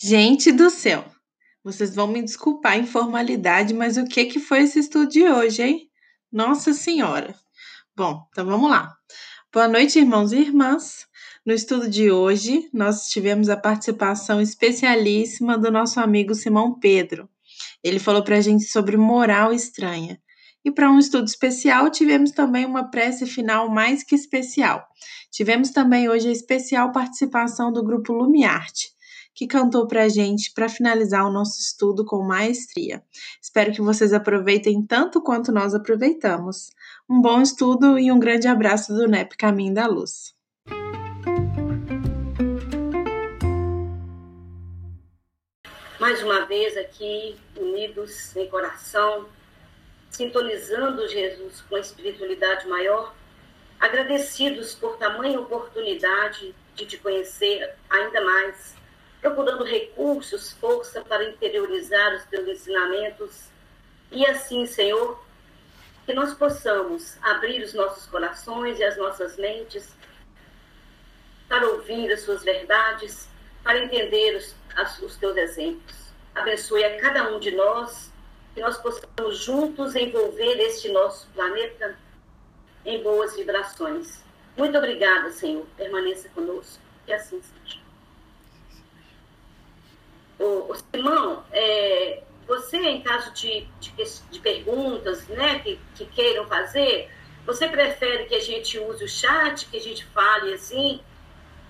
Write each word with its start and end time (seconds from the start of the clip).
Gente 0.00 0.52
do 0.52 0.70
céu, 0.70 1.04
vocês 1.64 1.92
vão 1.92 2.06
me 2.06 2.22
desculpar 2.22 2.74
a 2.74 2.78
informalidade, 2.78 3.74
mas 3.74 3.96
o 3.96 4.04
que 4.04 4.26
que 4.26 4.38
foi 4.38 4.60
esse 4.60 4.78
estudo 4.78 5.08
de 5.10 5.24
hoje, 5.24 5.60
hein? 5.60 5.90
Nossa 6.30 6.72
Senhora. 6.72 7.34
Bom, 7.96 8.22
então 8.30 8.46
vamos 8.46 8.70
lá. 8.70 8.94
Boa 9.52 9.66
noite, 9.66 9.98
irmãos 9.98 10.30
e 10.30 10.36
irmãs. 10.36 11.04
No 11.44 11.52
estudo 11.52 11.90
de 11.90 12.12
hoje, 12.12 12.70
nós 12.72 13.08
tivemos 13.08 13.48
a 13.48 13.56
participação 13.56 14.40
especialíssima 14.40 15.58
do 15.58 15.68
nosso 15.68 15.98
amigo 15.98 16.32
Simão 16.32 16.78
Pedro. 16.78 17.28
Ele 17.82 17.98
falou 17.98 18.22
para 18.22 18.36
a 18.36 18.40
gente 18.40 18.66
sobre 18.66 18.96
moral 18.96 19.52
estranha. 19.52 20.20
E 20.64 20.70
para 20.70 20.88
um 20.88 21.00
estudo 21.00 21.26
especial, 21.26 21.90
tivemos 21.90 22.30
também 22.30 22.64
uma 22.64 22.88
prece 22.88 23.26
final 23.26 23.68
mais 23.68 24.04
que 24.04 24.14
especial. 24.14 24.86
Tivemos 25.32 25.70
também 25.70 26.08
hoje 26.08 26.28
a 26.28 26.32
especial 26.32 26.92
participação 26.92 27.72
do 27.72 27.82
grupo 27.82 28.12
Lumiarte 28.12 28.96
que 29.38 29.46
cantou 29.46 29.86
para 29.86 30.02
a 30.02 30.08
gente 30.08 30.50
para 30.52 30.68
finalizar 30.68 31.24
o 31.24 31.30
nosso 31.30 31.60
estudo 31.60 32.04
com 32.04 32.24
maestria. 32.24 33.00
Espero 33.40 33.70
que 33.70 33.80
vocês 33.80 34.12
aproveitem 34.12 34.84
tanto 34.84 35.22
quanto 35.22 35.52
nós 35.52 35.76
aproveitamos. 35.76 36.72
Um 37.08 37.20
bom 37.20 37.40
estudo 37.40 37.96
e 38.00 38.10
um 38.10 38.18
grande 38.18 38.48
abraço 38.48 38.92
do 38.92 39.06
NEP 39.06 39.36
Caminho 39.36 39.72
da 39.72 39.86
Luz. 39.86 40.34
Mais 46.00 46.20
uma 46.24 46.44
vez 46.46 46.76
aqui, 46.76 47.36
unidos 47.56 48.34
em 48.34 48.48
coração, 48.48 49.28
sintonizando 50.10 51.06
Jesus 51.06 51.60
com 51.68 51.76
a 51.76 51.80
espiritualidade 51.80 52.66
maior, 52.66 53.14
agradecidos 53.78 54.74
por 54.74 54.96
tamanha 54.96 55.38
oportunidade 55.38 56.52
de 56.74 56.86
te 56.86 56.98
conhecer 56.98 57.76
ainda 57.88 58.20
mais 58.24 58.77
procurando 59.20 59.64
recursos, 59.64 60.52
força 60.52 61.00
para 61.02 61.24
interiorizar 61.24 62.14
os 62.14 62.24
teus 62.24 62.46
ensinamentos. 62.48 63.48
E 64.10 64.24
assim, 64.26 64.64
Senhor, 64.66 65.22
que 66.06 66.12
nós 66.12 66.34
possamos 66.34 67.18
abrir 67.22 67.62
os 67.62 67.74
nossos 67.74 68.06
corações 68.06 68.78
e 68.78 68.84
as 68.84 68.96
nossas 68.96 69.36
mentes 69.36 69.92
para 71.48 71.66
ouvir 71.68 72.12
as 72.12 72.20
suas 72.22 72.42
verdades, 72.42 73.28
para 73.62 73.78
entender 73.78 74.36
os, 74.36 74.54
as, 74.76 74.98
os 75.00 75.16
teus 75.16 75.36
exemplos. 75.36 75.96
Abençoe 76.34 76.84
a 76.84 77.00
cada 77.00 77.30
um 77.30 77.40
de 77.40 77.50
nós, 77.50 78.12
que 78.54 78.60
nós 78.60 78.76
possamos 78.78 79.38
juntos 79.38 79.96
envolver 79.96 80.60
este 80.60 80.90
nosso 80.90 81.26
planeta 81.28 81.98
em 82.84 83.02
boas 83.02 83.34
vibrações. 83.34 84.22
Muito 84.56 84.76
obrigada, 84.78 85.30
Senhor. 85.30 85.66
Permaneça 85.76 86.28
conosco. 86.30 86.82
Que 87.04 87.12
assim 87.12 87.40
seja 87.40 87.77
o, 90.38 90.72
o 90.72 90.74
Simão, 90.74 91.44
é, 91.52 92.22
você, 92.46 92.78
em 92.78 93.02
caso 93.02 93.32
de, 93.34 93.66
de, 93.80 93.92
de 94.30 94.40
perguntas 94.40 95.26
né, 95.28 95.58
que, 95.58 95.78
que, 95.94 96.06
queiram 96.06 96.46
fazer, 96.46 97.10
você 97.44 97.68
prefere 97.68 98.24
que 98.26 98.34
a 98.34 98.40
gente 98.40 98.78
use 98.78 99.04
o 99.04 99.08
chat, 99.08 99.66
que 99.66 99.76
a 99.76 99.80
gente 99.80 100.04
fale 100.06 100.54
assim? 100.54 101.00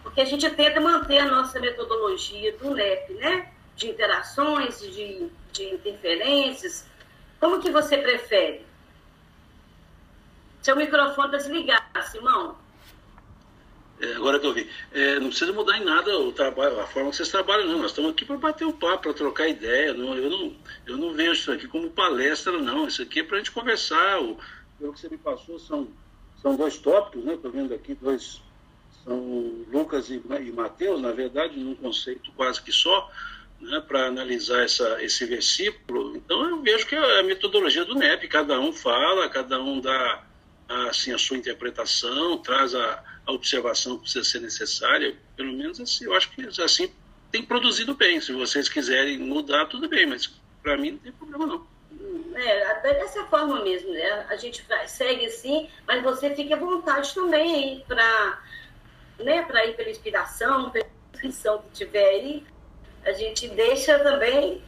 Porque 0.02 0.20
a 0.20 0.24
gente 0.24 0.48
tenta 0.50 0.80
manter 0.80 1.18
a 1.18 1.26
nossa 1.26 1.58
metodologia 1.60 2.56
do 2.56 2.74
NEP, 2.74 3.14
né? 3.14 3.52
De 3.76 3.88
interações, 3.88 4.80
de, 4.80 5.28
de 5.52 5.64
interferências. 5.74 6.86
Como 7.38 7.60
que 7.60 7.70
você 7.70 7.96
prefere? 7.96 8.66
Seu 10.62 10.76
microfone 10.76 11.28
está 11.28 11.38
desligado, 11.38 12.02
Simão. 12.10 12.56
É, 14.00 14.14
agora 14.14 14.38
que 14.38 14.46
eu 14.46 14.54
vi, 14.54 14.68
é, 14.92 15.18
não 15.18 15.28
precisa 15.28 15.52
mudar 15.52 15.76
em 15.76 15.84
nada 15.84 16.16
o 16.18 16.32
trabalho, 16.32 16.78
a 16.78 16.86
forma 16.86 17.10
que 17.10 17.16
vocês 17.16 17.30
trabalham, 17.30 17.66
não. 17.66 17.78
Nós 17.78 17.90
estamos 17.90 18.12
aqui 18.12 18.24
para 18.24 18.36
bater 18.36 18.64
um 18.64 18.72
papo, 18.72 19.04
para 19.04 19.14
trocar 19.14 19.48
ideia. 19.48 19.92
Não, 19.92 20.16
eu, 20.16 20.30
não, 20.30 20.56
eu 20.86 20.96
não 20.96 21.12
vejo 21.14 21.32
isso 21.32 21.52
aqui 21.52 21.66
como 21.66 21.90
palestra, 21.90 22.52
não. 22.58 22.86
Isso 22.86 23.02
aqui 23.02 23.20
é 23.20 23.22
para 23.24 23.36
a 23.36 23.38
gente 23.38 23.50
conversar. 23.50 24.22
O, 24.22 24.38
pelo 24.78 24.92
que 24.92 25.00
você 25.00 25.08
me 25.08 25.18
passou, 25.18 25.58
são, 25.58 25.88
são 26.40 26.54
dois 26.54 26.78
tópicos, 26.78 27.24
né? 27.24 27.34
Estou 27.34 27.50
vendo 27.50 27.74
aqui 27.74 27.94
dois. 27.94 28.40
São 29.04 29.64
Lucas 29.72 30.10
e, 30.10 30.22
e 30.42 30.52
Mateus, 30.52 31.00
na 31.00 31.10
verdade, 31.10 31.58
num 31.58 31.74
conceito 31.74 32.30
quase 32.32 32.62
que 32.62 32.70
só, 32.70 33.10
né, 33.60 33.80
para 33.80 34.06
analisar 34.06 34.62
essa, 34.62 35.02
esse 35.02 35.24
versículo. 35.24 36.16
Então 36.16 36.48
eu 36.48 36.62
vejo 36.62 36.86
que 36.86 36.94
é 36.94 37.20
a 37.20 37.22
metodologia 37.22 37.84
do 37.84 37.94
NEP, 37.94 38.28
cada 38.28 38.60
um 38.60 38.72
fala, 38.72 39.28
cada 39.28 39.60
um 39.60 39.80
dá 39.80 40.27
assim, 40.68 41.12
a 41.12 41.18
sua 41.18 41.36
interpretação, 41.36 42.38
traz 42.38 42.74
a 42.74 43.02
a 43.28 43.32
observação 43.32 43.96
que 43.96 44.04
precisa 44.04 44.24
ser 44.24 44.40
necessária, 44.40 45.14
pelo 45.36 45.52
menos 45.52 45.78
assim, 45.78 46.06
eu 46.06 46.14
acho 46.14 46.30
que 46.30 46.42
assim 46.62 46.90
tem 47.30 47.42
produzido 47.42 47.94
bem. 47.94 48.18
Se 48.22 48.32
vocês 48.32 48.70
quiserem 48.70 49.18
mudar, 49.18 49.66
tudo 49.66 49.86
bem, 49.86 50.06
mas 50.06 50.32
para 50.62 50.78
mim 50.78 50.92
não 50.92 50.98
tem 50.98 51.12
problema 51.12 51.46
não. 51.46 51.66
É, 52.34 52.80
dessa 52.94 53.24
forma 53.26 53.62
mesmo, 53.62 53.92
né? 53.92 54.26
a 54.30 54.36
gente 54.36 54.64
segue 54.86 55.26
assim, 55.26 55.68
mas 55.86 56.02
você 56.02 56.34
fique 56.34 56.54
à 56.54 56.56
vontade 56.56 57.12
também 57.12 57.84
para 57.86 58.40
né, 59.18 59.46
ir 59.68 59.76
pela 59.76 59.90
inspiração, 59.90 60.70
pela 60.70 60.88
inscrição 61.12 61.58
que 61.62 61.84
tiver 61.84 62.08
aí, 62.08 62.46
a 63.04 63.12
gente 63.12 63.46
deixa 63.48 63.98
também, 63.98 64.62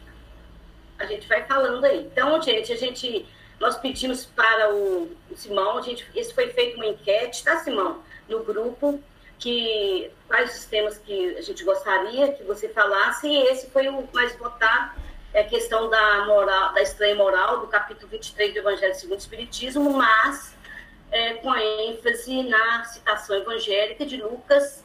a 0.99 1.06
gente 1.06 1.27
vai 1.27 1.47
falando 1.47 1.82
aí. 1.84 2.00
Então, 2.00 2.43
gente, 2.43 2.72
a 2.72 2.77
gente, 2.77 3.25
nós 3.60 3.76
pedimos 3.76 4.25
para 4.25 4.75
o, 4.75 5.16
o 5.31 5.37
Simão, 5.37 5.78
a 5.78 5.82
gente, 5.82 6.04
isso 6.15 6.34
foi 6.34 6.48
feito 6.48 6.76
uma 6.76 6.87
enquete, 6.87 7.44
tá, 7.44 7.59
Simão? 7.59 8.03
no 8.31 8.44
grupo 8.44 9.03
que 9.38 10.10
quais 10.28 10.56
os 10.56 10.65
temas 10.66 10.97
que 10.98 11.37
a 11.37 11.43
gente 11.43 11.65
gostaria 11.65 12.32
que 12.32 12.44
você 12.44 12.69
falasse 12.69 13.26
e 13.26 13.43
esse 13.49 13.69
foi 13.70 13.88
o 13.88 14.09
mais 14.12 14.37
votado 14.37 15.00
é 15.32 15.41
a 15.41 15.49
questão 15.49 15.88
da 15.91 16.26
moral 16.26 16.72
da 16.72 16.82
estranha 16.82 17.15
moral 17.15 17.60
do 17.60 17.66
capítulo 17.66 18.09
23 18.09 18.53
do 18.53 18.59
Evangelho 18.60 18.94
segundo 18.94 19.19
o 19.19 19.20
Espiritismo 19.20 19.91
mas 19.91 20.54
é, 21.10 21.34
com 21.34 21.50
a 21.50 21.62
ênfase 21.62 22.43
na 22.44 22.84
citação 22.84 23.37
evangélica 23.37 24.06
de 24.06 24.19
Lucas 24.19 24.84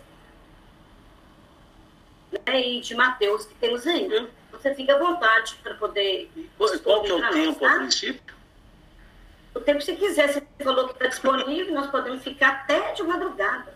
né, 2.32 2.62
e 2.62 2.82
de 2.82 2.96
Mateus 2.96 3.46
que 3.46 3.54
temos 3.56 3.86
ainda 3.86 4.30
você 4.52 4.74
fica 4.74 4.96
à 4.96 4.98
vontade 4.98 5.60
para 5.62 5.76
poder 5.76 6.32
qual 6.82 7.04
que 7.04 7.12
é 7.12 7.14
o 7.14 7.30
tempo 7.30 7.60
tá? 7.60 7.76
a 7.76 7.80
princípio 7.80 8.35
o 9.56 9.60
tempo 9.62 9.80
que 9.80 9.86
você 9.86 9.96
quiser. 9.96 10.28
Você 10.32 10.44
falou 10.64 10.88
que 10.88 10.94
está 10.94 11.08
disponível, 11.08 11.74
nós 11.74 11.88
podemos 11.88 12.22
ficar 12.22 12.50
até 12.50 12.92
de 12.92 13.04
madrugada. 13.04 13.74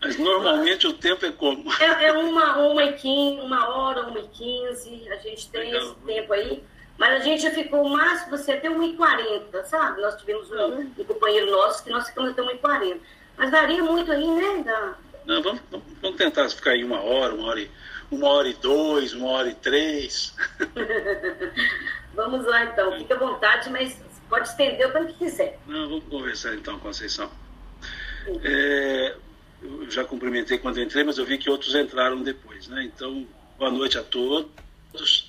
Mas 0.00 0.18
normalmente 0.18 0.86
o 0.86 0.92
tempo 0.92 1.24
é 1.24 1.32
como? 1.32 1.70
É, 1.80 2.06
é 2.06 2.12
uma, 2.12 2.58
uma, 2.58 2.84
e 2.84 2.92
quinze, 2.94 3.40
uma 3.40 3.68
hora, 3.68 4.06
uma 4.06 4.18
e 4.18 4.28
quinze, 4.28 5.08
a 5.10 5.16
gente 5.16 5.48
tem 5.50 5.72
Legal. 5.72 5.82
esse 5.82 5.94
tempo 6.06 6.32
aí. 6.32 6.64
Mas 6.98 7.20
a 7.20 7.24
gente 7.24 7.42
já 7.42 7.50
ficou 7.50 7.82
o 7.82 7.88
máximo, 7.88 8.36
você 8.36 8.52
até 8.52 8.68
1h40, 8.68 9.64
sabe? 9.64 10.02
Nós 10.02 10.16
tivemos 10.16 10.50
um, 10.50 10.80
um, 10.98 11.04
companheiro 11.04 11.50
nosso 11.50 11.82
que 11.82 11.90
nós 11.90 12.06
ficamos 12.06 12.30
até 12.30 12.42
1h40. 12.42 12.98
Mas 13.38 13.50
daria 13.50 13.82
muito 13.82 14.12
aí, 14.12 14.26
né? 14.26 14.62
Da... 14.62 14.94
Não, 15.24 15.42
vamos, 15.42 15.60
vamos 16.02 16.16
tentar 16.18 16.48
ficar 16.50 16.72
aí 16.72 16.84
uma 16.84 17.00
hora, 17.00 17.34
uma 17.34 17.48
hora 17.48 17.60
e, 17.60 17.70
uma 18.10 18.28
hora 18.28 18.48
e 18.48 18.54
dois, 18.54 19.14
uma 19.14 19.30
hora 19.30 19.48
e 19.48 19.54
três. 19.54 20.36
vamos 22.14 22.44
lá 22.44 22.64
então, 22.64 22.98
fica 22.98 23.14
à 23.14 23.18
vontade, 23.18 23.70
mas 23.70 23.98
Pode 24.30 24.48
estender 24.48 24.88
o 24.88 24.92
tanto 24.92 25.12
que 25.12 25.24
quiser. 25.24 25.58
Não, 25.66 25.88
vamos 25.88 26.04
conversar 26.04 26.54
então, 26.54 26.78
Conceição. 26.78 27.28
É, 28.44 29.16
eu 29.60 29.90
já 29.90 30.04
cumprimentei 30.04 30.56
quando 30.56 30.80
entrei, 30.80 31.02
mas 31.02 31.18
eu 31.18 31.26
vi 31.26 31.36
que 31.36 31.50
outros 31.50 31.74
entraram 31.74 32.22
depois, 32.22 32.68
né? 32.68 32.84
Então, 32.84 33.26
boa 33.58 33.72
noite 33.72 33.98
a 33.98 34.04
todos, 34.04 34.48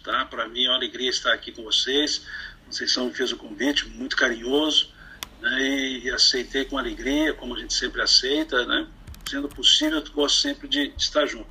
tá? 0.03 0.23
Para 0.25 0.47
mim 0.47 0.65
é 0.65 0.69
uma 0.69 0.75
alegria 0.75 1.09
estar 1.09 1.33
aqui 1.33 1.51
com 1.51 1.63
vocês. 1.63 2.27
Conceição 2.67 3.07
me 3.07 3.13
fez 3.13 3.31
o 3.31 3.37
convite, 3.37 3.89
muito 3.89 4.15
carinhoso, 4.15 4.93
né? 5.41 5.61
E 5.63 6.09
aceitei 6.11 6.65
com 6.65 6.77
alegria, 6.77 7.33
como 7.33 7.55
a 7.55 7.59
gente 7.59 7.73
sempre 7.73 8.03
aceita, 8.03 8.67
né? 8.67 8.87
Sendo 9.27 9.49
possível, 9.49 9.97
eu 9.97 10.11
gosto 10.11 10.41
sempre 10.41 10.67
de, 10.67 10.93
estar 10.95 11.25
junto. 11.25 11.49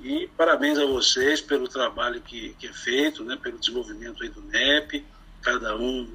E 0.00 0.28
parabéns 0.36 0.78
a 0.78 0.86
vocês 0.86 1.40
pelo 1.40 1.66
trabalho 1.66 2.20
que, 2.20 2.54
que 2.60 2.68
é 2.68 2.72
feito, 2.72 3.24
né? 3.24 3.36
Pelo 3.42 3.58
desenvolvimento 3.58 4.22
aí 4.22 4.28
do 4.28 4.40
NEP, 4.42 5.04
cada 5.42 5.76
um 5.76 6.08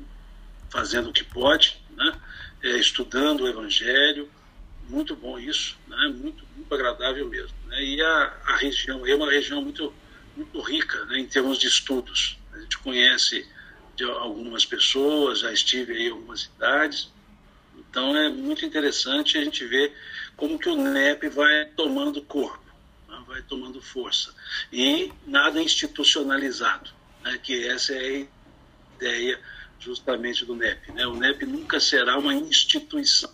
fazendo 0.76 1.10
o 1.10 1.14
que 1.14 1.24
pode, 1.24 1.82
né? 1.96 2.20
É, 2.62 2.78
estudando 2.78 3.42
o 3.42 3.48
Evangelho, 3.48 4.30
muito 4.90 5.16
bom 5.16 5.40
isso, 5.40 5.78
né? 5.88 6.14
muito, 6.14 6.46
muito 6.54 6.76
agradável 6.76 7.30
mesmo. 7.30 7.56
Né? 7.68 7.82
E 7.82 8.02
a, 8.02 8.34
a 8.46 8.58
região 8.58 9.08
é 9.08 9.16
uma 9.16 9.32
região 9.32 9.62
muito, 9.62 9.94
muito 10.36 10.60
rica 10.60 11.06
né? 11.06 11.20
em 11.20 11.26
termos 11.26 11.58
de 11.58 11.68
estudos. 11.68 12.38
A 12.52 12.60
gente 12.60 12.78
conhece 12.80 13.48
algumas 14.20 14.66
pessoas, 14.66 15.40
já 15.40 15.54
estive 15.54 15.94
aí 15.94 16.08
em 16.08 16.12
algumas 16.12 16.42
cidades, 16.42 17.10
então 17.78 18.16
é 18.18 18.28
muito 18.28 18.66
interessante 18.66 19.38
a 19.38 19.44
gente 19.44 19.66
ver 19.66 19.96
como 20.36 20.60
que 20.60 20.68
o 20.68 20.76
NEP 20.76 21.30
vai 21.30 21.66
tomando 21.78 22.22
corpo, 22.22 22.66
né? 23.08 23.24
vai 23.26 23.42
tomando 23.44 23.82
força. 23.82 24.36
E 24.74 25.14
nada 25.26 25.62
institucionalizado, 25.62 26.92
né? 27.24 27.40
que 27.42 27.66
essa 27.66 27.94
é 27.94 28.00
a 28.00 28.28
ideia 28.98 29.40
justamente 29.86 30.44
do 30.46 30.56
NEP. 30.56 30.92
Né? 30.92 31.06
O 31.08 31.16
NEP 31.16 31.46
nunca 31.46 31.80
será 31.80 32.18
uma 32.18 32.34
instituição, 32.34 33.32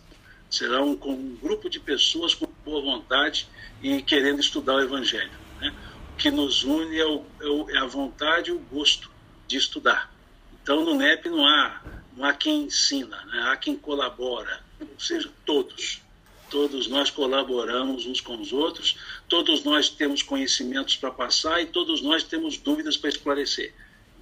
será 0.50 0.84
um, 0.84 1.00
um 1.04 1.36
grupo 1.42 1.70
de 1.70 1.80
pessoas 1.80 2.36
com 2.36 2.48
boa 2.64 2.82
vontade 2.82 3.48
e 3.82 4.02
querendo 4.02 4.40
estudar 4.40 4.76
o 4.76 4.82
Evangelho. 4.82 5.32
Né? 5.60 5.74
que 6.22 6.30
nos 6.30 6.64
une 6.64 7.00
é, 7.00 7.06
o, 7.06 7.26
é, 7.42 7.74
é 7.74 7.78
a 7.80 7.86
vontade 7.86 8.52
e 8.52 8.54
o 8.54 8.60
gosto 8.60 9.10
de 9.48 9.58
estudar. 9.58 10.14
Então, 10.62 10.86
no 10.86 10.94
NEP 10.94 11.28
não 11.28 11.44
há, 11.44 11.82
não 12.16 12.24
há 12.24 12.34
quem 12.34 12.66
ensina, 12.66 13.18
né? 13.26 13.42
há 13.48 13.58
quem 13.58 13.76
colabora, 13.76 14.62
ou 14.80 15.00
seja, 15.00 15.32
todos. 15.44 16.00
Todos 16.48 16.88
nós 16.88 17.10
colaboramos 17.10 18.06
uns 18.06 18.22
com 18.22 18.40
os 18.40 18.54
outros, 18.54 18.98
todos 19.28 19.64
nós 19.64 19.90
temos 19.90 20.22
conhecimentos 20.22 20.96
para 20.96 21.10
passar 21.10 21.62
e 21.62 21.66
todos 21.66 22.02
nós 22.02 22.24
temos 22.24 22.58
dúvidas 22.58 22.98
para 22.98 23.10
esclarecer. 23.10 23.74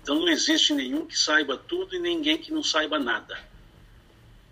Então, 0.09 0.21
não 0.21 0.27
existe 0.27 0.73
nenhum 0.73 1.05
que 1.05 1.15
saiba 1.15 1.55
tudo 1.55 1.95
e 1.95 1.99
ninguém 1.99 2.35
que 2.35 2.51
não 2.51 2.63
saiba 2.63 2.97
nada. 2.97 3.37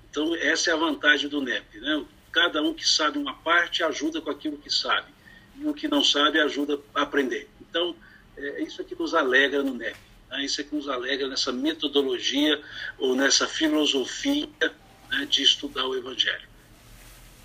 Então, 0.07 0.35
essa 0.35 0.69
é 0.69 0.73
a 0.73 0.77
vantagem 0.77 1.27
do 1.27 1.41
NEP. 1.41 1.79
Né? 1.79 2.05
Cada 2.31 2.61
um 2.61 2.75
que 2.75 2.87
sabe 2.87 3.17
uma 3.17 3.33
parte 3.33 3.83
ajuda 3.83 4.21
com 4.21 4.29
aquilo 4.29 4.55
que 4.59 4.69
sabe, 4.69 5.11
e 5.55 5.65
o 5.65 5.73
que 5.73 5.87
não 5.87 6.03
sabe 6.03 6.39
ajuda 6.39 6.79
a 6.93 7.01
aprender. 7.01 7.49
Então, 7.59 7.95
é 8.37 8.61
isso 8.61 8.83
que 8.83 8.93
nos 8.93 9.15
alegra 9.15 9.63
no 9.63 9.73
NEP. 9.73 9.97
Né? 10.29 10.45
Isso 10.45 10.63
que 10.63 10.75
nos 10.75 10.87
alegra 10.87 11.27
nessa 11.27 11.51
metodologia 11.51 12.61
ou 12.99 13.15
nessa 13.15 13.47
filosofia 13.47 14.47
né, 15.09 15.25
de 15.27 15.41
estudar 15.41 15.87
o 15.87 15.95
Evangelho. 15.95 16.47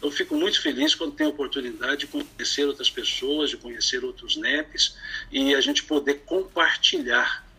Eu 0.03 0.11
fico 0.11 0.37
muito 0.37 0.61
feliz 0.61 0.95
quando 0.95 1.15
tenho 1.15 1.31
a 1.31 1.33
oportunidade 1.33 2.01
de 2.01 2.09
conhecer 2.09 2.67
outras 2.67 2.91
pessoas, 2.91 3.49
de 3.49 3.57
conhecer 3.57 4.05
outros 4.05 4.37
NEPs 4.37 4.99
e 5.31 5.55
a 5.55 5.63
gente 5.63 5.83
poder 5.85 6.25
compartilhar 6.27 7.51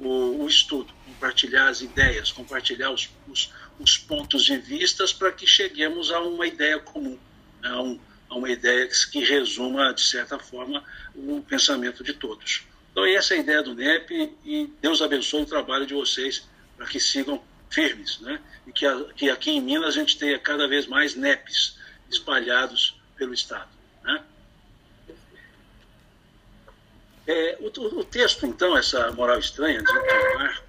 o, 0.00 0.42
o, 0.42 0.48
estudo, 0.48 0.92
compartilhar 1.06 1.68
as 1.68 1.80
ideias, 1.80 2.30
compartilhar 2.30 2.90
os, 2.90 3.10
os, 3.28 3.52
os 3.78 3.98
pontos 3.98 4.44
de 4.44 4.56
vistas 4.56 5.12
para 5.12 5.32
que 5.32 5.46
cheguemos 5.46 6.10
a 6.12 6.20
uma 6.20 6.46
ideia 6.46 6.78
comum, 6.78 7.18
né, 7.60 7.68
a, 7.70 7.82
um, 7.82 7.98
a 8.28 8.36
uma 8.36 8.50
ideia 8.50 8.88
que 9.10 9.24
resuma, 9.24 9.92
de 9.92 10.02
certa 10.02 10.38
forma, 10.38 10.84
o 11.14 11.42
pensamento 11.42 12.04
de 12.04 12.12
todos. 12.12 12.62
Então, 12.92 13.04
essa 13.04 13.34
é 13.34 13.38
a 13.38 13.40
ideia 13.40 13.62
do 13.62 13.74
NEP 13.74 14.36
e 14.44 14.72
Deus 14.80 15.02
abençoe 15.02 15.42
o 15.42 15.46
trabalho 15.46 15.86
de 15.86 15.94
vocês 15.94 16.48
para 16.76 16.86
que 16.86 16.98
sigam 16.98 17.42
firmes, 17.70 18.18
né? 18.20 18.40
E 18.66 18.72
que, 18.72 18.86
a, 18.86 19.04
que 19.14 19.30
aqui 19.30 19.50
em 19.50 19.60
Minas 19.60 19.96
a 19.96 20.00
gente 20.00 20.18
tenha 20.18 20.38
cada 20.38 20.66
vez 20.66 20.86
mais 20.86 21.14
NEPs 21.14 21.78
espalhados 22.10 22.98
pelo 23.16 23.34
Estado, 23.34 23.68
né? 24.02 24.22
É, 27.28 27.58
o, 27.60 27.66
o, 27.66 28.04
texto, 28.04 28.46
então, 28.46 28.74
essa 28.74 29.12
moral 29.12 29.38
estranha 29.38 29.82
de 29.82 29.92
Marco, 30.38 30.64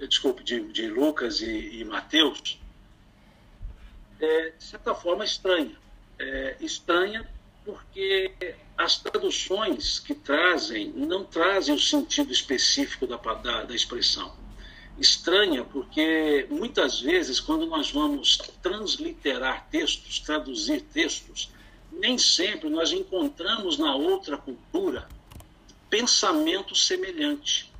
desculpe, 0.00 0.42
de, 0.42 0.60
de 0.72 0.88
Lucas 0.88 1.40
e, 1.40 1.78
e 1.78 1.84
Mateus, 1.84 2.60
é, 4.20 4.50
de 4.50 4.64
certa 4.64 4.96
forma, 4.96 5.24
estranha. 5.24 5.76
É, 6.18 6.56
estranha 6.60 7.24
porque 7.64 8.32
as 8.76 8.98
traduções 8.98 10.00
que 10.00 10.12
trazem 10.12 10.88
não 10.88 11.24
trazem 11.24 11.72
o 11.72 11.78
sentido 11.78 12.32
específico 12.32 13.06
da, 13.06 13.16
da, 13.16 13.62
da 13.62 13.74
expressão 13.74 14.36
estranha, 14.98 15.62
porque 15.62 16.48
muitas 16.50 17.00
vezes, 17.00 17.38
quando 17.38 17.64
nós 17.64 17.92
vamos 17.92 18.38
transliterar 18.60 19.68
textos, 19.70 20.18
traduzir 20.18 20.80
textos, 20.80 21.48
nem 21.92 22.18
sempre 22.18 22.68
nós 22.68 22.90
encontramos 22.90 23.78
na 23.78 23.94
outra 23.94 24.36
cultura 24.36 25.06
pensamento 25.92 26.74
semelhante. 26.74 27.70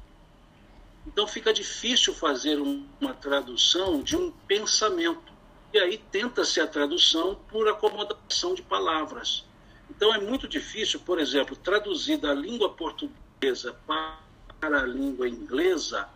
Então 1.07 1.27
fica 1.27 1.51
difícil 1.51 2.13
fazer 2.13 2.61
uma 2.61 3.15
tradução 3.15 4.03
de 4.03 4.15
um 4.15 4.31
pensamento. 4.47 5.33
E 5.73 5.79
aí 5.79 5.97
tenta-se 5.97 6.61
a 6.61 6.67
tradução 6.67 7.35
por 7.49 7.67
acomodação 7.67 8.55
de 8.55 8.61
palavras. 8.61 9.47
Então 9.89 10.15
é 10.15 10.19
muito 10.21 10.47
difícil, 10.47 11.01
por 11.01 11.19
exemplo, 11.19 11.57
traduzir 11.57 12.19
da 12.19 12.35
língua 12.35 12.69
portuguesa 12.69 13.75
para 13.87 14.83
a 14.83 14.87
língua 14.87 15.27
inglesa 15.27 16.07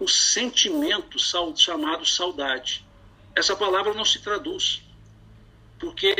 o 0.00 0.08
sentimento 0.08 1.16
chamado 1.56 2.04
saudade. 2.04 2.84
Essa 3.36 3.54
palavra 3.54 3.94
não 3.94 4.04
se 4.04 4.18
traduz, 4.18 4.82
porque 5.78 6.12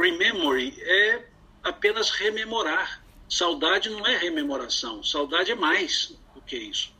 rememory 0.00 0.80
é 0.80 1.26
apenas 1.64 2.10
rememorar. 2.10 3.07
Saudade 3.28 3.90
não 3.90 4.06
é 4.06 4.16
rememoração, 4.16 5.02
saudade 5.04 5.52
é 5.52 5.54
mais 5.54 6.14
do 6.34 6.40
que 6.40 6.56
isso. 6.56 6.92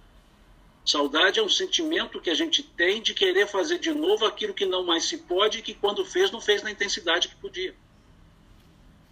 Saudade 0.84 1.38
é 1.38 1.42
um 1.42 1.48
sentimento 1.48 2.20
que 2.20 2.30
a 2.30 2.34
gente 2.34 2.62
tem 2.62 3.00
de 3.00 3.14
querer 3.14 3.46
fazer 3.46 3.78
de 3.78 3.92
novo 3.92 4.26
aquilo 4.26 4.54
que 4.54 4.66
não 4.66 4.84
mais 4.84 5.04
se 5.04 5.18
pode 5.18 5.58
e 5.58 5.62
que 5.62 5.74
quando 5.74 6.04
fez 6.04 6.30
não 6.30 6.40
fez 6.40 6.62
na 6.62 6.70
intensidade 6.70 7.28
que 7.28 7.36
podia. 7.36 7.74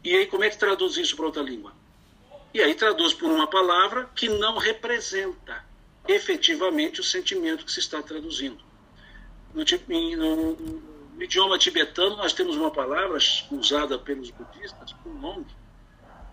E 0.05 0.15
aí 0.15 0.27
como 0.27 0.45
é 0.45 0.51
que 0.51 0.59
traduz 0.59 0.97
isso 0.97 1.17
para 1.17 1.27
outra 1.27 1.43
língua? 1.43 1.73
E 2.53 2.63
aí 2.63 2.75
traduz 2.75 3.13
por 3.13 3.31
uma 3.31 3.47
palavra 3.47 4.11
que 4.15 4.29
não 4.29 4.57
representa 4.57 5.65
efetivamente 6.09 7.01
o 7.01 7.05
sentimento 7.05 7.65
que 7.65 7.73
se 7.73 7.81
está 7.81 8.03
traduzindo. 8.03 8.63
No, 9.53 9.65
no, 10.17 10.57
no 10.57 11.23
idioma 11.23 11.59
tibetano, 11.59 12.17
nós 12.17 12.33
temos 12.33 12.57
uma 12.57 12.71
palavra 12.71 13.19
usada 13.51 13.99
pelos 13.99 14.31
budistas, 14.31 14.93
Kunlong, 15.03 15.45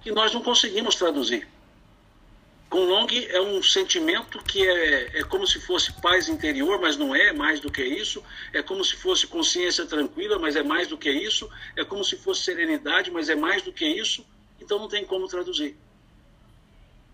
que 0.04 0.12
nós 0.12 0.34
não 0.34 0.42
conseguimos 0.42 0.96
traduzir. 0.96 1.48
Kunlong 2.70 3.08
é 3.30 3.40
um 3.40 3.62
sentimento 3.62 4.44
que 4.44 4.68
é, 4.68 5.20
é 5.20 5.24
como 5.24 5.46
se 5.46 5.60
fosse 5.60 5.94
paz 6.02 6.28
interior, 6.28 6.82
mas 6.82 6.98
não 6.98 7.16
é 7.16 7.32
mais 7.32 7.60
do 7.60 7.72
que 7.72 7.84
isso. 7.84 8.24
É 8.52 8.62
como 8.62 8.84
se 8.84 8.96
fosse 8.96 9.28
consciência 9.28 9.86
tranquila, 9.86 10.40
mas 10.40 10.56
é 10.56 10.64
mais 10.64 10.88
do 10.88 10.98
que 10.98 11.10
isso. 11.10 11.50
É 11.76 11.84
como 11.86 12.04
se 12.04 12.18
fosse 12.18 12.44
serenidade, 12.44 13.12
mas 13.12 13.30
é 13.30 13.36
mais 13.36 13.62
do 13.62 13.72
que 13.72 13.86
isso. 13.86 14.26
Então 14.60 14.80
não 14.80 14.88
tem 14.88 15.06
como 15.06 15.28
traduzir 15.28 15.78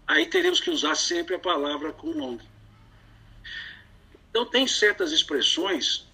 aí 0.09 0.25
teremos 0.25 0.59
que 0.59 0.71
usar 0.71 0.95
sempre 0.95 1.36
a 1.36 1.39
palavra 1.39 1.95
nome. 2.03 2.41
Então, 4.31 4.44
tem 4.44 4.68
certas 4.68 5.12
expressões 5.12 6.07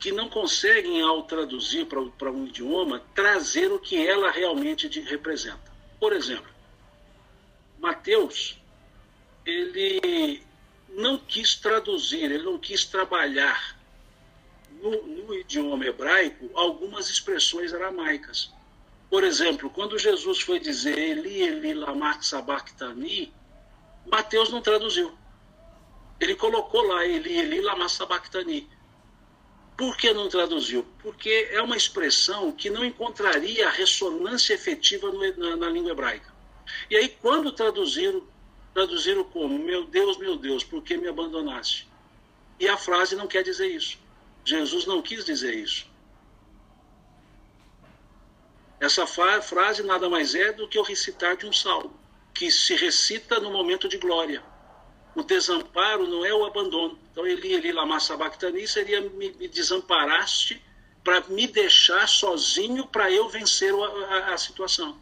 que 0.00 0.10
não 0.10 0.30
conseguem, 0.30 1.02
ao 1.02 1.22
traduzir 1.24 1.86
para 1.86 2.30
um 2.30 2.46
idioma, 2.46 3.02
trazer 3.14 3.70
o 3.70 3.78
que 3.78 3.96
ela 3.96 4.30
realmente 4.30 4.88
representa. 5.00 5.73
Por 6.04 6.12
exemplo, 6.12 6.52
Mateus, 7.78 8.58
ele 9.46 10.42
não 10.90 11.16
quis 11.16 11.54
traduzir, 11.56 12.24
ele 12.24 12.42
não 12.42 12.58
quis 12.58 12.84
trabalhar 12.84 13.74
no, 14.82 14.90
no 15.06 15.34
idioma 15.34 15.86
hebraico 15.86 16.50
algumas 16.52 17.08
expressões 17.08 17.72
aramaicas. 17.72 18.52
Por 19.08 19.24
exemplo, 19.24 19.70
quando 19.70 19.98
Jesus 19.98 20.42
foi 20.42 20.60
dizer 20.60 20.98
Eli, 20.98 21.40
Eli, 21.40 21.72
lama 21.72 22.20
sabachthani, 22.20 23.32
Mateus 24.04 24.50
não 24.50 24.60
traduziu. 24.60 25.10
Ele 26.20 26.34
colocou 26.34 26.82
lá 26.82 27.06
Eli, 27.06 27.34
Eli, 27.34 27.62
lama 27.62 27.88
sabachthani. 27.88 28.68
Por 29.76 29.96
que 29.96 30.12
não 30.12 30.28
traduziu? 30.28 30.86
Porque 31.02 31.48
é 31.50 31.60
uma 31.60 31.76
expressão 31.76 32.52
que 32.52 32.70
não 32.70 32.84
encontraria 32.84 33.68
ressonância 33.70 34.54
efetiva 34.54 35.10
no, 35.10 35.36
na, 35.36 35.56
na 35.56 35.68
língua 35.68 35.90
hebraica. 35.90 36.32
E 36.88 36.96
aí, 36.96 37.08
quando 37.08 37.50
traduziram, 37.50 38.22
traduziram 38.72 39.24
como? 39.24 39.58
Meu 39.58 39.84
Deus, 39.84 40.16
meu 40.16 40.36
Deus, 40.36 40.62
por 40.62 40.82
que 40.82 40.96
me 40.96 41.08
abandonaste? 41.08 41.88
E 42.58 42.68
a 42.68 42.76
frase 42.76 43.16
não 43.16 43.26
quer 43.26 43.42
dizer 43.42 43.66
isso. 43.66 43.98
Jesus 44.44 44.86
não 44.86 45.02
quis 45.02 45.24
dizer 45.24 45.54
isso. 45.54 45.86
Essa 48.78 49.06
frase 49.06 49.82
nada 49.82 50.08
mais 50.08 50.34
é 50.34 50.52
do 50.52 50.68
que 50.68 50.78
o 50.78 50.82
recitar 50.82 51.36
de 51.36 51.46
um 51.46 51.52
salmo, 51.52 51.98
que 52.34 52.50
se 52.50 52.74
recita 52.76 53.40
no 53.40 53.50
momento 53.50 53.88
de 53.88 53.96
glória. 53.96 54.42
O 55.14 55.22
desamparo 55.22 56.08
não 56.08 56.24
é 56.24 56.34
o 56.34 56.44
abandono. 56.44 56.98
Então, 57.12 57.26
Eli, 57.26 57.54
Eli, 57.54 57.72
lama 57.72 58.00
sabachthani 58.00 58.66
seria 58.66 59.00
me, 59.00 59.30
me 59.32 59.48
desamparaste 59.48 60.60
para 61.04 61.20
me 61.28 61.46
deixar 61.46 62.08
sozinho 62.08 62.86
para 62.86 63.10
eu 63.12 63.28
vencer 63.28 63.72
a, 63.74 63.86
a, 64.14 64.34
a 64.34 64.38
situação. 64.38 64.98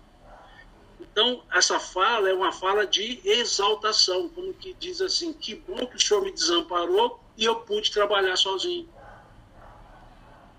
Então, 1.01 1.43
essa 1.53 1.81
fala 1.81 2.29
é 2.29 2.35
uma 2.35 2.53
fala 2.53 2.87
de 2.87 3.21
exaltação, 3.25 4.29
como 4.29 4.53
que 4.55 4.75
diz 4.75 5.01
assim: 5.01 5.33
que 5.33 5.55
bom 5.55 5.87
que 5.87 5.97
o 5.97 6.01
Senhor 6.01 6.23
me 6.23 6.33
desamparou 6.33 7.21
e 7.37 7.45
eu 7.45 7.57
pude 7.57 7.91
trabalhar 7.91 8.37
sozinho. 8.37 8.89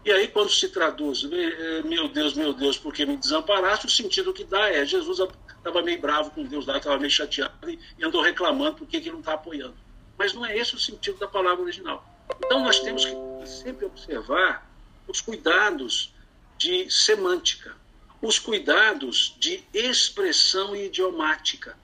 E 0.05 0.11
aí, 0.11 0.27
quando 0.27 0.49
se 0.49 0.67
traduz, 0.69 1.23
meu 1.23 2.09
Deus, 2.09 2.33
meu 2.33 2.53
Deus, 2.53 2.77
porque 2.77 3.05
me 3.05 3.15
desamparaste, 3.15 3.85
o 3.85 3.89
sentido 3.89 4.33
que 4.33 4.43
dá 4.43 4.69
é: 4.69 4.85
Jesus 4.85 5.19
estava 5.63 5.81
meio 5.81 5.99
bravo 5.99 6.29
com 6.31 6.43
Deus 6.43 6.65
lá, 6.65 6.77
estava 6.77 6.97
meio 6.97 7.09
chateado 7.09 7.69
e, 7.69 7.79
andou 8.03 8.21
reclamando 8.21 8.77
porque 8.77 8.99
que 8.99 9.07
ele 9.07 9.13
não 9.13 9.19
está 9.19 9.33
apoiando. 9.33 9.75
Mas 10.17 10.33
não 10.33 10.45
é 10.45 10.57
esse 10.57 10.75
o 10.75 10.79
sentido 10.79 11.17
da 11.17 11.27
palavra 11.27 11.63
original. 11.63 12.05
Então, 12.45 12.63
nós 12.63 12.79
temos 12.79 13.05
que 13.05 13.15
sempre 13.45 13.85
observar 13.85 14.69
os 15.07 15.21
cuidados 15.21 16.13
de 16.57 16.89
semântica, 16.91 17.75
os 18.21 18.37
cuidados 18.37 19.35
de 19.39 19.63
expressão 19.73 20.75
idiomática. 20.75 21.77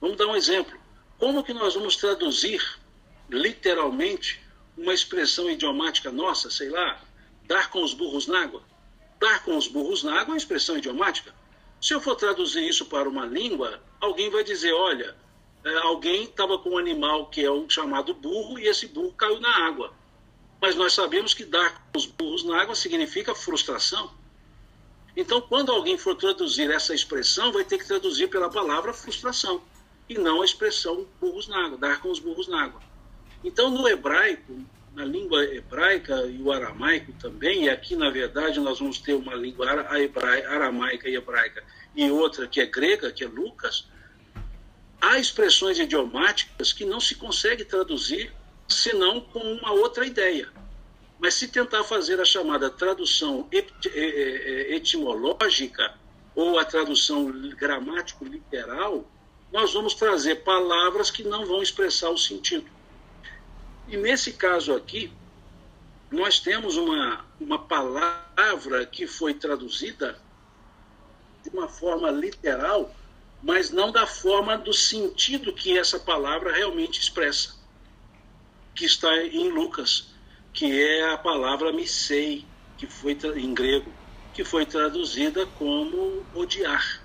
Vamos 0.00 0.16
dar 0.16 0.26
um 0.26 0.36
exemplo. 0.36 0.78
Como 1.18 1.44
que 1.44 1.52
nós 1.52 1.74
vamos 1.74 1.96
traduzir 1.96 2.62
literalmente 3.28 4.40
uma 4.76 4.92
expressão 4.92 5.50
idiomática 5.50 6.10
nossa, 6.10 6.50
sei 6.50 6.68
lá, 6.68 7.00
dar 7.46 7.70
com 7.70 7.82
os 7.82 7.94
burros 7.94 8.26
na 8.26 8.42
água. 8.42 8.62
Dar 9.20 9.44
com 9.44 9.56
os 9.56 9.68
burros 9.68 10.02
na 10.02 10.12
água 10.12 10.32
é 10.32 10.34
uma 10.34 10.36
expressão 10.36 10.76
idiomática. 10.76 11.32
Se 11.84 11.92
eu 11.92 12.00
for 12.00 12.16
traduzir 12.16 12.66
isso 12.66 12.86
para 12.86 13.06
uma 13.06 13.26
língua, 13.26 13.78
alguém 14.00 14.30
vai 14.30 14.42
dizer, 14.42 14.72
olha, 14.72 15.14
é, 15.62 15.76
alguém 15.80 16.24
estava 16.24 16.58
com 16.58 16.70
um 16.70 16.78
animal 16.78 17.26
que 17.26 17.44
é 17.44 17.50
o 17.50 17.68
chamado 17.68 18.14
burro 18.14 18.58
e 18.58 18.66
esse 18.66 18.86
burro 18.86 19.12
caiu 19.12 19.38
na 19.38 19.66
água. 19.66 19.92
Mas 20.62 20.74
nós 20.76 20.94
sabemos 20.94 21.34
que 21.34 21.44
dar 21.44 21.86
os 21.94 22.06
burros 22.06 22.42
na 22.42 22.58
água 22.58 22.74
significa 22.74 23.34
frustração. 23.34 24.10
Então, 25.14 25.42
quando 25.42 25.70
alguém 25.72 25.98
for 25.98 26.14
traduzir 26.14 26.70
essa 26.70 26.94
expressão, 26.94 27.52
vai 27.52 27.66
ter 27.66 27.76
que 27.76 27.86
traduzir 27.86 28.30
pela 28.30 28.48
palavra 28.48 28.94
frustração 28.94 29.60
e 30.08 30.14
não 30.16 30.40
a 30.40 30.44
expressão 30.46 31.06
burros 31.20 31.48
na 31.48 31.66
água, 31.66 31.76
dar 31.76 32.00
com 32.00 32.10
os 32.10 32.18
burros 32.18 32.48
na 32.48 32.64
água. 32.64 32.80
Então, 33.44 33.68
no 33.68 33.86
hebraico, 33.86 34.64
na 34.94 35.04
língua 35.04 35.44
hebraica 35.44 36.24
e 36.26 36.40
o 36.40 36.52
aramaico 36.52 37.12
também, 37.14 37.64
e 37.64 37.68
aqui, 37.68 37.96
na 37.96 38.10
verdade, 38.10 38.60
nós 38.60 38.78
vamos 38.78 38.98
ter 38.98 39.14
uma 39.14 39.34
língua 39.34 39.68
aramaica 39.68 41.08
e 41.08 41.16
hebraica 41.16 41.64
e 41.94 42.10
outra 42.10 42.46
que 42.46 42.60
é 42.60 42.66
grega, 42.66 43.10
que 43.12 43.24
é 43.24 43.26
Lucas, 43.28 43.88
há 45.00 45.18
expressões 45.18 45.78
idiomáticas 45.78 46.72
que 46.72 46.84
não 46.84 47.00
se 47.00 47.14
consegue 47.16 47.64
traduzir 47.64 48.32
senão 48.68 49.20
com 49.20 49.40
uma 49.40 49.72
outra 49.72 50.06
ideia. 50.06 50.48
Mas 51.18 51.34
se 51.34 51.48
tentar 51.48 51.84
fazer 51.84 52.20
a 52.20 52.24
chamada 52.24 52.70
tradução 52.70 53.48
etimológica 54.70 55.94
ou 56.34 56.58
a 56.58 56.64
tradução 56.64 57.30
gramático-literal, 57.56 59.08
nós 59.52 59.72
vamos 59.72 59.94
trazer 59.94 60.36
palavras 60.36 61.10
que 61.10 61.22
não 61.22 61.46
vão 61.46 61.62
expressar 61.62 62.10
o 62.10 62.18
sentido. 62.18 62.73
E 63.88 63.96
nesse 63.96 64.32
caso 64.32 64.74
aqui, 64.74 65.12
nós 66.10 66.40
temos 66.40 66.76
uma, 66.76 67.24
uma 67.40 67.58
palavra 67.58 68.86
que 68.86 69.06
foi 69.06 69.34
traduzida 69.34 70.18
de 71.42 71.50
uma 71.50 71.68
forma 71.68 72.10
literal 72.10 72.94
mas 73.44 73.70
não 73.70 73.92
da 73.92 74.06
forma 74.06 74.56
do 74.56 74.72
sentido 74.72 75.52
que 75.52 75.78
essa 75.78 76.00
palavra 76.00 76.50
realmente 76.50 76.98
expressa, 76.98 77.54
que 78.74 78.86
está 78.86 79.14
em 79.22 79.50
Lucas, 79.50 80.14
que 80.50 80.82
é 80.82 81.12
a 81.12 81.18
palavra 81.18 81.70
missei, 81.70 82.46
que 82.78 82.86
foi 82.86 83.18
em 83.36 83.52
grego, 83.52 83.92
que 84.32 84.42
foi 84.42 84.64
traduzida 84.64 85.44
como 85.44 86.24
odiar. 86.34 87.02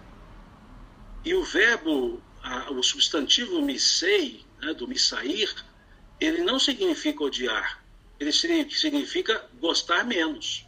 E 1.25 1.35
o 1.35 1.43
verbo, 1.43 2.21
o 2.69 2.81
substantivo 2.81 3.61
missei, 3.61 4.45
né, 4.61 4.73
do 4.73 4.87
missair, 4.87 5.53
ele 6.19 6.43
não 6.43 6.59
significa 6.59 7.23
odiar, 7.23 7.83
ele 8.19 8.31
significa 8.31 9.47
gostar 9.59 10.03
menos. 10.03 10.65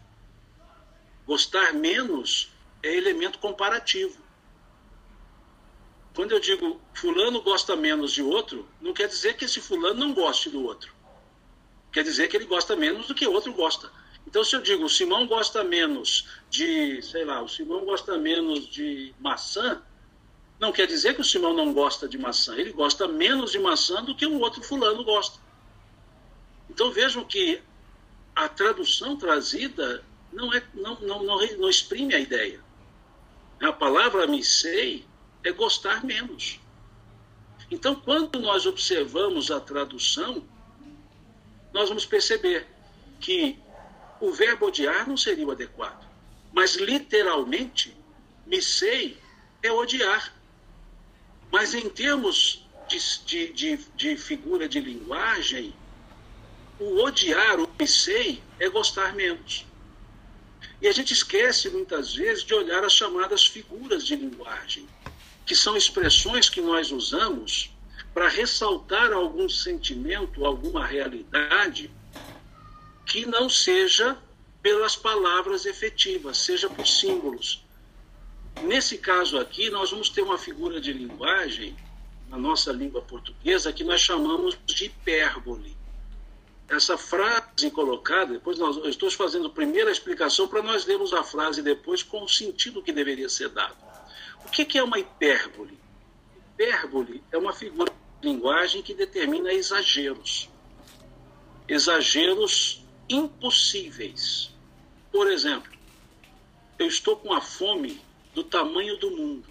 Gostar 1.26 1.74
menos 1.74 2.52
é 2.82 2.96
elemento 2.96 3.40
comparativo. 3.40 4.22
Quando 6.14 6.32
eu 6.32 6.40
digo 6.40 6.80
fulano 6.94 7.42
gosta 7.42 7.76
menos 7.76 8.12
de 8.12 8.22
outro, 8.22 8.68
não 8.82 8.94
quer 8.94 9.08
dizer 9.08 9.36
que 9.36 9.46
esse 9.46 9.62
fulano 9.62 10.00
não 10.00 10.14
goste 10.14 10.50
do 10.50 10.64
outro. 10.64 10.94
Quer 11.92 12.04
dizer 12.04 12.28
que 12.28 12.38
ele 12.38 12.46
gosta 12.46 12.76
menos 12.76 13.08
do 13.08 13.16
que 13.16 13.28
o 13.28 13.32
outro 13.32 13.54
gosta. 13.54 13.92
Então, 14.26 14.44
se 14.44 14.56
eu 14.56 14.62
digo 14.62 14.86
o 14.86 14.90
Simão 14.90 15.28
gosta 15.28 15.64
menos 15.64 16.28
de, 16.50 17.02
sei 17.02 17.26
lá, 17.26 17.42
o 17.42 17.50
Simão 17.50 17.84
gosta 17.86 18.18
menos 18.18 18.68
de 18.68 19.14
maçã, 19.20 19.82
não 20.62 20.72
quer 20.72 20.86
dizer 20.86 21.16
que 21.16 21.22
o 21.22 21.26
Simão 21.26 21.56
não 21.56 21.74
gosta 21.74 22.08
de 22.08 22.20
maçã. 22.20 22.56
Ele 22.56 22.72
gosta 22.72 23.08
menos 23.08 23.52
de 23.52 23.58
maçã 23.58 24.04
do 24.04 24.14
que 24.14 24.28
o 24.28 24.40
outro 24.40 24.62
fulano 24.62 25.04
gosta. 25.04 25.40
Então, 26.70 26.92
vejam 26.92 27.26
que 27.26 27.60
a 28.36 28.48
tradução 28.48 29.18
trazida 29.18 30.06
não, 30.32 30.54
é, 30.54 30.64
não, 30.76 31.00
não, 31.02 31.24
não, 31.24 31.58
não 31.58 31.68
exprime 31.68 32.14
a 32.14 32.20
ideia. 32.20 32.62
A 33.60 33.74
palavra 33.74 34.28
me 34.28 34.44
sei 34.44 35.04
é 35.44 35.52
gostar 35.52 36.06
menos. 36.06 36.60
Então, 37.72 37.96
quando 37.96 38.40
nós 38.40 38.68
observamos 38.68 39.50
a 39.50 39.60
tradução, 39.60 40.46
nós 41.74 41.90
vamos 41.90 42.06
perceber 42.06 42.68
que 43.20 43.58
o 44.20 44.32
verbo 44.32 44.68
odiar 44.68 45.10
não 45.10 45.18
seria 45.18 45.48
o 45.48 45.52
adequado. 45.52 46.08
Mas, 46.54 46.76
literalmente, 46.76 47.98
me 48.46 48.62
sei 48.62 49.18
é 49.64 49.72
odiar. 49.72 50.40
Mas, 51.52 51.74
em 51.74 51.90
termos 51.90 52.66
de, 52.88 53.54
de, 53.54 53.78
de, 53.96 54.18
figura 54.18 54.68
de 54.68 54.80
linguagem, 54.80 55.74
o 56.80 57.04
odiar, 57.04 57.60
o 57.60 57.70
me 57.78 57.88
sei, 57.88 58.42
é 58.60 58.70
gostar 58.70 59.14
menos. 59.14 59.66
E 60.82 60.88
a 60.88 60.92
gente 60.92 61.14
esquece, 61.14 61.70
muitas 61.70 62.16
vezes, 62.16 62.44
de 62.44 62.54
olhar 62.54 62.84
as 62.84 62.94
chamadas 62.94 63.46
figuras 63.46 64.06
de 64.06 64.16
linguagem 64.16 64.88
que 65.46 65.56
são 65.56 65.76
expressões 65.76 66.50
que 66.50 66.62
nós 66.62 66.92
usamos 66.92 67.72
para 68.14 68.30
ressaltar 68.30 69.12
algum 69.12 69.50
sentimento, 69.50 70.46
alguma 70.46 70.86
realidade 70.86 71.92
que 73.06 73.26
não 73.26 73.50
seja 73.50 74.18
pelas 74.62 74.96
palavras 74.96 75.66
efetivas, 75.66 76.38
seja 76.38 76.70
por 76.70 76.88
símbolos. 76.88 77.61
Nesse 78.64 78.98
caso 78.98 79.40
aqui, 79.40 79.70
nós 79.70 79.92
vamos 79.92 80.10
ter 80.10 80.22
uma 80.22 80.38
figura 80.38 80.80
de 80.80 80.92
linguagem, 80.92 81.76
na 82.30 82.38
nossa 82.38 82.72
língua 82.72 83.02
portuguesa, 83.02 83.74
que 83.74 83.84
nós 83.84 84.02
chamamos 84.02 84.58
de 84.66 84.86
hipérbole. 84.86 85.76
Essa 86.70 86.98
frase 86.98 87.70
colocada, 87.72 88.34
depois 88.34 88.58
nós, 88.58 88.78
eu 88.78 88.90
estou 88.90 89.12
fazendo 89.12 89.48
a 89.48 89.50
primeira 89.50 89.92
explicação 89.92 90.48
para 90.48 90.62
nós 90.62 90.86
lermos 90.86 91.12
a 91.14 91.24
frase 91.24 91.62
depois 91.62 92.02
com 92.02 92.24
o 92.24 92.30
sentido 92.30 92.82
que 92.82 92.94
deveria 92.94 93.28
ser 93.28 93.50
dado. 93.50 93.76
O 94.46 94.50
que 94.50 94.78
é 94.78 94.84
uma 94.84 94.98
hipérbole? 94.98 95.78
Hipérbole 96.54 97.22
é 97.32 97.38
uma 97.38 97.52
figura 97.52 97.92
de 98.22 98.30
linguagem 98.30 98.82
que 98.82 98.94
determina 98.94 99.52
exageros. 99.52 100.50
Exageros 101.68 102.82
impossíveis. 103.10 104.52
Por 105.12 105.30
exemplo, 105.30 105.72
eu 106.80 106.88
estou 106.88 107.18
com 107.18 107.34
a 107.34 107.42
fome 107.42 108.00
do 108.34 108.44
tamanho 108.44 108.98
do 108.98 109.12
mundo. 109.12 109.50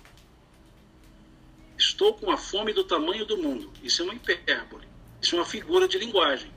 Estou 1.76 2.14
com 2.14 2.30
a 2.30 2.37
fome 2.37 2.72
do 2.72 2.84
tamanho 2.84 3.25
do 3.25 3.38
mundo. 3.38 3.72
Isso 3.82 4.02
é 4.02 4.04
uma 4.04 4.14
hipérbole. 4.14 4.87
Isso 5.20 5.34
é 5.34 5.38
uma 5.38 5.46
figura 5.46 5.88
de 5.88 5.99
linguagem. 5.99 6.50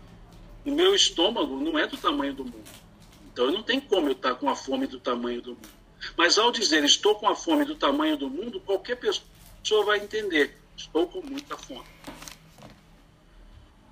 O 0.66 0.72
meu 0.72 0.96
estômago 0.96 1.58
não 1.60 1.78
é 1.78 1.88
do 1.88 1.98
tamanho 1.98 2.34
do 2.34 2.46
mundo. 2.46 2.70
Então 3.32 3.52
não 3.52 3.64
tenho 3.64 3.82
como 3.82 4.08
eu 4.08 4.14
estar 4.14 4.36
com 4.36 4.50
a 4.50 4.56
fome 4.56 4.88
do 4.88 5.00
tamanho 5.00 5.42
do 5.42 5.52
mundo. 5.52 5.70
Mas 6.18 6.38
ao 6.38 6.52
dizer 6.52 6.84
estou 6.84 7.16
com 7.16 7.28
a 7.28 7.36
fome 7.36 7.66
do 7.66 7.76
tamanho 7.76 8.18
do 8.18 8.30
mundo, 8.30 8.60
qualquer 8.60 8.96
pessoa 8.96 9.86
vai 9.86 10.00
entender: 10.00 10.58
estou 10.76 11.08
com 11.08 11.22
muita 11.22 11.58
fome. 11.58 11.88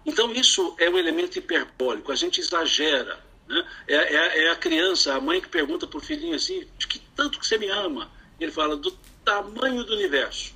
Então 0.06 0.32
isso 0.32 0.76
é 0.80 0.90
um 0.90 0.98
elemento 0.98 1.38
hiperbólico, 1.38 2.12
a 2.12 2.16
gente 2.16 2.40
exagera. 2.40 3.20
Né? 3.48 3.68
É, 3.88 3.96
é, 3.96 4.44
é, 4.46 4.52
a 4.52 4.56
criança, 4.56 5.14
a 5.14 5.22
mãe 5.22 5.42
que 5.42 5.50
pergunta 5.50 5.88
para 5.88 5.98
o 5.98 6.02
filhinho 6.02 6.36
assim: 6.36 6.68
de 6.78 6.88
que 6.88 7.00
tanto 7.16 7.40
que 7.40 7.48
você 7.48 7.58
me 7.58 7.70
ama? 7.70 8.12
Ele 8.42 8.52
fala: 8.52 8.76
do 8.76 8.92
tamanho 9.24 9.84
do 9.84 9.94
universo. 9.94 10.54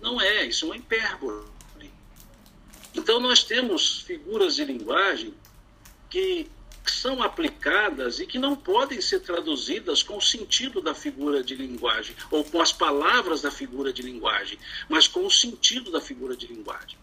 Não 0.00 0.20
é, 0.20 0.46
isso 0.46 0.64
é 0.64 0.68
uma 0.68 0.76
hipérbole. 0.76 1.44
Então 2.94 3.20
nós 3.20 3.44
temos 3.44 4.00
figuras 4.00 4.56
de 4.56 4.64
linguagem 4.64 5.34
que 6.08 6.50
são 6.86 7.22
aplicadas 7.22 8.18
e 8.18 8.26
que 8.26 8.38
não 8.38 8.56
podem 8.56 9.00
ser 9.00 9.20
traduzidas 9.20 10.02
com 10.02 10.16
o 10.16 10.20
sentido 10.20 10.80
da 10.80 10.94
figura 10.94 11.42
de 11.42 11.54
linguagem 11.54 12.16
ou 12.30 12.42
com 12.42 12.60
as 12.60 12.72
palavras 12.72 13.42
da 13.42 13.50
figura 13.50 13.92
de 13.92 14.02
linguagem, 14.02 14.58
mas 14.88 15.06
com 15.06 15.24
o 15.24 15.30
sentido 15.30 15.92
da 15.92 16.00
figura 16.00 16.34
de 16.36 16.46
linguagem. 16.46 16.98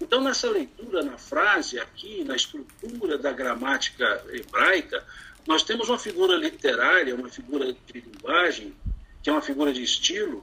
Então, 0.00 0.20
nessa 0.20 0.50
leitura, 0.50 1.02
na 1.02 1.18
frase, 1.18 1.78
aqui, 1.78 2.24
na 2.24 2.34
estrutura 2.34 3.16
da 3.18 3.30
gramática 3.30 4.24
hebraica, 4.28 5.06
nós 5.46 5.62
temos 5.62 5.88
uma 5.88 5.98
figura 5.98 6.36
literária, 6.36 7.14
uma 7.14 7.28
figura 7.28 7.72
de 7.72 8.00
linguagem, 8.00 8.74
que 9.28 9.30
é 9.30 9.34
uma 9.34 9.42
figura 9.42 9.74
de 9.74 9.82
estilo, 9.82 10.42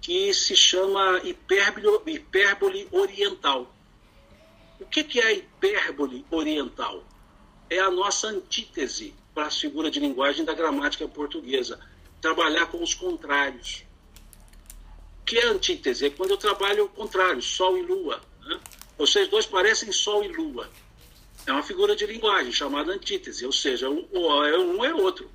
que 0.00 0.32
se 0.32 0.54
chama 0.54 1.20
hipérbole, 1.24 2.00
hipérbole 2.06 2.86
oriental. 2.92 3.74
O 4.78 4.86
que, 4.86 5.02
que 5.02 5.18
é 5.18 5.26
a 5.26 5.32
hipérbole 5.32 6.24
oriental? 6.30 7.04
é 7.68 7.80
a 7.80 7.90
nossa 7.90 8.28
antítese 8.28 9.12
para 9.34 9.46
a 9.46 9.50
figura 9.50 9.90
de 9.90 9.98
linguagem 9.98 10.44
da 10.44 10.54
gramática 10.54 11.08
portuguesa. 11.08 11.80
Trabalhar 12.20 12.66
com 12.66 12.80
os 12.80 12.94
contrários. 12.94 13.82
O 15.22 15.24
que 15.24 15.36
é 15.36 15.46
antítese? 15.46 16.06
É 16.06 16.10
quando 16.10 16.30
eu 16.30 16.36
trabalho 16.36 16.84
o 16.84 16.88
contrário, 16.88 17.42
Sol 17.42 17.76
e 17.76 17.82
Lua. 17.82 18.20
Né? 18.44 18.60
Vocês 18.96 19.26
dois 19.28 19.44
parecem 19.44 19.90
Sol 19.90 20.22
e 20.22 20.28
Lua. 20.28 20.70
É 21.46 21.50
uma 21.52 21.64
figura 21.64 21.96
de 21.96 22.06
linguagem 22.06 22.52
chamada 22.52 22.92
antítese, 22.92 23.44
ou 23.44 23.52
seja, 23.52 23.90
um, 23.90 24.06
é 24.44 24.56
um 24.56 24.84
é 24.84 24.94
outro. 24.94 25.28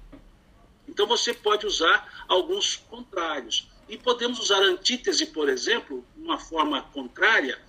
Então 0.90 1.06
você 1.06 1.34
pode 1.34 1.66
usar 1.66 2.26
alguns 2.28 2.76
contrários. 2.76 3.68
E 3.88 3.98
podemos 3.98 4.40
usar 4.40 4.62
antítese, 4.62 5.28
por 5.28 5.48
exemplo, 5.48 6.04
uma 6.18 6.38
forma 6.38 6.82
contrária, 6.82 7.60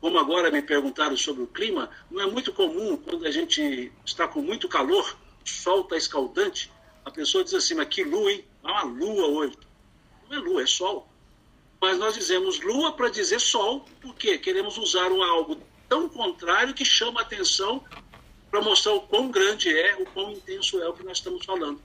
como 0.00 0.18
agora 0.18 0.50
me 0.50 0.62
perguntaram 0.62 1.16
sobre 1.16 1.42
o 1.42 1.46
clima, 1.46 1.90
não 2.10 2.20
é 2.20 2.26
muito 2.26 2.52
comum 2.52 2.96
quando 2.96 3.26
a 3.26 3.30
gente 3.30 3.92
está 4.04 4.26
com 4.26 4.42
muito 4.42 4.68
calor, 4.68 5.16
sol 5.44 5.82
está 5.82 5.96
escaldante, 5.96 6.72
a 7.04 7.10
pessoa 7.10 7.44
diz 7.44 7.54
assim, 7.54 7.74
mas 7.74 7.88
que 7.88 8.02
lua, 8.02 8.32
hein? 8.32 8.44
Há 8.62 8.84
uma 8.84 8.94
lua 8.94 9.26
hoje. 9.28 9.56
Não 10.28 10.36
é 10.36 10.40
lua, 10.40 10.62
é 10.62 10.66
sol. 10.66 11.08
mas 11.80 11.98
nós 11.98 12.14
dizemos 12.14 12.60
lua 12.60 12.92
para 12.92 13.08
dizer 13.08 13.40
sol, 13.40 13.84
porque 14.00 14.38
queremos 14.38 14.78
usar 14.78 15.10
um 15.10 15.22
algo 15.22 15.58
tão 15.88 16.08
contrário 16.08 16.74
que 16.74 16.84
chama 16.84 17.20
a 17.20 17.22
atenção 17.22 17.84
para 18.50 18.60
mostrar 18.60 18.92
o 18.92 19.00
quão 19.00 19.30
grande 19.30 19.74
é, 19.74 19.96
o 19.96 20.04
quão 20.04 20.30
intenso 20.30 20.80
é 20.82 20.88
o 20.88 20.92
que 20.92 21.02
nós 21.02 21.18
estamos 21.18 21.44
falando. 21.44 21.80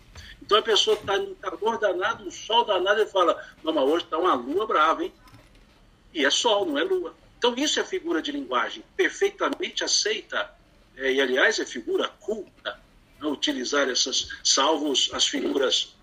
Então 0.48 0.60
a 0.60 0.62
pessoa 0.62 0.96
está 0.96 1.18
num 1.18 1.36
calor 1.36 1.78
danado, 1.78 2.26
um 2.26 2.32
sol 2.32 2.64
danado, 2.64 3.02
e 3.02 3.06
fala: 3.06 3.46
Não, 3.62 3.74
mas 3.74 3.84
hoje 3.84 4.06
está 4.06 4.18
uma 4.18 4.34
lua 4.34 4.66
brava, 4.66 5.04
hein? 5.04 5.14
E 6.14 6.24
é 6.24 6.32
sol, 6.32 6.66
não 6.66 6.80
é 6.80 6.86
lua. 6.86 7.14
Então 7.38 7.54
isso 7.58 7.82
é 7.82 7.84
figura 7.84 8.22
de 8.22 8.32
linguagem 8.32 8.82
perfeitamente 8.96 9.84
aceita, 9.84 10.50
é, 10.96 11.12
e 11.12 11.20
aliás 11.20 11.60
é 11.60 11.66
figura 11.66 12.08
culta, 12.22 12.80
não 13.20 13.34
utilizar 13.34 13.90
essas, 13.90 14.30
salvos 14.42 15.10
as 15.12 15.28
figuras 15.28 15.94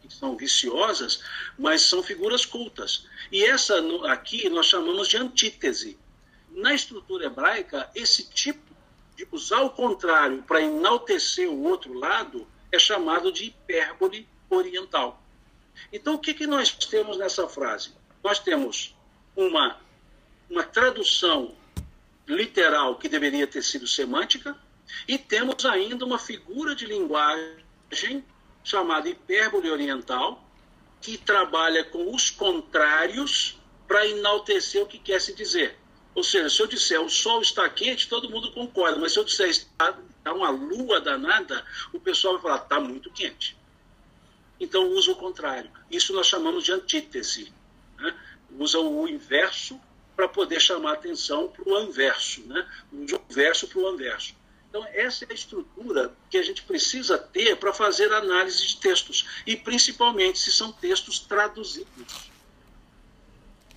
que 0.00 0.10
são 0.10 0.38
viciosas, 0.38 1.22
mas 1.58 1.82
são 1.82 2.02
figuras 2.02 2.46
cultas. 2.46 3.06
E 3.30 3.44
essa 3.44 3.74
aqui 4.10 4.48
nós 4.48 4.66
chamamos 4.66 5.06
de 5.06 5.18
antítese. 5.18 5.98
Na 6.50 6.72
estrutura 6.72 7.26
hebraica, 7.26 7.90
esse 7.94 8.24
tipo 8.30 8.74
de 9.16 9.28
usar 9.30 9.60
o 9.60 9.70
contrário 9.70 10.42
para 10.44 10.62
enaltecer 10.62 11.46
o 11.50 11.64
outro 11.64 11.92
lado 11.92 12.48
é 12.72 12.78
chamado 12.78 13.30
de 13.30 13.44
hipérbole 13.44 14.26
oriental. 14.48 15.22
Então, 15.92 16.14
o 16.14 16.18
que, 16.18 16.34
que 16.34 16.46
nós 16.46 16.72
temos 16.72 17.18
nessa 17.18 17.46
frase? 17.46 17.92
Nós 18.24 18.38
temos 18.38 18.96
uma, 19.36 19.78
uma 20.48 20.64
tradução 20.64 21.54
literal 22.26 22.96
que 22.96 23.08
deveria 23.08 23.46
ter 23.46 23.62
sido 23.62 23.86
semântica, 23.86 24.56
e 25.06 25.18
temos 25.18 25.64
ainda 25.64 26.04
uma 26.04 26.18
figura 26.18 26.74
de 26.74 26.86
linguagem 26.86 28.24
chamada 28.62 29.08
hipérbole 29.08 29.70
oriental, 29.70 30.42
que 31.00 31.18
trabalha 31.18 31.82
com 31.84 32.14
os 32.14 32.30
contrários 32.30 33.58
para 33.88 34.06
enaltecer 34.06 34.82
o 34.82 34.86
que 34.86 34.98
quer 34.98 35.20
se 35.20 35.34
dizer. 35.34 35.76
Ou 36.14 36.22
seja, 36.22 36.48
se 36.48 36.60
eu 36.60 36.66
disser 36.66 37.00
o 37.00 37.08
sol 37.08 37.42
está 37.42 37.68
quente, 37.68 38.08
todo 38.08 38.30
mundo 38.30 38.52
concorda, 38.52 38.98
mas 38.98 39.12
se 39.12 39.18
eu 39.18 39.24
disser 39.24 39.48
está, 39.48 39.98
está 40.22 40.32
uma 40.32 40.50
lua 40.50 41.00
danada, 41.00 41.64
o 41.92 41.98
pessoal 41.98 42.34
vai 42.34 42.42
falar 42.42 42.62
está 42.62 42.80
muito 42.80 43.10
quente. 43.10 43.56
Então 44.58 44.88
usa 44.90 45.10
o 45.10 45.16
contrário. 45.16 45.70
Isso 45.90 46.12
nós 46.12 46.28
chamamos 46.28 46.64
de 46.64 46.72
antítese. 46.72 47.52
Né? 47.98 48.14
Usa 48.56 48.78
o 48.78 49.08
inverso 49.08 49.80
para 50.14 50.28
poder 50.28 50.60
chamar 50.60 50.92
atenção 50.92 51.48
para 51.48 51.68
o 51.68 51.74
anverso, 51.74 52.42
né? 52.42 52.66
usa 52.92 53.16
o 53.16 53.34
verso 53.34 53.66
para 53.66 53.80
o 53.80 53.88
anverso. 53.88 54.34
Então, 54.68 54.86
essa 54.94 55.26
é 55.26 55.28
a 55.30 55.34
estrutura 55.34 56.14
que 56.30 56.38
a 56.38 56.42
gente 56.42 56.62
precisa 56.62 57.18
ter 57.18 57.56
para 57.56 57.74
fazer 57.74 58.10
análise 58.10 58.66
de 58.66 58.78
textos, 58.78 59.42
e 59.46 59.54
principalmente 59.54 60.38
se 60.38 60.50
são 60.50 60.72
textos 60.72 61.18
traduzidos. 61.18 62.30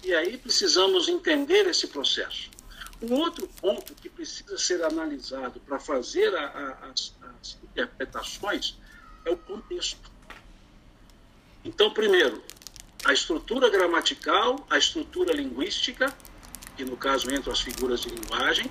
E 0.01 0.15
aí 0.15 0.37
precisamos 0.37 1.09
entender 1.09 1.67
esse 1.67 1.87
processo. 1.87 2.49
Um 3.07 3.13
outro 3.19 3.47
ponto 3.47 3.93
que 3.93 4.09
precisa 4.09 4.57
ser 4.57 4.83
analisado 4.83 5.59
para 5.59 5.79
fazer 5.79 6.35
a, 6.35 6.45
a, 6.45 6.89
as, 6.89 7.13
as 7.39 7.57
interpretações 7.63 8.77
é 9.23 9.29
o 9.29 9.37
contexto. 9.37 10.11
Então, 11.63 11.93
primeiro, 11.93 12.43
a 13.03 13.13
estrutura 13.13 13.69
gramatical, 13.69 14.65
a 14.69 14.77
estrutura 14.77 15.33
linguística, 15.33 16.15
que 16.75 16.83
no 16.83 16.97
caso 16.97 17.31
entram 17.33 17.53
as 17.53 17.61
figuras 17.61 18.01
de 18.01 18.09
linguagem, 18.09 18.69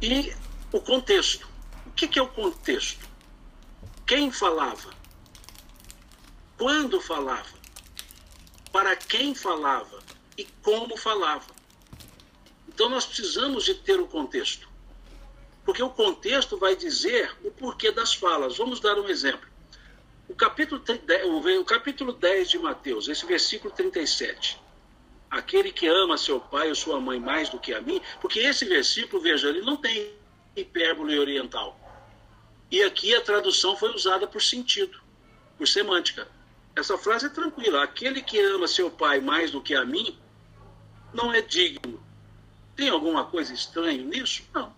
e 0.00 0.34
o 0.72 0.80
contexto. 0.80 1.46
O 1.86 1.90
que 1.92 2.18
é 2.18 2.22
o 2.22 2.28
contexto? 2.28 3.06
Quem 4.06 4.30
falava? 4.32 4.92
Quando 6.58 7.00
falava? 7.00 7.58
Para 8.72 8.96
quem 8.96 9.34
falava? 9.34 10.02
E 10.36 10.44
como 10.62 10.96
falava? 10.96 11.53
Então 12.74 12.88
nós 12.88 13.06
precisamos 13.06 13.64
de 13.64 13.74
ter 13.74 14.00
o 14.00 14.06
contexto. 14.06 14.68
Porque 15.64 15.82
o 15.82 15.88
contexto 15.88 16.58
vai 16.58 16.76
dizer 16.76 17.34
o 17.42 17.50
porquê 17.50 17.90
das 17.90 18.12
falas. 18.12 18.58
Vamos 18.58 18.80
dar 18.80 18.98
um 18.98 19.08
exemplo. 19.08 19.48
O 20.28 20.34
capítulo, 20.34 20.82
o 21.60 21.64
capítulo 21.64 22.12
10 22.12 22.50
de 22.50 22.58
Mateus, 22.58 23.08
esse 23.08 23.24
versículo 23.24 23.72
37 23.72 24.64
aquele 25.34 25.72
que 25.72 25.86
ama 25.86 26.16
seu 26.16 26.38
pai 26.38 26.68
ou 26.68 26.74
sua 26.74 27.00
mãe 27.00 27.18
mais 27.18 27.48
do 27.48 27.58
que 27.58 27.74
a 27.74 27.80
mim, 27.80 28.00
porque 28.20 28.38
esse 28.38 28.64
versículo, 28.64 29.20
veja, 29.20 29.48
ele 29.48 29.62
não 29.62 29.76
tem 29.76 30.12
hipérbole 30.54 31.18
oriental. 31.18 31.78
E 32.70 32.82
aqui 32.82 33.14
a 33.14 33.20
tradução 33.20 33.76
foi 33.76 33.92
usada 33.92 34.26
por 34.26 34.40
sentido, 34.40 35.00
por 35.58 35.66
semântica. 35.66 36.28
Essa 36.74 36.96
frase 36.96 37.26
é 37.26 37.28
tranquila. 37.28 37.82
Aquele 37.82 38.22
que 38.22 38.38
ama 38.38 38.66
seu 38.66 38.90
pai 38.90 39.20
mais 39.20 39.50
do 39.50 39.60
que 39.60 39.74
a 39.74 39.84
mim 39.84 40.18
não 41.12 41.32
é 41.32 41.40
digno. 41.40 42.03
Tem 42.76 42.88
alguma 42.88 43.24
coisa 43.24 43.52
estranha 43.52 44.02
nisso? 44.02 44.42
Não. 44.52 44.74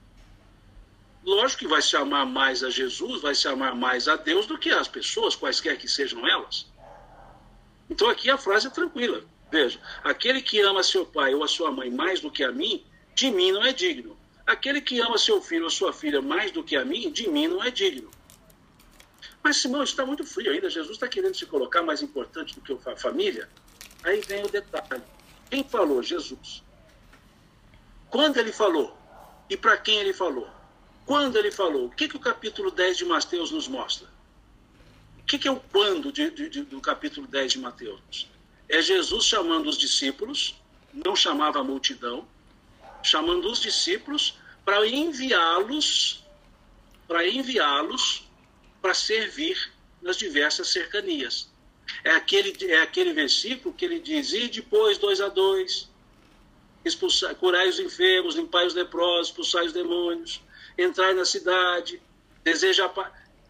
Lógico 1.25 1.61
que 1.61 1.69
vai 1.69 1.83
se 1.83 1.97
amar 1.97 2.25
mais 2.25 2.63
a 2.63 2.71
Jesus, 2.71 3.21
vai 3.21 3.35
se 3.35 3.49
amar 3.49 3.75
mais 3.75 4.07
a 4.07 4.17
Deus 4.17 4.47
do 4.47 4.57
que 4.57 4.71
as 4.71 4.87
pessoas, 4.87 5.35
quaisquer 5.35 5.77
que 5.77 5.89
sejam 5.89 6.27
elas. 6.27 6.67
Então 7.91 8.09
aqui 8.09 8.31
a 8.31 8.39
frase 8.39 8.69
é 8.69 8.71
tranquila. 8.71 9.25
Veja, 9.51 9.81
aquele 10.05 10.41
que 10.43 10.61
ama 10.61 10.83
seu 10.83 11.07
pai 11.07 11.35
ou 11.35 11.43
a 11.43 11.49
sua 11.49 11.71
mãe 11.71 11.91
mais 11.91 12.21
do 12.21 12.31
que 12.31 12.45
a 12.45 12.53
mim, 12.53 12.85
de 13.15 13.31
mim 13.31 13.53
não 13.53 13.65
é 13.65 13.73
digno. 13.73 14.17
Aquele 14.47 14.81
que 14.81 15.01
ama 15.01 15.19
seu 15.19 15.43
filho 15.43 15.65
ou 15.65 15.71
sua 15.71 15.93
filha 15.93 16.23
mais 16.23 16.53
do 16.53 16.63
que 16.63 16.77
a 16.77 16.85
mim, 16.85 17.11
de 17.11 17.29
mim 17.29 17.49
não 17.49 17.63
é 17.63 17.71
digno. 17.71 18.11
Mas, 19.43 19.59
Simão, 19.59 19.83
está 19.83 20.05
muito 20.05 20.25
frio 20.25 20.53
ainda. 20.53 20.69
Jesus 20.69 20.97
está 20.97 21.09
querendo 21.09 21.37
se 21.37 21.47
colocar 21.47 21.83
mais 21.83 22.03
importante 22.03 22.55
do 22.55 22.61
que 22.61 22.89
a 22.89 22.97
família. 22.97 23.49
Aí 24.03 24.21
vem 24.21 24.45
o 24.45 24.49
detalhe. 24.49 25.03
Quem 25.51 25.65
falou? 25.65 26.03
Jesus. 26.03 26.65
Quando 28.11 28.39
ele 28.39 28.53
falou? 28.53 28.97
E 29.49 29.57
para 29.57 29.77
quem 29.77 29.99
ele 29.99 30.13
falou? 30.13 30.49
Quando 31.05 31.37
ele 31.37 31.51
falou? 31.51 31.87
O 31.87 31.91
que, 31.91 32.09
que 32.09 32.17
o 32.17 32.21
capítulo 32.21 32.71
10 32.71 32.99
de 32.99 33.05
Mateus 33.05 33.51
nos 33.51 33.69
mostra? 33.69 34.09
O 35.21 35.25
que, 35.25 35.39
que 35.39 35.49
é 35.49 35.51
o 35.51 35.61
quando 35.61 36.13
de, 36.13 36.31
de, 36.31 36.49
de, 36.49 36.63
do 36.63 36.81
capítulo 36.81 37.27
10 37.27 37.53
de 37.53 37.59
Mateus? 37.59 38.29
É 38.69 38.83
Jesus 38.83 39.25
chamando 39.25 39.69
os 39.69 39.79
discípulos, 39.79 40.57
não 40.93 41.15
chamava 41.15 41.61
a 41.61 41.65
multidão, 41.65 42.27
chamando 43.03 43.51
os 43.51 43.61
discípulos 43.61 44.39
para 44.65 44.87
enviá-los, 44.87 46.25
para 47.07 47.27
enviá-los 47.27 48.27
para 48.83 48.95
servir 48.95 49.73
nas 50.03 50.17
diversas 50.17 50.69
cercanias. 50.69 51.49
É 52.03 52.11
aquele, 52.11 52.57
é 52.65 52.83
aquele 52.83 53.13
versículo 53.13 53.75
que 53.75 53.85
ele 53.85 54.01
diz: 54.01 54.33
e 54.33 54.49
depois, 54.49 54.99
dois 54.99 55.21
a 55.21 55.29
dois, 55.29 55.89
expulsar, 56.89 57.35
curai 57.37 57.69
os 57.69 57.79
enfermos, 57.81 58.35
limpai 58.35 58.67
os 58.67 58.75
leprosos, 58.75 59.29
expulsai 59.29 59.67
os 59.67 59.73
demônios, 59.73 60.41
entrai 60.79 61.15
na 61.15 61.25
cidade, 61.25 62.01
deseja. 62.43 62.91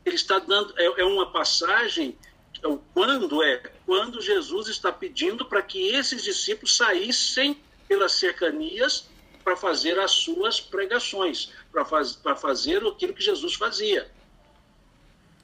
Ele 0.05 0.17
está 0.17 0.39
dando, 0.39 0.73
é, 0.79 1.01
é 1.01 1.05
uma 1.05 1.31
passagem 1.31 2.17
é 2.63 2.69
o 2.69 2.79
quando 2.79 3.43
é 3.43 3.59
quando 3.85 4.21
Jesus 4.21 4.69
está 4.69 4.91
pedindo 4.91 5.45
para 5.45 5.63
que 5.63 5.89
esses 5.89 6.23
discípulos 6.23 6.77
saíssem 6.77 7.61
pelas 7.87 8.13
cercanias 8.13 9.09
para 9.45 9.57
fazer 9.57 9.99
as 9.99 10.11
suas 10.11 10.61
pregações, 10.61 11.53
para 11.71 11.85
faz, 11.85 12.19
fazer 12.39 12.85
aquilo 12.85 13.15
que 13.15 13.23
Jesus 13.23 13.55
fazia. 13.55 14.11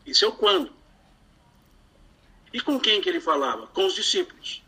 Isso 0.04 0.24
é 0.24 0.28
o 0.28 0.32
quando. 0.32 0.72
E 2.52 2.60
com 2.60 2.80
quem 2.80 3.00
que 3.00 3.08
ele 3.08 3.20
falava? 3.20 3.66
Com 3.68 3.86
os 3.86 3.94
discípulos. 3.94 4.62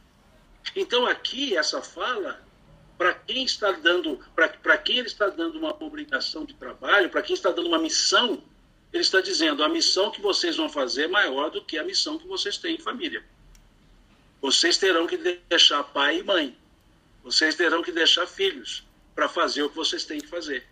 Então 0.76 1.06
aqui 1.06 1.56
essa 1.56 1.82
fala 1.82 2.43
para 2.96 3.14
quem 3.14 3.44
está 3.44 3.72
dando, 3.72 4.18
para 4.34 4.78
quem 4.78 4.98
ele 4.98 5.06
está 5.06 5.28
dando 5.28 5.58
uma 5.58 5.74
obrigação 5.82 6.44
de 6.44 6.54
trabalho, 6.54 7.10
para 7.10 7.22
quem 7.22 7.34
está 7.34 7.50
dando 7.50 7.66
uma 7.66 7.78
missão 7.78 8.42
ele 8.94 9.02
está 9.02 9.20
dizendo: 9.20 9.64
a 9.64 9.68
missão 9.68 10.12
que 10.12 10.20
vocês 10.20 10.56
vão 10.56 10.68
fazer 10.68 11.06
é 11.06 11.08
maior 11.08 11.50
do 11.50 11.62
que 11.62 11.76
a 11.76 11.82
missão 11.82 12.16
que 12.16 12.28
vocês 12.28 12.56
têm 12.56 12.76
em 12.76 12.78
família. 12.78 13.24
Vocês 14.40 14.78
terão 14.78 15.04
que 15.04 15.16
deixar 15.16 15.82
pai 15.82 16.20
e 16.20 16.22
mãe. 16.22 16.56
Vocês 17.24 17.56
terão 17.56 17.82
que 17.82 17.90
deixar 17.90 18.24
filhos 18.26 18.86
para 19.12 19.28
fazer 19.28 19.64
o 19.64 19.70
que 19.70 19.74
vocês 19.74 20.04
têm 20.04 20.20
que 20.20 20.28
fazer. 20.28 20.64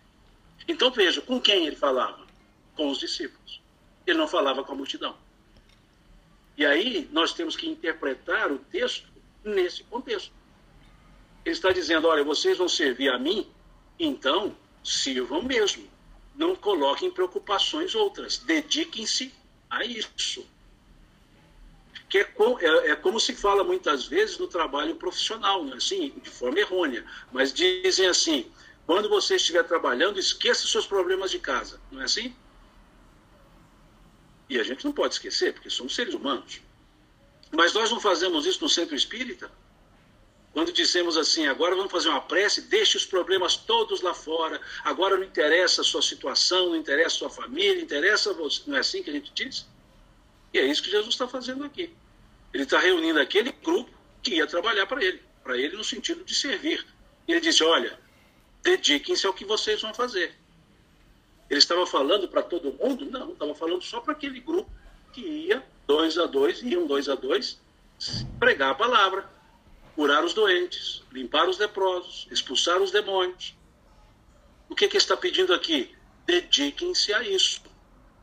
Então 0.67 0.89
veja, 0.89 1.21
com 1.21 1.41
quem 1.41 1.67
ele 1.67 1.75
falava? 1.75 2.25
Com 2.75 2.89
os 2.89 2.97
discípulos. 2.97 3.61
Ele 4.07 4.17
não 4.17 4.27
falava 4.27 4.63
com 4.63 4.71
a 4.71 4.75
multidão. 4.75 5.17
E 6.55 6.65
aí 6.65 7.09
nós 7.11 7.33
temos 7.33 7.57
que 7.57 7.67
interpretar 7.67 8.51
o 8.51 8.59
texto 8.59 9.09
nesse 9.43 9.83
contexto. 9.83 10.31
Ele 11.45 11.55
está 11.55 11.71
dizendo: 11.71 12.07
olha, 12.07 12.23
vocês 12.23 12.57
vão 12.57 12.69
servir 12.69 13.09
a 13.09 13.19
mim, 13.19 13.47
então 13.99 14.55
sirvam 14.83 15.41
mesmo 15.41 15.93
não 16.35 16.55
coloquem 16.55 17.11
preocupações 17.11 17.93
outras. 17.95 18.37
Dediquem-se 18.37 19.33
a 19.69 19.85
isso. 19.85 20.45
Que 22.09 22.19
é, 22.19 22.23
com, 22.23 22.59
é, 22.59 22.91
é, 22.91 22.95
como 22.95 23.19
se 23.19 23.33
fala 23.33 23.63
muitas 23.63 24.05
vezes 24.05 24.37
no 24.37 24.47
trabalho 24.47 24.95
profissional, 24.95 25.63
né? 25.63 25.75
assim, 25.75 26.13
de 26.21 26.29
forma 26.29 26.59
errônea. 26.59 27.05
Mas 27.31 27.53
dizem 27.53 28.07
assim: 28.07 28.51
quando 28.85 29.09
você 29.09 29.35
estiver 29.35 29.63
trabalhando, 29.63 30.19
esqueça 30.19 30.67
seus 30.67 30.85
problemas 30.85 31.31
de 31.31 31.39
casa. 31.39 31.79
Não 31.91 32.01
é 32.01 32.05
assim? 32.05 32.35
E 34.49 34.59
a 34.59 34.63
gente 34.63 34.85
não 34.85 34.91
pode 34.91 35.15
esquecer, 35.15 35.53
porque 35.53 35.69
somos 35.69 35.95
seres 35.95 36.13
humanos. 36.13 36.61
Mas 37.51 37.73
nós 37.73 37.89
não 37.89 37.99
fazemos 37.99 38.45
isso 38.45 38.61
no 38.61 38.69
centro 38.69 38.95
espírita? 38.95 39.51
Quando 40.53 40.71
dissemos 40.71 41.17
assim, 41.17 41.47
agora 41.47 41.75
vamos 41.75 41.91
fazer 41.91 42.09
uma 42.09 42.21
prece, 42.21 42.61
deixe 42.61 42.95
os 42.95 43.05
problemas 43.05 43.55
todos 43.55 44.01
lá 44.01 44.13
fora. 44.13 44.61
Agora 44.83 45.17
não 45.17 45.23
interessa 45.23 45.81
a 45.81 45.83
sua 45.83 46.01
situação, 46.01 46.69
não 46.69 46.75
interessa 46.75 47.15
a 47.15 47.19
sua 47.19 47.29
família, 47.31 47.81
interessa 47.81 48.33
você. 48.33 48.61
Não 48.67 48.77
é 48.77 48.79
assim 48.79 49.01
que 49.01 49.09
a 49.09 49.13
gente 49.13 49.31
diz? 49.33 49.65
E 50.53 50.59
é 50.59 50.65
isso 50.65 50.83
que 50.83 50.91
Jesus 50.91 51.15
está 51.15 51.27
fazendo 51.27 51.63
aqui. 51.63 51.91
Ele 52.53 52.63
está 52.63 52.77
reunindo 52.77 53.19
aquele 53.19 53.51
grupo 53.51 53.89
que 54.21 54.35
ia 54.35 54.45
trabalhar 54.45 54.85
para 54.85 55.03
ele, 55.03 55.23
para 55.43 55.57
ele 55.57 55.75
no 55.75 55.83
sentido 55.83 56.23
de 56.23 56.35
servir. 56.35 56.85
E 57.27 57.31
ele 57.31 57.41
disse: 57.41 57.63
Olha, 57.63 57.99
dediquem-se 58.61 59.25
ao 59.25 59.33
que 59.33 59.43
vocês 59.43 59.81
vão 59.81 59.91
fazer. 59.91 60.35
Ele 61.49 61.57
estava 61.57 61.85
falando 61.87 62.27
para 62.27 62.43
todo 62.43 62.73
mundo? 62.73 63.05
Não, 63.05 63.33
estava 63.33 63.55
falando 63.55 63.81
só 63.81 63.99
para 64.01 64.13
aquele 64.13 64.39
grupo 64.39 64.71
que 65.11 65.21
ia 65.21 65.63
dois 65.87 66.15
a 66.17 66.27
dois, 66.27 66.61
iam 66.61 66.85
dois 66.85 67.09
a 67.09 67.15
dois, 67.15 67.59
pregar 68.39 68.71
a 68.71 68.75
palavra, 68.75 69.27
curar 69.95 70.23
os 70.23 70.33
doentes, 70.33 71.03
limpar 71.11 71.47
os 71.47 71.57
leprosos, 71.57 72.27
expulsar 72.31 72.81
os 72.81 72.91
demônios. 72.91 73.55
O 74.69 74.75
que, 74.75 74.87
que 74.87 74.97
está 74.97 75.15
pedindo 75.15 75.53
aqui? 75.53 75.95
Dediquem-se 76.25 77.13
a 77.13 77.21
isso. 77.23 77.61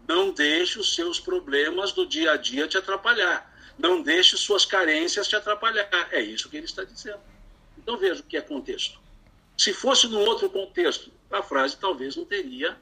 Não 0.08 0.32
deixe 0.32 0.78
os 0.78 0.94
seus 0.94 1.20
problemas 1.20 1.92
do 1.92 2.06
dia 2.06 2.32
a 2.32 2.36
dia 2.36 2.66
te 2.66 2.76
atrapalhar. 2.76 3.48
Não 3.78 4.02
deixe 4.02 4.36
suas 4.36 4.64
carências 4.64 5.28
te 5.28 5.36
atrapalhar. 5.36 5.88
É 6.10 6.20
isso 6.20 6.48
que 6.48 6.56
ele 6.56 6.66
está 6.66 6.82
dizendo. 6.82 7.20
Então 7.78 7.96
veja 7.96 8.20
o 8.20 8.24
que 8.24 8.36
é 8.36 8.40
contexto. 8.40 9.00
Se 9.56 9.72
fosse 9.72 10.08
num 10.08 10.20
outro 10.20 10.50
contexto, 10.50 11.12
a 11.30 11.42
frase 11.42 11.76
talvez 11.76 12.16
não 12.16 12.24
teria 12.24 12.76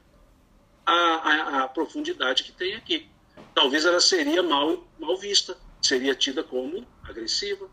a, 0.85 0.93
a, 0.93 1.63
a 1.63 1.67
profundidade 1.67 2.43
que 2.43 2.51
tem 2.51 2.73
aqui. 2.75 3.07
Talvez 3.53 3.85
ela 3.85 3.99
seria 3.99 4.41
mal, 4.41 4.87
mal 4.97 5.17
vista, 5.17 5.57
seria 5.81 6.15
tida 6.15 6.43
como 6.43 6.87
agressiva, 7.03 7.69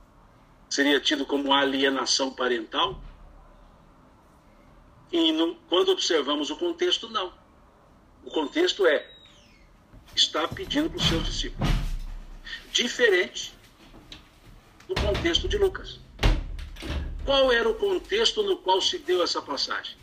seria 0.68 1.00
tido 1.00 1.24
como 1.24 1.52
alienação 1.52 2.30
parental. 2.30 3.00
E 5.12 5.32
quando 5.68 5.90
observamos 5.90 6.50
o 6.50 6.56
contexto, 6.56 7.08
não. 7.08 7.32
O 8.24 8.30
contexto 8.30 8.86
é: 8.86 9.08
está 10.14 10.46
pedindo 10.48 10.90
para 10.90 10.98
os 10.98 11.06
seus 11.06 11.24
discípulos. 11.24 11.68
Diferente 12.72 13.54
do 14.88 14.94
contexto 14.94 15.48
de 15.48 15.56
Lucas. 15.56 16.00
Qual 17.24 17.50
era 17.50 17.68
o 17.68 17.74
contexto 17.74 18.42
no 18.42 18.56
qual 18.58 18.80
se 18.80 18.98
deu 18.98 19.22
essa 19.22 19.42
passagem? 19.42 19.96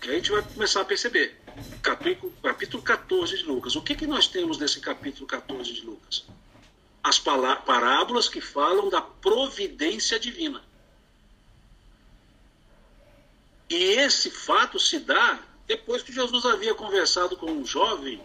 Que 0.00 0.10
a 0.10 0.14
gente 0.14 0.30
vai 0.30 0.42
começar 0.42 0.80
a 0.80 0.84
perceber. 0.84 1.38
Capítulo, 1.82 2.32
capítulo 2.42 2.82
14 2.82 3.38
de 3.38 3.44
Lucas. 3.44 3.76
O 3.76 3.82
que, 3.82 3.94
que 3.94 4.06
nós 4.06 4.26
temos 4.26 4.58
nesse 4.58 4.80
capítulo 4.80 5.26
14 5.26 5.72
de 5.72 5.82
Lucas? 5.82 6.26
As 7.02 7.18
parábolas 7.18 8.28
que 8.28 8.40
falam 8.40 8.88
da 8.88 9.00
providência 9.00 10.18
divina. 10.18 10.62
E 13.68 13.74
esse 13.74 14.30
fato 14.30 14.78
se 14.78 15.00
dá 15.00 15.40
depois 15.66 16.02
que 16.02 16.12
Jesus 16.12 16.44
havia 16.44 16.74
conversado 16.74 17.36
com 17.36 17.50
um 17.50 17.64
jovem 17.64 18.22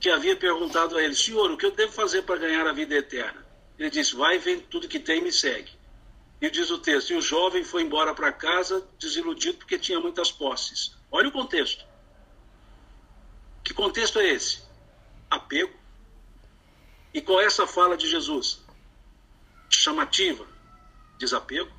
que 0.00 0.08
havia 0.08 0.34
perguntado 0.34 0.96
a 0.96 1.02
ele: 1.02 1.14
Senhor, 1.14 1.50
o 1.50 1.56
que 1.56 1.66
eu 1.66 1.70
devo 1.70 1.92
fazer 1.92 2.22
para 2.22 2.38
ganhar 2.38 2.66
a 2.66 2.72
vida 2.72 2.94
eterna? 2.94 3.46
Ele 3.78 3.90
disse: 3.90 4.16
Vai, 4.16 4.38
vende 4.38 4.62
tudo 4.62 4.88
que 4.88 4.98
tem 4.98 5.18
e 5.18 5.22
me 5.22 5.32
segue. 5.32 5.72
E 6.40 6.50
diz 6.50 6.70
o 6.70 6.78
texto: 6.78 7.10
E 7.10 7.16
o 7.16 7.20
jovem 7.20 7.62
foi 7.62 7.82
embora 7.82 8.14
para 8.14 8.32
casa 8.32 8.86
desiludido 8.98 9.58
porque 9.58 9.78
tinha 9.78 10.00
muitas 10.00 10.32
posses. 10.32 10.96
Olha 11.10 11.28
o 11.28 11.32
contexto. 11.32 11.84
Que 13.62 13.74
contexto 13.74 14.18
é 14.18 14.28
esse? 14.30 14.62
Apego. 15.30 15.79
E 17.12 17.20
qual 17.20 17.40
é 17.40 17.44
essa 17.44 17.66
fala 17.66 17.96
de 17.96 18.08
Jesus? 18.08 18.60
Chamativa, 19.68 20.46
desapego. 21.18 21.70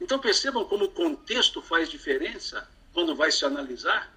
Então 0.00 0.18
percebam 0.18 0.64
como 0.64 0.86
o 0.86 0.90
contexto 0.90 1.62
faz 1.62 1.88
diferença 1.88 2.68
quando 2.92 3.14
vai 3.14 3.30
se 3.30 3.44
analisar. 3.44 4.12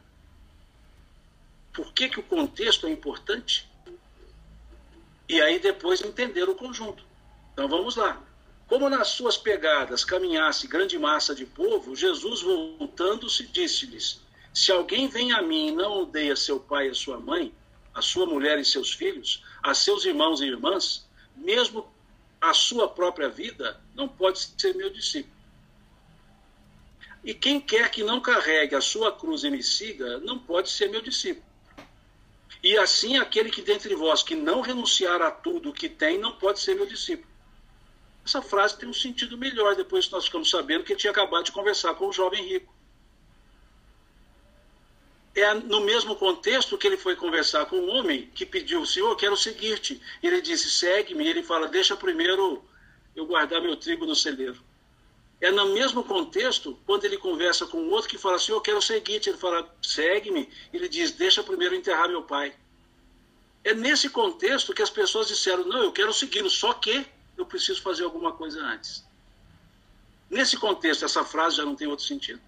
Por 1.71 1.93
que, 1.93 2.09
que 2.09 2.19
o 2.19 2.23
contexto 2.23 2.87
é 2.87 2.89
importante? 2.89 3.69
E 5.29 5.41
aí 5.41 5.59
depois 5.59 6.01
entender 6.01 6.49
o 6.49 6.55
conjunto. 6.55 7.03
Então 7.53 7.67
vamos 7.67 7.95
lá. 7.95 8.21
Como 8.67 8.89
nas 8.89 9.09
suas 9.09 9.37
pegadas 9.37 10.03
caminhasse 10.03 10.67
grande 10.67 10.97
massa 10.97 11.35
de 11.35 11.45
povo, 11.45 11.95
Jesus 11.95 12.41
voltando-se 12.41 13.45
disse-lhes: 13.45 14.19
Se 14.51 14.71
alguém 14.71 15.07
vem 15.07 15.33
a 15.33 15.41
mim 15.41 15.67
e 15.67 15.71
não 15.71 16.01
odeia 16.01 16.35
seu 16.35 16.59
pai 16.59 16.89
e 16.89 16.95
sua 16.95 17.19
mãe, 17.19 17.53
a 17.93 18.01
sua 18.01 18.25
mulher 18.25 18.57
e 18.57 18.65
seus 18.65 18.91
filhos, 18.91 19.43
a 19.65 19.73
seus 19.73 20.05
irmãos 20.05 20.41
e 20.41 20.45
irmãs, 20.45 21.07
mesmo 21.35 21.91
a 22.39 22.53
sua 22.53 22.87
própria 22.87 23.27
vida, 23.27 23.81
não 23.95 24.07
pode 24.07 24.37
ser 24.37 24.75
meu 24.75 24.91
discípulo. 24.91 25.33
E 27.23 27.33
quem 27.33 27.59
quer 27.59 27.89
que 27.89 28.03
não 28.03 28.21
carregue 28.21 28.75
a 28.75 28.81
sua 28.81 29.11
cruz 29.11 29.43
e 29.43 29.49
me 29.49 29.63
siga, 29.63 30.19
não 30.19 30.37
pode 30.37 30.69
ser 30.69 30.87
meu 30.87 31.01
discípulo. 31.01 31.43
E 32.61 32.77
assim 32.77 33.17
aquele 33.17 33.49
que 33.49 33.63
dentre 33.63 33.95
vós 33.95 34.21
que 34.21 34.35
não 34.35 34.61
renunciar 34.61 35.19
a 35.23 35.31
tudo 35.31 35.71
o 35.71 35.73
que 35.73 35.89
tem, 35.89 36.19
não 36.19 36.33
pode 36.33 36.59
ser 36.59 36.75
meu 36.75 36.85
discípulo. 36.85 37.33
Essa 38.23 38.43
frase 38.43 38.77
tem 38.77 38.87
um 38.87 38.93
sentido 38.93 39.35
melhor 39.35 39.75
depois 39.75 40.05
que 40.05 40.11
nós 40.11 40.25
ficamos 40.25 40.51
sabendo 40.51 40.83
que 40.83 40.93
ele 40.93 40.99
tinha 40.99 41.11
acabado 41.11 41.45
de 41.45 41.51
conversar 41.51 41.95
com 41.95 42.07
o 42.07 42.13
jovem 42.13 42.47
rico 42.47 42.74
é 45.35 45.53
no 45.53 45.81
mesmo 45.81 46.15
contexto 46.15 46.77
que 46.77 46.87
ele 46.87 46.95
foi 46.95 47.15
conversar 47.15 47.65
com 47.65 47.75
um 47.75 47.89
homem 47.89 48.31
que 48.33 48.45
pediu, 48.45 48.85
Senhor, 48.85 49.13
quero 49.17 49.35
seguir-te. 49.35 50.01
Ele 50.23 50.41
disse, 50.41 50.69
segue-me. 50.69 51.27
Ele 51.27 51.43
fala, 51.43 51.67
deixa 51.67 51.95
primeiro 51.95 52.63
eu 53.13 53.25
guardar 53.25 53.61
meu 53.61 53.75
trigo 53.75 54.05
no 54.05 54.15
celeiro. 54.15 54.63
É 55.41 55.51
no 55.51 55.73
mesmo 55.73 56.05
contexto, 56.05 56.79
quando 56.85 57.03
ele 57.03 57.17
conversa 57.17 57.65
com 57.65 57.89
outro 57.89 58.09
que 58.09 58.17
fala, 58.17 58.39
Senhor, 58.39 58.61
quero 58.61 58.81
seguir-te. 58.81 59.29
Ele 59.29 59.37
fala, 59.37 59.69
segue-me. 59.81 60.49
Ele 60.71 60.87
diz, 60.87 61.11
deixa 61.11 61.43
primeiro 61.43 61.75
enterrar 61.75 62.07
meu 62.07 62.23
pai. 62.23 62.55
É 63.61 63.73
nesse 63.73 64.09
contexto 64.09 64.73
que 64.73 64.81
as 64.81 64.89
pessoas 64.89 65.27
disseram, 65.27 65.65
não, 65.65 65.83
eu 65.83 65.91
quero 65.91 66.13
segui-lo, 66.13 66.49
só 66.49 66.71
que 66.71 67.05
eu 67.37 67.45
preciso 67.45 67.81
fazer 67.81 68.05
alguma 68.05 68.31
coisa 68.31 68.61
antes. 68.61 69.03
Nesse 70.29 70.55
contexto, 70.55 71.03
essa 71.03 71.25
frase 71.25 71.57
já 71.57 71.65
não 71.65 71.75
tem 71.75 71.87
outro 71.87 72.05
sentido 72.05 72.41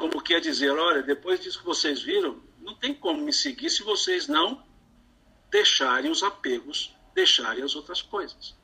como 0.00 0.22
quer 0.22 0.40
dizer, 0.40 0.70
olha, 0.70 1.02
depois 1.02 1.40
disso 1.40 1.58
que 1.58 1.64
vocês 1.66 2.00
viram, 2.00 2.42
não 2.62 2.74
tem 2.74 2.94
como 2.94 3.22
me 3.22 3.34
seguir 3.34 3.68
se 3.68 3.82
vocês 3.82 4.26
não 4.26 4.64
deixarem 5.50 6.10
os 6.10 6.22
apegos, 6.22 6.96
deixarem 7.14 7.62
as 7.62 7.76
outras 7.76 8.00
coisas. 8.00 8.56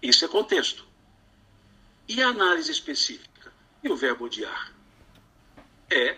Isso 0.00 0.24
é 0.24 0.28
contexto. 0.28 0.86
E 2.06 2.22
a 2.22 2.28
análise 2.28 2.70
específica? 2.70 3.52
E 3.82 3.90
o 3.90 3.96
verbo 3.96 4.26
odiar? 4.26 4.72
É 5.90 6.16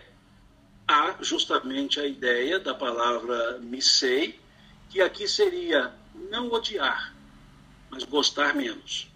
há 0.87 1.17
justamente 1.21 1.99
a 1.99 2.05
ideia 2.05 2.59
da 2.59 2.75
palavra 2.75 3.57
missei, 3.57 4.39
que 4.91 5.01
aqui 5.01 5.27
seria 5.27 5.91
não 6.29 6.51
odiar, 6.51 7.11
mas 7.89 8.03
gostar 8.03 8.53
menos. 8.53 9.11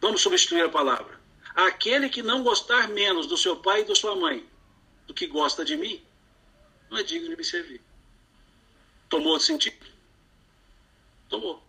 Vamos 0.00 0.22
substituir 0.22 0.62
a 0.62 0.68
palavra. 0.68 1.13
Aquele 1.54 2.08
que 2.08 2.22
não 2.22 2.42
gostar 2.42 2.88
menos 2.88 3.26
do 3.26 3.36
seu 3.36 3.56
pai 3.56 3.82
e 3.82 3.84
da 3.84 3.94
sua 3.94 4.16
mãe 4.16 4.44
do 5.06 5.14
que 5.14 5.26
gosta 5.26 5.64
de 5.64 5.76
mim, 5.76 6.02
não 6.90 6.98
é 6.98 7.02
digno 7.02 7.28
de 7.28 7.36
me 7.36 7.44
servir. 7.44 7.80
Tomou 9.08 9.38
sentido? 9.38 9.86
Tomou. 11.28 11.62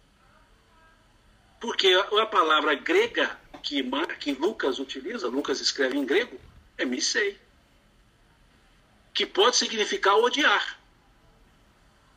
Porque 1.60 1.88
a, 1.94 2.26
palavra 2.26 2.74
grega 2.76 3.40
que, 3.62 3.84
que 4.20 4.32
Lucas 4.34 4.80
utiliza, 4.80 5.28
Lucas 5.28 5.60
escreve 5.60 5.98
em 5.98 6.06
grego, 6.06 6.40
é 6.78 6.86
missei. 6.86 7.40
Que 9.14 9.26
pode 9.26 9.56
significar 9.56 10.16
odiar. 10.16 10.80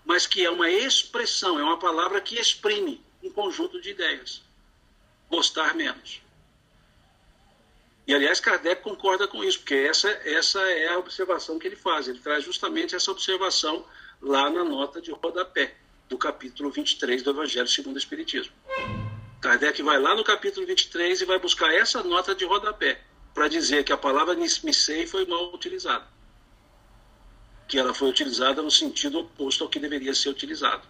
Mas 0.04 0.26
que 0.26 0.44
é 0.44 0.50
uma 0.50 0.70
expressão, 0.70 1.58
é 1.58 1.62
uma 1.62 1.78
palavra 1.78 2.20
que 2.20 2.40
exprime 2.40 3.02
um 3.22 3.30
conjunto 3.30 3.80
de 3.80 3.90
ideias. 3.90 4.42
Gostar 5.30 5.74
menos. 5.74 6.22
E, 8.08 8.14
aliás, 8.14 8.40
Kardec 8.40 8.82
concorda 8.82 9.28
com 9.28 9.44
isso, 9.44 9.58
porque 9.58 9.74
essa, 9.74 10.08
essa 10.24 10.58
é 10.60 10.88
a 10.88 10.98
observação 10.98 11.58
que 11.58 11.66
ele 11.66 11.76
faz. 11.76 12.08
Ele 12.08 12.18
traz 12.18 12.42
justamente 12.42 12.94
essa 12.94 13.10
observação 13.10 13.84
lá 14.22 14.48
na 14.48 14.64
nota 14.64 14.98
de 14.98 15.12
rodapé 15.12 15.74
do 16.08 16.16
capítulo 16.16 16.70
23 16.70 17.22
do 17.22 17.28
Evangelho 17.28 17.68
segundo 17.68 17.96
o 17.96 17.98
Espiritismo. 17.98 18.54
Kardec 19.42 19.82
vai 19.82 20.00
lá 20.00 20.16
no 20.16 20.24
capítulo 20.24 20.66
23 20.66 21.20
e 21.20 21.24
vai 21.26 21.38
buscar 21.38 21.70
essa 21.74 22.02
nota 22.02 22.34
de 22.34 22.46
rodapé 22.46 22.98
para 23.34 23.46
dizer 23.46 23.84
que 23.84 23.92
a 23.92 23.96
palavra 23.98 24.34
nismicei 24.34 25.06
foi 25.06 25.26
mal 25.26 25.52
utilizada. 25.52 26.06
Que 27.68 27.78
ela 27.78 27.92
foi 27.92 28.08
utilizada 28.08 28.62
no 28.62 28.70
sentido 28.70 29.18
oposto 29.18 29.64
ao 29.64 29.68
que 29.68 29.78
deveria 29.78 30.14
ser 30.14 30.30
utilizado. 30.30 30.88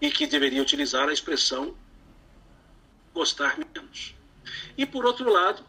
E 0.00 0.10
que 0.10 0.26
deveria 0.26 0.62
utilizar 0.62 1.10
a 1.10 1.12
expressão 1.12 1.76
gostar 3.12 3.58
menos. 3.58 4.14
E, 4.78 4.86
por 4.86 5.04
outro 5.04 5.30
lado, 5.30 5.62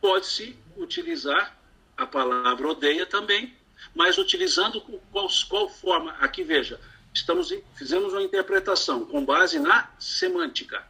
pode-se 0.00 0.56
utilizar 0.76 1.56
a 1.96 2.06
palavra 2.06 2.68
odeia 2.68 3.04
também, 3.06 3.54
mas 3.94 4.18
utilizando 4.18 4.80
qual, 5.12 5.28
qual 5.48 5.68
forma? 5.68 6.12
Aqui 6.12 6.42
veja, 6.42 6.80
estamos 7.12 7.52
fizemos 7.74 8.12
uma 8.12 8.22
interpretação 8.22 9.04
com 9.04 9.24
base 9.24 9.58
na 9.58 9.90
semântica. 9.98 10.88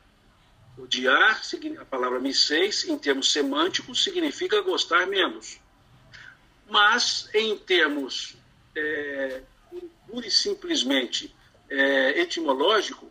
Odiar, 0.78 1.42
a 1.78 1.84
palavra 1.84 2.20
misseis, 2.20 2.88
em 2.88 2.96
termos 2.96 3.32
semânticos, 3.32 4.02
significa 4.02 4.62
gostar 4.62 5.06
menos. 5.06 5.60
Mas, 6.68 7.28
em 7.34 7.58
termos 7.58 8.36
é, 8.74 9.42
pura 10.06 10.26
e 10.26 10.30
simplesmente 10.30 11.34
é, 11.68 12.20
etimológico, 12.20 13.10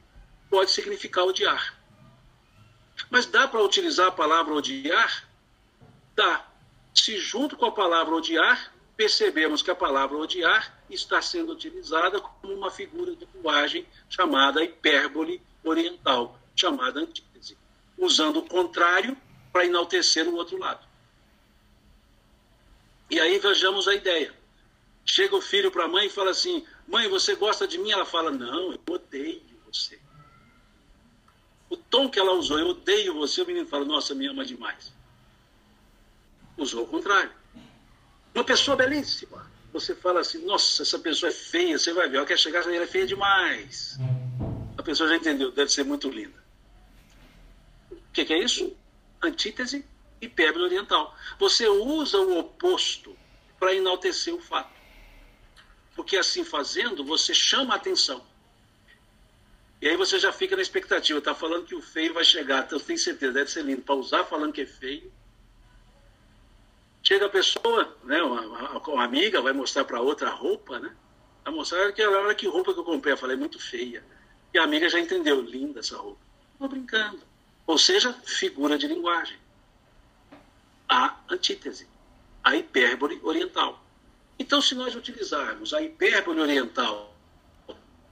pode 0.50 0.72
significar 0.72 1.26
odiar. 1.26 1.78
Mas 3.10 3.26
dá 3.26 3.48
para 3.48 3.64
utilizar 3.64 4.08
a 4.08 4.12
palavra 4.12 4.54
odiar? 4.54 5.29
Se 6.94 7.18
junto 7.18 7.56
com 7.56 7.66
a 7.66 7.72
palavra 7.72 8.16
odiar, 8.16 8.74
percebemos 8.98 9.62
que 9.62 9.72
a 9.72 9.76
palavra 9.76 10.18
odiar 10.18 10.78
está 10.90 11.22
sendo 11.22 11.54
utilizada 11.54 12.20
como 12.20 12.54
uma 12.54 12.70
figura 12.70 13.16
de 13.16 13.28
linguagem 13.34 13.88
chamada 14.10 14.64
hipérbole 14.64 15.42
oriental, 15.64 16.38
chamada 16.56 17.00
antítese, 17.00 17.58
usando 17.98 18.40
o 18.40 18.48
contrário 18.48 19.16
para 19.54 19.66
enaltecer 19.66 20.28
o 20.28 20.36
outro 20.36 20.58
lado. 20.58 20.86
E 23.10 23.20
aí 23.20 23.40
vejamos 23.40 23.88
a 23.88 23.96
ideia. 23.96 24.34
Chega 25.06 25.36
o 25.36 25.42
filho 25.42 25.72
para 25.72 25.86
a 25.86 25.88
mãe 25.88 26.08
e 26.08 26.10
fala 26.10 26.32
assim: 26.32 26.66
Mãe, 26.88 27.08
você 27.08 27.36
gosta 27.36 27.68
de 27.68 27.78
mim? 27.78 27.92
Ela 27.92 28.06
fala: 28.06 28.30
Não, 28.30 28.74
eu 28.74 28.80
odeio 28.88 29.42
você. 29.66 30.00
O 31.70 31.78
tom 31.78 32.10
que 32.10 32.20
ela 32.20 32.34
usou, 32.34 32.60
eu 32.60 32.70
odeio 32.70 33.16
você, 33.16 33.42
o 33.42 33.48
menino 33.48 33.66
fala: 33.68 33.86
Nossa, 33.86 34.14
me 34.14 34.28
ama 34.28 34.46
demais. 34.46 34.94
Usou 36.60 36.84
o 36.84 36.88
contrário. 36.88 37.32
Uma 38.36 38.44
pessoa 38.44 38.76
belíssima. 38.76 39.50
Você 39.72 39.96
fala 39.96 40.20
assim, 40.20 40.46
nossa, 40.46 40.84
essa 40.84 41.00
pessoa 41.00 41.30
é 41.30 41.34
feia, 41.34 41.78
você 41.78 41.94
vai 41.94 42.10
ver, 42.10 42.18
ela 42.18 42.26
quer 42.26 42.38
chegar, 42.38 42.66
ela 42.66 42.84
é 42.84 42.88
feia 42.88 43.08
demais. 43.08 43.98
A 44.78 44.84
pessoa 44.84 45.08
já 45.08 45.16
entendeu, 45.16 45.52
deve 45.52 45.72
ser 45.72 45.86
muito 45.86 46.10
linda. 46.10 46.38
O 47.92 48.12
que, 48.12 48.26
que 48.26 48.34
é 48.34 48.44
isso? 48.44 48.76
Antítese 49.22 49.86
e 50.22 50.26
hipérbole 50.26 50.66
oriental. 50.66 51.16
Você 51.40 51.68
usa 51.68 52.20
o 52.20 52.40
oposto 52.40 53.16
para 53.58 53.74
enaltecer 53.74 54.34
o 54.34 54.42
fato. 54.42 54.78
Porque 55.96 56.18
assim 56.18 56.44
fazendo, 56.44 57.06
você 57.06 57.34
chama 57.34 57.74
a 57.74 57.78
atenção. 57.78 58.26
E 59.82 59.88
aí 59.88 59.96
você 59.96 60.20
já 60.20 60.34
fica 60.34 60.58
na 60.58 60.62
expectativa, 60.62 61.20
está 61.20 61.34
falando 61.34 61.66
que 61.66 61.76
o 61.76 61.82
feio 61.82 62.14
vai 62.14 62.26
chegar, 62.26 62.66
então 62.66 62.80
tem 62.80 62.98
certeza, 62.98 63.32
deve 63.32 63.50
ser 63.50 63.64
lindo. 63.64 63.82
Para 63.82 63.96
usar 63.96 64.26
falando 64.26 64.52
que 64.52 64.62
é 64.62 64.66
feio, 64.66 65.12
Chega 67.02 67.26
a 67.26 67.30
pessoa, 67.30 67.98
né, 68.04 68.22
uma, 68.22 68.80
uma 68.80 69.04
amiga, 69.04 69.42
vai 69.42 69.54
mostrar 69.54 69.86
para 69.86 70.02
outra 70.02 70.30
roupa, 70.30 70.80
né? 70.80 70.96
Vai 71.44 71.54
mostrar 71.54 71.92
que 71.92 72.06
olha 72.06 72.36
que 72.36 72.48
roupa 72.48 72.74
que 72.74 72.80
eu 72.80 72.84
comprei. 72.84 73.14
Eu 73.14 73.18
falei, 73.18 73.36
é 73.36 73.40
muito 73.40 73.60
feia. 73.60 74.04
E 74.54 74.58
a 74.58 74.64
amiga 74.64 74.90
já 74.90 75.00
entendeu, 75.00 75.42
linda 75.42 75.80
essa 75.80 75.98
roupa. 75.98 76.20
Estou 76.54 76.68
brincando. 76.68 77.22
Ou 77.66 77.78
seja, 77.78 78.14
figura 78.26 78.78
de 78.78 78.88
linguagem. 78.88 79.38
A 80.88 81.18
antítese, 81.30 81.88
a 82.44 82.56
hipérbole 82.56 83.20
oriental. 83.24 83.84
Então, 84.38 84.62
se 84.62 84.76
nós 84.76 84.96
utilizarmos 84.96 85.74
a 85.74 85.82
hipérbole 85.82 86.42
oriental 86.42 87.16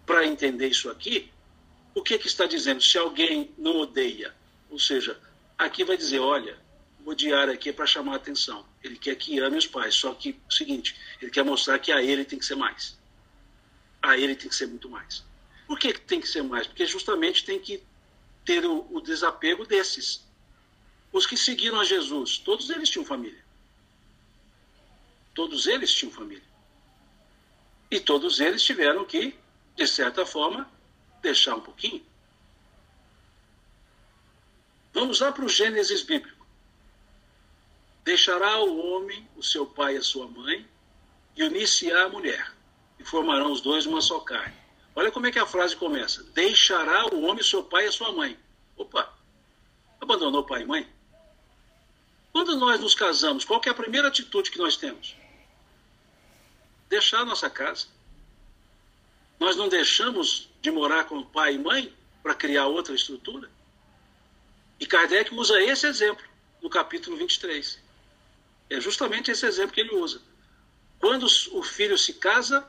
para 0.05 0.25
entender 0.25 0.67
isso 0.67 0.89
aqui, 0.89 1.31
o 1.95 2.03
que, 2.03 2.17
que 2.17 2.27
está 2.27 2.45
dizendo? 2.45 2.81
Se 2.81 2.97
alguém 2.97 3.51
não 3.57 3.77
odeia, 3.77 4.33
ou 4.69 4.77
seja, 4.77 5.19
aqui 5.57 5.83
vai 5.83 5.97
dizer, 5.97 6.19
olha, 6.19 6.57
odiar 7.05 7.49
aqui 7.49 7.69
é 7.69 7.73
para 7.73 7.85
chamar 7.85 8.13
a 8.13 8.15
atenção. 8.17 8.65
Ele 8.87 8.97
quer 8.97 9.15
que 9.15 9.37
ame 9.39 9.57
os 9.57 9.67
pais, 9.67 9.93
só 9.95 10.13
que 10.13 10.39
o 10.47 10.51
seguinte, 10.51 10.95
ele 11.21 11.29
quer 11.29 11.43
mostrar 11.43 11.77
que 11.77 11.91
a 11.91 12.01
ele 12.01 12.23
tem 12.23 12.39
que 12.39 12.45
ser 12.45 12.55
mais. 12.55 12.97
A 14.01 14.17
ele 14.17 14.33
tem 14.33 14.47
que 14.47 14.55
ser 14.55 14.67
muito 14.67 14.89
mais. 14.89 15.25
Por 15.67 15.77
que 15.77 15.91
tem 15.93 16.21
que 16.21 16.27
ser 16.27 16.41
mais? 16.41 16.65
Porque 16.65 16.85
justamente 16.85 17.43
tem 17.43 17.59
que 17.59 17.83
ter 18.45 18.65
o, 18.65 18.87
o 18.89 19.01
desapego 19.01 19.65
desses. 19.65 20.25
Os 21.11 21.25
que 21.25 21.35
seguiram 21.35 21.79
a 21.81 21.83
Jesus, 21.83 22.37
todos 22.37 22.69
eles 22.69 22.89
tinham 22.89 23.03
família. 23.03 23.43
Todos 25.35 25.67
eles 25.67 25.93
tinham 25.93 26.11
família. 26.11 26.47
E 27.91 27.99
todos 27.99 28.39
eles 28.39 28.63
tiveram 28.63 29.03
que, 29.03 29.35
de 29.75 29.85
certa 29.85 30.25
forma, 30.25 30.69
deixar 31.21 31.55
um 31.55 31.61
pouquinho. 31.61 32.05
Vamos 34.93 35.19
lá 35.19 35.29
para 35.29 35.43
o 35.43 35.49
Gênesis 35.49 36.03
bíblico. 36.03 36.36
Deixará 38.07 38.57
o 38.61 38.77
homem 38.77 39.27
o 39.35 39.43
seu 39.43 39.65
pai 39.65 39.95
e 39.95 39.97
a 39.97 40.01
sua 40.01 40.29
mãe, 40.29 40.65
e 41.35 41.43
unir-se-á 41.43 42.05
a 42.05 42.07
mulher, 42.09 42.53
e 42.97 43.03
formarão 43.03 43.51
os 43.51 43.59
dois 43.59 43.85
uma 43.85 43.99
só 43.99 44.21
carne. 44.21 44.55
Olha 44.95 45.11
como 45.11 45.27
é 45.27 45.31
que 45.31 45.37
a 45.37 45.45
frase 45.45 45.75
começa. 45.75 46.23
Deixará 46.33 47.05
o 47.13 47.23
homem 47.23 47.41
o 47.41 47.45
seu 47.45 47.65
pai 47.65 47.83
e 47.83 47.87
a 47.89 47.91
sua 47.91 48.13
mãe. 48.13 48.39
Opa, 48.77 49.13
abandonou 49.99 50.45
pai 50.45 50.61
e 50.61 50.65
mãe? 50.65 50.89
Quando 52.31 52.55
nós 52.55 52.79
nos 52.79 52.95
casamos, 52.95 53.43
qual 53.43 53.61
é 53.65 53.69
a 53.69 53.73
primeira 53.73 54.07
atitude 54.07 54.51
que 54.51 54.57
nós 54.57 54.77
temos? 54.77 55.13
Deixar 56.87 57.19
a 57.19 57.25
nossa 57.25 57.49
casa. 57.49 57.87
Nós 59.37 59.57
não 59.57 59.67
deixamos 59.67 60.49
de 60.61 60.71
morar 60.71 61.03
com 61.09 61.21
pai 61.23 61.55
e 61.55 61.59
mãe 61.59 61.93
para 62.23 62.33
criar 62.33 62.67
outra 62.67 62.95
estrutura? 62.95 63.51
E 64.79 64.85
Kardec 64.85 65.35
usa 65.35 65.61
esse 65.61 65.85
exemplo 65.85 66.23
no 66.61 66.69
capítulo 66.69 67.17
23. 67.17 67.85
É 68.69 68.79
justamente 68.81 69.31
esse 69.31 69.45
exemplo 69.45 69.73
que 69.73 69.81
ele 69.81 69.95
usa. 69.95 70.21
Quando 70.99 71.25
o 71.25 71.63
filho 71.63 71.97
se 71.97 72.13
casa, 72.13 72.67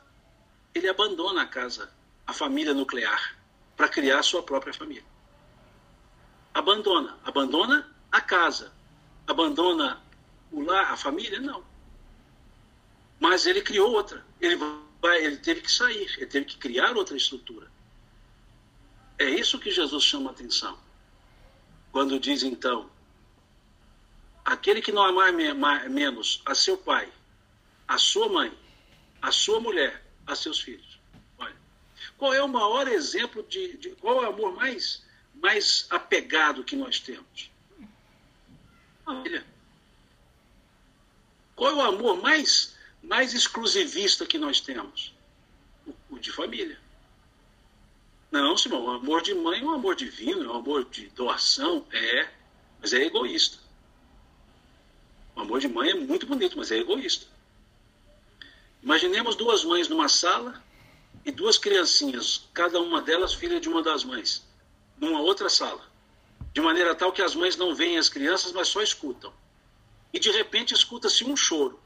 ele 0.75 0.89
abandona 0.89 1.43
a 1.43 1.47
casa, 1.47 1.91
a 2.27 2.33
família 2.33 2.75
nuclear, 2.75 3.37
para 3.77 3.89
criar 3.89 4.23
sua 4.23 4.43
própria 4.43 4.73
família. 4.73 5.05
Abandona. 6.53 7.19
Abandona 7.25 7.89
a 8.11 8.21
casa. 8.21 8.73
Abandona 9.27 10.03
o 10.51 10.61
lar, 10.61 10.93
a 10.93 10.97
família? 10.97 11.41
Não. 11.41 11.65
Mas 13.21 13.47
ele 13.47 13.63
criou 13.63 13.93
outra. 13.93 14.25
Ele, 14.41 14.57
vai, 15.01 15.25
ele 15.25 15.37
teve 15.37 15.61
que 15.61 15.71
sair, 15.71 16.13
ele 16.17 16.27
teve 16.27 16.47
que 16.47 16.59
criar 16.59 16.97
outra 16.97 17.17
estrutura. 17.17 17.71
É 19.19 19.29
isso 19.29 19.59
que 19.59 19.71
Jesus 19.71 20.05
chama 20.05 20.31
a 20.31 20.33
atenção. 20.33 20.79
Quando 21.91 22.21
diz 22.21 22.43
então, 22.43 22.91
Aquele 24.49 24.81
que 24.81 24.91
não 24.91 25.03
amar 25.03 25.31
menos 25.31 26.41
a 26.47 26.55
seu 26.55 26.79
pai, 26.79 27.07
a 27.87 27.99
sua 27.99 28.31
mãe, 28.31 28.51
a 29.21 29.31
sua 29.31 29.61
mulher, 29.61 30.03
a 30.27 30.35
seus 30.35 30.59
filhos. 30.59 30.99
Olha, 31.37 31.55
qual 32.17 32.33
é 32.33 32.43
o 32.43 32.49
maior 32.49 32.89
exemplo 32.89 33.43
de, 33.43 33.77
de 33.77 33.91
qual 33.97 34.25
é 34.25 34.27
o 34.27 34.31
amor 34.31 34.55
mais, 34.55 35.05
mais 35.35 35.87
apegado 35.91 36.65
que 36.65 36.75
nós 36.75 36.99
temos? 36.99 37.51
Família. 39.05 39.45
Qual 41.55 41.71
é 41.71 41.75
o 41.75 41.83
amor 41.83 42.23
mais, 42.23 42.75
mais 43.03 43.35
exclusivista 43.35 44.25
que 44.25 44.39
nós 44.39 44.63
temos? 44.63 45.15
O, 45.87 45.95
o 46.15 46.19
de 46.19 46.33
família. 46.33 46.81
Não, 48.31 48.57
Simão, 48.57 48.83
o 48.83 48.91
amor 48.93 49.21
de 49.21 49.35
mãe 49.35 49.61
é 49.61 49.65
um 49.65 49.75
amor 49.75 49.95
divino, 49.95 50.45
é 50.45 50.49
um 50.49 50.57
amor 50.57 50.87
de 50.87 51.11
doação, 51.11 51.87
é, 51.93 52.31
mas 52.81 52.95
é 52.95 53.03
egoísta. 53.05 53.68
O 55.38 55.42
amor 55.42 55.61
de 55.61 55.68
mãe 55.68 55.90
é 55.90 55.94
muito 55.94 56.27
bonito, 56.27 56.59
mas 56.59 56.72
é 56.72 56.79
egoísta. 56.79 57.24
Imaginemos 58.83 59.37
duas 59.37 59.62
mães 59.62 59.87
numa 59.87 60.09
sala 60.09 60.61
e 61.24 61.31
duas 61.31 61.57
criancinhas, 61.57 62.48
cada 62.53 62.81
uma 62.81 63.01
delas 63.01 63.35
filha 63.35 63.61
de 63.61 63.68
uma 63.68 63.81
das 63.81 64.03
mães, 64.03 64.44
numa 64.98 65.20
outra 65.20 65.48
sala. 65.48 65.81
De 66.53 66.61
maneira 66.61 66.92
tal 66.92 67.12
que 67.12 67.22
as 67.22 67.37
mães 67.37 67.57
não 67.57 67.72
veem 67.72 67.98
as 67.98 68.09
crianças, 68.09 68.51
mas 68.51 68.66
só 68.66 68.83
escutam. 68.83 69.33
E 70.12 70.18
de 70.18 70.29
repente 70.33 70.74
escuta-se 70.74 71.24
um 71.24 71.37
choro. 71.37 71.79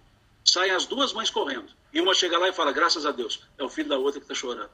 Saem 0.43 0.73
as 0.73 0.87
duas 0.87 1.13
mães 1.13 1.29
correndo. 1.29 1.71
E 1.93 2.01
uma 2.01 2.15
chega 2.15 2.39
lá 2.39 2.49
e 2.49 2.55
fala: 2.55 2.73
Graças 2.73 3.05
a 3.05 3.11
Deus, 3.11 3.41
é 3.59 3.63
o 3.63 3.69
filho 3.69 3.91
da 3.91 3.99
outra 3.99 4.19
que 4.19 4.25
está 4.25 4.35
chorando. 4.35 4.71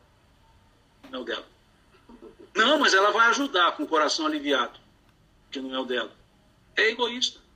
Não 1.11 1.19
é 1.19 1.23
o 1.23 1.25
dela. 1.25 1.47
Não, 2.55 2.79
mas 2.79 2.95
ela 2.95 3.11
vai 3.11 3.27
ajudar 3.27 3.73
com 3.73 3.83
o 3.83 3.89
coração 3.89 4.25
aliviado, 4.25 4.79
que 5.51 5.59
não 5.59 5.75
é 5.75 5.81
o 5.81 5.85
dela. 5.85 6.13
É 6.77 6.91
egoísta. 6.91 7.48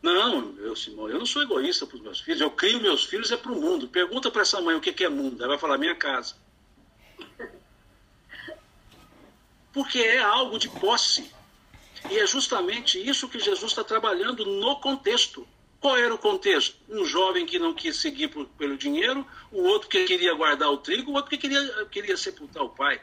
Não, 0.00 0.56
eu, 0.58 0.76
Simão, 0.76 1.08
eu 1.08 1.18
não 1.18 1.26
sou 1.26 1.42
egoísta 1.42 1.86
para 1.86 1.96
os 1.96 2.02
meus 2.02 2.20
filhos. 2.20 2.40
Eu 2.40 2.50
crio 2.50 2.80
meus 2.80 3.04
filhos 3.04 3.32
é 3.32 3.36
para 3.36 3.52
o 3.52 3.60
mundo. 3.60 3.88
Pergunta 3.88 4.30
para 4.30 4.42
essa 4.42 4.60
mãe 4.60 4.76
o 4.76 4.80
que 4.80 5.04
é 5.04 5.08
mundo. 5.08 5.42
Ela 5.42 5.50
vai 5.50 5.58
falar 5.58 5.78
minha 5.78 5.94
casa. 5.94 6.36
Porque 9.72 9.98
é 9.98 10.20
algo 10.20 10.58
de 10.58 10.68
posse. 10.68 11.30
E 12.10 12.18
é 12.18 12.26
justamente 12.26 12.98
isso 12.98 13.28
que 13.28 13.40
Jesus 13.40 13.72
está 13.72 13.82
trabalhando 13.82 14.46
no 14.46 14.76
contexto. 14.76 15.46
Qual 15.80 15.96
era 15.96 16.14
o 16.14 16.18
contexto? 16.18 16.76
Um 16.88 17.04
jovem 17.04 17.44
que 17.44 17.58
não 17.58 17.74
quis 17.74 17.96
seguir 17.96 18.28
por, 18.28 18.46
pelo 18.50 18.76
dinheiro, 18.76 19.26
o 19.50 19.62
outro 19.62 19.88
que 19.88 20.04
queria 20.04 20.34
guardar 20.34 20.70
o 20.70 20.78
trigo, 20.78 21.10
o 21.10 21.14
outro 21.14 21.30
que 21.30 21.38
queria, 21.38 21.86
queria 21.86 22.16
sepultar 22.16 22.62
o 22.62 22.70
pai. 22.70 23.00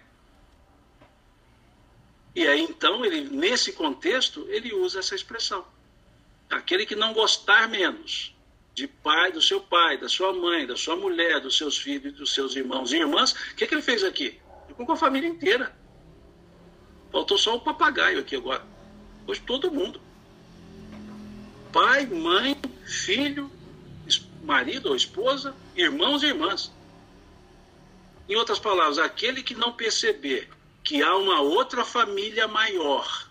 E 2.35 2.45
aí 2.45 2.61
então, 2.61 3.05
ele, 3.05 3.21
nesse 3.21 3.71
contexto, 3.71 4.45
ele 4.49 4.73
usa 4.73 4.99
essa 4.99 5.15
expressão. 5.15 5.65
Aquele 6.49 6.85
que 6.85 6.95
não 6.95 7.13
gostar 7.13 7.67
menos 7.67 8.35
de 8.73 8.87
pai, 8.87 9.31
do 9.31 9.41
seu 9.41 9.61
pai, 9.61 9.97
da 9.97 10.09
sua 10.09 10.33
mãe, 10.33 10.67
da 10.67 10.75
sua 10.75 10.95
mulher, 10.95 11.39
dos 11.39 11.57
seus 11.57 11.77
filhos, 11.77 12.13
dos 12.13 12.33
seus 12.33 12.55
irmãos 12.55 12.91
e 12.91 12.97
irmãs, 12.97 13.31
o 13.31 13.55
que, 13.55 13.65
que 13.65 13.73
ele 13.73 13.81
fez 13.81 14.03
aqui? 14.03 14.39
Ficou 14.67 14.85
com 14.85 14.91
a 14.91 14.97
família 14.97 15.29
inteira. 15.29 15.73
Faltou 17.11 17.37
só 17.37 17.55
o 17.55 17.61
papagaio 17.61 18.19
aqui 18.19 18.35
agora. 18.35 18.65
Hoje 19.25 19.41
todo 19.41 19.71
mundo. 19.71 20.01
Pai, 21.71 22.05
mãe, 22.05 22.55
filho, 22.85 23.49
marido 24.43 24.89
ou 24.89 24.95
esposa, 24.95 25.55
irmãos 25.75 26.21
e 26.23 26.27
irmãs. 26.27 26.71
Em 28.27 28.35
outras 28.35 28.59
palavras, 28.59 28.97
aquele 28.97 29.41
que 29.41 29.55
não 29.55 29.71
perceber 29.71 30.49
que 30.83 31.01
há 31.01 31.15
uma 31.15 31.41
outra 31.41 31.85
família 31.85 32.47
maior 32.47 33.29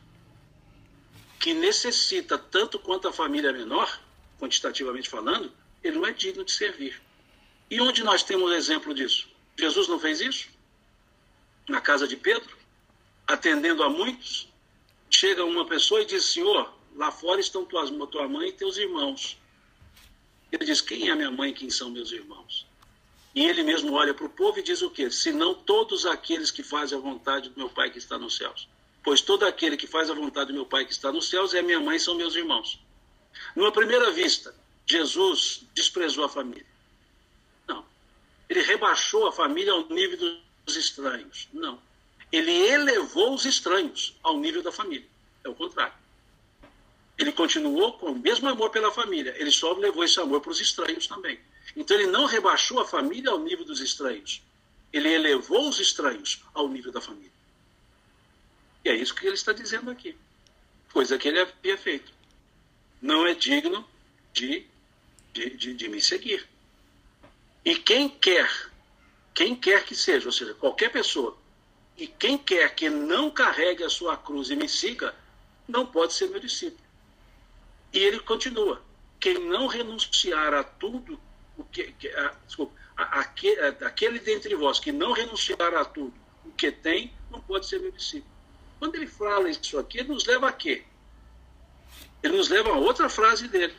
que 1.44 1.52
necessita 1.52 2.38
tanto 2.38 2.78
quanto 2.78 3.07
a 3.07 3.12
família 3.12 3.52
menor, 3.52 4.00
quantitativamente 4.40 5.11
falando, 5.11 5.52
ele 5.83 5.98
não 5.98 6.07
é 6.07 6.11
digno 6.11 6.42
de 6.42 6.50
servir. 6.50 6.98
E 7.70 7.78
onde 7.83 8.02
nós 8.02 8.22
temos 8.22 8.50
exemplo 8.54 8.94
disso? 8.94 9.28
Jesus 9.54 9.87
não 9.87 10.00
fez 10.00 10.22
isso? 10.22 10.48
Na 11.68 11.83
casa 11.83 12.09
de 12.09 12.16
Pedro, 12.16 12.57
atendendo 13.26 13.83
a 13.83 13.90
muitos, 13.90 14.48
chega 15.11 15.44
uma 15.44 15.66
pessoa 15.66 16.00
e 16.00 16.07
diz: 16.07 16.24
Senhor, 16.24 16.74
lá 16.96 17.12
fora 17.12 17.42
estão 17.42 17.62
tuas, 17.66 17.90
tua 18.11 18.26
mãe 18.26 18.48
e 18.48 18.52
teus 18.52 18.78
irmãos. 18.78 19.38
Ele 20.50 20.64
diz: 20.64 20.80
Quem 20.80 21.11
é 21.11 21.14
minha 21.14 21.30
mãe 21.30 21.50
e 21.50 21.54
quem 21.54 21.68
são 21.68 21.90
meus 21.90 22.11
irmãos? 22.11 22.66
E 23.35 23.44
ele 23.44 23.62
mesmo 23.62 23.92
olha 23.92 24.14
para 24.14 24.24
o 24.24 24.30
povo 24.30 24.61
e 24.61 24.62
diz 24.62 24.80
o 24.80 24.88
quê? 24.88 25.11
Senão 25.11 25.52
todos 25.52 26.07
aqueles 26.07 26.50
que 26.50 26.62
fazem 26.62 26.96
a 26.96 27.00
vontade 27.02 27.50
do 27.50 27.59
meu 27.59 27.68
Pai 27.68 27.90
que 27.90 27.98
está 27.98 28.16
nos 28.16 28.35
céus. 28.35 28.66
Pois 29.04 29.20
todo 29.20 29.44
aquele 29.44 29.76
que 29.76 29.86
faz 29.86 30.08
a 30.08 30.14
vontade 30.14 30.48
do 30.48 30.54
meu 30.54 30.64
Pai 30.64 30.86
que 30.86 30.92
está 30.92 31.12
nos 31.12 31.28
céus 31.28 31.52
é 31.52 31.60
minha 31.60 31.78
mãe 31.78 31.98
e 31.98 32.00
são 32.00 32.14
meus 32.14 32.34
irmãos. 32.34 32.80
Numa 33.54 33.70
primeira 33.70 34.10
vista, 34.10 34.54
Jesus 34.86 35.62
desprezou 35.74 36.24
a 36.24 36.28
família. 36.28 36.66
Não. 37.68 37.84
Ele 38.48 38.62
rebaixou 38.62 39.26
a 39.26 39.32
família 39.32 39.72
ao 39.72 39.86
nível 39.90 40.38
dos 40.64 40.76
estranhos. 40.76 41.48
Não. 41.52 41.78
Ele 42.32 42.50
elevou 42.50 43.34
os 43.34 43.44
estranhos 43.44 44.16
ao 44.22 44.38
nível 44.38 44.62
da 44.62 44.72
família. 44.72 45.06
É 45.44 45.48
o 45.50 45.54
contrário. 45.54 45.94
Ele 47.18 47.30
continuou 47.30 47.92
com 47.98 48.06
o 48.06 48.18
mesmo 48.18 48.48
amor 48.48 48.70
pela 48.70 48.90
família. 48.90 49.34
Ele 49.38 49.50
só 49.50 49.74
levou 49.74 50.02
esse 50.02 50.18
amor 50.18 50.40
para 50.40 50.50
os 50.50 50.60
estranhos 50.60 51.06
também. 51.06 51.38
Então 51.76 51.94
ele 51.96 52.06
não 52.06 52.24
rebaixou 52.24 52.80
a 52.80 52.86
família 52.86 53.30
ao 53.30 53.38
nível 53.38 53.66
dos 53.66 53.80
estranhos. 53.80 54.42
Ele 54.90 55.10
elevou 55.10 55.68
os 55.68 55.78
estranhos 55.78 56.42
ao 56.54 56.68
nível 56.68 56.90
da 56.90 57.02
família. 57.02 57.33
E 58.84 58.88
é 58.90 58.94
isso 58.94 59.14
que 59.14 59.26
ele 59.26 59.34
está 59.34 59.52
dizendo 59.52 59.90
aqui. 59.90 60.16
Coisa 60.92 61.18
que 61.18 61.28
ele 61.28 61.40
havia 61.40 61.78
feito. 61.78 62.12
Não 63.00 63.26
é 63.26 63.34
digno 63.34 63.86
de, 64.32 64.66
de, 65.32 65.50
de, 65.50 65.74
de 65.74 65.88
me 65.88 66.00
seguir. 66.00 66.46
E 67.64 67.76
quem 67.76 68.08
quer, 68.08 68.50
quem 69.32 69.56
quer 69.56 69.84
que 69.84 69.94
seja, 69.94 70.26
ou 70.26 70.32
seja, 70.32 70.52
qualquer 70.54 70.90
pessoa, 70.90 71.36
e 71.96 72.06
quem 72.06 72.36
quer 72.36 72.74
que 72.74 72.90
não 72.90 73.30
carregue 73.30 73.84
a 73.84 73.88
sua 73.88 74.16
cruz 74.16 74.50
e 74.50 74.56
me 74.56 74.68
siga, 74.68 75.14
não 75.66 75.86
pode 75.86 76.12
ser 76.12 76.28
meu 76.28 76.40
discípulo. 76.40 76.84
E 77.92 77.98
ele 77.98 78.20
continua: 78.20 78.82
quem 79.18 79.38
não 79.38 79.66
renunciar 79.66 80.52
a 80.52 80.62
tudo 80.62 81.18
o 81.56 81.64
que, 81.64 81.94
a, 82.16 82.34
desculpa, 82.46 82.74
a, 82.96 83.20
a, 83.20 83.86
aquele 83.86 84.18
dentre 84.18 84.54
vós 84.54 84.78
que 84.78 84.92
não 84.92 85.12
renunciar 85.12 85.74
a 85.74 85.84
tudo 85.84 86.12
o 86.44 86.50
que 86.50 86.70
tem, 86.70 87.12
não 87.30 87.40
pode 87.40 87.66
ser 87.66 87.78
meu 87.78 87.92
discípulo. 87.92 88.33
Quando 88.84 88.96
ele 88.96 89.06
fala 89.06 89.48
isso 89.48 89.78
aqui, 89.78 90.00
ele 90.00 90.08
nos 90.08 90.26
leva 90.26 90.46
a 90.46 90.52
quê? 90.52 90.84
Ele 92.22 92.36
nos 92.36 92.50
leva 92.50 92.68
a 92.68 92.76
outra 92.76 93.08
frase 93.08 93.48
dele. 93.48 93.74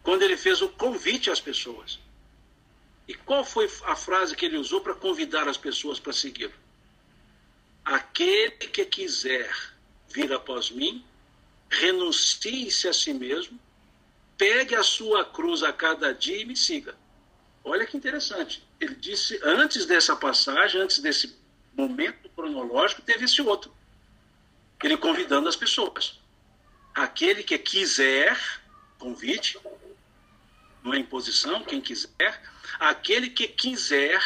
Quando 0.00 0.22
ele 0.22 0.36
fez 0.36 0.62
o 0.62 0.68
convite 0.68 1.28
às 1.28 1.40
pessoas. 1.40 1.98
E 3.08 3.14
qual 3.14 3.44
foi 3.44 3.68
a 3.82 3.96
frase 3.96 4.36
que 4.36 4.46
ele 4.46 4.58
usou 4.58 4.80
para 4.80 4.94
convidar 4.94 5.48
as 5.48 5.56
pessoas 5.56 5.98
para 5.98 6.12
segui-lo? 6.12 6.52
Aquele 7.84 8.52
que 8.52 8.84
quiser 8.84 9.52
vir 10.08 10.32
após 10.32 10.70
mim, 10.70 11.04
renuncie-se 11.68 12.86
a 12.86 12.92
si 12.92 13.12
mesmo, 13.12 13.58
pegue 14.36 14.76
a 14.76 14.84
sua 14.84 15.24
cruz 15.24 15.64
a 15.64 15.72
cada 15.72 16.14
dia 16.14 16.42
e 16.42 16.44
me 16.44 16.56
siga. 16.56 16.94
Olha 17.64 17.84
que 17.84 17.96
interessante. 17.96 18.62
Ele 18.78 18.94
disse, 18.94 19.40
antes 19.42 19.84
dessa 19.84 20.14
passagem, 20.14 20.80
antes 20.80 21.00
desse 21.00 21.47
momento 21.78 22.28
cronológico, 22.30 23.02
teve 23.02 23.24
esse 23.24 23.40
outro. 23.40 23.72
Ele 24.82 24.96
convidando 24.96 25.48
as 25.48 25.54
pessoas. 25.54 26.18
Aquele 26.94 27.44
que 27.44 27.56
quiser, 27.56 28.36
convite, 28.98 29.58
não 30.82 30.92
é 30.92 30.98
imposição, 30.98 31.62
quem 31.62 31.80
quiser, 31.80 32.42
aquele 32.80 33.30
que 33.30 33.46
quiser 33.46 34.20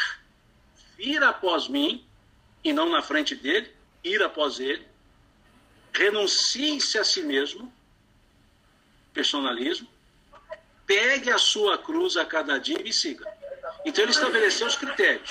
vir 0.96 1.22
após 1.22 1.68
mim, 1.68 2.06
e 2.64 2.72
não 2.72 2.88
na 2.88 3.02
frente 3.02 3.34
dele, 3.34 3.70
ir 4.02 4.22
após 4.22 4.58
ele, 4.58 4.86
renuncie-se 5.92 6.98
a 6.98 7.04
si 7.04 7.22
mesmo, 7.22 7.72
personalismo, 9.12 9.88
pegue 10.86 11.30
a 11.30 11.38
sua 11.38 11.76
cruz 11.76 12.16
a 12.16 12.24
cada 12.24 12.58
dia 12.58 12.80
e 12.80 12.82
me 12.82 12.92
siga. 12.92 13.30
Então 13.84 14.04
ele 14.04 14.12
estabeleceu 14.12 14.66
os 14.66 14.76
critérios. 14.76 15.30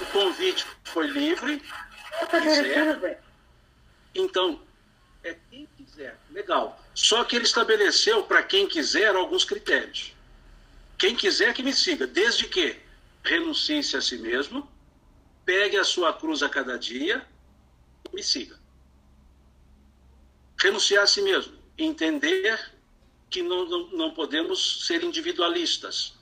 O 0.00 0.06
convite 0.06 0.66
foi 0.84 1.06
livre. 1.06 1.62
Quiser. 2.30 3.22
Então, 4.14 4.60
é 5.22 5.36
quem 5.50 5.68
quiser. 5.76 6.18
Legal. 6.30 6.80
Só 6.94 7.24
que 7.24 7.36
ele 7.36 7.44
estabeleceu 7.44 8.22
para 8.24 8.42
quem 8.42 8.66
quiser 8.66 9.14
alguns 9.14 9.44
critérios. 9.44 10.12
Quem 10.96 11.14
quiser 11.14 11.54
que 11.54 11.62
me 11.62 11.72
siga, 11.72 12.06
desde 12.06 12.48
que 12.48 12.76
renuncie-se 13.22 13.96
a 13.96 14.00
si 14.00 14.18
mesmo, 14.18 14.68
pegue 15.44 15.76
a 15.76 15.84
sua 15.84 16.12
cruz 16.12 16.42
a 16.42 16.48
cada 16.48 16.78
dia 16.78 17.24
e 18.10 18.16
me 18.16 18.22
siga. 18.22 18.58
Renunciar 20.60 21.04
a 21.04 21.06
si 21.06 21.22
mesmo, 21.22 21.56
entender 21.76 22.72
que 23.30 23.42
não, 23.42 23.64
não, 23.64 23.86
não 23.90 24.10
podemos 24.10 24.86
ser 24.86 25.04
individualistas, 25.04 26.14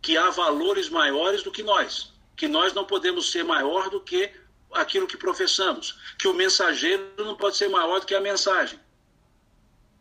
que 0.00 0.16
há 0.16 0.30
valores 0.30 0.88
maiores 0.88 1.42
do 1.42 1.50
que 1.50 1.62
nós, 1.62 2.12
que 2.36 2.46
nós 2.46 2.72
não 2.74 2.84
podemos 2.84 3.30
ser 3.30 3.44
maior 3.44 3.88
do 3.90 4.00
que 4.00 4.30
aquilo 4.72 5.06
que 5.06 5.16
professamos, 5.16 5.98
que 6.18 6.28
o 6.28 6.34
mensageiro 6.34 7.12
não 7.18 7.36
pode 7.36 7.56
ser 7.56 7.68
maior 7.68 8.00
do 8.00 8.06
que 8.06 8.14
a 8.14 8.20
mensagem. 8.20 8.78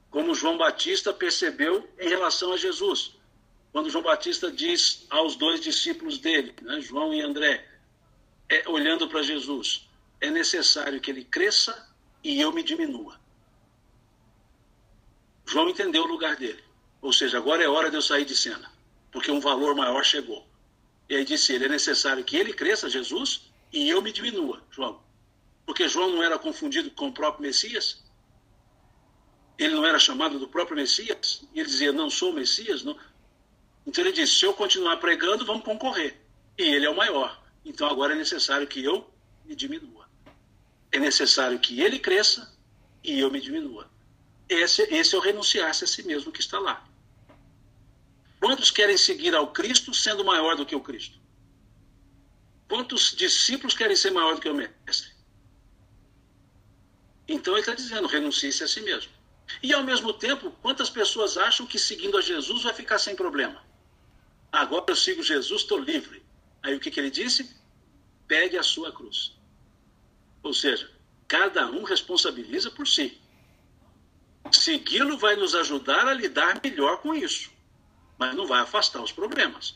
Como 0.09 0.35
João 0.35 0.57
Batista 0.57 1.13
percebeu 1.13 1.87
em 1.99 2.09
relação 2.09 2.51
a 2.53 2.57
Jesus. 2.57 3.15
Quando 3.71 3.89
João 3.89 4.03
Batista 4.03 4.51
diz 4.51 5.05
aos 5.09 5.35
dois 5.35 5.59
discípulos 5.59 6.17
dele, 6.17 6.55
né, 6.61 6.79
João 6.81 7.13
e 7.13 7.21
André, 7.21 7.67
é, 8.49 8.67
olhando 8.69 9.07
para 9.07 9.21
Jesus, 9.21 9.87
é 10.21 10.29
necessário 10.29 11.01
que 11.01 11.11
ele 11.11 11.23
cresça 11.23 11.89
e 12.23 12.39
eu 12.39 12.51
me 12.51 12.63
diminua. 12.63 13.19
João 15.45 15.69
entendeu 15.69 16.03
o 16.03 16.07
lugar 16.07 16.35
dele. 16.35 16.63
Ou 17.01 17.13
seja, 17.13 17.37
agora 17.37 17.63
é 17.63 17.67
hora 17.67 17.89
de 17.89 17.97
eu 17.97 18.01
sair 18.01 18.25
de 18.25 18.35
cena, 18.35 18.71
porque 19.11 19.29
um 19.29 19.39
valor 19.39 19.75
maior 19.75 20.03
chegou. 20.03 20.47
E 21.09 21.15
aí 21.15 21.25
disse 21.25 21.53
ele: 21.53 21.65
é 21.65 21.69
necessário 21.69 22.23
que 22.23 22.35
ele 22.35 22.53
cresça, 22.53 22.89
Jesus, 22.89 23.51
e 23.71 23.89
eu 23.89 24.01
me 24.01 24.11
diminua, 24.11 24.63
João. 24.71 25.03
Porque 25.65 25.87
João 25.87 26.11
não 26.11 26.23
era 26.23 26.37
confundido 26.37 26.91
com 26.91 27.07
o 27.07 27.13
próprio 27.13 27.43
Messias? 27.43 28.03
Ele 29.57 29.73
não 29.73 29.85
era 29.85 29.97
chamado 29.97 30.37
do 30.37 30.47
próprio 30.47 30.77
Messias? 30.77 31.47
E 31.53 31.59
ele 31.59 31.69
dizia: 31.69 31.91
não 31.91 32.09
sou 32.09 32.33
Messias? 32.33 32.83
Não. 32.83 32.97
Então 33.85 34.03
ele 34.03 34.13
disse: 34.13 34.35
se 34.35 34.45
eu 34.45 34.53
continuar 34.53 34.97
pregando, 34.97 35.45
vamos 35.45 35.63
concorrer. 35.63 36.19
E 36.57 36.63
ele 36.63 36.85
é 36.85 36.89
o 36.89 36.95
maior. 36.95 37.43
Então 37.63 37.87
agora 37.87 38.13
é 38.13 38.17
necessário 38.17 38.67
que 38.67 38.83
eu 38.83 39.09
me 39.45 39.55
diminua. 39.55 40.07
É 40.91 40.99
necessário 40.99 41.59
que 41.59 41.81
ele 41.81 41.99
cresça 41.99 42.53
e 43.03 43.19
eu 43.19 43.29
me 43.31 43.41
diminua. 43.41 43.89
Esse, 44.47 44.83
esse 44.83 45.15
é 45.15 45.17
o 45.17 45.21
renunciar-se 45.21 45.83
a 45.83 45.87
si 45.87 46.03
mesmo 46.03 46.31
que 46.31 46.39
está 46.39 46.59
lá. 46.59 46.87
Quantos 48.45 48.69
querem 48.69 48.95
seguir 48.95 49.33
ao 49.33 49.51
Cristo 49.51 49.91
sendo 49.91 50.23
maior 50.23 50.55
do 50.55 50.67
que 50.67 50.75
o 50.75 50.79
Cristo? 50.79 51.17
Quantos 52.69 53.15
discípulos 53.15 53.73
querem 53.73 53.95
ser 53.95 54.11
maior 54.11 54.35
do 54.35 54.41
que 54.41 54.47
o 54.47 54.53
Mestre? 54.53 55.09
Então 57.27 57.55
ele 57.55 57.61
está 57.61 57.73
dizendo, 57.73 58.07
renuncie-se 58.07 58.63
a 58.63 58.67
si 58.67 58.81
mesmo. 58.81 59.11
E 59.63 59.73
ao 59.73 59.81
mesmo 59.81 60.13
tempo, 60.13 60.51
quantas 60.61 60.91
pessoas 60.91 61.37
acham 61.37 61.65
que 61.65 61.79
seguindo 61.79 62.19
a 62.19 62.21
Jesus 62.21 62.61
vai 62.61 62.71
ficar 62.71 62.99
sem 62.99 63.15
problema? 63.15 63.65
Agora 64.51 64.85
eu 64.89 64.95
sigo 64.95 65.23
Jesus, 65.23 65.61
estou 65.61 65.79
livre. 65.79 66.23
Aí 66.61 66.75
o 66.75 66.79
que, 66.79 66.91
que 66.91 66.99
ele 66.99 67.09
disse? 67.09 67.49
Pegue 68.27 68.59
a 68.59 68.63
sua 68.63 68.91
cruz. 68.91 69.35
Ou 70.43 70.53
seja, 70.53 70.87
cada 71.27 71.65
um 71.65 71.81
responsabiliza 71.81 72.69
por 72.69 72.87
si. 72.87 73.19
Segui-lo 74.51 75.17
vai 75.17 75.35
nos 75.35 75.55
ajudar 75.55 76.07
a 76.07 76.13
lidar 76.13 76.61
melhor 76.63 77.01
com 77.01 77.15
isso, 77.15 77.54
mas 78.17 78.35
não 78.35 78.45
vai 78.45 78.61
afastar 78.61 79.01
os 79.01 79.11
problemas. 79.11 79.75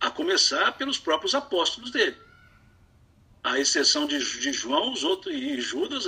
A 0.00 0.10
começar 0.10 0.72
pelos 0.72 0.98
próprios 0.98 1.34
apóstolos 1.34 1.90
dele. 1.90 2.16
A 3.42 3.58
exceção 3.58 4.06
de, 4.06 4.18
de 4.18 4.52
João 4.52 4.92
os 4.92 5.04
outros, 5.04 5.34
e 5.34 5.60
Judas, 5.60 6.06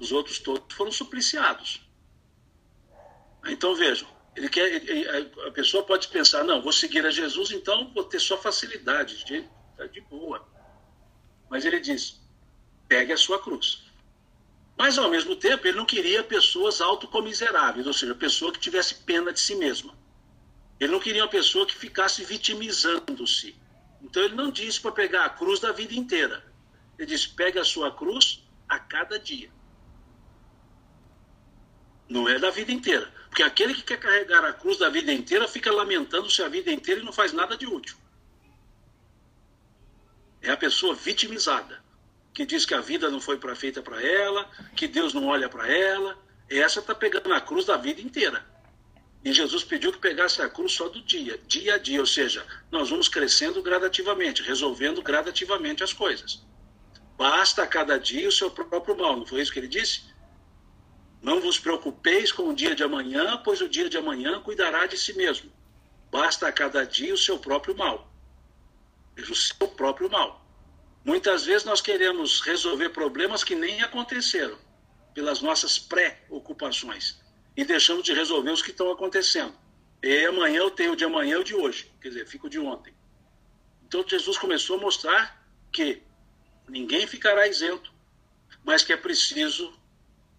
os 0.00 0.12
outros 0.12 0.38
todos 0.38 0.74
foram 0.74 0.90
supliciados. 0.90 1.80
Então 3.46 3.74
vejam, 3.74 4.08
ele 4.36 4.48
quer, 4.48 4.82
a 5.46 5.50
pessoa 5.50 5.84
pode 5.84 6.08
pensar, 6.08 6.44
não, 6.44 6.62
vou 6.62 6.72
seguir 6.72 7.04
a 7.04 7.10
Jesus, 7.10 7.50
então 7.50 7.92
vou 7.92 8.04
ter 8.04 8.20
só 8.20 8.36
facilidade, 8.36 9.24
de, 9.24 9.44
de 9.92 10.00
boa. 10.02 10.46
Mas 11.50 11.64
ele 11.64 11.80
diz, 11.80 12.20
pegue 12.88 13.12
a 13.12 13.16
sua 13.16 13.42
cruz. 13.42 13.84
Mas, 14.76 14.98
ao 14.98 15.10
mesmo 15.10 15.36
tempo, 15.36 15.66
ele 15.66 15.76
não 15.76 15.84
queria 15.84 16.24
pessoas 16.24 16.80
autocomiseráveis, 16.80 17.86
ou 17.86 17.92
seja, 17.92 18.14
pessoa 18.14 18.52
que 18.52 18.58
tivesse 18.58 18.94
pena 18.96 19.32
de 19.32 19.38
si 19.38 19.54
mesma. 19.54 19.94
Ele 20.82 20.90
não 20.90 20.98
queria 20.98 21.22
uma 21.22 21.30
pessoa 21.30 21.64
que 21.64 21.76
ficasse 21.76 22.24
vitimizando-se. 22.24 23.54
Então, 24.02 24.20
ele 24.20 24.34
não 24.34 24.50
disse 24.50 24.80
para 24.80 24.90
pegar 24.90 25.24
a 25.24 25.30
cruz 25.30 25.60
da 25.60 25.70
vida 25.70 25.94
inteira. 25.94 26.44
Ele 26.98 27.06
disse: 27.06 27.28
pegue 27.28 27.56
a 27.56 27.64
sua 27.64 27.94
cruz 27.94 28.42
a 28.68 28.80
cada 28.80 29.16
dia. 29.16 29.48
Não 32.08 32.28
é 32.28 32.36
da 32.36 32.50
vida 32.50 32.72
inteira. 32.72 33.08
Porque 33.28 33.44
aquele 33.44 33.74
que 33.74 33.84
quer 33.84 34.00
carregar 34.00 34.44
a 34.44 34.52
cruz 34.52 34.76
da 34.76 34.88
vida 34.88 35.12
inteira 35.12 35.46
fica 35.46 35.70
lamentando-se 35.70 36.42
a 36.42 36.48
vida 36.48 36.72
inteira 36.72 37.00
e 37.00 37.04
não 37.04 37.12
faz 37.12 37.32
nada 37.32 37.56
de 37.56 37.64
útil. 37.64 37.96
É 40.40 40.50
a 40.50 40.56
pessoa 40.56 40.96
vitimizada 40.96 41.80
que 42.34 42.44
diz 42.44 42.66
que 42.66 42.74
a 42.74 42.80
vida 42.80 43.08
não 43.08 43.20
foi 43.20 43.38
feita 43.54 43.80
para 43.80 44.02
ela, 44.02 44.50
que 44.74 44.88
Deus 44.88 45.14
não 45.14 45.28
olha 45.28 45.48
para 45.48 45.68
ela. 45.68 46.18
Essa 46.50 46.80
está 46.80 46.92
pegando 46.92 47.32
a 47.32 47.40
cruz 47.40 47.66
da 47.66 47.76
vida 47.76 48.00
inteira. 48.00 48.51
E 49.24 49.32
Jesus 49.32 49.62
pediu 49.62 49.92
que 49.92 49.98
pegasse 49.98 50.42
a 50.42 50.48
cruz 50.48 50.72
só 50.72 50.88
do 50.88 51.00
dia, 51.02 51.40
dia 51.46 51.74
a 51.74 51.78
dia, 51.78 52.00
ou 52.00 52.06
seja, 52.06 52.44
nós 52.70 52.90
vamos 52.90 53.08
crescendo 53.08 53.62
gradativamente, 53.62 54.42
resolvendo 54.42 55.00
gradativamente 55.00 55.84
as 55.84 55.92
coisas. 55.92 56.44
Basta 57.16 57.62
a 57.62 57.66
cada 57.66 57.98
dia 57.98 58.28
o 58.28 58.32
seu 58.32 58.50
próprio 58.50 58.96
mal, 58.96 59.16
não 59.16 59.26
foi 59.26 59.40
isso 59.40 59.52
que 59.52 59.60
ele 59.60 59.68
disse? 59.68 60.02
Não 61.22 61.40
vos 61.40 61.56
preocupeis 61.56 62.32
com 62.32 62.48
o 62.48 62.54
dia 62.54 62.74
de 62.74 62.82
amanhã, 62.82 63.40
pois 63.44 63.60
o 63.60 63.68
dia 63.68 63.88
de 63.88 63.96
amanhã 63.96 64.40
cuidará 64.40 64.86
de 64.86 64.96
si 64.96 65.12
mesmo. 65.12 65.52
Basta 66.10 66.48
a 66.48 66.52
cada 66.52 66.84
dia 66.84 67.14
o 67.14 67.18
seu 67.18 67.38
próprio 67.38 67.76
mal. 67.76 68.12
O 69.16 69.34
seu 69.36 69.68
próprio 69.68 70.10
mal. 70.10 70.44
Muitas 71.04 71.44
vezes 71.44 71.64
nós 71.64 71.80
queremos 71.80 72.40
resolver 72.40 72.88
problemas 72.88 73.44
que 73.44 73.54
nem 73.54 73.82
aconteceram, 73.82 74.58
pelas 75.14 75.40
nossas 75.40 75.78
pré-ocupações, 75.78 77.21
e 77.56 77.64
deixamos 77.64 78.04
de 78.04 78.12
resolver 78.12 78.50
os 78.50 78.62
que 78.62 78.70
estão 78.70 78.90
acontecendo. 78.90 79.54
E 80.02 80.26
amanhã 80.26 80.58
eu 80.58 80.70
tenho 80.70 80.92
o 80.92 80.96
de 80.96 81.04
amanhã 81.04 81.36
e 81.36 81.40
o 81.40 81.44
de 81.44 81.54
hoje, 81.54 81.90
quer 82.00 82.08
dizer, 82.08 82.26
fico 82.26 82.48
de 82.48 82.58
ontem. 82.58 82.92
Então 83.86 84.04
Jesus 84.06 84.38
começou 84.38 84.76
a 84.76 84.80
mostrar 84.80 85.46
que 85.72 86.02
ninguém 86.68 87.06
ficará 87.06 87.46
isento, 87.46 87.92
mas 88.64 88.82
que 88.82 88.92
é 88.92 88.96
preciso 88.96 89.72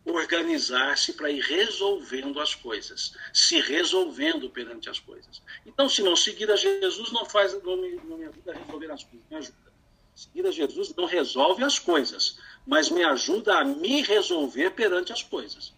organizar-se 0.05 1.14
para 1.14 1.30
ir 1.30 1.41
resolvendo 1.41 2.39
as 2.39 2.53
coisas, 2.53 3.14
se 3.34 3.59
resolvendo 3.61 4.49
perante 4.49 4.89
as 4.89 4.99
coisas. 4.99 5.41
Então, 5.66 5.88
se 5.88 6.03
não 6.03 6.16
seguir 6.16 6.51
a 6.51 6.55
Jesus, 6.55 7.11
não 7.11 7.26
faz, 7.26 7.53
não 7.64 7.78
me, 7.78 7.91
não 8.03 8.18
me 8.18 8.26
ajuda 8.26 8.51
a 8.51 8.55
resolver 8.55 8.91
as 8.91 9.03
coisas, 9.03 9.30
me 9.30 9.38
ajuda. 9.38 9.74
Seguir 10.16 10.45
a 10.45 10.51
Jesus 10.51 10.93
não 10.95 11.05
resolve 11.05 11.64
as 11.64 11.80
coisas, 11.80 12.38
mas 12.68 12.89
me 12.89 13.03
ajuda 13.03 13.59
a 13.59 13.64
me 13.64 14.01
resolver 14.01 14.72
perante 14.72 15.11
as 15.11 15.24
coisas. 15.24 15.74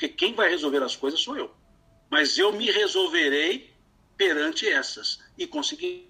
Porque 0.00 0.08
quem 0.08 0.32
vai 0.32 0.48
resolver 0.48 0.82
as 0.82 0.96
coisas 0.96 1.20
sou 1.20 1.36
eu. 1.36 1.54
Mas 2.08 2.38
eu 2.38 2.50
me 2.54 2.70
resolverei 2.70 3.70
perante 4.16 4.66
essas 4.66 5.22
e 5.36 5.46
conseguirei 5.46 6.08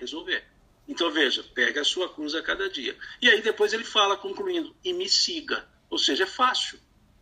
resolver. 0.00 0.42
Então 0.88 1.10
veja, 1.10 1.44
pega 1.54 1.82
a 1.82 1.84
sua 1.84 2.08
cruz 2.08 2.34
a 2.34 2.42
cada 2.42 2.70
dia. 2.70 2.96
E 3.20 3.28
aí 3.28 3.42
depois 3.42 3.74
ele 3.74 3.84
fala, 3.84 4.16
concluindo, 4.16 4.74
e 4.82 4.94
me 4.94 5.10
siga. 5.10 5.68
Ou 5.90 5.98
seja, 5.98 6.24
é 6.24 6.26
fácil. 6.26 6.80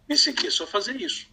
Me 0.08 0.16
seguir 0.16 0.46
é 0.46 0.50
só 0.50 0.64
fazer 0.64 0.94
isso. 0.94 1.26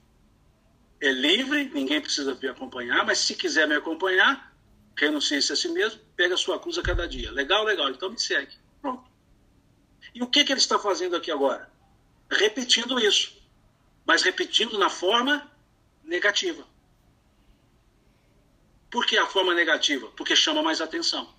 É 0.99 1.12
livre, 1.12 1.70
ninguém 1.72 2.01
precisa 2.01 2.34
me 2.34 2.47
acompanhar, 2.47 3.05
mas 3.05 3.20
se 3.20 3.36
quiser 3.36 3.68
me 3.68 3.76
acompanhar, 3.76 4.58
renuncie-se 4.97 5.53
a 5.53 5.55
si 5.55 5.70
mesmo, 5.70 6.01
pega 6.16 6.34
a 6.34 6.38
sua 6.38 6.60
cruz 6.60 6.80
a 6.80 6.82
cada 6.82 7.08
dia. 7.08 7.32
Legal, 7.32 7.64
legal, 7.64 7.91
então 7.91 8.10
me 8.10 8.20
segue. 8.20 8.58
Pronto. 8.82 9.08
E 10.16 10.24
o 10.24 10.28
que, 10.28 10.43
que 10.43 10.51
ele 10.51 10.60
está 10.60 10.80
fazendo 10.80 11.16
aqui 11.16 11.30
agora? 11.30 11.72
Repetindo 12.28 12.99
isso, 12.99 13.37
mas 14.08 14.24
repetindo 14.24 14.80
na 14.80 14.89
forma 14.89 15.51
negativa. 16.01 16.66
Por 18.89 19.05
que 19.05 19.18
a 19.18 19.28
forma 19.28 19.53
negativa? 19.53 20.08
Porque 20.16 20.34
chama 20.34 20.64
mais 20.64 20.80
atenção, 20.80 21.30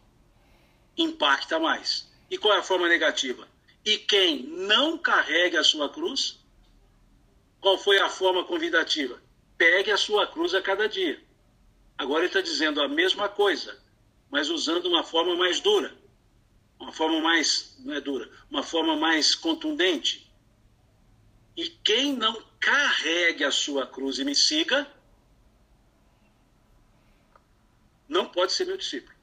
impacta 0.94 1.58
mais. 1.58 2.06
E 2.30 2.36
qual 2.36 2.54
é 2.54 2.58
a 2.58 2.62
forma 2.62 2.86
negativa? 2.86 3.48
E 3.82 3.96
quem 3.96 4.42
não 4.42 4.98
carrega 4.98 5.60
a 5.60 5.64
sua 5.64 5.88
cruz, 5.88 6.38
qual 7.58 7.78
foi 7.78 7.98
a 8.00 8.10
forma 8.10 8.44
convidativa? 8.44 9.18
Pegue 9.56 9.90
a 9.90 9.96
sua 9.96 10.26
cruz 10.26 10.52
a 10.52 10.60
cada 10.60 10.86
dia. 10.86 11.18
Agora 11.96 12.20
ele 12.20 12.26
está 12.26 12.42
dizendo 12.42 12.82
a 12.82 12.86
mesma 12.86 13.30
coisa, 13.30 13.82
mas 14.30 14.50
usando 14.50 14.86
uma 14.86 15.02
forma 15.02 15.34
mais 15.34 15.58
dura, 15.58 15.96
uma 16.78 16.92
forma 16.92 17.18
mais, 17.22 17.76
não 17.78 17.94
é 17.94 18.00
dura, 18.00 18.30
uma 18.50 18.62
forma 18.62 18.94
mais 18.94 19.34
contundente. 19.34 20.30
E 21.56 21.70
quem 21.70 22.12
não 22.12 22.47
carregue 22.60 23.44
a 23.44 23.50
sua 23.50 23.86
cruz 23.86 24.18
e 24.18 24.24
me 24.24 24.34
siga, 24.34 24.90
não 28.08 28.26
pode 28.26 28.52
ser 28.52 28.64
meu 28.64 28.76
discípulo. 28.76 29.16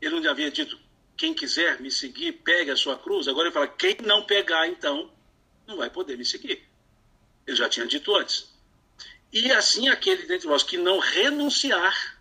Ele 0.00 0.20
não 0.20 0.30
havia 0.30 0.50
dito, 0.50 0.78
quem 1.16 1.34
quiser 1.34 1.80
me 1.80 1.90
seguir, 1.90 2.32
pegue 2.32 2.70
a 2.70 2.76
sua 2.76 2.98
cruz. 2.98 3.26
Agora 3.26 3.48
ele 3.48 3.54
fala, 3.54 3.68
quem 3.68 3.96
não 4.04 4.24
pegar, 4.24 4.68
então, 4.68 5.12
não 5.66 5.76
vai 5.76 5.90
poder 5.90 6.16
me 6.16 6.24
seguir. 6.24 6.68
Ele 7.46 7.56
já 7.56 7.68
tinha 7.68 7.86
dito 7.86 8.14
antes. 8.14 8.52
E 9.32 9.50
assim 9.52 9.88
aquele 9.88 10.26
dentre 10.26 10.46
vós 10.46 10.62
que 10.62 10.76
não 10.76 10.98
renunciar, 10.98 12.18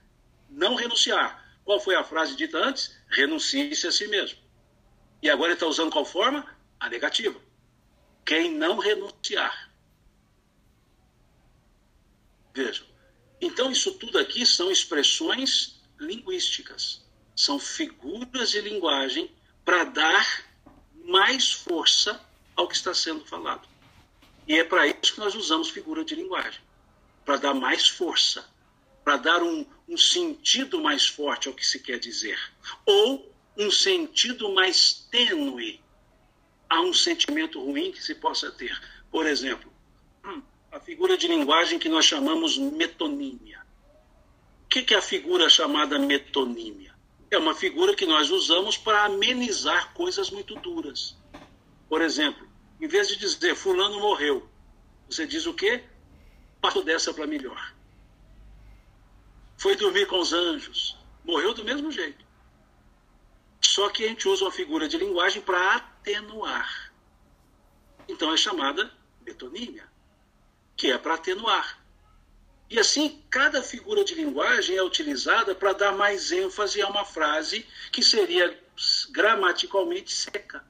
não 0.50 0.76
renunciar. 0.76 1.46
Qual 1.64 1.80
foi 1.80 1.96
a 1.96 2.04
frase 2.04 2.36
dita 2.36 2.58
antes? 2.58 2.98
Renuncie-se 3.10 3.88
a 3.88 3.92
si 3.92 4.08
mesmo. 4.08 4.40
E 5.22 5.30
agora 5.30 5.50
ele 5.50 5.56
está 5.56 5.68
usando 5.68 5.92
qual 5.92 6.06
forma? 6.06 6.46
A 6.80 6.90
negativa. 6.90 7.40
Quem 8.28 8.52
não 8.52 8.78
renunciar. 8.78 9.72
Vejam. 12.54 12.86
Então, 13.40 13.72
isso 13.72 13.94
tudo 13.94 14.20
aqui 14.20 14.46
são 14.46 14.70
expressões 14.70 15.80
linguísticas. 15.98 17.06
São 17.34 17.58
figuras 17.58 18.52
de 18.52 18.60
linguagem 18.60 19.32
para 19.64 19.86
dar 19.86 20.46
mais 21.06 21.54
força 21.54 22.22
ao 22.54 22.68
que 22.68 22.76
está 22.76 22.94
sendo 22.94 23.24
falado. 23.26 23.66
E 24.46 24.56
é 24.56 24.64
para 24.66 24.86
isso 24.86 25.14
que 25.14 25.20
nós 25.22 25.34
usamos 25.34 25.70
figura 25.70 26.04
de 26.04 26.14
linguagem 26.14 26.60
para 27.24 27.38
dar 27.38 27.54
mais 27.54 27.88
força, 27.88 28.46
para 29.06 29.16
dar 29.16 29.42
um, 29.42 29.66
um 29.88 29.98
sentido 29.98 30.82
mais 30.82 31.08
forte 31.08 31.48
ao 31.48 31.54
que 31.54 31.66
se 31.66 31.80
quer 31.80 31.98
dizer, 31.98 32.38
ou 32.86 33.34
um 33.58 33.72
sentido 33.72 34.54
mais 34.54 35.08
tênue 35.10 35.82
a 36.70 36.82
um 36.82 36.94
sentimento 36.94 37.64
ruim 37.64 37.92
que 37.92 38.04
se 38.04 38.16
possa 38.16 38.52
ter. 38.52 38.78
Por 39.10 39.26
exemplo, 39.26 39.72
hum, 40.26 40.42
a 40.72 40.80
figura 40.80 41.18
de 41.18 41.28
linguagem 41.28 41.80
que 41.80 41.90
nós 41.90 42.06
chamamos 42.06 42.58
metonímia. 42.58 43.62
O 44.66 44.68
que 44.68 44.94
é 44.94 44.98
a 44.98 45.02
figura 45.02 45.50
chamada 45.50 45.98
metonímia? 45.98 46.94
É 47.32 47.38
uma 47.38 47.56
figura 47.56 47.96
que 47.96 48.06
nós 48.06 48.30
usamos 48.32 48.78
para 48.78 49.06
amenizar 49.06 49.94
coisas 49.94 50.30
muito 50.30 50.56
duras. 50.56 51.16
Por 51.90 52.02
exemplo, 52.02 52.48
em 52.80 52.88
vez 52.88 53.08
de 53.08 53.18
dizer 53.18 53.56
fulano 53.56 54.00
morreu, 54.00 54.48
você 55.10 55.26
diz 55.26 55.46
o 55.46 55.54
quê? 55.54 55.84
passou 56.62 56.84
dessa 56.84 57.14
para 57.14 57.28
melhor. 57.28 57.74
Foi 59.58 59.76
dormir 59.76 60.06
com 60.08 60.20
os 60.20 60.34
anjos. 60.34 60.98
Morreu 61.24 61.54
do 61.54 61.64
mesmo 61.64 61.92
jeito. 61.92 62.26
Só 63.62 63.90
que 63.90 64.06
a 64.06 64.08
gente 64.08 64.28
usa 64.28 64.46
uma 64.46 64.52
figura 64.52 64.88
de 64.88 64.98
linguagem 64.98 65.42
para 65.42 65.80
atenuar. 66.08 66.94
Então 68.08 68.34
é 68.34 68.38
chamada 68.38 68.90
metonímia, 69.26 69.84
que 70.76 70.92
é 70.92 70.98
para 70.98 71.16
atenuar. 71.16 71.84
E 72.70 72.80
assim, 72.80 73.24
cada 73.30 73.62
figura 73.62 74.04
de 74.04 74.16
linguagem 74.16 74.76
é 74.76 74.84
utilizada 74.84 75.54
para 75.56 75.74
dar 75.74 75.92
mais 75.94 76.32
ênfase 76.32 76.82
a 76.82 76.88
uma 76.88 77.06
frase 77.06 77.66
que 77.92 78.04
seria 78.04 78.58
gramaticalmente 79.12 80.14
seca. 80.14 80.66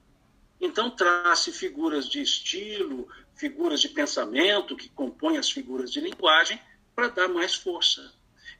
Então, 0.60 0.90
trace 0.90 1.52
figuras 1.52 2.08
de 2.08 2.20
estilo, 2.20 3.08
figuras 3.36 3.80
de 3.80 3.88
pensamento 3.88 4.76
que 4.76 4.88
compõem 4.88 5.38
as 5.38 5.50
figuras 5.50 5.92
de 5.92 6.00
linguagem 6.00 6.60
para 6.94 7.08
dar 7.08 7.28
mais 7.28 7.54
força. 7.54 8.12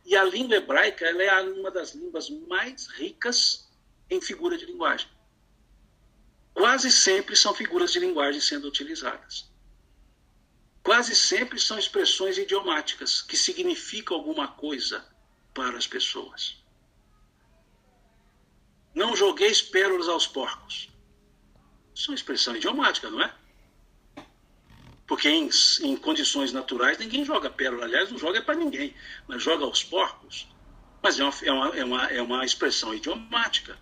E 0.05 0.17
a 0.17 0.25
língua 0.25 0.57
hebraica 0.57 1.05
ela 1.05 1.23
é 1.23 1.43
uma 1.43 1.71
das 1.71 1.95
línguas 1.95 2.31
mais 2.31 2.87
ricas 2.89 3.69
em 4.09 4.21
figura 4.21 4.57
de 4.57 4.67
linguagem. 4.67 5.09
Quase 6.59 6.91
sempre 6.91 7.37
são 7.37 7.55
figuras 7.55 7.93
de 7.93 8.01
linguagem 8.01 8.41
sendo 8.41 8.67
utilizadas. 8.67 9.49
Quase 10.83 11.15
sempre 11.15 11.57
são 11.61 11.79
expressões 11.79 12.37
idiomáticas 12.37 13.23
que 13.23 13.37
significam 13.37 14.17
alguma 14.17 14.49
coisa 14.49 15.07
para 15.55 15.79
as 15.79 15.87
pessoas. 15.87 16.61
Não 18.93 19.15
jogueis 19.15 19.63
pérolas 19.63 20.09
aos 20.09 20.27
porcos. 20.27 20.89
Isso 21.95 22.07
é 22.07 22.11
uma 22.11 22.17
expressão 22.17 22.57
idiomática, 22.57 23.09
não 23.09 23.23
é? 23.23 23.33
Porque 25.07 25.29
em, 25.29 25.49
em 25.83 25.97
condições 25.97 26.53
naturais 26.53 26.99
ninguém 26.99 27.25
joga 27.25 27.49
pérola. 27.49 27.85
Aliás, 27.85 28.11
não 28.11 28.19
joga 28.19 28.43
para 28.43 28.57
ninguém, 28.57 28.97
mas 29.29 29.41
joga 29.41 29.65
aos 29.65 29.85
porcos. 29.85 30.49
Mas 31.01 31.21
é 31.21 31.23
uma, 31.23 31.35
é, 31.41 31.53
uma, 31.53 31.77
é, 31.77 31.85
uma, 31.85 32.05
é 32.07 32.21
uma 32.21 32.45
expressão 32.45 32.93
idiomática. 32.93 33.79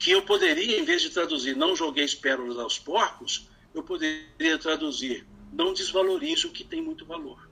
Que 0.00 0.10
eu 0.10 0.22
poderia, 0.22 0.80
em 0.80 0.84
vez 0.84 1.02
de 1.02 1.10
traduzir 1.10 1.54
não 1.54 1.76
jogueis 1.76 2.14
pérolas 2.14 2.58
aos 2.58 2.78
porcos, 2.78 3.50
eu 3.74 3.82
poderia 3.82 4.58
traduzir 4.58 5.26
não 5.52 5.74
desvalorize 5.74 6.46
o 6.46 6.50
que 6.50 6.64
tem 6.64 6.80
muito 6.80 7.04
valor. 7.04 7.48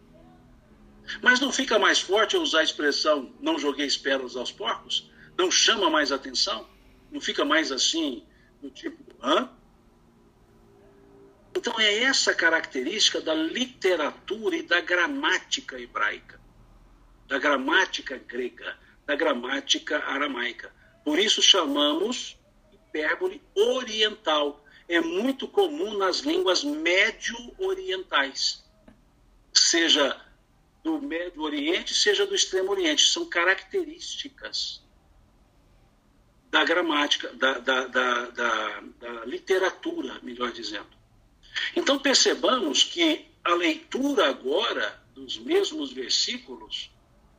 Mas 1.22 1.40
não 1.40 1.52
fica 1.52 1.78
mais 1.78 2.00
forte 2.00 2.36
eu 2.36 2.42
usar 2.42 2.60
a 2.60 2.64
expressão 2.64 3.34
não 3.40 3.58
jogueis 3.58 3.98
pérolas 3.98 4.34
aos 4.34 4.50
porcos? 4.50 5.10
Não 5.36 5.50
chama 5.50 5.90
mais 5.90 6.10
atenção? 6.10 6.66
Não 7.10 7.20
fica 7.20 7.44
mais 7.44 7.70
assim, 7.70 8.24
do 8.62 8.70
tipo, 8.70 9.04
hã? 9.22 9.50
Então 11.54 11.78
é 11.78 12.02
essa 12.04 12.32
característica 12.32 13.20
da 13.20 13.34
literatura 13.34 14.56
e 14.56 14.62
da 14.62 14.80
gramática 14.80 15.78
hebraica, 15.78 16.40
da 17.26 17.38
gramática 17.38 18.16
grega, 18.16 18.78
da 19.04 19.16
gramática 19.16 19.98
aramaica. 20.04 20.72
Por 21.04 21.18
isso 21.18 21.42
chamamos 21.42 22.37
hipérbole 22.88 23.42
oriental. 23.54 24.64
É 24.88 25.00
muito 25.00 25.46
comum 25.46 25.96
nas 25.98 26.20
línguas 26.20 26.64
médio-orientais, 26.64 28.64
seja 29.52 30.18
do 30.82 31.00
Médio 31.00 31.42
Oriente, 31.42 31.94
seja 31.94 32.26
do 32.26 32.34
Extremo 32.34 32.70
Oriente. 32.70 33.06
São 33.06 33.26
características 33.26 34.82
da 36.50 36.64
gramática, 36.64 37.30
da, 37.34 37.58
da, 37.58 37.86
da, 37.86 38.30
da, 38.30 39.24
literatura, 39.26 40.18
melhor 40.22 40.50
dizendo. 40.50 40.88
Então 41.76 41.98
percebamos 41.98 42.82
que 42.82 43.26
a 43.44 43.52
leitura 43.52 44.30
agora 44.30 44.98
dos 45.14 45.36
mesmos 45.36 45.92
versículos 45.92 46.90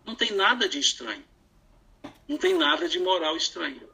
não 0.05 0.13
tem 0.13 0.31
nada 0.31 0.69
de 0.69 0.77
estranho. 0.77 1.25
Não 2.27 2.37
tem 2.37 2.53
nada 2.53 2.87
de 2.87 2.99
moral 2.99 3.35
estranho. 3.35 3.88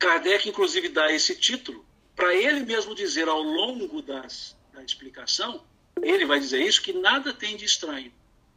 Kardec, 0.00 0.48
inclusive, 0.48 0.88
dá 0.88 1.12
esse 1.12 1.36
título 1.36 1.84
para 2.16 2.34
ele 2.34 2.60
mesmo 2.60 2.94
dizer 2.94 3.28
ao 3.28 3.42
longo 3.42 4.00
das, 4.00 4.56
da 4.72 4.82
explicação, 4.82 5.62
ele 6.02 6.24
vai 6.24 6.40
dizer 6.40 6.60
isso, 6.60 6.82
que 6.82 6.92
nada 6.92 7.32
tem 7.34 7.56
de 7.56 7.66
estranho. 7.66 8.12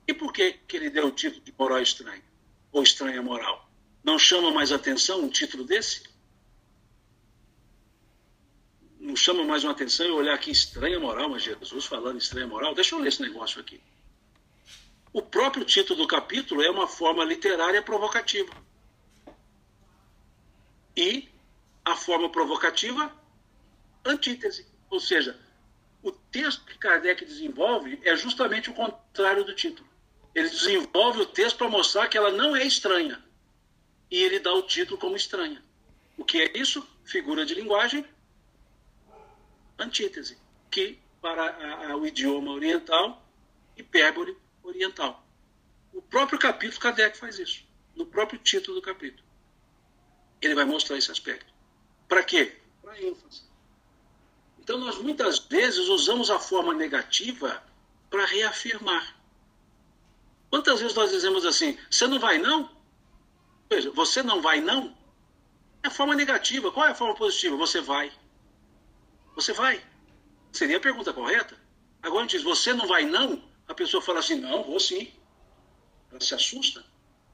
E 0.08 0.14
por 0.14 0.32
que, 0.32 0.54
que 0.68 0.78
ele 0.78 0.90
deu 0.90 1.08
o 1.08 1.12
título 1.12 1.44
de 1.44 1.54
moral 1.58 1.82
estranho? 1.82 2.24
Ou 2.72 2.82
estranha 2.82 3.22
moral? 3.22 3.70
Não 4.04 4.18
chama 4.18 4.52
mais 4.52 4.72
atenção 4.72 5.22
um 5.22 5.30
título 5.30 5.66
desse? 5.66 6.04
Não 9.00 9.16
chama 9.16 9.44
mais 9.44 9.66
uma 9.66 9.74
atenção 9.74 10.06
eu 10.06 10.16
olhar 10.16 10.34
aqui 10.34 10.50
estranha 10.50 11.00
moral, 11.00 11.30
mas 11.30 11.44
Jesus 11.44 11.86
falando 11.86 12.18
estranha 12.18 12.48
moral? 12.48 12.74
Deixa 12.74 12.96
eu 12.96 13.00
ler 13.00 13.10
esse 13.10 13.22
negócio 13.22 13.60
aqui. 13.60 13.82
O 15.12 15.22
próprio 15.22 15.66
título 15.66 16.00
do 16.00 16.08
capítulo 16.08 16.62
é 16.62 16.72
uma 16.72 16.88
forma 16.88 17.24
literária 17.24 17.82
provocativa. 17.82 18.54
E 20.96 21.33
a 21.86 21.96
forma 21.96 22.30
provocativa, 22.30 23.14
antítese. 24.06 24.66
Ou 24.90 25.00
seja, 25.00 25.40
o 26.02 26.12
texto 26.12 26.66
que 26.66 26.78
Kardec 26.78 27.26
desenvolve 27.26 28.00
é 28.04 28.16
justamente 28.16 28.70
o 28.70 28.74
contrário 28.74 29.44
do 29.44 29.56
título. 29.56 29.88
Ele 30.36 30.50
desenvolve 30.50 31.22
o 31.22 31.26
texto 31.26 31.58
para 31.58 31.70
mostrar 31.70 32.08
que 32.08 32.18
ela 32.18 32.32
não 32.32 32.56
é 32.56 32.66
estranha. 32.66 33.24
E 34.10 34.18
ele 34.18 34.40
dá 34.40 34.54
o 34.54 34.64
título 34.64 34.98
como 34.98 35.16
estranha. 35.16 35.64
O 36.18 36.24
que 36.24 36.42
é 36.42 36.58
isso? 36.58 36.88
Figura 37.04 37.46
de 37.46 37.56
linguagem, 37.56 38.06
antítese, 39.78 40.38
que 40.70 41.00
para 41.22 41.44
a, 41.44 41.92
a, 41.92 41.96
o 41.98 42.06
idioma 42.06 42.52
oriental, 42.52 43.26
hipérbole 43.78 44.38
oriental. 44.64 45.26
O 45.94 46.02
próprio 46.02 46.40
capítulo 46.40 46.80
Kardec 46.80 47.18
faz 47.18 47.40
isso, 47.40 47.66
no 47.96 48.06
próprio 48.06 48.40
título 48.40 48.76
do 48.76 48.82
capítulo. 48.82 49.24
Ele 50.42 50.56
vai 50.56 50.66
mostrar 50.66 50.98
esse 50.98 51.12
aspecto. 51.12 51.53
Para 52.14 52.24
quê? 52.24 52.56
Para 52.80 53.02
ênfase. 53.02 53.42
Então, 54.60 54.78
nós 54.78 55.00
muitas 55.00 55.40
vezes 55.40 55.88
usamos 55.88 56.30
a 56.30 56.38
forma 56.40 56.72
negativa 56.72 57.64
para 58.08 58.24
reafirmar. 58.28 59.18
Quantas 60.52 60.80
vezes 60.80 60.96
nós 60.96 61.10
dizemos 61.10 61.44
assim, 61.44 61.76
você 61.90 62.06
não 62.06 62.20
vai 62.20 62.38
não? 62.38 62.70
Veja, 63.68 63.90
você 63.90 64.22
não 64.22 64.44
vai 64.44 64.62
não? 64.62 64.96
É 65.82 65.88
a 65.88 65.90
forma 65.90 66.14
negativa. 66.14 66.72
Qual 66.72 66.86
é 66.86 66.92
a 66.92 66.96
forma 66.96 67.16
positiva? 67.16 67.58
Você 67.58 67.82
vai. 67.82 68.12
Você 69.34 69.52
vai. 69.52 69.84
Seria 70.52 70.78
a 70.78 70.82
pergunta 70.82 71.12
correta? 71.12 71.60
Agora 72.04 72.20
a 72.20 72.28
gente 72.28 72.34
diz, 72.34 72.44
você 72.44 72.76
não 72.76 72.86
vai 72.86 73.06
não? 73.06 73.44
A 73.68 73.74
pessoa 73.74 74.04
fala 74.04 74.20
assim, 74.20 74.36
não, 74.36 74.64
vou 74.64 74.80
sim. 74.80 75.12
Ela 76.12 76.22
se 76.22 76.36
assusta. 76.36 76.86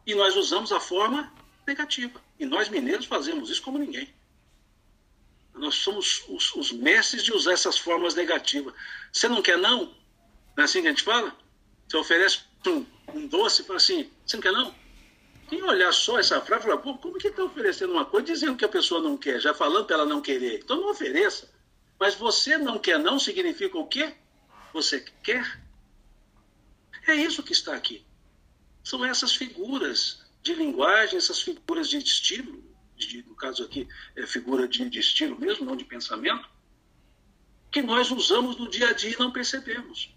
E 0.06 0.16
nós 0.16 0.38
usamos 0.38 0.72
a 0.72 0.80
forma 0.80 1.34
negativa. 1.68 2.24
E 2.40 2.46
nós 2.46 2.70
mineiros 2.70 3.08
fazemos 3.08 3.50
isso 3.50 3.62
como 3.62 3.78
ninguém. 3.78 4.18
Nós 5.54 5.76
somos 5.76 6.24
os, 6.30 6.56
os, 6.56 6.72
mestres 6.72 7.24
de 7.24 7.34
usar 7.34 7.54
essas 7.54 7.78
formas 7.78 8.16
negativas. 8.16 8.74
Você 9.12 9.28
não 9.28 9.42
quer 9.42 9.58
não? 9.58 9.86
Não 10.56 10.62
é 10.62 10.64
assim 10.64 10.82
que 10.82 10.88
a 10.88 10.92
gente 10.92 11.04
fala? 11.04 11.36
Você 11.88 11.98
oferece 11.98 12.40
um, 12.66 12.86
um 13.14 13.28
doce 13.28 13.62
e 13.62 13.66
fala 13.66 13.78
assim, 13.78 14.10
você 14.26 14.38
não 14.38 14.42
quer 14.42 14.52
não? 14.52 14.76
Quem 15.50 15.64
olhar 15.64 15.92
só 15.92 16.20
essa 16.20 16.40
frase 16.40 16.64
fala, 16.64 16.78
pô, 16.78 16.96
como 16.98 17.18
que 17.18 17.28
está 17.28 17.44
oferecendo 17.44 17.92
uma 17.94 18.06
coisa 18.06 18.28
dizendo 18.28 18.56
que 18.56 18.64
a 18.64 18.70
pessoa 18.70 19.02
não 19.02 19.18
quer, 19.18 19.40
já 19.40 19.54
falando 19.54 19.86
para 19.86 19.96
ela 19.96 20.06
não 20.06 20.22
querer? 20.22 20.60
Então 20.60 20.80
não 20.80 20.92
ofereça. 20.92 21.50
Mas 22.00 22.16
você 22.16 22.58
não 22.58 22.78
quer 22.78 23.00
não 23.00 23.20
significa 23.20 23.78
o 23.78 23.88
quê? 23.88 24.14
Você 24.72 25.04
quer? 25.24 25.60
É 27.08 27.16
isso 27.16 27.42
que 27.42 27.52
está 27.52 27.74
aqui. 27.74 28.06
São 28.84 29.04
essas 29.04 29.36
figuras 29.36 30.24
de 30.42 30.54
linguagem, 30.54 31.18
essas 31.18 31.42
figuras 31.42 31.90
de 31.90 31.98
estilo, 31.98 32.64
de, 33.08 33.24
no 33.24 33.36
caso 33.36 33.64
aqui 33.64 33.88
é 34.16 34.26
figura 34.28 34.68
de, 34.68 34.90
de 34.90 35.00
estilo 35.00 35.40
mesmo, 35.40 35.66
não 35.66 35.76
de 35.76 35.86
pensamento, 35.86 36.48
que 37.72 37.82
nós 37.82 38.12
usamos 38.12 38.58
no 38.58 38.70
dia 38.70 38.90
a 38.90 38.94
dia 38.94 39.12
e 39.12 39.20
não 39.20 39.32
percebemos. 39.32 40.14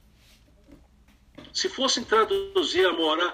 Se 1.53 1.68
fossem 1.68 2.03
traduzir 2.03 2.87
a 2.87 2.93
moral, 2.93 3.33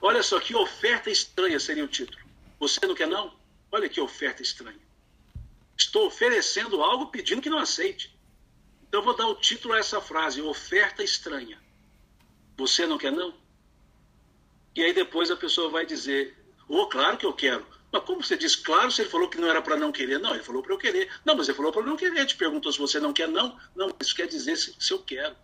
olha 0.00 0.22
só 0.22 0.38
que 0.40 0.54
oferta 0.54 1.10
estranha 1.10 1.58
seria 1.58 1.84
o 1.84 1.88
título. 1.88 2.18
Você 2.58 2.84
não 2.86 2.94
quer 2.94 3.08
não? 3.08 3.36
Olha 3.70 3.88
que 3.88 4.00
oferta 4.00 4.42
estranha. 4.42 4.80
Estou 5.76 6.06
oferecendo 6.06 6.82
algo 6.82 7.08
pedindo 7.08 7.42
que 7.42 7.50
não 7.50 7.58
aceite. 7.58 8.16
Então 8.88 9.02
vou 9.02 9.16
dar 9.16 9.26
o 9.26 9.34
título 9.34 9.74
a 9.74 9.78
essa 9.78 10.00
frase, 10.00 10.40
oferta 10.40 11.02
estranha. 11.02 11.60
Você 12.56 12.86
não 12.86 12.96
quer 12.96 13.12
não? 13.12 13.34
E 14.74 14.82
aí 14.82 14.92
depois 14.92 15.30
a 15.30 15.36
pessoa 15.36 15.68
vai 15.68 15.84
dizer, 15.84 16.36
oh, 16.68 16.86
claro 16.86 17.18
que 17.18 17.26
eu 17.26 17.32
quero. 17.32 17.66
Mas 17.96 18.04
como 18.04 18.22
você 18.22 18.36
diz 18.36 18.54
claro 18.54 18.90
se 18.90 19.00
ele 19.00 19.08
falou 19.08 19.26
que 19.26 19.38
não 19.38 19.48
era 19.48 19.62
para 19.62 19.74
não 19.74 19.90
querer? 19.90 20.18
Não, 20.18 20.34
ele 20.34 20.42
falou 20.42 20.62
para 20.62 20.74
eu 20.74 20.76
querer. 20.76 21.10
Não, 21.24 21.34
mas 21.34 21.48
ele 21.48 21.56
falou 21.56 21.72
para 21.72 21.80
não 21.82 21.96
querer. 21.96 22.26
Te 22.26 22.36
perguntou 22.36 22.70
se 22.70 22.78
você 22.78 23.00
não 23.00 23.10
quer, 23.10 23.26
não. 23.26 23.58
Não, 23.74 23.90
isso 23.98 24.14
quer 24.14 24.26
dizer 24.26 24.54
se, 24.56 24.74
se 24.78 24.92
eu 24.92 24.98
quero. 24.98 25.34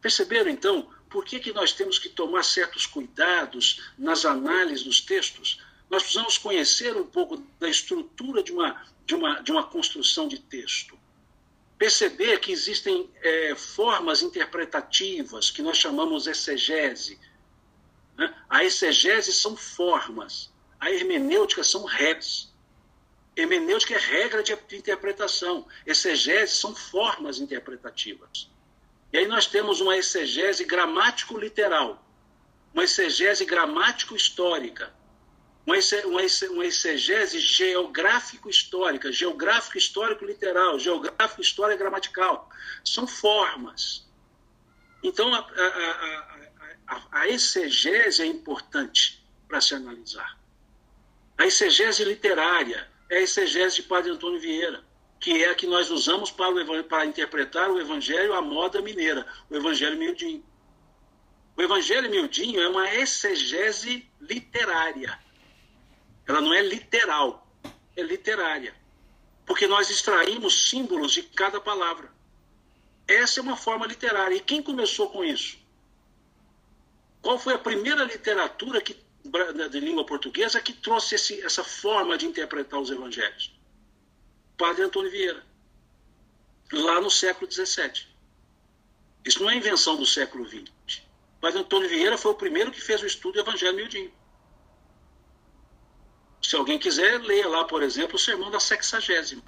Perceberam, 0.00 0.50
então, 0.50 0.90
por 1.08 1.24
que, 1.24 1.38
que 1.38 1.52
nós 1.52 1.72
temos 1.72 1.96
que 1.96 2.08
tomar 2.08 2.42
certos 2.42 2.86
cuidados 2.86 3.82
nas 3.96 4.24
análises 4.24 4.84
dos 4.84 5.00
textos? 5.00 5.62
Nós 5.88 6.02
precisamos 6.02 6.38
conhecer 6.38 6.96
um 6.96 7.06
pouco 7.06 7.36
da 7.60 7.68
estrutura 7.68 8.42
de 8.42 8.50
uma, 8.50 8.84
de 9.06 9.14
uma, 9.14 9.40
de 9.42 9.52
uma 9.52 9.62
construção 9.62 10.26
de 10.26 10.40
texto. 10.40 10.98
Perceber 11.78 12.40
que 12.40 12.50
existem 12.50 13.08
é, 13.22 13.54
formas 13.54 14.22
interpretativas 14.22 15.52
que 15.52 15.62
nós 15.62 15.78
chamamos 15.78 16.26
exegese. 16.26 17.20
Né? 18.16 18.34
A 18.50 18.64
exegese 18.64 19.32
são 19.32 19.56
formas 19.56 20.52
a 20.84 20.90
hermenêutica 20.90 21.64
são 21.64 21.84
regras. 21.84 22.52
Hermenêutica 23.34 23.94
é 23.94 23.98
regra 23.98 24.42
de 24.42 24.52
interpretação. 24.76 25.66
Exegese 25.86 26.56
são 26.56 26.76
formas 26.76 27.38
interpretativas. 27.38 28.50
E 29.10 29.16
aí 29.16 29.26
nós 29.26 29.46
temos 29.46 29.80
uma 29.80 29.96
exegese 29.96 30.62
gramático-literal, 30.64 32.04
uma 32.74 32.84
exegese 32.84 33.46
gramático-histórica, 33.46 34.92
uma, 35.64 35.78
exegese 36.66 37.38
geográfico-histórica, 37.38 39.10
geográfico-histórico-literal, 39.10 40.78
geográfico-história-gramatical. 40.78 42.50
São 42.84 43.06
formas. 43.06 44.06
Então, 45.02 45.32
a, 45.32 45.38
a, 45.38 46.44
a, 46.88 47.20
a 47.20 47.28
exegese 47.28 48.22
é 48.22 48.26
importante 48.26 49.24
para 49.48 49.62
se 49.62 49.74
analisar. 49.74 50.43
A 51.36 51.46
exegese 51.46 52.04
literária 52.04 52.88
é 53.10 53.18
a 53.18 53.20
exegese 53.20 53.76
de 53.76 53.82
Padre 53.82 54.10
Antônio 54.10 54.40
Vieira, 54.40 54.84
que 55.20 55.42
é 55.42 55.50
a 55.50 55.54
que 55.54 55.66
nós 55.66 55.90
usamos 55.90 56.30
para, 56.30 56.82
para 56.84 57.06
interpretar 57.06 57.70
o 57.70 57.80
Evangelho 57.80 58.34
à 58.34 58.42
moda 58.42 58.80
mineira, 58.80 59.26
o 59.50 59.56
Evangelho 59.56 59.96
miudinho. 59.96 60.44
O 61.56 61.62
Evangelho 61.62 62.10
miudinho 62.10 62.60
é 62.60 62.68
uma 62.68 62.92
exegese 62.94 64.08
literária. 64.20 65.18
Ela 66.26 66.40
não 66.40 66.52
é 66.52 66.62
literal, 66.62 67.46
é 67.96 68.02
literária. 68.02 68.74
Porque 69.46 69.66
nós 69.66 69.90
extraímos 69.90 70.68
símbolos 70.68 71.12
de 71.12 71.22
cada 71.22 71.60
palavra. 71.60 72.10
Essa 73.06 73.40
é 73.40 73.42
uma 73.42 73.56
forma 73.56 73.86
literária. 73.86 74.34
E 74.34 74.40
quem 74.40 74.62
começou 74.62 75.10
com 75.10 75.22
isso? 75.22 75.58
Qual 77.20 77.38
foi 77.38 77.54
a 77.54 77.58
primeira 77.58 78.04
literatura 78.04 78.80
que 78.80 79.03
de 79.70 79.80
língua 79.80 80.04
portuguesa 80.04 80.60
que 80.60 80.72
trouxe 80.72 81.14
esse, 81.14 81.40
essa 81.42 81.64
forma 81.64 82.16
de 82.18 82.26
interpretar 82.26 82.78
os 82.80 82.90
evangelhos? 82.90 83.52
Padre 84.56 84.84
Antônio 84.84 85.10
Vieira, 85.10 85.44
lá 86.72 87.00
no 87.00 87.10
século 87.10 87.50
XVII. 87.50 88.06
Isso 89.24 89.42
não 89.42 89.50
é 89.50 89.56
invenção 89.56 89.96
do 89.96 90.04
século 90.06 90.46
XX. 90.46 91.02
Padre 91.40 91.60
Antônio 91.60 91.88
Vieira 91.88 92.16
foi 92.16 92.32
o 92.32 92.36
primeiro 92.36 92.70
que 92.70 92.80
fez 92.80 93.02
o 93.02 93.06
estudo 93.06 93.34
do 93.34 93.40
Evangelho 93.40 93.76
miudinho. 93.76 94.12
Se 96.42 96.56
alguém 96.56 96.78
quiser, 96.78 97.20
leia 97.22 97.48
lá, 97.48 97.64
por 97.64 97.82
exemplo, 97.82 98.16
o 98.16 98.18
sermão 98.18 98.50
da 98.50 98.60
sexagésima, 98.60 99.42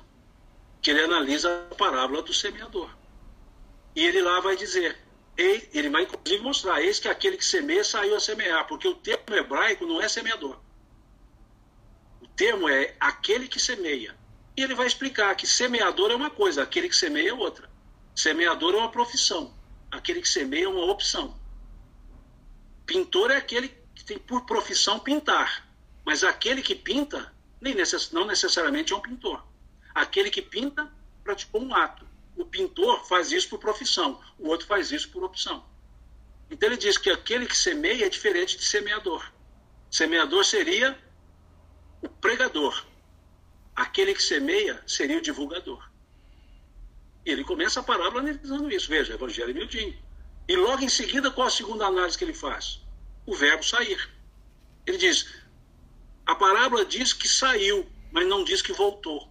que 0.80 0.90
ele 0.90 1.02
analisa 1.02 1.66
a 1.70 1.74
parábola 1.74 2.22
do 2.22 2.32
semeador. 2.32 2.90
E 3.94 4.02
ele 4.02 4.22
lá 4.22 4.40
vai 4.40 4.56
dizer, 4.56 4.98
ele 5.36 5.90
vai 5.90 6.02
inclusive 6.02 6.42
mostrar, 6.42 6.80
eis 6.82 6.98
que 6.98 7.08
aquele 7.08 7.36
que 7.36 7.44
semeia 7.44 7.84
saiu 7.84 8.16
a 8.16 8.20
semear, 8.20 8.66
porque 8.66 8.88
o 8.88 8.94
termo 8.94 9.36
hebraico 9.36 9.84
não 9.84 10.00
é 10.00 10.08
semeador. 10.08 10.58
O 12.22 12.26
termo 12.28 12.68
é 12.68 12.94
aquele 12.98 13.46
que 13.46 13.60
semeia. 13.60 14.16
E 14.56 14.62
ele 14.62 14.74
vai 14.74 14.86
explicar 14.86 15.34
que 15.34 15.46
semeador 15.46 16.10
é 16.10 16.14
uma 16.14 16.30
coisa, 16.30 16.62
aquele 16.62 16.88
que 16.88 16.96
semeia 16.96 17.30
é 17.30 17.34
outra. 17.34 17.70
Semeador 18.14 18.74
é 18.74 18.78
uma 18.78 18.90
profissão, 18.90 19.54
aquele 19.90 20.22
que 20.22 20.28
semeia 20.28 20.64
é 20.64 20.68
uma 20.68 20.90
opção. 20.90 21.38
Pintor 22.86 23.30
é 23.30 23.36
aquele 23.36 23.68
que 23.94 24.04
tem 24.04 24.18
por 24.18 24.46
profissão 24.46 24.98
pintar, 24.98 25.68
mas 26.04 26.24
aquele 26.24 26.62
que 26.62 26.74
pinta 26.74 27.30
nem 27.60 27.74
necess, 27.74 28.12
não 28.12 28.24
necessariamente 28.24 28.92
é 28.92 28.96
um 28.96 29.00
pintor. 29.00 29.44
Aquele 29.94 30.30
que 30.30 30.40
pinta 30.40 30.90
praticou 31.24 31.62
um 31.62 31.74
ato. 31.74 32.05
O 32.36 32.44
pintor 32.44 33.06
faz 33.06 33.32
isso 33.32 33.48
por 33.48 33.58
profissão, 33.58 34.20
o 34.38 34.48
outro 34.48 34.66
faz 34.66 34.92
isso 34.92 35.10
por 35.10 35.24
opção. 35.24 35.64
Então 36.50 36.68
ele 36.68 36.76
diz 36.76 36.98
que 36.98 37.10
aquele 37.10 37.46
que 37.46 37.56
semeia 37.56 38.06
é 38.06 38.08
diferente 38.08 38.56
de 38.56 38.64
semeador. 38.64 39.32
Semeador 39.90 40.44
seria 40.44 40.98
o 42.02 42.08
pregador. 42.08 42.84
Aquele 43.74 44.14
que 44.14 44.22
semeia 44.22 44.82
seria 44.86 45.18
o 45.18 45.22
divulgador. 45.22 45.82
E 47.24 47.30
ele 47.30 47.42
começa 47.42 47.80
a 47.80 47.82
parábola 47.82 48.20
analisando 48.20 48.70
isso. 48.70 48.88
Veja, 48.88 49.14
Evangelho 49.14 49.54
miudinho. 49.54 49.98
E 50.48 50.56
logo 50.56 50.84
em 50.84 50.88
seguida, 50.88 51.30
qual 51.30 51.48
a 51.48 51.50
segunda 51.50 51.86
análise 51.86 52.16
que 52.16 52.24
ele 52.24 52.34
faz? 52.34 52.80
O 53.26 53.34
verbo 53.34 53.64
sair. 53.64 54.08
Ele 54.86 54.96
diz: 54.96 55.26
a 56.24 56.34
parábola 56.34 56.84
diz 56.84 57.12
que 57.12 57.26
saiu, 57.26 57.86
mas 58.12 58.26
não 58.26 58.44
diz 58.44 58.62
que 58.62 58.72
voltou. 58.72 59.28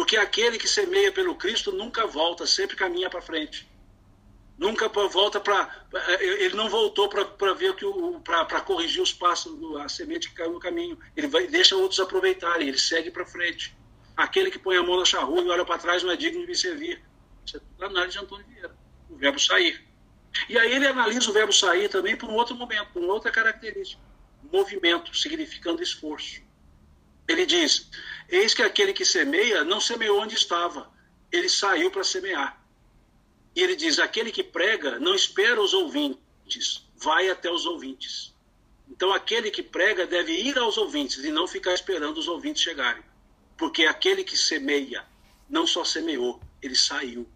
Porque 0.00 0.16
aquele 0.16 0.56
que 0.56 0.66
semeia 0.66 1.12
pelo 1.12 1.34
Cristo 1.34 1.72
nunca 1.72 2.06
volta, 2.06 2.46
sempre 2.46 2.74
caminha 2.74 3.10
para 3.10 3.20
frente. 3.20 3.68
Nunca 4.56 4.88
volta 4.88 5.38
para. 5.38 5.86
Ele 6.20 6.56
não 6.56 6.70
voltou 6.70 7.06
para 7.06 7.52
ver 7.52 7.76
que 7.76 7.84
para 8.24 8.62
corrigir 8.62 9.02
os 9.02 9.12
passos, 9.12 9.52
a 9.76 9.90
semente 9.90 10.30
que 10.30 10.36
caiu 10.36 10.52
no 10.52 10.58
caminho. 10.58 10.98
Ele 11.14 11.26
vai, 11.26 11.46
deixa 11.48 11.76
outros 11.76 12.00
aproveitarem, 12.00 12.66
ele 12.66 12.78
segue 12.78 13.10
para 13.10 13.26
frente. 13.26 13.76
Aquele 14.16 14.50
que 14.50 14.58
põe 14.58 14.78
a 14.78 14.82
mão 14.82 14.98
na 14.98 15.04
charrua 15.04 15.42
e 15.42 15.50
olha 15.50 15.66
para 15.66 15.76
trás 15.76 16.02
não 16.02 16.10
é 16.10 16.16
digno 16.16 16.40
de 16.40 16.46
me 16.46 16.56
servir. 16.56 17.04
Isso 17.44 17.58
é 17.58 17.60
tudo 17.60 17.84
análise 17.84 18.16
de 18.16 18.24
Antônio 18.24 18.46
Vieira. 18.46 18.74
O 19.10 19.16
verbo 19.16 19.38
sair. 19.38 19.86
E 20.48 20.58
aí 20.58 20.76
ele 20.76 20.86
analisa 20.86 21.28
o 21.28 21.34
verbo 21.34 21.52
sair 21.52 21.90
também 21.90 22.16
por 22.16 22.30
um 22.30 22.36
outro 22.36 22.56
momento, 22.56 22.88
por 22.94 23.02
uma 23.02 23.12
outra 23.12 23.30
característica 23.30 24.00
movimento, 24.50 25.14
significando 25.14 25.82
esforço. 25.82 26.40
Ele 27.30 27.46
diz: 27.46 27.88
Eis 28.30 28.54
que 28.54 28.62
aquele 28.62 28.92
que 28.92 29.04
semeia 29.04 29.64
não 29.64 29.80
semeou 29.80 30.20
onde 30.20 30.36
estava, 30.36 30.90
ele 31.32 31.48
saiu 31.48 31.90
para 31.90 32.04
semear. 32.04 32.64
E 33.56 33.62
ele 33.62 33.74
diz: 33.74 33.98
Aquele 33.98 34.30
que 34.30 34.44
prega 34.44 34.98
não 35.00 35.14
espera 35.14 35.60
os 35.60 35.74
ouvintes, 35.74 36.86
vai 36.96 37.28
até 37.28 37.50
os 37.50 37.66
ouvintes. 37.66 38.32
Então, 38.88 39.12
aquele 39.12 39.50
que 39.50 39.62
prega 39.62 40.06
deve 40.06 40.32
ir 40.32 40.56
aos 40.58 40.76
ouvintes 40.76 41.24
e 41.24 41.30
não 41.30 41.46
ficar 41.46 41.74
esperando 41.74 42.18
os 42.18 42.28
ouvintes 42.28 42.62
chegarem. 42.62 43.02
Porque 43.56 43.84
aquele 43.84 44.24
que 44.24 44.36
semeia 44.36 45.04
não 45.48 45.66
só 45.66 45.84
semeou, 45.84 46.40
ele 46.62 46.76
saiu. 46.76 47.28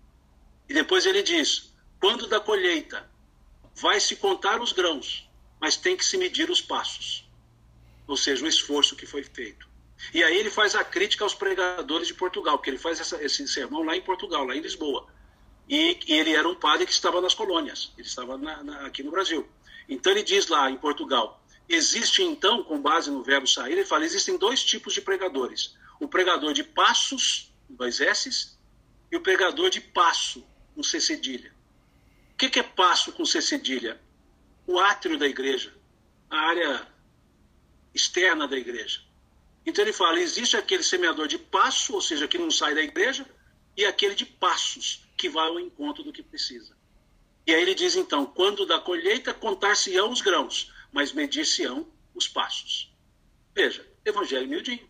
E 0.69 0.75
depois 0.75 1.07
ele 1.07 1.23
diz: 1.23 1.73
Quando 2.01 2.29
da 2.29 2.39
colheita 2.39 3.11
vai 3.75 3.99
se 3.99 4.15
contar 4.17 4.61
os 4.61 4.73
grãos, 4.73 5.29
mas 5.61 5.77
tem 5.77 5.97
que 5.97 6.05
se 6.05 6.17
medir 6.17 6.51
os 6.51 6.61
passos, 6.61 7.29
ou 8.07 8.17
seja, 8.17 8.45
o 8.45 8.49
esforço 8.49 8.95
que 8.95 9.07
foi 9.07 9.25
feito. 9.25 9.74
E 10.13 10.23
aí 10.23 10.37
ele 10.37 10.51
faz 10.51 10.75
a 10.75 10.85
crítica 10.85 11.25
aos 11.25 11.35
pregadores 11.35 12.07
de 12.07 12.15
Portugal, 12.15 12.59
porque 12.59 12.71
ele 12.71 12.79
faz 12.79 13.01
essa, 13.01 13.23
esse 13.23 13.47
sermão 13.49 13.83
lá 13.83 13.97
em 13.97 14.03
Portugal, 14.03 14.45
lá 14.45 14.55
em 14.55 14.61
Lisboa. 14.61 15.07
E, 15.69 15.99
e 16.07 16.13
ele 16.13 16.35
era 16.35 16.49
um 16.49 16.55
padre 16.55 16.87
que 16.87 16.93
estava 16.93 17.21
nas 17.21 17.35
colônias, 17.35 17.93
ele 17.97 18.07
estava 18.07 18.37
na, 18.37 18.63
na, 18.63 18.87
aqui 18.87 19.03
no 19.03 19.11
Brasil. 19.11 19.49
Então 19.89 20.13
ele 20.13 20.23
diz 20.23 20.49
lá 20.49 20.71
em 20.71 20.77
Portugal: 20.77 21.43
existe 21.69 22.23
então, 22.23 22.63
com 22.63 22.81
base 22.81 23.11
no 23.11 23.23
verbo 23.23 23.47
sair, 23.47 23.73
ele 23.73 23.85
fala: 23.85 24.05
existem 24.05 24.37
dois 24.37 24.63
tipos 24.63 24.93
de 24.93 25.01
pregadores: 25.01 25.77
o 25.99 26.07
pregador 26.07 26.53
de 26.53 26.63
passos, 26.63 27.53
dois 27.69 28.01
S's, 28.01 28.59
e 29.11 29.17
o 29.17 29.21
pregador 29.21 29.71
de 29.71 29.81
passo, 29.81 30.47
com 30.75 30.83
C 30.83 31.01
cedilha. 31.01 31.53
O 32.33 32.37
que, 32.37 32.51
que 32.51 32.61
é 32.61 32.63
passo 32.63 33.13
com 33.13 33.25
C 33.25 33.41
cedilha? 33.41 34.01
o 34.67 34.79
átrio 34.79 35.19
da 35.19 35.27
igreja, 35.27 35.73
a 36.31 36.39
área 36.39 36.87
externa 37.95 38.49
da 38.49 38.57
igreja. 38.57 39.03
Então 39.67 39.85
ele 39.85 39.93
fala: 39.93 40.21
existe 40.21 40.57
aquele 40.57 40.83
semeador 40.83 41.27
de 41.27 41.39
passo, 41.39 41.95
ou 41.95 42.01
seja, 42.01 42.29
que 42.29 42.39
não 42.39 42.51
sai 42.51 42.75
da 42.75 42.83
igreja, 42.83 43.27
e 43.77 43.85
aquele 43.85 44.15
de 44.15 44.27
passos, 44.27 45.07
que 45.17 45.29
vai 45.29 45.49
ao 45.49 45.61
encontro 45.61 46.03
do 46.05 46.13
que 46.13 46.23
precisa. 46.23 46.77
E 47.47 47.55
aí 47.55 47.63
ele 47.63 47.75
diz 47.75 47.97
então: 47.97 48.27
quando 48.27 48.67
da 48.67 48.79
colheita 48.79 49.33
contar-se-ão 49.35 50.11
os 50.11 50.21
grãos, 50.21 50.73
mas 50.93 51.13
medir-se-ão 51.13 51.87
os 52.15 52.29
passos. 52.29 52.93
Veja, 53.55 53.87
Evangelho 54.05 54.49
miudinho, 54.49 54.89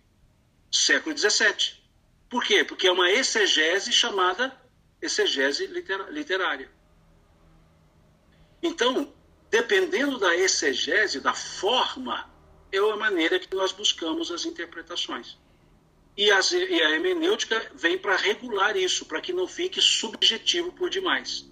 século 0.70 1.16
XVII. 1.16 1.83
Por 2.29 2.43
quê? 2.43 2.64
Porque 2.64 2.87
é 2.87 2.93
uma 2.93 3.11
exegese 3.11 3.93
chamada 3.93 4.61
exegese 5.01 5.66
literária. 5.66 6.70
Então, 8.62 9.14
dependendo 9.51 10.18
da 10.18 10.35
exegese, 10.35 11.20
da 11.20 11.35
forma, 11.35 12.34
é 12.77 12.93
a 12.93 12.97
maneira 12.97 13.39
que 13.39 13.55
nós 13.55 13.72
buscamos 13.72 14.31
as 14.31 14.45
interpretações. 14.45 15.37
E, 16.16 16.27
e 16.27 16.83
a 16.83 16.91
hermenêutica 16.91 17.70
vem 17.75 17.99
para 17.99 18.16
regular 18.16 18.77
isso, 18.77 19.05
para 19.07 19.20
que 19.20 19.33
não 19.33 19.49
fique 19.49 19.81
subjetivo 19.81 20.72
por 20.72 20.89
demais. 20.89 21.51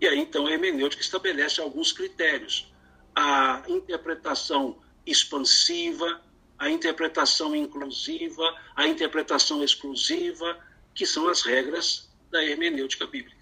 E 0.00 0.06
aí, 0.06 0.18
então, 0.18 0.46
a 0.46 0.52
hermenêutica 0.52 1.02
estabelece 1.02 1.60
alguns 1.60 1.92
critérios. 1.92 2.72
A 3.14 3.64
interpretação 3.68 4.78
expansiva, 5.04 6.22
a 6.58 6.70
interpretação 6.70 7.54
inclusiva, 7.56 8.56
a 8.76 8.86
interpretação 8.86 9.64
exclusiva, 9.64 10.58
que 10.94 11.04
são 11.04 11.28
as 11.28 11.42
regras 11.42 12.08
da 12.30 12.44
hermenêutica 12.44 13.06
bíblica. 13.06 13.36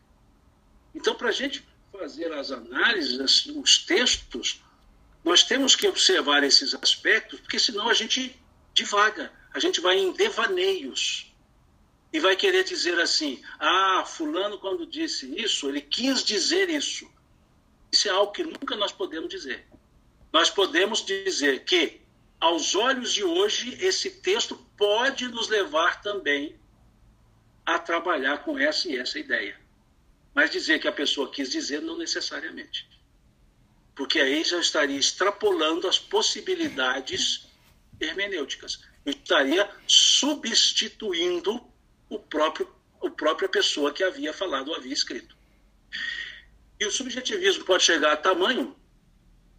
Então, 0.94 1.14
para 1.14 1.28
a 1.28 1.32
gente 1.32 1.66
fazer 1.92 2.32
as 2.32 2.50
análises, 2.50 3.46
os 3.46 3.84
textos, 3.84 4.62
nós 5.26 5.42
temos 5.42 5.74
que 5.74 5.88
observar 5.88 6.44
esses 6.44 6.72
aspectos, 6.72 7.40
porque 7.40 7.58
senão 7.58 7.88
a 7.88 7.94
gente 7.94 8.40
divaga, 8.72 9.32
a 9.52 9.58
gente 9.58 9.80
vai 9.80 9.98
em 9.98 10.12
devaneios 10.12 11.34
e 12.12 12.20
vai 12.20 12.36
querer 12.36 12.62
dizer 12.62 12.96
assim: 13.00 13.42
ah, 13.58 14.04
Fulano, 14.06 14.56
quando 14.60 14.86
disse 14.86 15.26
isso, 15.36 15.68
ele 15.68 15.80
quis 15.80 16.22
dizer 16.22 16.70
isso. 16.70 17.10
Isso 17.90 18.06
é 18.06 18.12
algo 18.12 18.30
que 18.30 18.44
nunca 18.44 18.76
nós 18.76 18.92
podemos 18.92 19.28
dizer. 19.28 19.66
Nós 20.32 20.48
podemos 20.48 21.04
dizer 21.04 21.64
que, 21.64 22.00
aos 22.38 22.76
olhos 22.76 23.12
de 23.12 23.24
hoje, 23.24 23.76
esse 23.84 24.08
texto 24.20 24.54
pode 24.76 25.26
nos 25.26 25.48
levar 25.48 26.02
também 26.02 26.54
a 27.64 27.80
trabalhar 27.80 28.44
com 28.44 28.56
essa 28.56 28.88
e 28.88 28.96
essa 28.96 29.18
ideia. 29.18 29.58
Mas 30.32 30.52
dizer 30.52 30.78
que 30.78 30.86
a 30.86 30.92
pessoa 30.92 31.32
quis 31.32 31.50
dizer, 31.50 31.82
não 31.82 31.98
necessariamente. 31.98 32.95
Porque 33.96 34.20
aí 34.20 34.44
já 34.44 34.60
estaria 34.60 34.98
extrapolando 34.98 35.88
as 35.88 35.98
possibilidades 35.98 37.48
hermenêuticas. 37.98 38.84
Eu 39.04 39.12
estaria 39.12 39.68
substituindo 39.88 41.66
o 42.10 42.18
próprio, 42.18 42.70
a 43.02 43.10
própria 43.10 43.48
pessoa 43.48 43.92
que 43.92 44.04
havia 44.04 44.34
falado 44.34 44.68
ou 44.68 44.76
havia 44.76 44.92
escrito. 44.92 45.34
E 46.78 46.84
o 46.84 46.90
subjetivismo 46.92 47.64
pode 47.64 47.84
chegar 47.84 48.12
a 48.12 48.16
tamanho 48.16 48.76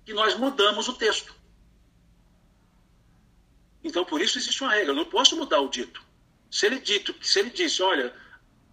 que 0.06 0.14
nós 0.14 0.36
mudamos 0.36 0.88
o 0.88 0.94
texto. 0.94 1.36
Então, 3.84 4.06
por 4.06 4.22
isso 4.22 4.38
existe 4.38 4.62
uma 4.62 4.72
regra. 4.72 4.92
Eu 4.92 4.96
não 4.96 5.06
posso 5.06 5.36
mudar 5.36 5.60
o 5.62 5.70
dito. 5.70 6.06
Se 6.52 6.68
ele, 6.68 6.80
dito, 6.80 7.16
se 7.26 7.40
ele 7.40 7.50
disse, 7.50 7.82
olha, 7.82 8.16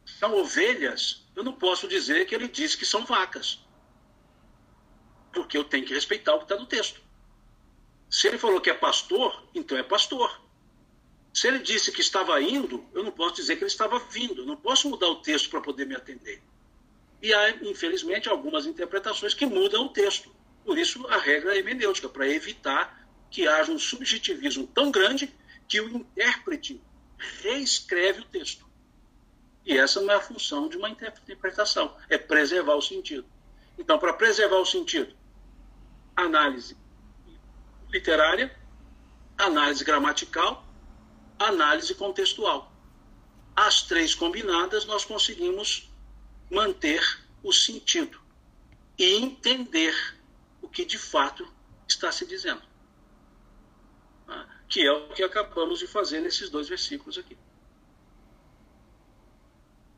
são 0.05 0.35
ovelhas, 0.35 1.25
eu 1.35 1.43
não 1.43 1.55
posso 1.55 1.89
dizer 1.89 2.27
que 2.27 2.35
ele 2.35 2.49
disse 2.49 2.77
que 2.77 2.85
são 2.85 3.07
vacas. 3.07 3.64
Porque 5.35 5.59
eu 5.59 5.65
tenho 5.65 5.85
que 5.85 5.93
respeitar 5.93 6.35
o 6.35 6.39
que 6.39 6.45
está 6.45 6.57
no 6.57 6.67
texto. 6.67 7.01
Se 8.09 8.29
ele 8.29 8.39
falou 8.39 8.61
que 8.61 8.71
é 8.71 8.75
pastor, 8.75 9.43
então 9.55 9.77
é 9.77 9.83
pastor. 9.83 10.41
Se 11.33 11.49
ele 11.49 11.59
disse 11.59 11.91
que 11.91 12.01
estava 12.01 12.41
indo, 12.41 12.87
eu 12.95 13.03
não 13.03 13.11
posso 13.11 13.35
dizer 13.35 13.57
que 13.57 13.65
ele 13.65 13.71
estava 13.71 13.99
vindo. 13.99 14.43
Eu 14.43 14.47
não 14.47 14.57
posso 14.57 14.89
mudar 14.89 15.09
o 15.09 15.17
texto 15.17 15.51
para 15.51 15.61
poder 15.61 15.85
me 15.85 15.97
atender. 15.97 16.41
E 17.21 17.35
há, 17.35 17.51
infelizmente, 17.63 18.29
algumas 18.29 18.67
interpretações 18.67 19.35
que 19.35 19.45
mudam 19.45 19.87
o 19.87 19.89
texto. 19.89 20.31
Por 20.65 20.79
isso, 20.79 21.07
a 21.09 21.19
regra 21.19 21.55
é 21.55 21.59
hermenêutica, 21.59 22.09
para 22.09 22.29
evitar 22.29 23.05
que 23.31 23.49
haja 23.49 23.73
um 23.73 23.79
subjetivismo 23.79 24.67
tão 24.69 24.91
grande 24.93 25.35
que 25.67 25.81
o 25.81 25.89
intérprete 25.89 26.81
reescreve 27.43 28.21
o 28.21 28.25
texto. 28.27 28.65
E 29.67 29.77
essa 29.77 30.01
não 30.01 30.13
é 30.13 30.17
a 30.17 30.21
função 30.21 30.69
de 30.69 30.77
uma 30.77 30.89
interpretação, 30.89 31.97
é 32.09 32.19
preservar 32.19 32.75
o 32.75 32.83
sentido. 32.83 33.27
Então, 33.79 33.99
para 33.99 34.13
preservar 34.13 34.59
o 34.59 34.67
sentido, 34.67 35.15
análise 36.17 36.77
literária, 37.91 38.55
análise 39.39 39.85
gramatical, 39.85 40.65
análise 41.39 41.95
contextual. 41.95 42.73
As 43.55 43.83
três 43.83 44.15
combinadas, 44.15 44.85
nós 44.85 45.05
conseguimos 45.05 45.89
manter 46.51 47.03
o 47.43 47.53
sentido 47.53 48.21
e 48.99 49.15
entender 49.17 49.95
o 50.61 50.69
que 50.69 50.85
de 50.85 50.99
fato 50.99 51.47
está 51.87 52.11
se 52.11 52.27
dizendo. 52.27 52.63
Tá? 54.27 54.49
Que 54.69 54.85
é 54.85 54.93
o 54.93 55.09
que 55.09 55.23
acabamos 55.23 55.79
de 55.79 55.87
fazer 55.87 56.21
nesses 56.21 56.51
dois 56.51 56.69
versículos 56.69 57.17
aqui. 57.17 57.37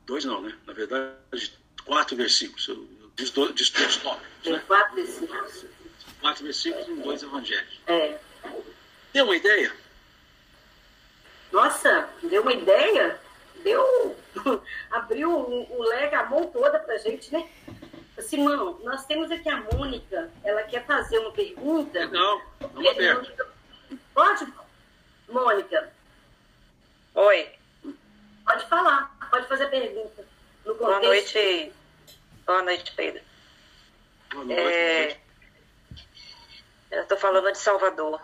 Dois 0.04 0.24
não, 0.24 0.42
né? 0.42 0.56
Na 0.66 0.72
verdade, 0.72 1.58
quatro 1.84 2.16
versículos. 2.16 2.68
Eu, 2.68 2.88
eu 3.00 3.10
tópicos. 3.96 4.52
Né? 4.52 4.58
Quatro 4.66 4.94
versículos. 4.94 5.75
Quatro 6.26 6.42
versículos 6.42 6.88
em 6.88 6.96
dois 6.96 7.22
evangelhos. 7.22 7.80
É. 7.86 8.18
Deu 9.12 9.26
uma 9.26 9.36
ideia? 9.36 9.72
Nossa, 11.52 12.10
deu 12.24 12.42
uma 12.42 12.52
ideia? 12.52 13.20
Deu. 13.62 14.16
Abriu 14.90 15.30
o, 15.30 15.78
o 15.78 15.84
leque, 15.84 16.16
a 16.16 16.26
mão 16.26 16.48
toda 16.48 16.80
pra 16.80 16.98
gente, 16.98 17.32
né? 17.32 17.48
Simão, 18.18 18.76
nós 18.82 19.06
temos 19.06 19.30
aqui 19.30 19.48
a 19.48 19.60
Mônica, 19.72 20.28
ela 20.42 20.64
quer 20.64 20.84
fazer 20.84 21.20
uma 21.20 21.30
pergunta. 21.30 22.08
Vamos 22.08 22.90
aberto. 22.90 23.46
Pode, 24.12 24.52
Mônica? 25.28 25.92
Oi. 27.14 27.52
Pode 28.44 28.66
falar, 28.66 29.16
pode 29.30 29.46
fazer 29.46 29.70
pergunta. 29.70 30.26
No 30.64 30.74
Boa 30.74 30.98
noite. 30.98 31.72
Boa 32.44 32.62
noite, 32.64 32.92
Pedro. 32.96 33.22
Boa 34.32 34.44
noite. 34.44 34.60
É... 34.60 35.25
Eu 36.90 37.02
estou 37.02 37.18
falando 37.18 37.50
de 37.52 37.58
Salvador. 37.58 38.20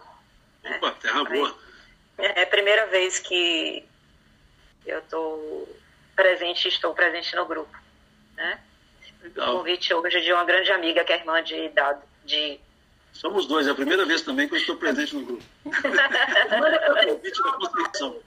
Opa, 0.64 0.90
né? 0.90 0.96
terra 1.00 1.24
boa. 1.24 1.58
É 2.18 2.42
a 2.42 2.46
primeira 2.46 2.86
vez 2.86 3.18
que 3.18 3.84
eu 4.86 4.98
estou 4.98 5.68
presente, 6.14 6.68
estou 6.68 6.94
presente 6.94 7.34
no 7.34 7.46
grupo. 7.46 7.76
Né? 8.36 8.60
Legal. 9.22 9.58
convite 9.58 9.94
hoje 9.94 10.20
de 10.20 10.32
uma 10.32 10.44
grande 10.44 10.72
amiga 10.72 11.04
que 11.04 11.12
é 11.12 11.16
irmã 11.16 11.42
de 11.42 11.68
Dado. 11.70 12.02
De... 12.24 12.58
Somos 13.12 13.46
dois, 13.46 13.68
é 13.68 13.70
a 13.70 13.74
primeira 13.74 14.04
vez 14.04 14.22
também 14.22 14.48
que 14.48 14.54
eu 14.54 14.58
estou 14.58 14.76
presente 14.76 15.14
no 15.14 15.24
grupo. 15.24 15.44
convite 15.64 17.42
da 17.42 17.52
Conceição. 17.52 18.20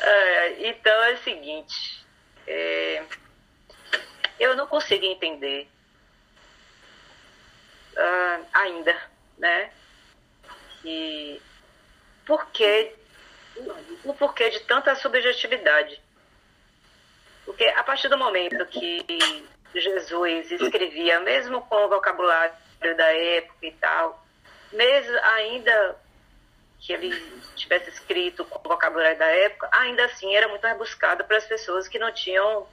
É, 0.00 0.68
então 0.68 1.04
é 1.04 1.14
o 1.14 1.18
seguinte, 1.18 2.04
é, 2.46 3.02
eu 4.38 4.56
não 4.56 4.66
consigo 4.66 5.04
entender 5.04 5.68
uh, 7.96 8.46
ainda, 8.52 8.96
né? 9.38 9.70
Que 10.82 11.40
por 12.26 12.46
que, 12.50 12.94
o 14.04 14.14
porquê 14.14 14.50
de 14.50 14.60
tanta 14.60 14.94
subjetividade. 14.94 16.00
Porque 17.44 17.64
a 17.64 17.84
partir 17.84 18.08
do 18.08 18.16
momento 18.16 18.64
que 18.66 19.46
Jesus 19.74 20.50
escrevia, 20.50 21.20
mesmo 21.20 21.60
com 21.62 21.84
o 21.84 21.88
vocabulário 21.88 22.54
da 22.96 23.12
época 23.12 23.66
e 23.66 23.72
tal, 23.72 24.24
mesmo 24.72 25.16
ainda 25.18 25.96
que 26.80 26.92
ele 26.92 27.10
tivesse 27.56 27.90
escrito 27.90 28.44
com 28.44 28.58
o 28.58 28.72
vocabulário 28.72 29.18
da 29.18 29.26
época, 29.26 29.68
ainda 29.72 30.04
assim 30.04 30.34
era 30.34 30.48
muito 30.48 30.66
rebuscado 30.66 31.24
para 31.24 31.36
as 31.36 31.46
pessoas 31.46 31.88
que 31.88 31.98
não 31.98 32.12
tinham, 32.12 32.66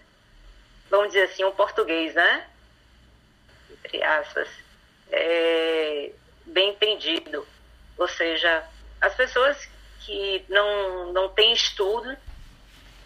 vamos 0.89 1.07
dizer 1.07 1.23
assim, 1.23 1.43
um 1.43 1.51
português, 1.51 2.13
né? 2.13 2.47
Entre 3.71 4.03
aspas, 4.03 4.49
é, 5.11 6.11
bem 6.45 6.69
entendido. 6.69 7.47
Ou 7.97 8.07
seja, 8.07 8.63
as 8.99 9.13
pessoas 9.13 9.57
que 9.99 10.43
não, 10.49 11.13
não 11.13 11.29
têm 11.29 11.53
estudo 11.53 12.17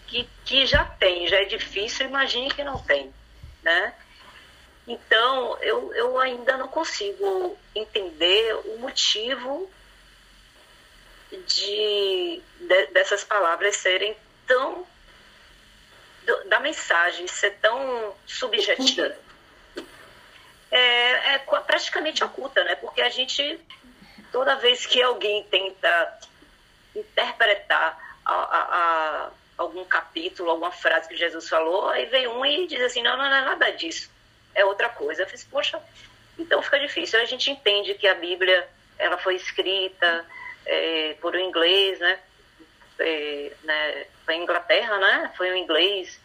que, 0.07 0.27
que 0.45 0.65
já 0.65 0.85
tem, 0.85 1.27
já 1.27 1.37
é 1.37 1.45
difícil, 1.45 2.05
imagine 2.05 2.49
que 2.51 2.63
não 2.63 2.77
tem, 2.79 3.13
né? 3.63 3.93
Então, 4.87 5.57
eu, 5.61 5.93
eu 5.95 6.19
ainda 6.19 6.57
não 6.57 6.67
consigo 6.67 7.57
entender 7.73 8.55
o 8.65 8.77
motivo 8.77 9.69
de, 11.31 12.41
de 12.59 12.85
dessas 12.91 13.23
palavras 13.23 13.75
serem 13.77 14.15
tão 14.45 14.85
do, 16.25 16.49
da 16.49 16.59
mensagem 16.59 17.27
ser 17.27 17.57
tão 17.59 18.15
subjetiva. 18.27 19.17
É, 20.71 21.35
é 21.35 21.37
praticamente 21.37 22.23
oculta, 22.23 22.63
né? 22.63 22.75
Porque 22.75 23.01
a 23.01 23.09
gente 23.09 23.59
toda 24.31 24.55
vez 24.55 24.85
que 24.85 25.01
alguém 25.01 25.43
tenta 25.43 26.19
interpretar 26.95 27.97
a, 28.25 28.33
a, 28.33 28.59
a 28.59 29.31
algum 29.57 29.85
capítulo, 29.85 30.49
alguma 30.49 30.71
frase 30.71 31.07
que 31.07 31.15
Jesus 31.15 31.47
falou, 31.47 31.89
aí 31.89 32.05
vem 32.07 32.27
um 32.27 32.45
e 32.45 32.67
diz 32.67 32.81
assim, 32.81 33.01
não, 33.01 33.17
não, 33.17 33.29
não 33.29 33.37
é 33.37 33.41
nada 33.41 33.71
disso, 33.71 34.09
é 34.53 34.65
outra 34.65 34.89
coisa. 34.89 35.21
Eu 35.21 35.27
fiz, 35.27 35.43
poxa, 35.43 35.81
então 36.37 36.61
fica 36.61 36.79
difícil. 36.79 37.19
A 37.19 37.25
gente 37.25 37.49
entende 37.49 37.93
que 37.93 38.07
a 38.07 38.15
Bíblia 38.15 38.67
ela 38.97 39.17
foi 39.17 39.35
escrita 39.35 40.25
é, 40.65 41.15
por 41.21 41.35
um 41.35 41.39
inglês, 41.39 41.99
né? 41.99 42.19
É, 42.99 43.51
né? 43.63 44.05
Foi 44.25 44.35
Inglaterra, 44.35 44.97
né? 44.97 45.31
Foi 45.37 45.51
um 45.51 45.55
inglês. 45.55 46.19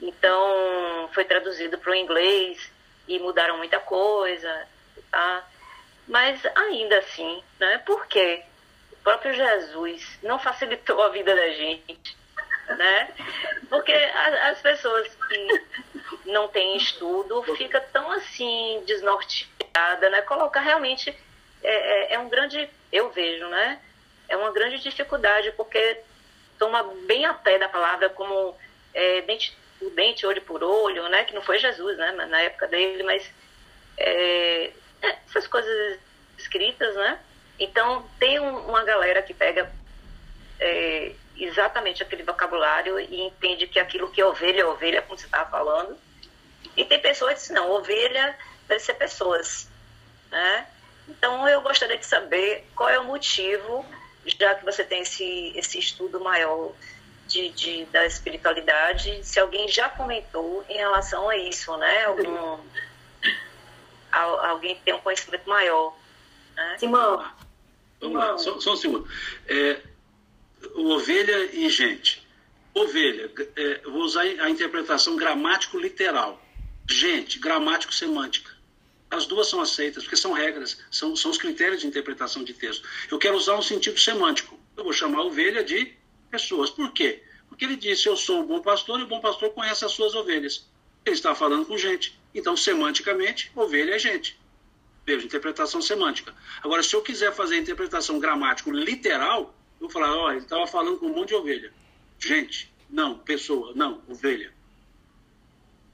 Então, 0.00 1.08
foi 1.14 1.24
traduzido 1.24 1.78
para 1.78 1.92
o 1.92 1.94
inglês 1.94 2.71
e 3.08 3.18
mudaram 3.18 3.58
muita 3.58 3.78
coisa, 3.80 4.68
tá? 5.10 5.48
Mas 6.06 6.44
ainda 6.54 6.98
assim, 6.98 7.42
né? 7.58 7.78
Por 7.78 8.06
quê? 8.06 8.42
O 8.92 8.96
próprio 8.96 9.34
Jesus 9.34 10.18
não 10.22 10.38
facilitou 10.38 11.02
a 11.02 11.08
vida 11.08 11.34
da 11.34 11.48
gente 11.50 12.16
né? 12.76 13.08
Porque 13.68 13.92
as, 13.92 14.60
pessoas 14.60 15.08
que 15.28 15.62
não 16.26 16.48
têm 16.48 16.76
estudo 16.76 17.42
fica 17.56 17.80
tão 17.80 18.10
assim 18.12 18.82
desnorteada, 18.86 20.10
né? 20.10 20.22
Colocar 20.22 20.60
realmente 20.60 21.10
é, 21.62 22.12
é, 22.12 22.14
é, 22.14 22.18
um 22.18 22.28
grande, 22.28 22.68
eu 22.90 23.10
vejo, 23.10 23.46
né? 23.48 23.80
É 24.28 24.36
uma 24.36 24.52
grande 24.52 24.78
dificuldade 24.78 25.52
porque 25.52 26.00
toma 26.58 26.82
bem 27.06 27.24
a 27.24 27.34
pé 27.34 27.58
da 27.58 27.68
palavra 27.68 28.08
como 28.10 28.56
é, 28.94 29.20
por 29.82 29.90
dente, 29.90 30.26
olho 30.26 30.42
por 30.42 30.62
olho, 30.62 31.08
né? 31.08 31.24
Que 31.24 31.34
não 31.34 31.42
foi 31.42 31.58
Jesus, 31.58 31.96
né? 31.98 32.12
Na 32.12 32.40
época 32.40 32.68
dele, 32.68 33.02
mas 33.02 33.28
é, 33.96 34.70
é, 35.02 35.18
essas 35.28 35.46
coisas 35.46 35.98
escritas, 36.38 36.94
né? 36.94 37.18
Então 37.58 38.06
tem 38.18 38.38
um, 38.38 38.68
uma 38.68 38.84
galera 38.84 39.22
que 39.22 39.34
pega 39.34 39.70
é, 40.60 41.12
exatamente 41.36 42.02
aquele 42.02 42.22
vocabulário 42.22 42.98
e 43.00 43.22
entende 43.22 43.66
que 43.66 43.78
aquilo 43.78 44.10
que 44.10 44.20
é 44.20 44.26
ovelha 44.26 44.62
é 44.62 44.66
ovelha, 44.66 45.02
como 45.02 45.18
você 45.18 45.26
estava 45.26 45.50
falando. 45.50 45.96
E 46.76 46.84
tem 46.84 47.00
pessoas 47.00 47.34
que 47.34 47.40
dizem, 47.40 47.56
não, 47.56 47.70
ovelha 47.70 48.36
deve 48.68 48.80
ser 48.80 48.94
pessoas. 48.94 49.68
Né? 50.30 50.66
Então 51.08 51.48
eu 51.48 51.60
gostaria 51.60 51.98
de 51.98 52.06
saber 52.06 52.66
qual 52.74 52.88
é 52.88 52.98
o 52.98 53.04
motivo, 53.04 53.84
já 54.24 54.54
que 54.54 54.64
você 54.64 54.84
tem 54.84 55.02
esse, 55.02 55.52
esse 55.56 55.78
estudo 55.78 56.20
maior 56.20 56.72
de, 57.32 57.48
de, 57.50 57.84
da 57.86 58.06
espiritualidade, 58.06 59.24
se 59.24 59.40
alguém 59.40 59.66
já 59.68 59.88
comentou 59.88 60.64
em 60.68 60.76
relação 60.76 61.28
a 61.28 61.36
isso, 61.36 61.74
né? 61.78 62.04
Algum, 62.04 62.58
alguém 64.12 64.78
tem 64.84 64.94
um 64.94 65.00
conhecimento 65.00 65.48
maior. 65.48 65.96
Né? 66.54 66.76
Simão. 66.78 67.24
Vamos 68.00 68.18
lá, 68.18 68.36
só, 68.36 68.60
só 68.60 68.72
um 68.72 68.76
segundo. 68.76 69.08
É, 69.48 69.80
ovelha 70.74 71.54
e 71.54 71.68
gente. 71.70 72.26
Ovelha, 72.74 73.30
é, 73.56 73.80
vou 73.84 74.02
usar 74.02 74.22
a 74.22 74.50
interpretação 74.50 75.16
gramático-literal. 75.16 76.40
Gente, 76.88 77.38
gramático-semântica. 77.38 78.50
As 79.10 79.26
duas 79.26 79.46
são 79.48 79.60
aceitas, 79.60 80.04
porque 80.04 80.16
são 80.16 80.32
regras, 80.32 80.78
são, 80.90 81.14
são 81.14 81.30
os 81.30 81.38
critérios 81.38 81.82
de 81.82 81.86
interpretação 81.86 82.42
de 82.42 82.54
texto. 82.54 82.86
Eu 83.10 83.18
quero 83.18 83.36
usar 83.36 83.54
um 83.56 83.62
sentido 83.62 83.98
semântico. 83.98 84.58
Eu 84.76 84.84
vou 84.84 84.92
chamar 84.92 85.22
ovelha 85.22 85.62
de 85.62 85.94
pessoas. 86.32 86.70
Por 86.70 86.90
quê? 86.92 87.22
Porque 87.48 87.64
ele 87.66 87.76
disse: 87.76 88.08
Eu 88.08 88.16
sou 88.16 88.40
o 88.40 88.46
bom 88.46 88.62
pastor 88.62 88.98
e 88.98 89.02
o 89.02 89.06
bom 89.06 89.20
pastor 89.20 89.50
conhece 89.50 89.84
as 89.84 89.92
suas 89.92 90.14
ovelhas. 90.14 90.66
Ele 91.04 91.14
está 91.14 91.34
falando 91.34 91.66
com 91.66 91.76
gente. 91.76 92.18
Então, 92.34 92.56
semanticamente, 92.56 93.52
ovelha 93.54 93.94
é 93.94 93.98
gente. 93.98 94.40
Veja, 95.04 95.26
interpretação 95.26 95.82
semântica. 95.82 96.34
Agora, 96.62 96.82
se 96.82 96.94
eu 96.94 97.02
quiser 97.02 97.32
fazer 97.34 97.56
a 97.56 97.58
interpretação 97.58 98.18
gramático 98.18 98.70
literal, 98.70 99.54
eu 99.80 99.90
falar, 99.90 100.16
ó, 100.16 100.30
ele 100.30 100.40
estava 100.40 100.66
falando 100.66 100.98
com 100.98 101.06
um 101.06 101.14
monte 101.14 101.28
de 101.28 101.34
ovelha. 101.34 101.72
Gente, 102.18 102.72
não, 102.88 103.18
pessoa, 103.18 103.72
não, 103.74 104.00
ovelha. 104.08 104.52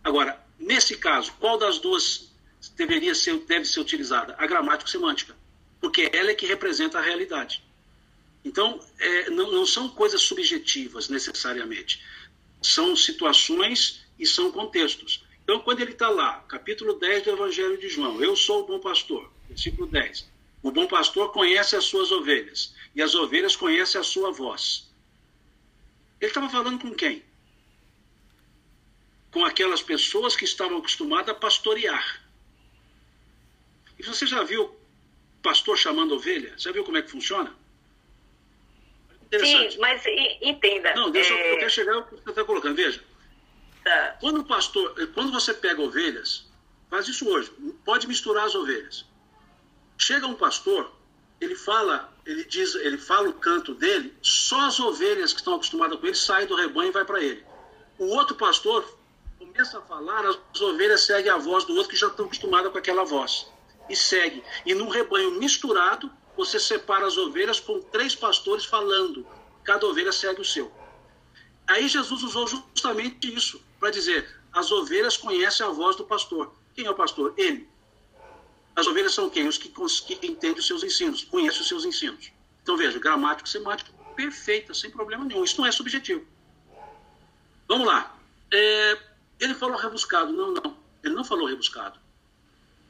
Agora, 0.05 0.39
nesse 0.59 0.97
caso, 0.97 1.33
qual 1.41 1.59
das 1.59 1.79
duas 1.79 2.31
deveria 2.77 3.15
ser, 3.15 3.39
deve 3.39 3.65
ser 3.65 3.81
utilizada? 3.81 4.37
A 4.39 4.47
gramática 4.47 4.91
semântica, 4.91 5.35
porque 5.81 6.11
ela 6.13 6.31
é 6.31 6.35
que 6.35 6.47
representa 6.47 6.99
a 6.99 7.03
realidade. 7.03 7.65
Então, 8.45 8.81
é, 8.99 9.31
não, 9.31 9.51
não 9.51 9.67
são 9.67 9.89
coisas 9.89 10.23
subjetivas 10.23 11.09
necessariamente, 11.09 12.03
são 12.63 12.95
situações 12.97 14.05
e 14.19 14.27
são 14.27 14.51
contextos. 14.51 15.25
Então, 15.43 15.61
quando 15.61 15.81
ele 15.81 15.93
está 15.93 16.09
lá, 16.09 16.41
capítulo 16.49 16.95
10 16.99 17.25
do 17.25 17.31
Evangelho 17.31 17.79
de 17.79 17.89
João, 17.89 18.23
eu 18.23 18.37
sou 18.37 18.63
o 18.63 18.67
bom 18.67 18.79
pastor, 18.79 19.33
versículo 19.49 19.87
10. 19.87 20.29
O 20.63 20.71
bom 20.71 20.87
pastor 20.87 21.33
conhece 21.33 21.77
as 21.77 21.85
suas 21.85 22.11
ovelhas, 22.13 22.75
e 22.95 23.01
as 23.01 23.15
ovelhas 23.15 23.57
conhecem 23.57 24.01
a 24.01 24.05
sua 24.05 24.31
voz. 24.33 24.89
Ele 26.21 26.31
estava 26.31 26.49
falando 26.49 26.81
com 26.81 26.95
quem? 26.95 27.23
Com 29.31 29.45
aquelas 29.45 29.83
pessoas 29.83 30.35
que 30.35 30.45
estavam 30.45 30.79
acostumadas 30.79 31.31
a 31.31 31.35
pastorear. 31.35 32.23
E 33.99 34.03
você 34.03 34.27
já 34.27 34.43
viu 34.43 34.77
pastor 35.43 35.79
chamando 35.79 36.15
ovelha? 36.15 36.55
Já 36.59 36.73
viu 36.73 36.85
como 36.85 36.97
é 36.97 37.03
que 37.03 37.11
funciona? 37.11 37.55
Sim, 39.37 39.79
mas 39.79 40.03
entenda. 40.41 40.95
Não, 40.95 41.11
deixa 41.11 41.35
é... 41.35 41.55
eu, 41.55 41.59
quero 41.59 41.71
chegar 41.71 41.95
ao 41.95 42.05
que 42.05 42.15
você 42.15 42.31
está 42.31 42.45
colocando. 42.45 42.75
Veja. 42.75 43.03
Tá. 43.85 44.17
Quando 44.21 44.41
o 44.41 44.45
pastor, 44.45 44.95
quando 45.15 45.31
você 45.31 45.53
pega 45.53 45.81
ovelhas, 45.83 46.47
faz 46.91 47.09
isso 47.09 47.29
hoje. 47.29 47.53
Pode 47.85 48.07
misturar 48.07 48.47
as 48.47 48.55
ovelhas. 48.55 49.05
Chega 49.99 50.27
um 50.27 50.35
pastor, 50.35 50.93
ele 51.41 51.55
fala, 51.55 52.13
ele 52.25 52.45
diz, 52.45 52.75
ele 52.77 52.97
fala 52.97 53.29
o 53.29 53.35
canto 53.35 53.75
dele, 53.75 54.15
só 54.23 54.61
as 54.67 54.81
ovelhas 54.81 55.33
que 55.33 55.41
estão 55.41 55.55
acostumadas 55.55 55.99
com 55.99 56.07
ele 56.07 56.15
saem 56.15 56.47
do 56.47 56.55
rebanho 56.55 56.89
e 56.89 56.93
vai 56.93 57.05
para 57.05 57.23
ele. 57.23 57.45
O 57.99 58.07
outro 58.07 58.37
pastor 58.37 58.97
começa 59.39 59.79
a 59.79 59.83
falar, 59.83 60.25
as 60.25 60.61
ovelhas 60.61 61.03
seguem 61.03 61.31
a 61.31 61.37
voz 61.37 61.65
do 61.65 61.75
outro 61.75 61.91
que 61.91 61.97
já 61.97 62.07
estão 62.07 62.27
acostumadas 62.27 62.71
com 62.71 62.79
aquela 62.79 63.05
voz. 63.05 63.47
E 63.89 63.97
segue. 63.97 64.43
E 64.65 64.75
num 64.75 64.89
rebanho 64.89 65.33
misturado, 65.33 66.11
você 66.39 66.61
separa 66.61 67.05
as 67.05 67.17
ovelhas 67.17 67.59
com 67.59 67.81
três 67.81 68.15
pastores 68.15 68.65
falando. 68.65 69.27
Cada 69.65 69.85
ovelha 69.85 70.13
segue 70.13 70.41
o 70.41 70.45
seu. 70.45 70.73
Aí 71.67 71.89
Jesus 71.89 72.23
usou 72.23 72.47
justamente 72.47 73.35
isso 73.35 73.61
para 73.81 73.91
dizer: 73.91 74.41
as 74.53 74.71
ovelhas 74.71 75.17
conhecem 75.17 75.67
a 75.67 75.71
voz 75.71 75.97
do 75.97 76.05
pastor. 76.05 76.55
Quem 76.77 76.87
é 76.87 76.91
o 76.91 76.95
pastor? 76.95 77.35
Ele. 77.37 77.69
As 78.77 78.87
ovelhas 78.87 79.13
são 79.13 79.29
quem? 79.29 79.49
Os 79.49 79.59
que, 79.59 79.69
que 80.15 80.27
entendem 80.29 80.61
os 80.61 80.67
seus 80.67 80.85
ensinos, 80.85 81.25
conhecem 81.25 81.61
os 81.61 81.67
seus 81.67 81.85
ensinos. 81.85 82.31
Então 82.63 82.77
veja, 82.77 83.01
gramático, 83.01 83.49
semântico, 83.49 83.93
perfeita, 84.15 84.73
sem 84.73 84.93
problema 84.93 85.25
nenhum. 85.25 85.43
Isso 85.43 85.61
não 85.61 85.67
é 85.67 85.73
subjetivo. 85.73 86.25
Vamos 87.67 87.87
lá. 87.89 88.17
É, 88.53 88.99
ele 89.41 89.55
falou 89.55 89.77
rebuscado. 89.77 90.33
Não, 90.33 90.53
não. 90.53 90.77
Ele 91.03 91.15
não 91.15 91.25
falou 91.25 91.49
rebuscado. 91.49 91.99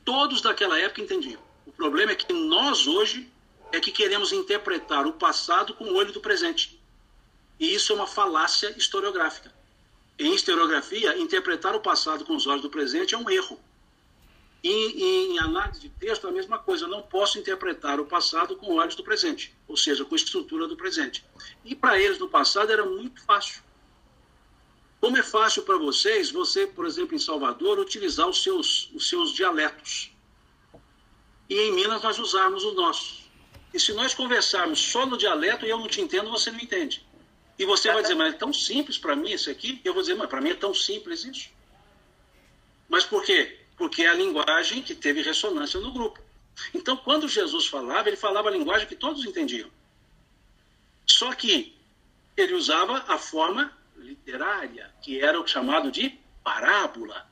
Todos 0.05 0.43
daquela 0.43 0.79
época 0.79 1.01
entendiam. 1.01 1.41
O 1.65 1.73
problema 1.73 2.13
é 2.13 2.15
que 2.15 2.31
nós 2.33 2.87
hoje 2.87 3.31
é 3.73 3.81
que 3.81 3.93
queremos 3.93 4.33
interpretar 4.33 5.07
o 5.07 5.13
passado 5.13 5.75
com 5.75 5.85
o 5.85 5.95
olho 5.95 6.13
do 6.13 6.21
presente. 6.21 6.81
E 7.59 7.75
isso 7.75 7.93
é 7.93 7.97
uma 7.97 8.07
falácia 8.07 8.75
historiográfica. 8.77 9.53
Em 10.19 10.35
historiografia, 10.35 11.19
interpretar 11.19 11.75
o 11.77 11.81
passado 11.81 12.25
com 12.25 12.35
os 12.35 12.47
olhos 12.47 12.63
do 12.63 12.71
presente 12.71 13.15
é 13.15 13.19
um 13.19 13.29
erro. 13.31 13.59
E 14.63 15.31
em 15.31 15.39
análise 15.39 15.81
de 15.81 15.89
texto, 15.89 16.27
a 16.27 16.33
mesma 16.33 16.59
coisa. 16.59 16.85
Eu 16.85 16.89
não 16.89 17.03
posso 17.03 17.39
interpretar 17.39 18.01
o 18.01 18.07
passado 18.07 18.57
com 18.57 18.75
olhos 18.75 18.97
do 18.97 19.05
presente, 19.05 19.55
ou 19.69 19.77
seja, 19.77 20.05
com 20.05 20.15
a 20.15 20.17
estrutura 20.17 20.67
do 20.67 20.77
presente. 20.77 21.25
E 21.65 21.75
para 21.75 22.01
eles, 22.01 22.19
no 22.19 22.29
passado, 22.29 22.73
era 22.73 22.85
muito 22.85 23.23
fácil. 23.23 23.63
Como 25.01 25.17
é 25.17 25.23
fácil 25.23 25.63
para 25.63 25.79
vocês, 25.79 26.33
você, 26.33 26.67
por 26.67 26.85
exemplo, 26.85 27.15
em 27.15 27.21
Salvador, 27.21 27.79
utilizar 27.79 28.29
os 28.29 28.43
seus, 28.43 28.91
os 28.93 29.09
seus 29.09 29.33
dialetos. 29.33 30.11
E 31.49 31.55
em 31.55 31.73
Minas 31.73 32.03
nós 32.03 32.19
usarmos 32.19 32.65
o 32.65 32.73
nosso. 32.73 33.18
E 33.73 33.79
se 33.79 33.93
nós 33.93 34.15
conversarmos 34.15 34.79
só 34.79 35.05
no 35.05 35.17
dialeto 35.17 35.67
e 35.67 35.71
eu 35.71 35.79
não 35.79 35.89
te 35.89 36.01
entendo, 36.01 36.31
você 36.31 36.51
não 36.51 36.59
entende. 36.59 37.07
E 37.59 37.65
você 37.65 37.93
vai 37.93 38.03
dizer, 38.03 38.15
mas 38.15 38.35
é 38.35 38.37
tão 38.37 38.53
simples 38.53 38.97
para 38.99 39.17
mim 39.17 39.31
isso 39.31 39.51
aqui? 39.51 39.81
Eu 39.85 39.93
vou 39.93 40.03
dizer, 40.03 40.15
mas 40.15 40.29
para 40.29 40.41
mim 40.41 40.51
é 40.51 40.55
tão 40.55 40.73
simples 40.73 41.25
isso. 41.25 41.51
Mas 42.89 43.05
por 43.05 43.25
quê? 43.25 43.59
porque 43.79 44.03
é 44.03 44.09
a 44.09 44.15
linguagem 44.15 44.83
que 44.83 44.95
teve 44.95 45.23
ressonância 45.23 45.79
no 45.81 45.93
grupo. 45.93 46.21
Então, 46.75 46.97
quando 46.97 47.29
Jesus 47.29 47.69
falava, 47.69 48.09
ele 48.09 48.17
falava 48.17 48.49
a 48.49 48.53
linguagem 48.53 48.89
que 48.89 48.97
todos 48.97 49.25
entendiam. 49.25 49.71
Só 51.07 51.33
que 51.33 51.79
ele 52.37 52.55
usava 52.55 53.05
a 53.07 53.17
forma 53.17 53.73
literária, 53.97 54.93
que 55.01 55.21
era 55.21 55.41
o 55.41 55.47
chamado 55.47 55.93
de 55.93 56.19
parábola. 56.43 57.31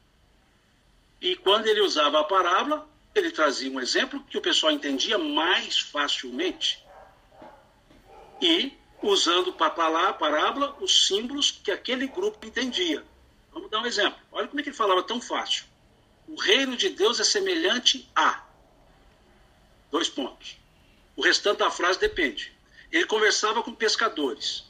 E 1.20 1.34
quando 1.34 1.66
ele 1.66 1.80
usava 1.80 2.20
a 2.20 2.24
parábola, 2.24 2.89
ele 3.19 3.31
trazia 3.31 3.71
um 3.71 3.81
exemplo 3.81 4.23
que 4.25 4.39
o 4.39 4.41
pessoal 4.41 4.73
entendia 4.73 5.19
mais 5.19 5.79
facilmente. 5.79 6.85
E 8.41 8.73
usando 9.03 9.53
para 9.53 9.69
a 10.09 10.12
parábola 10.12 10.77
os 10.81 11.07
símbolos 11.07 11.51
que 11.51 11.71
aquele 11.71 12.07
grupo 12.07 12.47
entendia. 12.47 13.05
Vamos 13.53 13.71
dar 13.71 13.81
um 13.81 13.87
exemplo. 13.87 14.19
Olha 14.33 14.49
como 14.49 14.61
é 14.61 14.62
que 14.62 14.69
ele 14.69 14.77
falava 14.77 15.03
tão 15.03 15.21
fácil. 15.21 15.64
O 16.29 16.35
reino 16.35 16.77
de 16.77 16.89
Deus 16.89 17.21
é 17.21 17.25
semelhante 17.25 18.09
a. 18.14 18.45
Dois 19.91 20.09
pontos. 20.09 20.57
O 21.14 21.23
restante 21.23 21.59
da 21.59 21.71
frase 21.71 21.99
depende. 21.99 22.53
Ele 22.91 23.07
conversava 23.07 23.62
com 23.62 23.75
pescadores. 23.75 24.64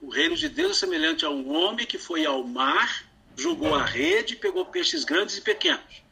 O 0.00 0.10
reino 0.10 0.36
de 0.36 0.48
Deus 0.48 0.72
é 0.72 0.74
semelhante 0.80 1.24
a 1.24 1.30
um 1.30 1.54
homem 1.54 1.86
que 1.86 1.98
foi 1.98 2.26
ao 2.26 2.42
mar, 2.42 3.04
jogou 3.36 3.74
a 3.74 3.84
rede, 3.84 4.34
pegou 4.34 4.66
peixes 4.66 5.04
grandes 5.04 5.36
e 5.36 5.40
pequenos. 5.40 6.02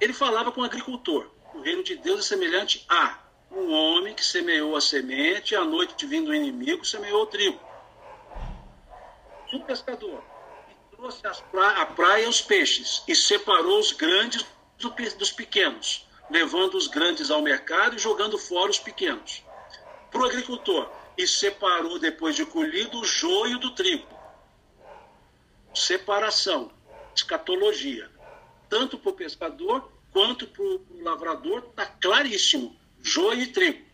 Ele 0.00 0.12
falava 0.12 0.52
com 0.52 0.60
o 0.60 0.64
agricultor. 0.64 1.30
O 1.54 1.60
reino 1.60 1.82
de 1.82 1.96
Deus 1.96 2.20
é 2.20 2.22
semelhante 2.22 2.84
a 2.88 3.18
um 3.50 3.72
homem 3.72 4.14
que 4.14 4.24
semeou 4.24 4.76
a 4.76 4.80
semente 4.80 5.54
e 5.54 5.56
à 5.56 5.64
noite, 5.64 6.06
vindo 6.06 6.30
o 6.30 6.34
inimigo, 6.34 6.84
semeou 6.84 7.22
o 7.22 7.26
trigo. 7.26 7.60
Um 9.52 9.60
pescador 9.60 10.22
trouxe 10.96 11.22
pra, 11.50 11.82
a 11.82 11.86
praia 11.86 12.28
os 12.28 12.40
peixes 12.40 13.02
e 13.06 13.14
separou 13.14 13.78
os 13.78 13.92
grandes 13.92 14.44
do, 14.78 14.90
dos 14.90 15.30
pequenos, 15.30 16.06
levando 16.30 16.74
os 16.74 16.86
grandes 16.86 17.30
ao 17.30 17.42
mercado 17.42 17.96
e 17.96 17.98
jogando 17.98 18.38
fora 18.38 18.70
os 18.70 18.78
pequenos. 18.78 19.42
Para 20.10 20.22
o 20.22 20.24
agricultor, 20.24 20.90
e 21.16 21.26
separou 21.26 21.98
depois 21.98 22.36
de 22.36 22.44
colhido 22.44 23.00
o 23.00 23.04
joio 23.04 23.58
do 23.58 23.74
trigo. 23.74 24.06
Separação, 25.74 26.70
escatologia. 27.14 28.10
Tanto 28.68 28.98
para 28.98 29.10
o 29.10 29.14
pescador 29.14 29.90
quanto 30.12 30.46
para 30.46 30.62
o 30.62 30.84
lavrador, 31.02 31.66
está 31.70 31.86
claríssimo: 31.86 32.74
joio 33.02 33.42
e 33.42 33.46
trigo, 33.48 33.84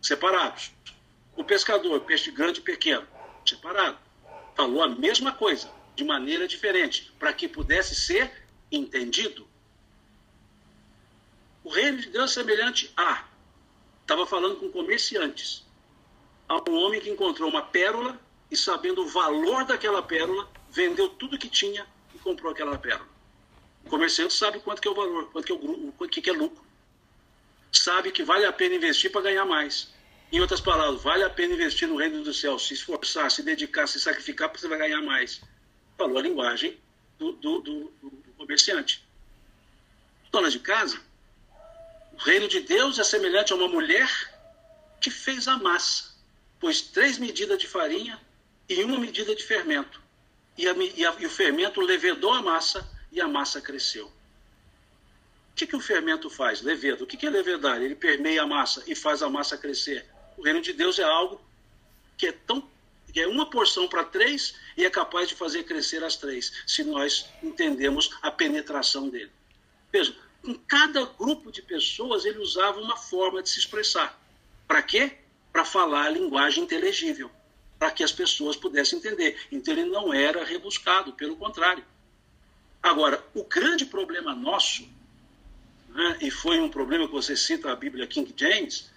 separados. 0.00 0.72
O 1.36 1.44
pescador, 1.44 2.00
peixe 2.00 2.30
grande 2.30 2.60
e 2.60 2.62
pequeno, 2.62 3.06
separado. 3.46 3.98
Falou 4.54 4.82
a 4.82 4.88
mesma 4.88 5.32
coisa 5.32 5.70
de 5.94 6.04
maneira 6.04 6.48
diferente, 6.48 7.12
para 7.18 7.32
que 7.32 7.46
pudesse 7.46 7.94
ser 7.94 8.32
entendido. 8.72 9.46
O 11.62 11.68
reino 11.68 11.98
de 11.98 12.08
Deus 12.08 12.30
é 12.30 12.34
semelhante 12.34 12.92
a. 12.96 13.24
Estava 14.00 14.26
falando 14.26 14.56
com 14.56 14.70
comerciantes. 14.70 15.64
A 16.48 16.56
um 16.68 16.74
homem 16.74 17.00
que 17.00 17.10
encontrou 17.10 17.48
uma 17.48 17.62
pérola 17.62 18.18
e, 18.50 18.56
sabendo 18.56 19.02
o 19.02 19.08
valor 19.08 19.64
daquela 19.64 20.02
pérola, 20.02 20.50
vendeu 20.70 21.08
tudo 21.10 21.38
que 21.38 21.48
tinha 21.48 21.86
e 22.14 22.18
comprou 22.18 22.50
aquela 22.50 22.78
pérola. 22.78 23.09
O 23.84 23.88
comerciante 23.88 24.34
sabe 24.34 24.60
quanto 24.60 24.80
que 24.80 24.88
é 24.88 24.90
o 24.90 24.94
valor, 24.94 25.30
quanto 25.32 25.46
que 25.46 25.52
é, 25.52 25.54
o, 25.54 25.94
o 25.98 26.08
que 26.08 26.30
é 26.30 26.32
lucro. 26.32 26.64
Sabe 27.72 28.12
que 28.12 28.22
vale 28.22 28.44
a 28.44 28.52
pena 28.52 28.74
investir 28.74 29.10
para 29.10 29.22
ganhar 29.22 29.44
mais. 29.44 29.92
Em 30.32 30.40
outras 30.40 30.60
palavras, 30.60 31.02
vale 31.02 31.24
a 31.24 31.30
pena 31.30 31.54
investir 31.54 31.88
no 31.88 31.96
reino 31.96 32.22
do 32.22 32.32
céu, 32.32 32.58
se 32.58 32.74
esforçar, 32.74 33.30
se 33.30 33.42
dedicar, 33.42 33.86
se 33.86 33.98
sacrificar, 33.98 34.48
porque 34.48 34.60
você 34.60 34.68
vai 34.68 34.78
ganhar 34.78 35.00
mais 35.02 35.40
falou 36.00 36.16
a 36.16 36.22
linguagem 36.22 36.80
do, 37.18 37.32
do, 37.32 37.60
do, 37.60 37.92
do 38.02 38.32
comerciante. 38.38 39.06
Dona 40.32 40.50
de 40.50 40.58
casa, 40.58 40.98
o 42.14 42.16
reino 42.16 42.48
de 42.48 42.60
Deus 42.60 42.98
é 42.98 43.04
semelhante 43.04 43.52
a 43.52 43.56
uma 43.56 43.68
mulher 43.68 44.08
que 44.98 45.10
fez 45.10 45.46
a 45.46 45.58
massa, 45.58 46.14
pôs 46.58 46.80
três 46.80 47.18
medidas 47.18 47.58
de 47.58 47.66
farinha 47.66 48.18
e 48.66 48.82
uma 48.82 48.98
medida 48.98 49.34
de 49.34 49.44
fermento. 49.44 50.00
E, 50.56 50.66
a, 50.66 50.72
e, 50.72 51.04
a, 51.04 51.14
e 51.18 51.26
o 51.26 51.30
fermento 51.30 51.82
levedou 51.82 52.32
a 52.32 52.40
massa 52.40 52.88
e 53.12 53.20
a 53.20 53.28
massa 53.28 53.60
cresceu. 53.60 54.06
O 54.06 55.54
que, 55.54 55.66
que 55.66 55.76
o 55.76 55.80
fermento 55.80 56.30
faz? 56.30 56.62
Levedo. 56.62 57.04
O 57.04 57.06
que, 57.06 57.16
que 57.16 57.26
é 57.26 57.30
levedar? 57.30 57.82
Ele 57.82 57.94
permeia 57.94 58.42
a 58.42 58.46
massa 58.46 58.82
e 58.86 58.94
faz 58.94 59.22
a 59.22 59.28
massa 59.28 59.58
crescer. 59.58 60.06
O 60.36 60.42
reino 60.42 60.60
de 60.60 60.72
Deus 60.72 60.98
é 60.98 61.04
algo 61.04 61.40
que 62.16 62.26
é 62.26 62.32
tão 62.32 62.68
que 63.12 63.20
é 63.20 63.26
uma 63.26 63.50
porção 63.50 63.88
para 63.88 64.04
três 64.04 64.54
e 64.76 64.84
é 64.84 64.90
capaz 64.90 65.28
de 65.28 65.34
fazer 65.34 65.64
crescer 65.64 66.02
as 66.04 66.16
três, 66.16 66.62
se 66.66 66.84
nós 66.84 67.28
entendemos 67.42 68.16
a 68.22 68.30
penetração 68.30 69.08
dele. 69.08 69.32
Veja, 69.92 70.16
em 70.44 70.54
cada 70.54 71.04
grupo 71.04 71.50
de 71.50 71.60
pessoas 71.60 72.24
ele 72.24 72.38
usava 72.38 72.80
uma 72.80 72.96
forma 72.96 73.42
de 73.42 73.50
se 73.50 73.58
expressar. 73.58 74.18
Para 74.66 74.82
quê? 74.82 75.18
Para 75.52 75.64
falar 75.64 76.06
a 76.06 76.10
linguagem 76.10 76.62
inteligível, 76.62 77.30
para 77.78 77.90
que 77.90 78.04
as 78.04 78.12
pessoas 78.12 78.56
pudessem 78.56 78.98
entender. 78.98 79.38
Então 79.50 79.74
ele 79.74 79.86
não 79.86 80.14
era 80.14 80.44
rebuscado, 80.44 81.12
pelo 81.12 81.36
contrário. 81.36 81.84
Agora, 82.82 83.22
o 83.34 83.44
grande 83.44 83.84
problema 83.84 84.34
nosso 84.34 84.88
né, 85.90 86.18
e 86.20 86.30
foi 86.30 86.60
um 86.60 86.68
problema 86.68 87.06
que 87.06 87.12
você 87.12 87.36
cita 87.36 87.70
a 87.70 87.76
Bíblia 87.76 88.06
King 88.06 88.32
James, 88.36 88.90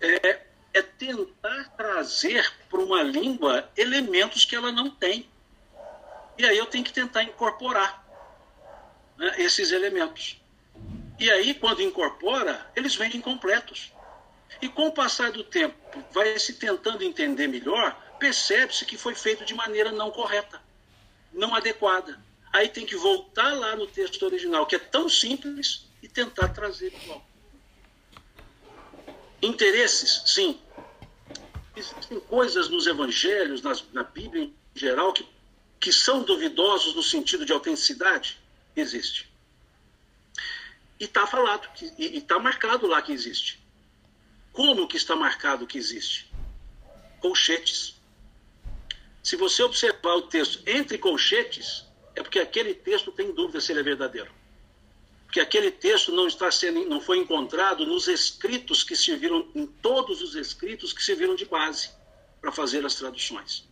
é, 0.00 0.42
é 0.74 0.82
tentar 0.82 1.70
trazer 1.76 2.52
para 2.68 2.80
uma 2.80 3.02
língua 3.02 3.68
elementos 3.76 4.44
que 4.44 4.54
ela 4.54 4.70
não 4.70 4.90
tem. 4.90 5.28
E 6.36 6.44
aí 6.44 6.58
eu 6.58 6.66
tenho 6.66 6.84
que 6.84 6.92
tentar 6.92 7.22
incorporar 7.22 8.04
né, 9.16 9.34
esses 9.38 9.72
elementos. 9.72 10.40
E 11.18 11.30
aí, 11.30 11.54
quando 11.54 11.80
incorpora, 11.80 12.70
eles 12.74 12.96
vêm 12.96 13.16
incompletos. 13.16 13.92
E 14.60 14.68
com 14.68 14.88
o 14.88 14.92
passar 14.92 15.30
do 15.30 15.44
tempo, 15.44 15.76
vai 16.10 16.38
se 16.38 16.54
tentando 16.54 17.04
entender 17.04 17.46
melhor, 17.46 17.96
percebe-se 18.18 18.84
que 18.84 18.98
foi 18.98 19.14
feito 19.14 19.44
de 19.44 19.54
maneira 19.54 19.92
não 19.92 20.10
correta, 20.10 20.60
não 21.32 21.54
adequada. 21.54 22.20
Aí 22.54 22.68
tem 22.68 22.86
que 22.86 22.94
voltar 22.94 23.52
lá 23.52 23.74
no 23.74 23.84
texto 23.84 24.22
original, 24.22 24.64
que 24.64 24.76
é 24.76 24.78
tão 24.78 25.08
simples, 25.08 25.88
e 26.00 26.06
tentar 26.06 26.50
trazer 26.50 26.94
igual. 26.94 27.26
Interesses, 29.42 30.22
sim. 30.24 30.60
Existem 31.74 32.20
coisas 32.20 32.68
nos 32.68 32.86
evangelhos, 32.86 33.60
nas, 33.60 33.84
na 33.92 34.04
Bíblia 34.04 34.44
em 34.44 34.54
geral, 34.72 35.12
que, 35.12 35.26
que 35.80 35.92
são 35.92 36.22
duvidosos 36.22 36.94
no 36.94 37.02
sentido 37.02 37.44
de 37.44 37.52
autenticidade? 37.52 38.38
Existe. 38.76 39.28
E 41.00 41.06
está 41.06 41.26
falado, 41.26 41.68
que, 41.74 41.92
e 41.98 42.18
está 42.18 42.38
marcado 42.38 42.86
lá 42.86 43.02
que 43.02 43.10
existe. 43.10 43.60
Como 44.52 44.86
que 44.86 44.96
está 44.96 45.16
marcado 45.16 45.66
que 45.66 45.76
existe? 45.76 46.32
Colchetes. 47.20 47.96
Se 49.24 49.34
você 49.34 49.60
observar 49.64 50.14
o 50.14 50.22
texto 50.22 50.62
entre 50.68 50.98
colchetes, 50.98 51.83
é 52.14 52.22
porque 52.22 52.38
aquele 52.38 52.74
texto 52.74 53.10
tem 53.12 53.32
dúvida 53.32 53.60
se 53.60 53.72
ele 53.72 53.80
é 53.80 53.82
verdadeiro. 53.82 54.30
Porque 55.24 55.40
aquele 55.40 55.70
texto 55.70 56.12
não 56.12 56.28
está 56.28 56.50
sendo, 56.50 56.88
não 56.88 57.00
foi 57.00 57.18
encontrado 57.18 57.84
nos 57.84 58.06
escritos 58.06 58.84
que 58.84 58.94
serviram, 58.94 59.48
em 59.54 59.66
todos 59.66 60.22
os 60.22 60.36
escritos 60.36 60.92
que 60.92 61.02
serviram 61.02 61.34
de 61.34 61.44
base 61.44 61.90
para 62.40 62.52
fazer 62.52 62.84
as 62.86 62.94
traduções. 62.94 63.66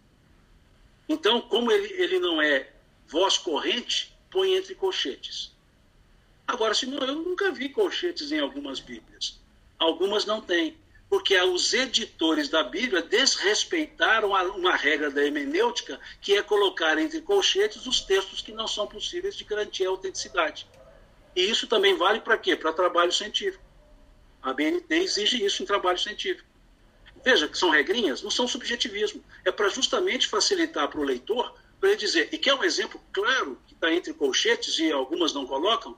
Então, 1.08 1.40
como 1.40 1.70
ele, 1.70 1.92
ele 2.02 2.18
não 2.18 2.42
é 2.42 2.68
voz 3.06 3.38
corrente, 3.38 4.12
põe 4.30 4.56
entre 4.56 4.74
colchetes. 4.74 5.52
Agora, 6.46 6.74
se 6.74 6.86
não, 6.86 6.98
eu 6.98 7.14
nunca 7.14 7.52
vi 7.52 7.68
colchetes 7.68 8.32
em 8.32 8.40
algumas 8.40 8.80
Bíblias. 8.80 9.38
Algumas 9.78 10.24
não 10.24 10.40
têm, 10.40 10.76
porque 11.12 11.38
os 11.42 11.74
editores 11.74 12.48
da 12.48 12.62
Bíblia 12.62 13.02
desrespeitaram 13.02 14.30
uma 14.30 14.74
regra 14.74 15.10
da 15.10 15.22
hermenêutica, 15.22 16.00
que 16.22 16.34
é 16.34 16.42
colocar 16.42 16.96
entre 16.96 17.20
colchetes 17.20 17.86
os 17.86 18.00
textos 18.00 18.40
que 18.40 18.50
não 18.50 18.66
são 18.66 18.86
possíveis 18.86 19.36
de 19.36 19.44
garantir 19.44 19.84
a 19.84 19.90
autenticidade. 19.90 20.66
E 21.36 21.42
isso 21.42 21.66
também 21.66 21.98
vale 21.98 22.20
para 22.20 22.38
quê? 22.38 22.56
Para 22.56 22.72
trabalho 22.72 23.12
científico. 23.12 23.62
A 24.40 24.54
BNT 24.54 24.94
exige 24.94 25.44
isso 25.44 25.62
em 25.62 25.66
trabalho 25.66 25.98
científico. 25.98 26.48
Veja 27.22 27.46
que 27.46 27.58
são 27.58 27.68
regrinhas, 27.68 28.22
não 28.22 28.30
são 28.30 28.48
subjetivismo. 28.48 29.22
É 29.44 29.52
para 29.52 29.68
justamente 29.68 30.26
facilitar 30.26 30.88
para 30.88 30.98
o 30.98 31.04
leitor, 31.04 31.54
para 31.78 31.90
ele 31.90 31.98
dizer, 31.98 32.30
e 32.32 32.38
que 32.38 32.48
é 32.48 32.54
um 32.54 32.64
exemplo 32.64 32.98
claro, 33.12 33.60
que 33.66 33.74
está 33.74 33.92
entre 33.92 34.14
colchetes 34.14 34.78
e 34.78 34.90
algumas 34.90 35.34
não 35.34 35.46
colocam, 35.46 35.94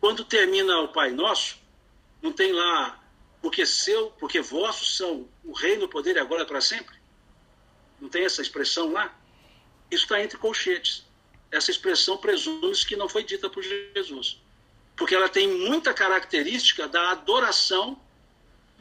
quando 0.00 0.24
termina 0.24 0.80
o 0.80 0.88
Pai 0.88 1.12
Nosso, 1.12 1.56
não 2.20 2.32
tem 2.32 2.52
lá, 2.52 3.00
porque 3.44 3.66
seu, 3.66 4.10
porque 4.12 4.40
vossos 4.40 4.96
são 4.96 5.28
o 5.44 5.52
reino, 5.52 5.84
o 5.84 5.88
poder 5.88 6.16
e 6.16 6.18
agora 6.18 6.46
para 6.46 6.62
sempre? 6.62 6.96
Não 8.00 8.08
tem 8.08 8.24
essa 8.24 8.40
expressão 8.40 8.90
lá? 8.90 9.14
Isso 9.90 10.04
está 10.04 10.18
entre 10.22 10.38
colchetes. 10.38 11.04
Essa 11.50 11.70
expressão 11.70 12.16
presume-se 12.16 12.86
que 12.86 12.96
não 12.96 13.06
foi 13.06 13.22
dita 13.22 13.50
por 13.50 13.62
Jesus. 13.62 14.40
Porque 14.96 15.14
ela 15.14 15.28
tem 15.28 15.46
muita 15.46 15.92
característica 15.92 16.88
da 16.88 17.10
adoração 17.10 18.00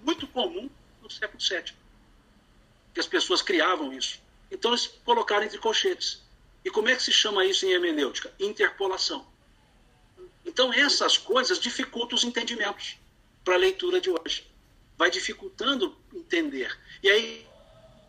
muito 0.01 0.25
comum 0.27 0.69
no 1.01 1.11
século 1.11 1.43
VII. 1.43 1.75
Que 2.93 3.01
as 3.01 3.07
pessoas 3.07 3.41
criavam 3.41 3.91
isso. 3.91 4.21
Então 4.49 4.71
eles 4.71 4.87
colocaram 5.03 5.43
entre 5.43 5.57
colchetes. 5.57 6.23
E 6.63 6.69
como 6.69 6.87
é 6.87 6.95
que 6.95 7.03
se 7.03 7.11
chama 7.11 7.45
isso 7.45 7.65
em 7.65 7.71
hermenêutica? 7.71 8.33
Interpolação. 8.39 9.27
Então 10.45 10.71
essas 10.73 11.17
coisas 11.17 11.59
dificultam 11.59 12.15
os 12.15 12.23
entendimentos 12.23 12.95
para 13.43 13.55
a 13.55 13.57
leitura 13.57 13.99
de 13.99 14.09
hoje. 14.09 14.52
Vai 15.03 15.11
dificultando 15.11 15.93
entender. 16.13 16.73
E 17.03 17.09
aí 17.09 17.45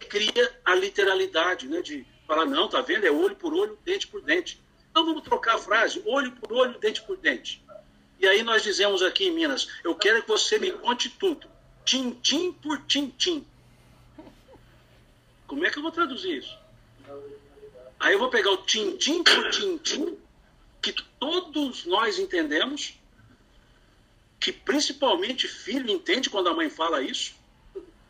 cria 0.08 0.60
a 0.64 0.76
literalidade, 0.76 1.66
né, 1.66 1.82
de 1.82 2.06
falar, 2.24 2.44
não, 2.44 2.68
tá 2.68 2.80
vendo? 2.82 3.04
É 3.04 3.10
olho 3.10 3.34
por 3.34 3.52
olho, 3.52 3.76
dente 3.84 4.06
por 4.06 4.22
dente. 4.22 4.62
Então 4.92 5.04
vamos 5.04 5.24
trocar 5.24 5.56
a 5.56 5.58
frase, 5.58 6.00
olho 6.06 6.30
por 6.30 6.52
olho, 6.52 6.78
dente 6.78 7.02
por 7.02 7.16
dente. 7.16 7.60
E 8.20 8.28
aí 8.28 8.44
nós 8.44 8.62
dizemos 8.62 9.02
aqui 9.02 9.24
em 9.24 9.32
Minas, 9.32 9.66
eu 9.82 9.96
quero 9.96 10.22
que 10.22 10.28
você 10.28 10.56
me 10.56 10.70
conte 10.70 11.10
tudo, 11.10 11.48
tintim 11.84 12.52
por 12.52 12.80
tintim. 12.86 13.44
Como 15.48 15.66
é 15.66 15.70
que 15.70 15.78
eu 15.78 15.82
vou 15.82 15.90
traduzir 15.90 16.38
isso? 16.38 16.56
Aí 17.98 18.12
eu 18.12 18.20
vou 18.20 18.30
pegar 18.30 18.52
o 18.52 18.58
tintim 18.58 19.20
por 19.24 19.50
tintim, 19.50 20.16
que 20.80 20.92
todos 21.18 21.86
nós 21.86 22.20
entendemos, 22.20 22.94
que 24.44 24.52
principalmente 24.52 25.48
filho 25.48 25.90
entende 25.90 26.28
quando 26.28 26.50
a 26.50 26.52
mãe 26.52 26.68
fala 26.68 27.00
isso, 27.00 27.34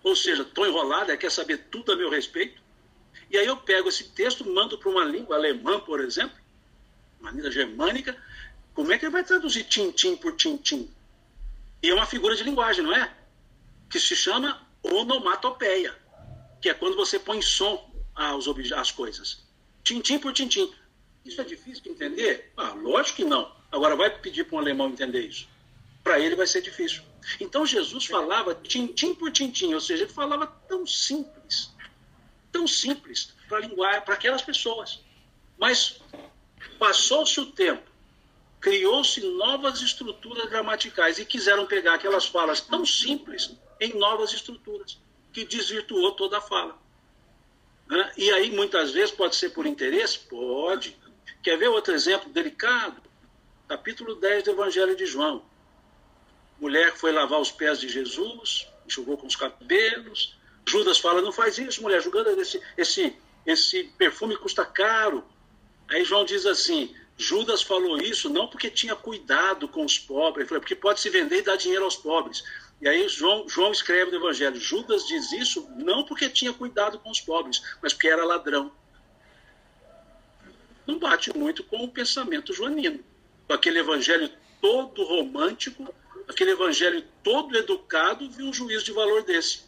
ou 0.03 0.17
seja, 0.17 0.43
estou 0.43 0.67
enrolada, 0.67 1.17
quer 1.17 1.31
saber 1.31 1.59
tudo 1.71 1.93
a 1.93 1.97
meu 1.97 2.11
respeito. 2.11 2.61
E 3.31 3.39
aí 3.39 3.47
eu 3.47 3.57
pego 3.57 3.89
esse 3.89 4.09
texto, 4.11 4.45
mando 4.45 4.77
para 4.77 4.91
uma 4.91 5.05
língua 5.05 5.37
alemã, 5.37 5.79
por 5.79 6.01
exemplo, 6.01 6.37
uma 7.21 7.31
língua 7.31 7.53
germânica, 7.53 8.21
como 8.75 8.93
é 8.93 8.99
que 8.99 9.05
ele 9.05 9.13
vai 9.13 9.23
traduzir 9.23 9.63
tintim 9.63 10.17
por 10.17 10.35
tintim? 10.35 10.91
E 11.81 11.91
é 11.91 11.95
uma 11.95 12.05
figura 12.05 12.35
de 12.35 12.43
linguagem, 12.43 12.83
não 12.83 12.93
é? 12.93 13.15
Que 13.89 14.01
se 14.01 14.17
chama 14.17 14.61
onomatopeia, 14.83 15.97
que 16.61 16.69
é 16.69 16.75
quando 16.75 16.97
você 16.97 17.17
põe 17.17 17.41
som 17.41 17.95
aos 18.13 18.49
às 18.73 18.91
coisas. 18.91 19.39
Tintim 19.85 20.19
por 20.19 20.33
tintim. 20.33 20.75
Isso 21.25 21.41
é 21.41 21.45
difícil 21.45 21.85
de 21.85 21.91
entender? 21.91 22.51
Ah, 22.57 22.73
lógico 22.73 23.19
que 23.19 23.25
não. 23.25 23.55
Agora 23.71 23.95
vai 23.95 24.11
pedir 24.19 24.43
para 24.43 24.57
um 24.57 24.59
alemão 24.59 24.89
entender 24.89 25.29
isso. 25.29 25.54
Para 26.05 26.21
ele 26.21 26.37
vai 26.37 26.47
ser 26.47 26.61
difícil. 26.61 27.03
Então 27.41 27.65
Jesus 27.65 28.05
falava 28.05 28.55
tintim 28.55 29.15
por 29.15 29.33
tintim, 29.33 29.73
ou 29.73 29.81
seja, 29.81 30.05
ele 30.05 30.13
falava 30.13 30.47
tão 30.69 30.87
simples, 30.87 31.71
tão 32.53 32.67
simples 32.69 33.33
para 33.49 33.61
linguagem, 33.61 34.03
para 34.03 34.13
aquelas 34.13 34.43
pessoas. 34.43 35.01
Mas 35.59 35.99
passou-se 36.79 37.41
o 37.41 37.47
tempo, 37.47 37.91
criou-se 38.61 39.21
novas 39.23 39.81
estruturas 39.81 40.49
gramaticais 40.51 41.19
e 41.19 41.25
quiseram 41.25 41.67
pegar 41.67 41.95
aquelas 41.95 42.27
falas 42.27 42.61
tão 42.61 42.85
simples 42.85 43.53
em 43.81 43.95
novas 43.95 44.35
estruturas, 44.35 44.99
que 45.33 45.45
desvirtuou 45.45 46.13
toda 46.13 46.37
a 46.37 46.43
fala. 46.43 46.79
Né? 47.87 48.13
E 48.17 48.31
aí, 48.31 48.51
muitas 48.51 48.93
vezes, 48.93 49.11
pode 49.11 49.37
ser 49.37 49.51
por 49.51 49.67
interesse? 49.67 50.19
Pode. 50.19 50.97
Quer 51.43 51.57
ver 51.57 51.69
outro 51.69 51.95
exemplo 51.95 52.31
delicado? 52.31 53.03
Capítulo 53.69 54.15
10 54.17 54.45
do 54.45 54.51
Evangelho 54.51 54.97
de 54.97 55.07
João. 55.07 55.43
Mulher 56.65 56.97
foi 56.97 57.13
lavar 57.13 57.43
os 57.43 57.53
pés 57.53 57.79
de 57.79 57.91
Jesus, 57.91 58.67
enxugou 58.87 59.19
com 59.19 59.27
os 59.27 59.37
cabelos. 59.37 60.35
Judas 60.67 60.97
fala: 60.97 61.21
Não 61.21 61.31
faz 61.31 61.59
isso, 61.59 61.83
mulher, 61.83 62.01
julgando 62.01 62.31
esse, 62.41 62.59
esse, 62.79 63.15
esse 63.45 63.85
perfume 63.99 64.35
custa 64.35 64.65
caro. 64.65 65.23
Aí 65.91 66.07
João 66.07 66.25
diz 66.25 66.47
assim: 66.47 66.97
Judas 67.19 67.61
falou 67.61 67.99
isso 67.99 68.31
não 68.31 68.49
porque 68.49 68.71
tinha 68.71 68.97
cuidado 68.97 69.69
com 69.69 69.85
os 69.85 69.99
pobres, 69.99 70.49
falou, 70.49 70.63
porque 70.63 70.75
pode 70.75 71.01
se 71.01 71.11
vender 71.11 71.41
e 71.41 71.43
dar 71.43 71.57
dinheiro 71.57 71.85
aos 71.85 71.97
pobres. 71.97 72.43
E 72.81 72.89
aí 72.89 73.07
João, 73.11 73.47
João 73.47 73.71
escreve 73.71 74.13
no 74.13 74.17
Evangelho: 74.17 74.59
Judas 74.59 75.07
diz 75.07 75.33
isso 75.33 75.69
não 75.77 76.03
porque 76.03 76.31
tinha 76.31 76.55
cuidado 76.55 76.99
com 76.99 77.11
os 77.11 77.21
pobres, 77.21 77.61
mas 77.83 77.93
porque 77.93 78.09
era 78.09 78.25
ladrão. 78.25 78.73
Não 80.87 80.99
bate 80.99 81.37
muito 81.37 81.63
com 81.63 81.85
o 81.85 81.91
pensamento 81.91 82.55
joanino. 82.55 83.05
Aquele 83.51 83.81
evangelho 83.81 84.31
todo 84.63 85.05
romântico, 85.05 85.95
aquele 86.29 86.53
evangelho 86.53 87.05
todo 87.23 87.57
educado, 87.57 88.31
viu 88.31 88.47
um 88.47 88.53
juízo 88.53 88.85
de 88.85 88.93
valor 88.93 89.23
desse. 89.23 89.65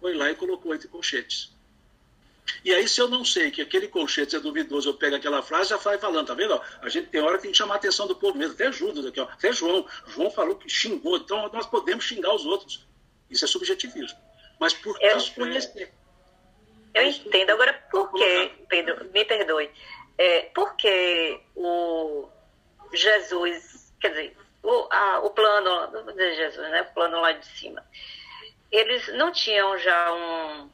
Foi 0.00 0.14
lá 0.14 0.30
e 0.30 0.34
colocou 0.34 0.74
entre 0.74 0.88
colchetes. 0.88 1.54
E 2.64 2.72
aí, 2.72 2.88
se 2.88 3.00
eu 3.00 3.08
não 3.08 3.24
sei 3.24 3.50
que 3.50 3.60
aquele 3.60 3.88
colchete 3.88 4.36
é 4.36 4.40
duvidoso, 4.40 4.88
eu 4.88 4.94
pego 4.94 5.16
aquela 5.16 5.42
frase 5.42 5.66
e 5.66 5.70
já 5.70 5.76
vai 5.76 5.98
falando, 5.98 6.26
tá 6.26 6.34
vendo? 6.34 6.60
a 6.80 6.88
gente 6.88 7.08
tem 7.08 7.20
hora 7.20 7.36
que 7.36 7.42
tem 7.42 7.50
que 7.50 7.58
chamar 7.58 7.74
a 7.74 7.76
atenção 7.76 8.06
do 8.06 8.14
povo 8.14 8.38
mesmo, 8.38 8.54
até 8.54 8.70
Judas 8.70 9.04
aqui, 9.04 9.20
ó, 9.20 9.24
até 9.24 9.52
João. 9.52 9.86
João 10.06 10.30
falou 10.30 10.54
que 10.54 10.68
xingou, 10.68 11.16
então 11.16 11.50
nós 11.52 11.66
podemos 11.66 12.04
xingar 12.04 12.34
os 12.34 12.46
outros. 12.46 12.86
Isso 13.28 13.44
é 13.44 13.48
subjetivismo. 13.48 14.18
Mas 14.60 14.72
por 14.72 14.96
eu, 15.00 15.16
desconhecer. 15.16 15.92
Eu 16.94 17.02
entendo. 17.02 17.50
Agora, 17.50 17.72
por 17.90 18.12
que, 18.12 18.52
Pedro, 18.68 19.04
me 19.12 19.24
perdoe, 19.24 19.70
é, 20.16 20.42
por 20.54 20.76
que 20.76 21.40
o 21.54 22.28
Jesus, 22.92 23.92
quer 24.00 24.10
dizer, 24.10 24.36
o, 24.68 24.88
a, 24.90 25.20
o 25.20 25.30
plano, 25.30 25.90
não 25.92 26.12
dizer 26.12 26.34
Jesus, 26.34 26.70
né? 26.70 26.82
O 26.82 26.94
plano 26.94 27.20
lá 27.20 27.32
de 27.32 27.46
cima, 27.46 27.84
eles 28.70 29.08
não 29.14 29.32
tinham 29.32 29.78
já 29.78 30.12
um 30.12 30.70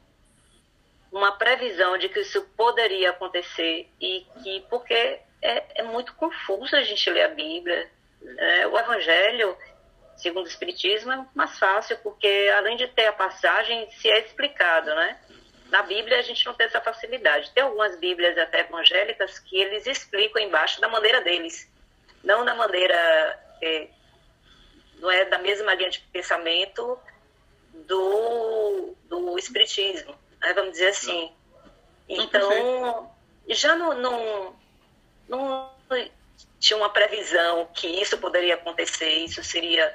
uma 1.11 1.31
previsão 1.33 1.95
de 1.95 2.09
que 2.09 2.21
isso 2.21 2.41
poderia 2.57 3.11
acontecer 3.11 3.87
e 4.01 4.25
que, 4.41 4.65
porque 4.67 5.19
é, 5.43 5.63
é 5.75 5.83
muito 5.83 6.15
confuso 6.15 6.75
a 6.75 6.81
gente 6.81 7.07
ler 7.11 7.25
a 7.25 7.29
Bíblia. 7.29 7.87
Né? 8.19 8.65
O 8.65 8.79
Evangelho, 8.79 9.55
segundo 10.17 10.45
o 10.45 10.49
Espiritismo, 10.49 11.11
é 11.11 11.25
mais 11.35 11.59
fácil, 11.59 11.99
porque 11.99 12.51
além 12.57 12.77
de 12.77 12.87
ter 12.87 13.05
a 13.05 13.13
passagem, 13.13 13.87
se 13.91 14.09
é 14.09 14.21
explicado, 14.21 14.87
né? 14.95 15.19
Na 15.69 15.83
Bíblia 15.83 16.17
a 16.17 16.21
gente 16.23 16.43
não 16.47 16.55
tem 16.55 16.65
essa 16.65 16.81
facilidade. 16.81 17.51
Tem 17.51 17.63
algumas 17.63 17.95
Bíblias 17.97 18.35
até 18.37 18.61
evangélicas 18.61 19.37
que 19.37 19.55
eles 19.55 19.85
explicam 19.85 20.41
embaixo 20.41 20.81
da 20.81 20.87
maneira 20.87 21.21
deles, 21.21 21.71
não 22.23 22.43
da 22.43 22.55
maneira. 22.55 23.39
É, 23.63 23.87
não 24.99 25.09
é 25.09 25.25
da 25.25 25.39
mesma 25.39 25.73
linha 25.73 25.89
de 25.89 25.99
pensamento 26.11 26.99
do, 27.87 28.95
do 29.05 29.37
Espiritismo, 29.37 30.13
né? 30.41 30.53
vamos 30.53 30.73
dizer 30.73 30.87
assim. 30.87 31.31
Então, 32.07 33.11
já 33.47 33.75
não, 33.75 33.93
não, 33.99 34.55
não 35.27 35.73
tinha 36.59 36.77
uma 36.77 36.89
previsão 36.89 37.67
que 37.73 37.87
isso 37.87 38.17
poderia 38.17 38.55
acontecer, 38.55 39.09
isso 39.09 39.43
seria. 39.43 39.93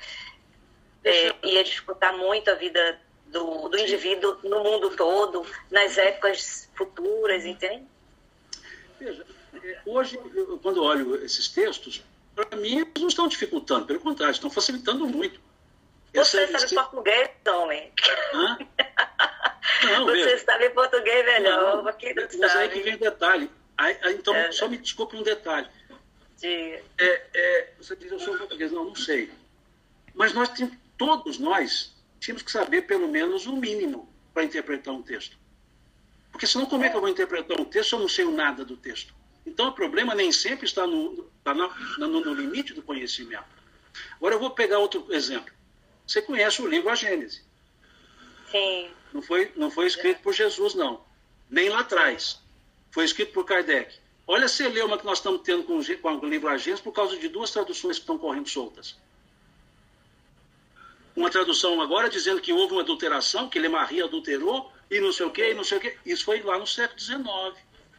É, 1.05 1.35
ia 1.43 1.63
dificultar 1.63 2.17
muito 2.17 2.51
a 2.51 2.55
vida 2.55 3.01
do, 3.27 3.69
do 3.69 3.79
indivíduo 3.79 4.39
no 4.43 4.63
mundo 4.63 4.97
todo, 4.97 5.47
nas 5.71 5.97
épocas 5.97 6.69
futuras, 6.75 7.47
entende? 7.47 7.87
Veja, 8.99 9.25
é, 9.63 9.79
hoje, 9.87 10.19
quando 10.63 10.83
olho 10.83 11.25
esses 11.25 11.49
textos, 11.49 12.03
para 12.47 12.59
mim, 12.59 12.79
eles 12.79 12.93
não 12.97 13.09
estão 13.09 13.29
dificultando, 13.29 13.87
pelo 13.87 14.01
contrário, 14.01 14.33
estão 14.33 14.51
facilitando 14.51 15.07
muito. 15.07 15.41
Você 16.15 16.39
Essa, 16.39 16.53
sabe 16.53 16.65
esse... 16.65 16.75
português, 16.75 17.31
homem? 17.47 17.93
Hã? 18.35 18.59
Não, 19.85 20.07
Você 20.07 20.25
veja. 20.25 20.45
sabe 20.45 20.71
português 20.71 21.25
melhor, 21.25 21.77
não, 21.77 21.83
mas 21.85 21.95
sabe. 21.95 22.59
aí 22.59 22.69
que 22.69 22.81
vem 22.81 22.95
o 22.95 22.99
detalhe. 22.99 23.49
Aí, 23.77 23.97
aí, 24.03 24.15
então, 24.15 24.35
é. 24.35 24.51
só 24.51 24.67
me 24.67 24.77
desculpe 24.77 25.15
um 25.15 25.23
detalhe. 25.23 25.69
É, 26.43 26.83
é, 26.99 27.73
você 27.79 27.95
diz, 27.95 28.11
eu 28.11 28.19
sou 28.19 28.37
português. 28.37 28.73
Não, 28.73 28.87
não 28.87 28.95
sei. 28.97 29.31
Mas 30.15 30.33
nós, 30.33 30.51
todos 30.97 31.39
nós, 31.39 31.95
tínhamos 32.19 32.43
que 32.43 32.51
saber 32.51 32.83
pelo 32.83 33.07
menos 33.07 33.47
o 33.47 33.55
mínimo 33.55 34.13
para 34.35 34.43
interpretar 34.43 34.93
um 34.93 35.03
texto. 35.03 35.37
Porque 36.33 36.47
senão 36.47 36.67
como 36.67 36.83
é 36.85 36.89
que 36.89 36.97
eu 36.97 37.01
vou 37.01 37.11
interpretar 37.11 37.61
um 37.61 37.65
texto 37.65 37.91
se 37.91 37.95
eu 37.95 38.01
não 38.01 38.09
sei 38.09 38.25
nada 38.25 38.65
do 38.65 38.77
texto? 38.77 39.15
Então 39.49 39.69
o 39.69 39.73
problema 39.73 40.15
nem 40.15 40.31
sempre 40.31 40.67
está 40.67 40.87
no, 40.87 41.29
está 41.39 41.55
no, 41.55 41.69
no, 41.99 42.21
no 42.21 42.35
limite 42.35 42.75
do 42.75 42.83
conhecimento. 42.83 43.45
Agora 44.17 44.35
eu 44.35 44.39
vou 44.39 44.51
pegar 44.51 44.79
outro 44.79 45.07
exemplo. 45.11 45.53
Você 46.07 46.23
conhece 46.23 46.63
o 46.63 46.67
livro 46.67 46.89
A 46.91 46.95
Gênese. 46.95 47.43
Sim. 48.51 48.91
Não 49.13 49.23
foi, 49.23 49.53
não 49.57 49.71
foi 49.71 49.87
escrito 49.87 50.23
por 50.23 50.33
Jesus, 50.33 50.75
não. 50.75 51.03
Nem 51.51 51.69
lá 51.69 51.81
atrás. 51.81 52.41
Foi 52.91 53.05
escrito 53.05 53.33
por 53.33 53.45
Kardec. 53.45 53.99
Olha 54.27 54.45
a 54.45 54.49
celeuma 54.49 54.99
que 54.99 55.07
nós 55.07 55.19
estamos 55.19 55.43
tendo 55.43 55.65
com, 55.65 55.81
com 55.83 56.27
o 56.27 56.29
livro 56.29 56.49
A 56.49 56.57
Gênese 56.57 56.83
por 56.83 56.93
causa 56.93 57.17
de 57.17 57.29
duas 57.29 57.51
traduções 57.51 57.97
que 57.97 58.03
estão 58.03 58.19
correndo 58.19 58.49
soltas 58.49 58.97
uma 61.19 61.31
tradução 61.31 61.81
agora 61.83 62.09
dizendo 62.09 62.41
que 62.41 62.53
houve 62.53 62.73
uma 62.73 62.83
adulteração, 62.83 63.49
que 63.49 63.59
Lemarie 63.59 64.03
adulterou 64.03 64.73
e 64.91 65.01
não 65.01 65.13
sei 65.13 65.27
o 65.27 65.31
quê, 65.31 65.51
e 65.51 65.55
não 65.55 65.65
sei 65.65 65.79
o 65.79 65.81
quê. 65.81 65.97
Isso 66.07 66.25
foi 66.25 66.41
lá 66.43 66.59
no 66.59 66.67
século 66.67 66.99
XIX. 66.99 67.25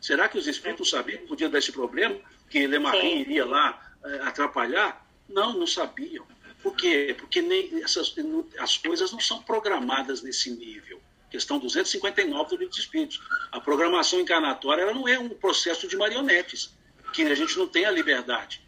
Será 0.02 0.28
que 0.28 0.38
os 0.38 0.48
espíritos 0.48 0.90
sabiam 0.90 1.20
que 1.20 1.28
podia 1.28 1.50
dar 1.50 1.60
esse 1.60 1.72
problema? 1.72 2.18
Que 2.50 2.66
Lemarie 2.66 3.22
iria 3.22 3.46
lá 3.46 3.94
é, 4.04 4.20
atrapalhar? 4.22 5.06
Não, 5.28 5.54
não 5.54 5.68
sabiam. 5.68 6.26
Por 6.64 6.76
quê? 6.76 7.16
Porque 7.18 7.42
nem 7.42 7.84
essas, 7.84 8.14
as 8.58 8.78
coisas 8.78 9.12
não 9.12 9.20
são 9.20 9.42
programadas 9.44 10.22
nesse 10.22 10.52
nível. 10.52 11.02
Questão 11.30 11.60
259 11.60 12.50
do 12.50 12.56
Livro 12.56 12.70
dos 12.70 12.80
Espíritos. 12.80 13.22
A 13.52 13.60
programação 13.60 14.20
encarnatória 14.20 14.82
ela 14.82 14.94
não 14.94 15.08
é 15.08 15.20
um 15.20 15.30
processo 15.30 15.88
de 15.88 15.96
marionetes, 15.96 16.76
que 17.14 17.24
a 17.24 17.36
gente 17.36 17.58
não 17.58 17.68
tem 17.68 17.86
a 17.86 17.92
liberdade. 17.92 18.62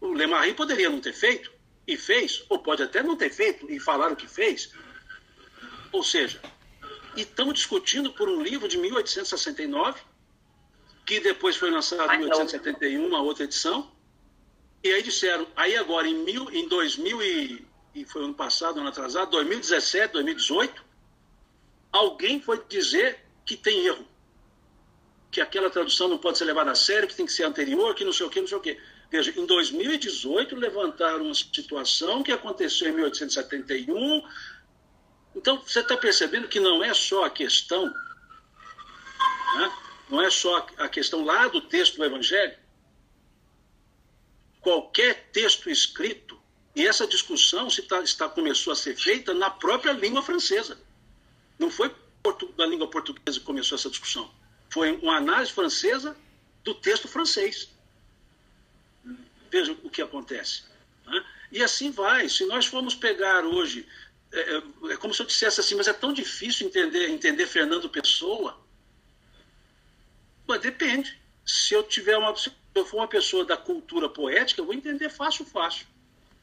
O 0.00 0.12
Lemarie 0.12 0.54
poderia 0.54 0.90
não 0.90 1.00
ter 1.00 1.12
feito, 1.12 1.50
e 1.86 1.96
fez, 1.96 2.44
ou 2.48 2.58
pode 2.58 2.82
até 2.82 3.02
não 3.02 3.16
ter 3.16 3.30
feito 3.30 3.70
e 3.70 3.78
falar 3.78 4.12
o 4.12 4.16
que 4.16 4.26
fez. 4.26 4.72
Ou 5.90 6.02
seja, 6.02 6.40
e 7.16 7.22
estamos 7.22 7.54
discutindo 7.54 8.12
por 8.12 8.28
um 8.28 8.42
livro 8.42 8.68
de 8.68 8.78
1869, 8.78 10.00
que 11.04 11.20
depois 11.20 11.56
foi 11.56 11.70
lançado 11.70 12.12
em 12.14 12.18
1871, 12.18 13.06
uma 13.06 13.20
outra 13.20 13.44
edição. 13.44 13.90
E 14.82 14.90
aí 14.90 15.02
disseram, 15.02 15.46
aí 15.56 15.76
agora 15.76 16.08
em, 16.08 16.24
mil, 16.24 16.50
em 16.50 16.68
2000 16.68 17.22
e, 17.22 17.66
e 17.94 18.04
foi 18.04 18.24
ano 18.24 18.34
passado, 18.34 18.80
ano 18.80 18.88
atrasado, 18.88 19.30
2017, 19.30 20.12
2018, 20.12 20.84
alguém 21.92 22.40
foi 22.40 22.62
dizer 22.68 23.20
que 23.44 23.56
tem 23.56 23.86
erro. 23.86 24.06
Que 25.30 25.40
aquela 25.40 25.70
tradução 25.70 26.08
não 26.08 26.18
pode 26.18 26.38
ser 26.38 26.44
levada 26.44 26.72
a 26.72 26.74
sério, 26.74 27.08
que 27.08 27.14
tem 27.14 27.26
que 27.26 27.32
ser 27.32 27.44
anterior, 27.44 27.94
que 27.94 28.04
não 28.04 28.12
sei 28.12 28.26
o 28.26 28.30
que, 28.30 28.40
não 28.40 28.48
sei 28.48 28.58
o 28.58 28.60
que. 28.60 28.78
Veja, 29.10 29.32
em 29.38 29.46
2018 29.46 30.56
levantaram 30.56 31.26
uma 31.26 31.34
situação 31.34 32.22
que 32.22 32.32
aconteceu 32.32 32.88
em 32.88 32.92
1871. 32.92 34.22
Então, 35.34 35.60
você 35.60 35.80
está 35.80 35.96
percebendo 35.96 36.48
que 36.48 36.60
não 36.60 36.82
é 36.82 36.92
só 36.92 37.24
a 37.24 37.30
questão, 37.30 37.86
né? 39.56 39.72
Não 40.12 40.22
é 40.22 40.30
só 40.30 40.64
a 40.76 40.88
questão 40.88 41.24
lá 41.24 41.48
do 41.48 41.60
texto 41.60 41.96
do 41.96 42.04
Evangelho. 42.04 42.56
Qualquer 44.60 45.30
texto 45.32 45.68
escrito, 45.68 46.40
e 46.76 46.86
essa 46.86 47.06
discussão 47.06 47.68
se 47.68 47.82
tá, 47.82 48.00
está, 48.02 48.28
começou 48.28 48.72
a 48.72 48.76
ser 48.76 48.96
feita 48.96 49.34
na 49.34 49.50
própria 49.50 49.92
língua 49.92 50.22
francesa. 50.22 50.78
Não 51.58 51.70
foi 51.70 51.92
da 52.56 52.66
língua 52.66 52.88
portuguesa 52.88 53.40
que 53.40 53.44
começou 53.44 53.76
essa 53.76 53.90
discussão. 53.90 54.30
Foi 54.70 54.92
uma 54.98 55.16
análise 55.16 55.50
francesa 55.50 56.16
do 56.62 56.74
texto 56.74 57.08
francês 57.08 57.68
veja 59.52 59.76
o 59.82 59.90
que 59.90 60.00
acontece. 60.00 60.62
Né? 61.06 61.24
E 61.52 61.62
assim 61.62 61.90
vai. 61.90 62.28
Se 62.28 62.46
nós 62.46 62.64
formos 62.64 62.94
pegar 62.94 63.44
hoje, 63.44 63.86
é, 64.32 64.40
é, 64.40 64.62
é, 64.92 64.96
como 64.96 65.12
se 65.12 65.20
eu 65.20 65.26
dissesse 65.26 65.60
assim, 65.60 65.74
mas 65.74 65.86
é 65.86 65.92
tão 65.92 66.12
difícil 66.12 66.66
entender, 66.66 67.10
entender 67.10 67.46
Fernando 67.46 67.90
Pessoa. 67.90 68.58
Mas 70.46 70.60
depende. 70.60 71.20
Se 71.44 71.74
eu 71.74 71.82
tiver 71.82 72.16
uma, 72.16 72.34
se 72.36 72.52
eu 72.74 72.86
for 72.86 72.98
uma 72.98 73.08
pessoa 73.08 73.44
da 73.44 73.56
cultura 73.56 74.08
poética, 74.08 74.60
eu 74.60 74.64
vou 74.64 74.74
entender 74.74 75.08
fácil, 75.08 75.44
fácil. 75.44 75.86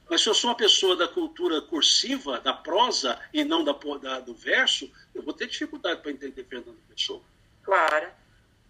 Mas 0.09 0.21
se 0.21 0.29
eu 0.29 0.33
sou 0.33 0.49
uma 0.49 0.55
pessoa 0.57 0.95
da 0.95 1.07
cultura 1.07 1.61
cursiva, 1.61 2.39
da 2.39 2.53
prosa 2.53 3.19
e 3.31 3.43
não 3.43 3.63
da, 3.63 3.73
da 4.01 4.19
do 4.19 4.33
verso, 4.33 4.91
eu 5.13 5.21
vou 5.21 5.33
ter 5.33 5.47
dificuldade 5.47 6.01
para 6.01 6.11
entender 6.11 6.43
Fernando 6.43 6.77
Pessoa. 6.89 7.21
Claro. 7.63 8.09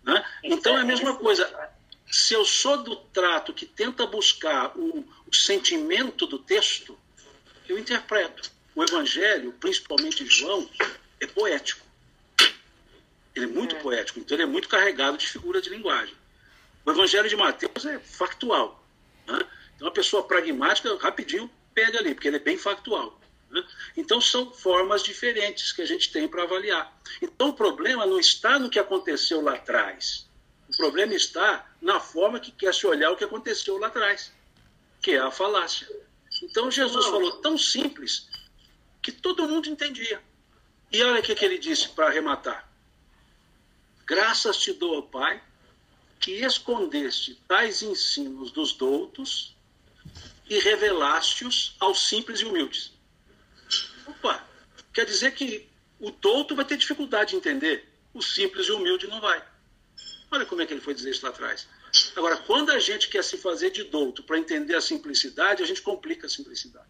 Né? 0.04 0.26
Então 0.44 0.78
é 0.78 0.82
a 0.82 0.86
mesma 0.86 1.16
coisa 1.16 1.50
se 2.12 2.34
eu 2.34 2.44
sou 2.44 2.78
do 2.78 2.96
trato 2.96 3.54
que 3.54 3.66
tenta 3.66 4.06
buscar 4.08 4.76
o, 4.76 5.06
o 5.28 5.36
sentimento 5.36 6.26
do 6.26 6.40
texto, 6.40 6.98
eu 7.68 7.78
interpreto. 7.78 8.52
O 8.76 8.84
Evangelho, 8.84 9.54
principalmente 9.54 10.26
João, 10.26 10.68
é 11.20 11.28
poético. 11.28 11.86
Ele 13.36 13.46
é 13.46 13.48
muito 13.48 13.76
é. 13.76 13.80
poético, 13.80 14.20
então 14.20 14.36
ele 14.36 14.44
é 14.44 14.46
muito 14.46 14.68
carregado 14.68 15.18
de 15.18 15.28
figura 15.28 15.62
de 15.62 15.70
linguagem. 15.70 16.16
O 16.86 16.92
Evangelho 16.92 17.30
de 17.30 17.36
Mateus 17.36 17.86
é 17.86 18.00
factual. 18.00 18.84
Né? 19.28 19.40
Então, 19.76 19.88
a 19.88 19.92
pessoa 19.92 20.24
pragmática, 20.24 20.98
rapidinho, 20.98 21.50
pega 21.74 22.00
ali, 22.00 22.14
porque 22.14 22.28
ele 22.28 22.38
é 22.38 22.40
bem 22.40 22.58
factual. 22.58 23.20
Né? 23.50 23.64
Então, 23.96 24.20
são 24.20 24.52
formas 24.52 25.04
diferentes 25.04 25.72
que 25.72 25.82
a 25.82 25.86
gente 25.86 26.12
tem 26.12 26.28
para 26.28 26.44
avaliar. 26.44 26.92
Então, 27.22 27.50
o 27.50 27.54
problema 27.54 28.06
não 28.06 28.20
está 28.20 28.58
no 28.58 28.70
que 28.70 28.80
aconteceu 28.80 29.42
lá 29.42 29.54
atrás. 29.54 30.28
O 30.70 30.78
problema 30.78 31.14
está 31.14 31.68
na 31.82 32.00
forma 32.00 32.40
que 32.40 32.52
quer 32.52 32.74
se 32.74 32.86
olhar 32.86 33.12
o 33.12 33.16
que 33.16 33.24
aconteceu 33.24 33.78
lá 33.78 33.88
atrás, 33.88 34.32
que 35.02 35.12
é 35.12 35.20
a 35.20 35.32
falácia. 35.32 35.88
Então 36.44 36.70
Jesus 36.70 37.06
falou 37.06 37.38
tão 37.38 37.58
simples 37.58 38.28
que 39.02 39.12
todo 39.12 39.48
mundo 39.48 39.68
entendia. 39.68 40.22
E 40.92 41.02
olha 41.04 41.20
o 41.20 41.24
que, 41.24 41.36
que 41.36 41.46
ele 41.46 41.58
disse 41.58 41.90
para 41.90 42.08
arrematar: 42.08 42.69
Graças 44.10 44.58
te 44.58 44.74
dou, 44.74 45.04
Pai, 45.04 45.42
que 46.20 46.44
escondeste 46.44 47.36
tais 47.48 47.84
ensinos 47.84 48.52
dos 48.52 48.74
doutos 48.74 49.56
e 50.50 50.58
revelaste-os 50.58 51.76
aos 51.80 52.10
simples 52.10 52.40
e 52.40 52.46
humildes. 52.46 52.92
Opa, 54.08 54.44
quer 54.92 55.06
dizer 55.06 55.36
que 55.36 55.70
o 56.00 56.10
douto 56.10 56.56
vai 56.56 56.66
ter 56.66 56.76
dificuldade 56.76 57.30
de 57.30 57.36
entender, 57.36 57.88
o 58.12 58.20
simples 58.20 58.66
e 58.66 58.72
humilde 58.72 59.06
não 59.06 59.22
vai. 59.22 59.48
Olha 60.32 60.44
como 60.44 60.64
é 60.64 60.66
que 60.66 60.74
ele 60.74 60.82
foi 60.82 60.96
dizer 60.96 61.12
isso 61.12 61.24
lá 61.24 61.30
atrás. 61.30 61.68
Agora, 62.16 62.36
quando 62.38 62.72
a 62.72 62.80
gente 62.80 63.10
quer 63.10 63.24
se 63.24 63.38
fazer 63.38 63.70
de 63.70 63.84
douto 63.84 64.24
para 64.24 64.40
entender 64.40 64.74
a 64.74 64.82
simplicidade, 64.82 65.62
a 65.62 65.68
gente 65.68 65.84
complica 65.84 66.26
a 66.26 66.30
simplicidade. 66.30 66.90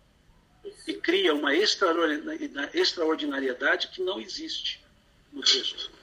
E 0.88 0.94
cria 0.94 1.34
uma 1.34 1.54
extraordinariedade 1.54 3.90
que 3.90 4.02
não 4.02 4.22
existe 4.22 4.82
no 5.34 5.42
texto. 5.42 5.99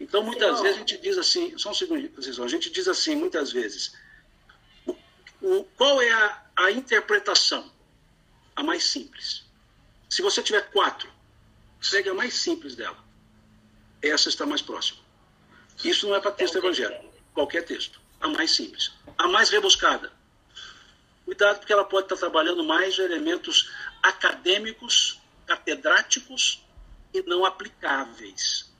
Então, 0.00 0.22
muitas 0.22 0.60
vezes 0.60 0.76
a 0.76 0.78
gente 0.80 0.98
diz 0.98 1.18
assim, 1.18 1.56
só 1.56 1.70
um 1.70 1.74
segundo, 1.74 2.10
a 2.42 2.48
gente 2.48 2.70
diz 2.70 2.88
assim, 2.88 3.14
muitas 3.14 3.52
vezes, 3.52 3.94
o, 4.86 4.96
o, 5.40 5.64
qual 5.76 6.00
é 6.02 6.12
a, 6.12 6.42
a 6.56 6.70
interpretação? 6.70 7.72
A 8.56 8.62
mais 8.62 8.84
simples. 8.84 9.44
Se 10.08 10.22
você 10.22 10.42
tiver 10.42 10.70
quatro, 10.70 11.10
segue 11.80 12.08
a 12.08 12.14
mais 12.14 12.34
simples 12.34 12.74
dela. 12.76 12.98
Essa 14.02 14.28
está 14.28 14.46
mais 14.46 14.62
próxima. 14.62 15.00
Isso 15.82 16.06
não 16.06 16.14
é 16.14 16.20
para 16.20 16.30
texto 16.30 16.58
evangélico, 16.58 17.04
qualquer 17.32 17.64
texto. 17.64 18.00
A 18.20 18.28
mais 18.28 18.52
simples. 18.52 18.92
A 19.18 19.28
mais 19.28 19.50
rebuscada. 19.50 20.12
Cuidado, 21.24 21.58
porque 21.58 21.72
ela 21.72 21.84
pode 21.84 22.04
estar 22.06 22.16
trabalhando 22.16 22.62
mais 22.62 22.98
elementos 22.98 23.70
acadêmicos, 24.02 25.20
catedráticos 25.46 26.62
e 27.12 27.22
não 27.22 27.44
aplicáveis. 27.44 28.70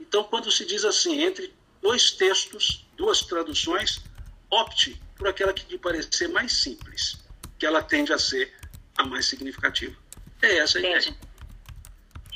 Então, 0.00 0.24
quando 0.24 0.50
se 0.50 0.64
diz 0.64 0.84
assim, 0.84 1.22
entre 1.22 1.54
dois 1.80 2.10
textos, 2.12 2.86
duas 2.96 3.22
traduções, 3.22 4.02
opte 4.50 5.00
por 5.16 5.28
aquela 5.28 5.52
que 5.52 5.70
lhe 5.70 5.78
parecer 5.78 6.28
mais 6.28 6.52
simples, 6.52 7.22
que 7.58 7.66
ela 7.66 7.82
tende 7.82 8.12
a 8.12 8.18
ser 8.18 8.52
a 8.96 9.04
mais 9.04 9.26
significativa. 9.26 9.96
É 10.42 10.58
essa 10.58 10.78
a 10.78 10.80
ideia. 10.80 11.16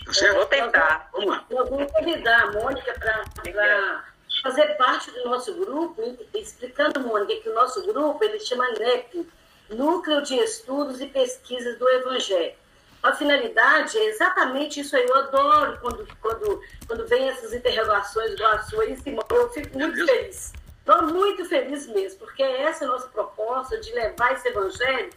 Tá 0.05 0.13
certo? 0.13 0.37
vou 0.37 0.47
tentar. 0.47 1.11
Vamos 1.13 1.29
lá. 1.29 1.47
Eu 1.51 1.67
vou 1.67 1.87
convidar 1.87 2.45
a 2.45 2.53
Mônica 2.53 2.95
para 2.99 4.05
fazer 4.43 4.67
parte 4.77 5.11
do 5.11 5.25
nosso 5.25 5.55
grupo, 5.55 6.03
explicando, 6.35 7.01
Mônica, 7.01 7.43
que 7.43 7.49
o 7.49 7.55
nosso 7.55 7.85
grupo 7.87 8.23
ele 8.25 8.41
chama 8.41 8.67
NEP, 8.79 9.29
Núcleo 9.71 10.23
de 10.23 10.35
Estudos 10.37 11.01
e 11.01 11.07
Pesquisas 11.07 11.79
do 11.79 11.89
Evangelho. 11.89 12.55
A 13.03 13.13
finalidade 13.13 13.97
é 13.97 14.07
exatamente 14.07 14.81
isso 14.81 14.97
aí. 14.97 15.07
Eu 15.07 15.17
adoro 15.17 15.79
quando, 15.81 16.09
quando, 16.21 16.61
quando 16.87 17.07
vem 17.07 17.29
essas 17.29 17.53
interrogações 17.53 18.33
igual 18.33 18.53
a 18.53 18.63
sua, 18.63 18.85
eu 18.85 18.97
fico 18.97 19.79
muito 19.79 20.07
feliz. 20.07 20.53
Estou 20.79 21.03
muito 21.03 21.45
feliz 21.45 21.87
mesmo, 21.87 22.19
porque 22.21 22.43
essa 22.43 22.85
é 22.85 22.89
a 22.89 22.91
nossa 22.91 23.09
proposta 23.09 23.79
de 23.79 23.93
levar 23.93 24.33
esse 24.33 24.49
evangelho 24.49 25.11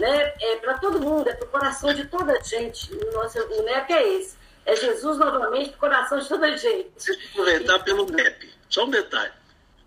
né, 0.00 0.34
é, 0.40 0.56
para 0.56 0.78
todo 0.78 1.00
mundo, 1.00 1.28
é 1.28 1.34
para 1.34 1.46
o 1.46 1.50
coração 1.50 1.92
de 1.92 2.06
toda 2.06 2.32
a 2.32 2.42
gente. 2.42 2.92
O, 2.94 3.12
nosso, 3.12 3.38
o 3.38 3.62
NEP 3.62 3.92
é 3.92 4.08
esse. 4.14 4.36
É 4.64 4.74
Jesus 4.74 5.18
novamente 5.18 5.70
para 5.70 5.76
o 5.76 5.80
coração 5.80 6.18
de 6.18 6.28
toda 6.28 6.46
a 6.46 6.56
gente. 6.56 6.90
Deixa 6.96 7.12
eu 7.12 7.28
aproveitar 7.30 7.78
pelo 7.80 8.06
NEP. 8.06 8.52
Só 8.68 8.84
um 8.84 8.90
detalhe. 8.90 9.32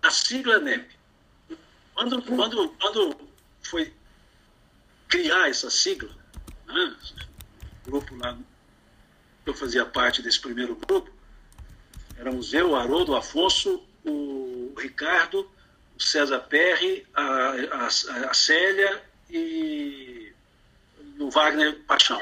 A 0.02 0.10
sigla 0.10 0.58
NEP. 0.58 0.98
Quando, 1.94 2.22
quando, 2.22 2.68
quando 2.80 3.16
foi 3.62 3.92
criar 5.08 5.50
essa 5.50 5.70
sigla, 5.70 6.10
né, 6.66 6.96
grupo 7.90 8.14
lá, 8.16 8.38
eu 9.44 9.52
fazia 9.52 9.84
parte 9.84 10.22
desse 10.22 10.40
primeiro 10.40 10.76
grupo, 10.76 11.10
éramos 12.16 12.54
eu, 12.54 12.70
o 12.70 12.76
Haroldo, 12.76 13.12
o 13.12 13.16
Afonso, 13.16 13.82
o 14.04 14.74
Ricardo, 14.78 15.50
o 15.98 16.02
César 16.02 16.40
Perry, 16.40 17.06
a, 17.14 17.22
a, 17.22 17.86
a 18.30 18.34
Célia 18.34 19.02
e 19.28 20.32
o 21.18 21.30
Wagner 21.30 21.80
Paixão. 21.80 22.20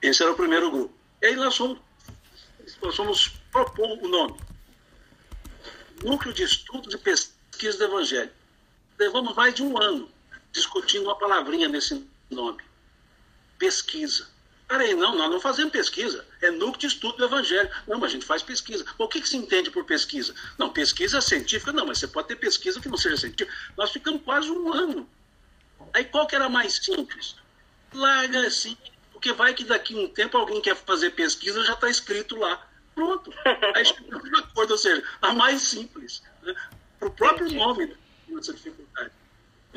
Esse 0.00 0.22
era 0.22 0.32
o 0.32 0.36
primeiro 0.36 0.70
grupo. 0.70 0.94
E 1.20 1.26
aí 1.26 1.36
nós 1.36 1.56
fomos, 1.56 1.78
nós 2.80 2.96
fomos 2.96 3.28
propor 3.50 3.98
o 3.98 4.08
nome. 4.08 4.38
Núcleo 6.02 6.32
de 6.32 6.44
Estudos 6.44 6.94
e 6.94 6.98
Pesquisa 6.98 7.78
do 7.78 7.84
Evangelho. 7.84 8.30
Levamos 8.98 9.34
mais 9.34 9.54
de 9.54 9.62
um 9.62 9.80
ano 9.80 10.08
discutindo 10.52 11.04
uma 11.04 11.18
palavrinha 11.18 11.68
nesse 11.68 12.08
nome. 12.30 12.62
Pesquisa. 13.58 14.28
Peraí, 14.66 14.94
não, 14.94 15.16
nós 15.16 15.30
não 15.30 15.40
fazemos 15.40 15.72
pesquisa. 15.72 16.24
É 16.42 16.50
núcleo 16.50 16.78
de 16.78 16.86
estudo 16.86 17.16
do 17.16 17.24
evangelho. 17.24 17.70
Não, 17.86 17.98
mas 17.98 18.10
a 18.10 18.14
gente 18.14 18.26
faz 18.26 18.42
pesquisa. 18.42 18.84
O 18.98 19.08
que, 19.08 19.20
que 19.20 19.28
se 19.28 19.36
entende 19.36 19.70
por 19.70 19.84
pesquisa? 19.84 20.34
Não, 20.58 20.70
pesquisa 20.70 21.20
científica, 21.20 21.72
não, 21.72 21.86
mas 21.86 21.98
você 21.98 22.06
pode 22.06 22.28
ter 22.28 22.36
pesquisa 22.36 22.80
que 22.80 22.88
não 22.88 22.98
seja 22.98 23.16
científica. 23.16 23.52
Nós 23.76 23.90
ficamos 23.90 24.22
quase 24.22 24.50
um 24.50 24.72
ano 24.72 25.08
Aí 25.92 26.04
qual 26.04 26.26
que 26.26 26.34
era 26.34 26.48
mais 26.48 26.76
simples? 26.76 27.36
Larga 27.92 28.46
assim, 28.46 28.76
porque 29.12 29.32
vai 29.32 29.54
que 29.54 29.64
daqui 29.64 29.94
a 29.94 29.98
um 29.98 30.08
tempo 30.08 30.36
alguém 30.36 30.60
quer 30.60 30.76
fazer 30.76 31.10
pesquisa, 31.10 31.64
já 31.64 31.72
está 31.72 31.88
escrito 31.88 32.36
lá. 32.36 32.66
Pronto. 32.94 33.32
Aí 33.74 33.84
chegou 33.84 34.20
uma 34.20 34.42
coisa, 34.48 34.72
ou 34.72 34.78
seja, 34.78 35.02
a 35.22 35.32
mais 35.32 35.62
simples. 35.62 36.22
Né? 36.42 36.54
Para 36.98 37.08
o 37.08 37.10
próprio 37.12 37.50
nome 37.52 37.96
dessa 38.28 38.52
dificuldade. 38.52 39.10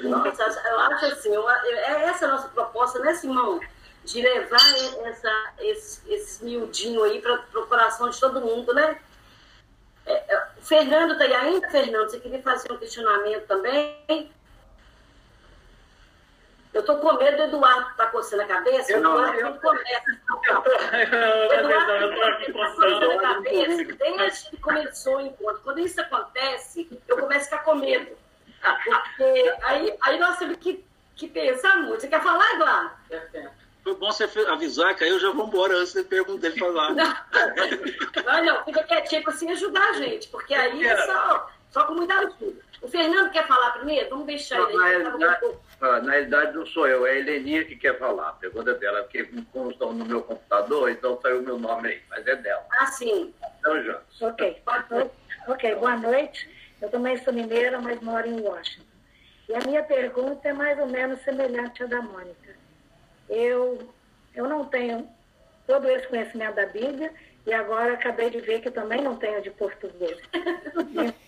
Nossa, 0.04 0.44
eu 0.44 0.80
acho 0.80 1.06
assim, 1.06 1.34
eu, 1.34 1.50
é 1.50 2.06
essa 2.06 2.26
a 2.26 2.30
nossa 2.30 2.48
proposta, 2.50 3.00
né, 3.00 3.14
Simão? 3.14 3.60
De 4.04 4.22
levar 4.22 4.60
essa, 5.06 5.54
esse, 5.60 6.12
esse 6.12 6.44
miudinho 6.44 7.04
aí 7.04 7.22
para 7.22 7.34
o 7.56 7.68
coração 7.68 8.10
de 8.10 8.20
todo 8.20 8.42
mundo, 8.42 8.74
né? 8.74 9.00
É, 10.06 10.14
é, 10.14 10.48
Fernando 10.62 11.14
está 11.14 11.26
aí 11.26 11.34
ainda, 11.34 11.70
Fernando? 11.70 12.10
Você 12.10 12.20
queria 12.20 12.42
fazer 12.42 12.72
um 12.72 12.78
questionamento 12.78 13.46
também? 13.46 14.32
Eu 16.74 16.84
tô 16.86 16.98
com 16.98 17.14
medo 17.14 17.36
do 17.36 17.44
Eduardo 17.44 17.96
tá 17.98 18.08
coçando 18.08 18.44
a 18.44 18.46
cabeça. 18.46 18.94
Eu, 18.94 19.02
não, 19.02 19.34
eu, 19.36 19.54
começa. 19.56 20.12
Eu, 20.48 21.54
Eduardo 21.54 21.92
eu 21.92 22.16
tô 22.16 22.22
aqui 22.24 22.52
coçando 22.54 23.12
a 23.12 23.20
cabeça 23.20 23.96
desde 23.96 24.50
que 24.50 24.58
começou 24.58 25.18
o 25.18 25.22
encontro. 25.22 25.62
Quando 25.64 25.80
isso 25.80 26.00
acontece, 26.00 26.90
eu 27.08 27.18
começo 27.18 27.42
a 27.42 27.44
ficar 27.44 27.64
com 27.64 27.76
medo. 27.76 28.21
Porque 28.62 29.54
aí, 29.64 29.96
aí 30.02 30.20
nós 30.20 30.38
temos 30.38 30.58
que, 30.58 30.84
que 31.16 31.28
pensar 31.28 31.78
muito. 31.78 32.02
Você 32.02 32.08
quer 32.08 32.22
falar, 32.22 32.50
Eduardo? 32.56 32.92
Foi 33.84 33.96
bom 33.96 34.12
você 34.12 34.26
avisar, 34.48 34.96
que 34.96 35.04
aí 35.04 35.10
eu 35.10 35.20
já 35.20 35.32
vou 35.32 35.48
embora 35.48 35.76
antes 35.76 35.94
de 35.94 36.04
perguntar 36.04 36.48
ele 36.48 36.60
falar. 36.60 36.94
Não, 36.94 37.16
não, 38.26 38.46
não 38.46 38.66
fica 38.66 38.84
quietinho 38.84 39.24
para 39.24 39.34
assim 39.34 39.50
ajudar 39.52 39.90
a 39.90 39.94
gente, 39.94 40.28
porque 40.28 40.54
aí 40.54 40.86
é 40.86 40.98
só, 41.06 41.50
só 41.72 41.86
com 41.86 41.96
muita 41.96 42.14
ajuda. 42.14 42.62
O 42.82 42.88
Fernando 42.88 43.32
quer 43.32 43.48
falar 43.48 43.72
primeiro? 43.72 44.10
Vamos 44.10 44.26
deixar 44.26 44.60
ele 44.70 44.84
aí. 44.84 45.04
Ah, 45.82 46.00
na 46.00 46.12
realidade 46.12 46.56
não 46.56 46.66
sou 46.66 46.88
eu, 46.88 47.08
é 47.08 47.12
a 47.12 47.16
Heleninha 47.16 47.66
que 47.66 47.76
quer 47.76 47.98
falar. 47.98 48.30
A 48.30 48.34
pergunta 48.34 48.72
é 48.72 48.74
dela, 48.76 49.02
porque 49.04 49.24
como 49.52 49.72
estão 49.72 49.94
no 49.94 50.06
meu 50.06 50.22
computador, 50.22 50.92
então 50.92 51.20
saiu 51.22 51.40
o 51.40 51.44
meu 51.44 51.58
nome 51.58 51.90
aí, 51.90 52.02
mas 52.10 52.26
é 52.28 52.36
dela. 52.36 52.64
Ah, 52.80 52.86
sim. 52.86 53.34
Então, 53.60 53.84
já. 53.84 54.00
Ok. 54.22 54.62
Ok, 55.48 55.76
boa 55.76 55.98
noite. 55.98 56.50
Eu 56.82 56.90
também 56.90 57.18
sou 57.18 57.32
mineira, 57.32 57.80
mas 57.80 58.02
moro 58.02 58.28
em 58.28 58.42
Washington. 58.42 58.86
E 59.48 59.54
a 59.54 59.60
minha 59.60 59.84
pergunta 59.84 60.50
é 60.50 60.54
mais 60.54 60.80
ou 60.80 60.88
menos 60.88 61.22
semelhante 61.22 61.84
à 61.84 61.86
da 61.86 62.02
Mônica. 62.02 62.56
Eu, 63.30 63.90
eu 64.34 64.48
não 64.48 64.66
tenho 64.66 65.08
todo 65.68 65.88
esse 65.90 66.08
conhecimento 66.08 66.56
da 66.56 66.66
Bíblia, 66.66 67.14
e 67.46 67.54
agora 67.54 67.94
acabei 67.94 68.30
de 68.30 68.40
ver 68.40 68.62
que 68.62 68.70
também 68.70 69.02
não 69.02 69.16
tenho 69.16 69.42
de 69.42 69.52
português. 69.52 70.18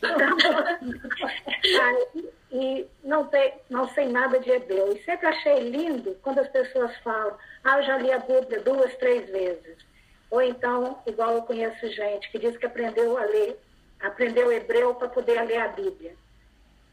Então, 1.65 2.07
e 2.51 2.85
não, 3.03 3.25
tem, 3.27 3.53
não 3.69 3.87
sei 3.89 4.09
nada 4.09 4.39
de 4.39 4.51
hebreu. 4.51 4.93
E 4.93 5.03
sempre 5.03 5.27
achei 5.27 5.69
lindo 5.69 6.15
quando 6.21 6.39
as 6.39 6.47
pessoas 6.49 6.95
falam, 6.97 7.35
ah, 7.63 7.77
eu 7.77 7.83
já 7.83 7.97
li 7.97 8.11
a 8.11 8.19
Bíblia 8.19 8.59
duas, 8.59 8.93
três 8.95 9.29
vezes. 9.29 9.77
Ou 10.29 10.41
então, 10.41 10.99
igual 11.07 11.35
eu 11.35 11.43
conheço 11.43 11.87
gente 11.87 12.29
que 12.29 12.37
diz 12.37 12.57
que 12.57 12.65
aprendeu 12.65 13.17
a 13.17 13.23
ler, 13.23 13.57
aprendeu 14.03 14.51
hebreu 14.51 14.93
para 14.95 15.07
poder 15.07 15.41
ler 15.43 15.61
a 15.61 15.69
Bíblia. 15.69 16.15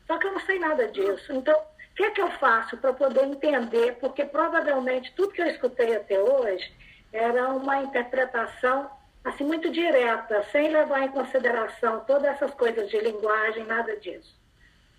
Só 0.06 0.16
que 0.18 0.26
eu 0.26 0.32
não 0.32 0.40
sei 0.40 0.58
nada 0.58 0.88
disso. 0.88 1.32
Então, 1.32 1.54
o 1.54 1.94
que 1.94 2.04
é 2.04 2.10
que 2.10 2.20
eu 2.20 2.30
faço 2.32 2.76
para 2.76 2.92
poder 2.92 3.24
entender? 3.24 3.96
Porque 4.00 4.24
provavelmente 4.24 5.12
tudo 5.14 5.32
que 5.32 5.42
eu 5.42 5.46
escutei 5.46 5.96
até 5.96 6.18
hoje 6.18 6.72
era 7.12 7.48
uma 7.48 7.82
interpretação 7.82 8.90
assim 9.24 9.44
muito 9.44 9.70
direta, 9.70 10.42
sem 10.50 10.70
levar 10.70 11.02
em 11.02 11.08
consideração 11.08 12.00
todas 12.06 12.24
essas 12.24 12.52
coisas 12.52 12.88
de 12.88 12.98
linguagem, 12.98 13.66
nada 13.66 13.94
disso. 13.96 14.34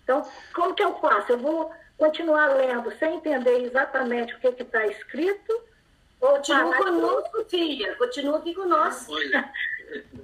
Então, 0.04 0.24
como 0.54 0.74
que 0.74 0.82
eu 0.82 0.94
faço? 1.00 1.32
Eu 1.32 1.38
vou 1.38 1.72
continuar 1.98 2.54
lendo 2.54 2.96
sem 2.98 3.16
entender 3.16 3.64
exatamente 3.64 4.34
o 4.34 4.38
que 4.38 4.62
está 4.62 4.86
escrito? 4.86 5.62
Continua 6.20 6.76
conosco, 6.76 7.44
filha. 7.48 7.96
Continua 7.96 8.38
aqui 8.38 8.54
conosco. 8.54 9.12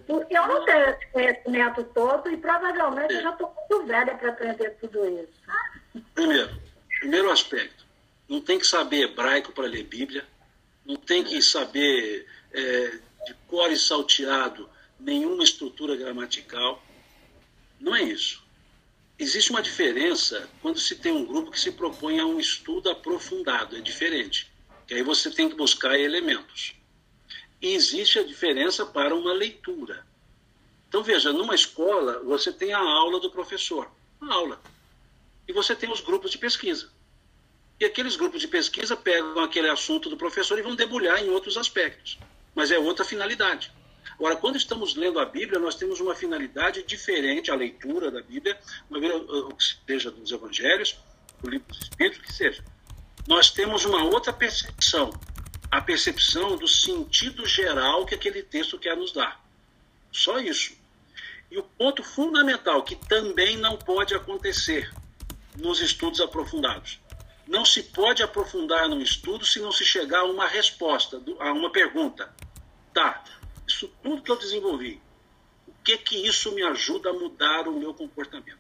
Porque 0.07 0.37
eu 0.37 0.47
não 0.47 0.65
tenho 0.65 0.91
esse 0.91 1.07
conhecimento 1.13 1.85
todo 1.85 2.31
e 2.31 2.37
provavelmente 2.37 3.15
eu 3.15 3.23
já 3.23 3.31
estou 3.31 3.55
muito 3.55 3.87
velha 3.87 4.15
para 4.15 4.31
aprender 4.31 4.71
tudo 4.81 5.07
isso. 5.07 6.03
Primeiro, 6.15 6.61
primeiro 7.01 7.31
aspecto, 7.31 7.85
não 8.29 8.41
tem 8.41 8.59
que 8.59 8.67
saber 8.67 9.05
hebraico 9.05 9.53
para 9.53 9.67
ler 9.67 9.85
Bíblia, 9.85 10.25
não 10.85 10.97
tem 10.97 11.23
que 11.23 11.41
saber 11.43 12.27
é, 12.53 12.99
de 13.27 13.35
core 13.47 13.77
salteado 13.77 14.69
nenhuma 14.99 15.45
estrutura 15.45 15.97
gramatical. 15.97 16.83
Não 17.79 17.95
é 17.95 18.03
isso. 18.03 18.43
Existe 19.19 19.51
uma 19.51 19.63
diferença 19.63 20.49
quando 20.63 20.79
se 20.79 20.97
tem 20.97 21.13
um 21.13 21.25
grupo 21.25 21.51
que 21.51 21.61
se 21.61 21.73
propõe 21.73 22.19
a 22.21 22.27
um 22.27 22.39
estudo 22.39 22.91
aprofundado, 22.91 23.77
é 23.77 23.81
diferente. 23.81 24.51
Que 24.87 24.95
aí 24.95 25.03
você 25.03 25.31
tem 25.31 25.49
que 25.49 25.57
buscar 25.57 25.99
elementos. 25.99 26.78
E 27.61 27.75
existe 27.75 28.19
a 28.19 28.25
diferença 28.25 28.87
para 28.87 29.15
uma 29.15 29.33
leitura. 29.33 30.07
Então 30.89 31.03
veja, 31.03 31.33
numa 31.33 31.55
escola 31.55 32.21
você 32.21 32.53
tem 32.53 32.73
a 32.73 32.79
aula 32.79 33.21
do 33.21 33.31
professor, 33.31 33.91
a 34.21 34.33
aula. 34.33 34.61
E 35.47 35.53
você 35.53 35.75
tem 35.75 35.91
os 35.91 36.01
grupos 36.01 36.31
de 36.31 36.39
pesquisa. 36.39 36.91
E 37.81 37.85
aqueles 37.85 38.17
grupos 38.17 38.41
de 38.41 38.49
pesquisa 38.49 38.97
pegam 38.97 39.43
aquele 39.43 39.69
assunto 39.69 40.11
do 40.11 40.17
professor 40.17 40.59
e 40.59 40.63
vão 40.63 40.75
debulhar 40.75 41.23
em 41.23 41.31
outros 41.31 41.57
aspectos 41.57 42.19
mas 42.59 42.73
é 42.73 42.79
outra 42.79 43.05
finalidade. 43.05 43.71
Agora, 44.15 44.35
quando 44.35 44.57
estamos 44.57 44.97
lendo 44.97 45.21
a 45.21 45.25
Bíblia, 45.25 45.61
nós 45.61 45.77
temos 45.77 46.01
uma 46.01 46.13
finalidade 46.13 46.83
diferente, 46.83 47.53
a 47.53 47.55
leitura 47.55 48.11
da 48.11 48.21
Bíblia, 48.21 48.59
seja 49.87 50.11
dos 50.11 50.33
Evangelhos, 50.33 50.99
do 51.41 51.49
livro 51.49 51.69
dos 51.69 51.79
Espíritos, 51.83 52.21
que 52.21 52.33
seja. 52.33 52.65
Nós 53.29 53.53
temos 53.53 53.85
uma 53.85 54.03
outra 54.03 54.33
percepção, 54.33 55.11
a 55.71 55.81
percepção 55.81 56.57
do 56.57 56.67
sentido 56.67 57.47
geral 57.47 58.07
que 58.07 58.15
aquele 58.15 58.43
texto 58.43 58.79
quer 58.79 58.97
nos 58.97 59.13
dar. 59.13 59.43
Só 60.11 60.39
isso. 60.39 60.77
E 61.51 61.59
o 61.59 61.63
ponto 61.63 62.03
fundamental, 62.03 62.83
que 62.83 62.97
também 62.97 63.57
não 63.57 63.77
pode 63.77 64.15
acontecer 64.15 64.91
nos 65.57 65.81
estudos 65.81 66.21
aprofundados, 66.21 67.01
não 67.47 67.65
se 67.65 67.83
pode 67.83 68.23
aprofundar 68.23 68.89
no 68.89 69.01
estudo 69.01 69.45
se 69.45 69.59
não 69.59 69.73
se 69.73 69.85
chegar 69.85 70.21
a 70.21 70.25
uma 70.25 70.47
resposta, 70.47 71.23
a 71.41 71.53
uma 71.53 71.71
pergunta. 71.71 72.35
Tá, 72.93 73.25
isso 73.67 73.89
tudo 74.03 74.23
que 74.23 74.31
eu 74.31 74.39
desenvolvi, 74.39 75.01
o 75.67 75.73
que 75.85 75.97
que 75.99 76.17
isso 76.27 76.53
me 76.53 76.63
ajuda 76.63 77.11
a 77.11 77.15
mudar 77.15 77.69
o 77.69 77.79
meu 77.79 77.95
comportamento? 77.95 78.59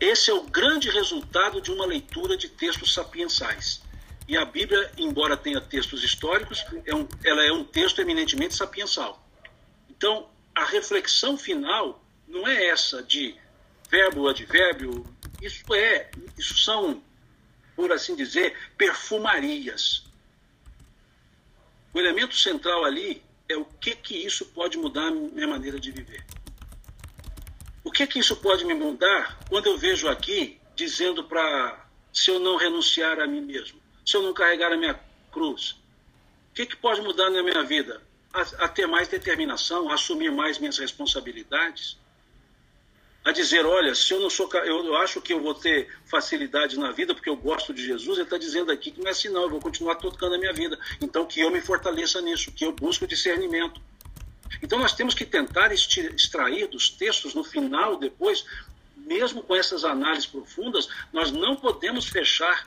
Esse 0.00 0.30
é 0.30 0.34
o 0.34 0.42
grande 0.42 0.90
resultado 0.90 1.60
de 1.60 1.70
uma 1.70 1.86
leitura 1.86 2.36
de 2.36 2.48
textos 2.48 2.92
sapiensais. 2.92 3.83
E 4.26 4.36
a 4.36 4.44
Bíblia, 4.44 4.90
embora 4.96 5.36
tenha 5.36 5.60
textos 5.60 6.02
históricos, 6.02 6.64
é 6.86 6.94
um, 6.94 7.06
ela 7.22 7.44
é 7.44 7.52
um 7.52 7.64
texto 7.64 8.00
eminentemente 8.00 8.54
sapiensal. 8.54 9.22
Então, 9.90 10.28
a 10.54 10.64
reflexão 10.64 11.36
final 11.36 12.02
não 12.26 12.48
é 12.48 12.68
essa 12.68 13.02
de 13.02 13.34
verbo, 13.90 14.28
advérbio, 14.28 15.04
isso 15.42 15.74
é, 15.74 16.10
isso 16.38 16.56
são 16.56 17.02
por 17.74 17.92
assim 17.92 18.14
dizer, 18.14 18.56
perfumarias. 18.76 20.04
O 21.92 21.98
elemento 21.98 22.36
central 22.36 22.84
ali 22.84 23.22
é 23.48 23.56
o 23.56 23.64
que 23.64 23.94
que 23.94 24.16
isso 24.16 24.46
pode 24.46 24.78
mudar 24.78 25.08
a 25.08 25.10
minha 25.10 25.46
maneira 25.46 25.78
de 25.78 25.90
viver. 25.90 26.24
O 27.82 27.90
que 27.90 28.06
que 28.06 28.18
isso 28.18 28.36
pode 28.36 28.64
me 28.64 28.74
mudar 28.74 29.38
quando 29.48 29.66
eu 29.66 29.76
vejo 29.76 30.08
aqui 30.08 30.58
dizendo 30.74 31.24
para 31.24 31.86
se 32.12 32.30
eu 32.30 32.38
não 32.38 32.56
renunciar 32.56 33.20
a 33.20 33.26
mim 33.26 33.40
mesmo, 33.40 33.80
se 34.04 34.16
eu 34.16 34.22
não 34.22 34.34
carregar 34.34 34.72
a 34.72 34.76
minha 34.76 34.98
cruz, 35.32 35.72
o 36.50 36.54
que 36.54 36.66
que 36.66 36.76
pode 36.76 37.00
mudar 37.00 37.30
na 37.30 37.42
minha 37.42 37.62
vida? 37.62 38.00
A, 38.32 38.64
a 38.64 38.68
ter 38.68 38.86
mais 38.86 39.08
determinação, 39.08 39.88
a 39.90 39.94
assumir 39.94 40.30
mais 40.30 40.58
minhas 40.58 40.78
responsabilidades, 40.78 41.96
a 43.24 43.32
dizer, 43.32 43.64
olha, 43.64 43.94
se 43.94 44.12
eu 44.12 44.20
não 44.20 44.28
sou, 44.28 44.50
eu 44.52 44.96
acho 44.96 45.20
que 45.22 45.32
eu 45.32 45.40
vou 45.40 45.54
ter 45.54 45.88
facilidade 46.04 46.78
na 46.78 46.92
vida 46.92 47.14
porque 47.14 47.30
eu 47.30 47.36
gosto 47.36 47.72
de 47.72 47.82
Jesus, 47.82 48.18
ele 48.18 48.26
está 48.26 48.36
dizendo 48.36 48.70
aqui 48.70 48.90
que 48.90 49.00
não 49.00 49.08
é 49.08 49.12
assim 49.12 49.30
não, 49.30 49.42
eu 49.42 49.50
vou 49.50 49.60
continuar 49.60 49.94
tocando 49.94 50.34
a 50.34 50.38
minha 50.38 50.52
vida. 50.52 50.78
Então 51.00 51.24
que 51.24 51.40
eu 51.40 51.50
me 51.50 51.62
fortaleça 51.62 52.20
nisso, 52.20 52.52
que 52.52 52.66
eu 52.66 52.72
busque 52.72 53.06
discernimento. 53.06 53.80
Então 54.62 54.78
nós 54.78 54.92
temos 54.92 55.14
que 55.14 55.24
tentar 55.24 55.72
extrair 55.72 56.68
dos 56.68 56.90
textos 56.90 57.32
no 57.34 57.42
final, 57.42 57.96
depois, 57.96 58.44
mesmo 58.94 59.42
com 59.42 59.56
essas 59.56 59.84
análises 59.84 60.26
profundas, 60.26 60.86
nós 61.10 61.30
não 61.30 61.56
podemos 61.56 62.06
fechar, 62.06 62.66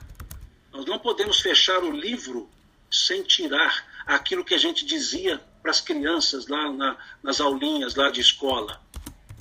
nós 0.72 0.86
não 0.86 1.00
podemos 1.00 1.40
fechar 1.40 1.84
o 1.84 1.92
livro 1.92 2.50
sem 2.92 3.24
tirar 3.24 3.86
aquilo 4.06 4.46
que 4.46 4.54
a 4.54 4.58
gente 4.58 4.86
dizia 4.86 5.42
para 5.62 5.72
as 5.72 5.82
crianças 5.82 6.48
lá 6.48 6.72
na, 6.72 6.98
nas 7.22 7.42
aulinhas 7.42 7.96
lá 7.96 8.10
de 8.10 8.22
escola 8.22 8.82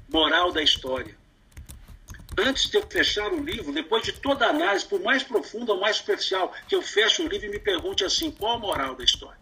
moral 0.08 0.52
da 0.52 0.62
história. 0.62 1.16
Antes 2.38 2.68
de 2.68 2.76
eu 2.76 2.86
fechar 2.86 3.32
o 3.32 3.42
livro, 3.42 3.72
depois 3.72 4.02
de 4.02 4.12
toda 4.12 4.46
a 4.46 4.50
análise, 4.50 4.84
por 4.84 5.00
mais 5.00 5.22
profunda 5.22 5.72
ou 5.72 5.80
mais 5.80 5.96
superficial, 5.96 6.52
que 6.68 6.74
eu 6.74 6.82
feche 6.82 7.22
o 7.22 7.28
livro 7.28 7.46
e 7.46 7.50
me 7.50 7.58
pergunte 7.58 8.04
assim: 8.04 8.30
qual 8.30 8.56
a 8.56 8.58
moral 8.58 8.94
da 8.94 9.04
história? 9.04 9.38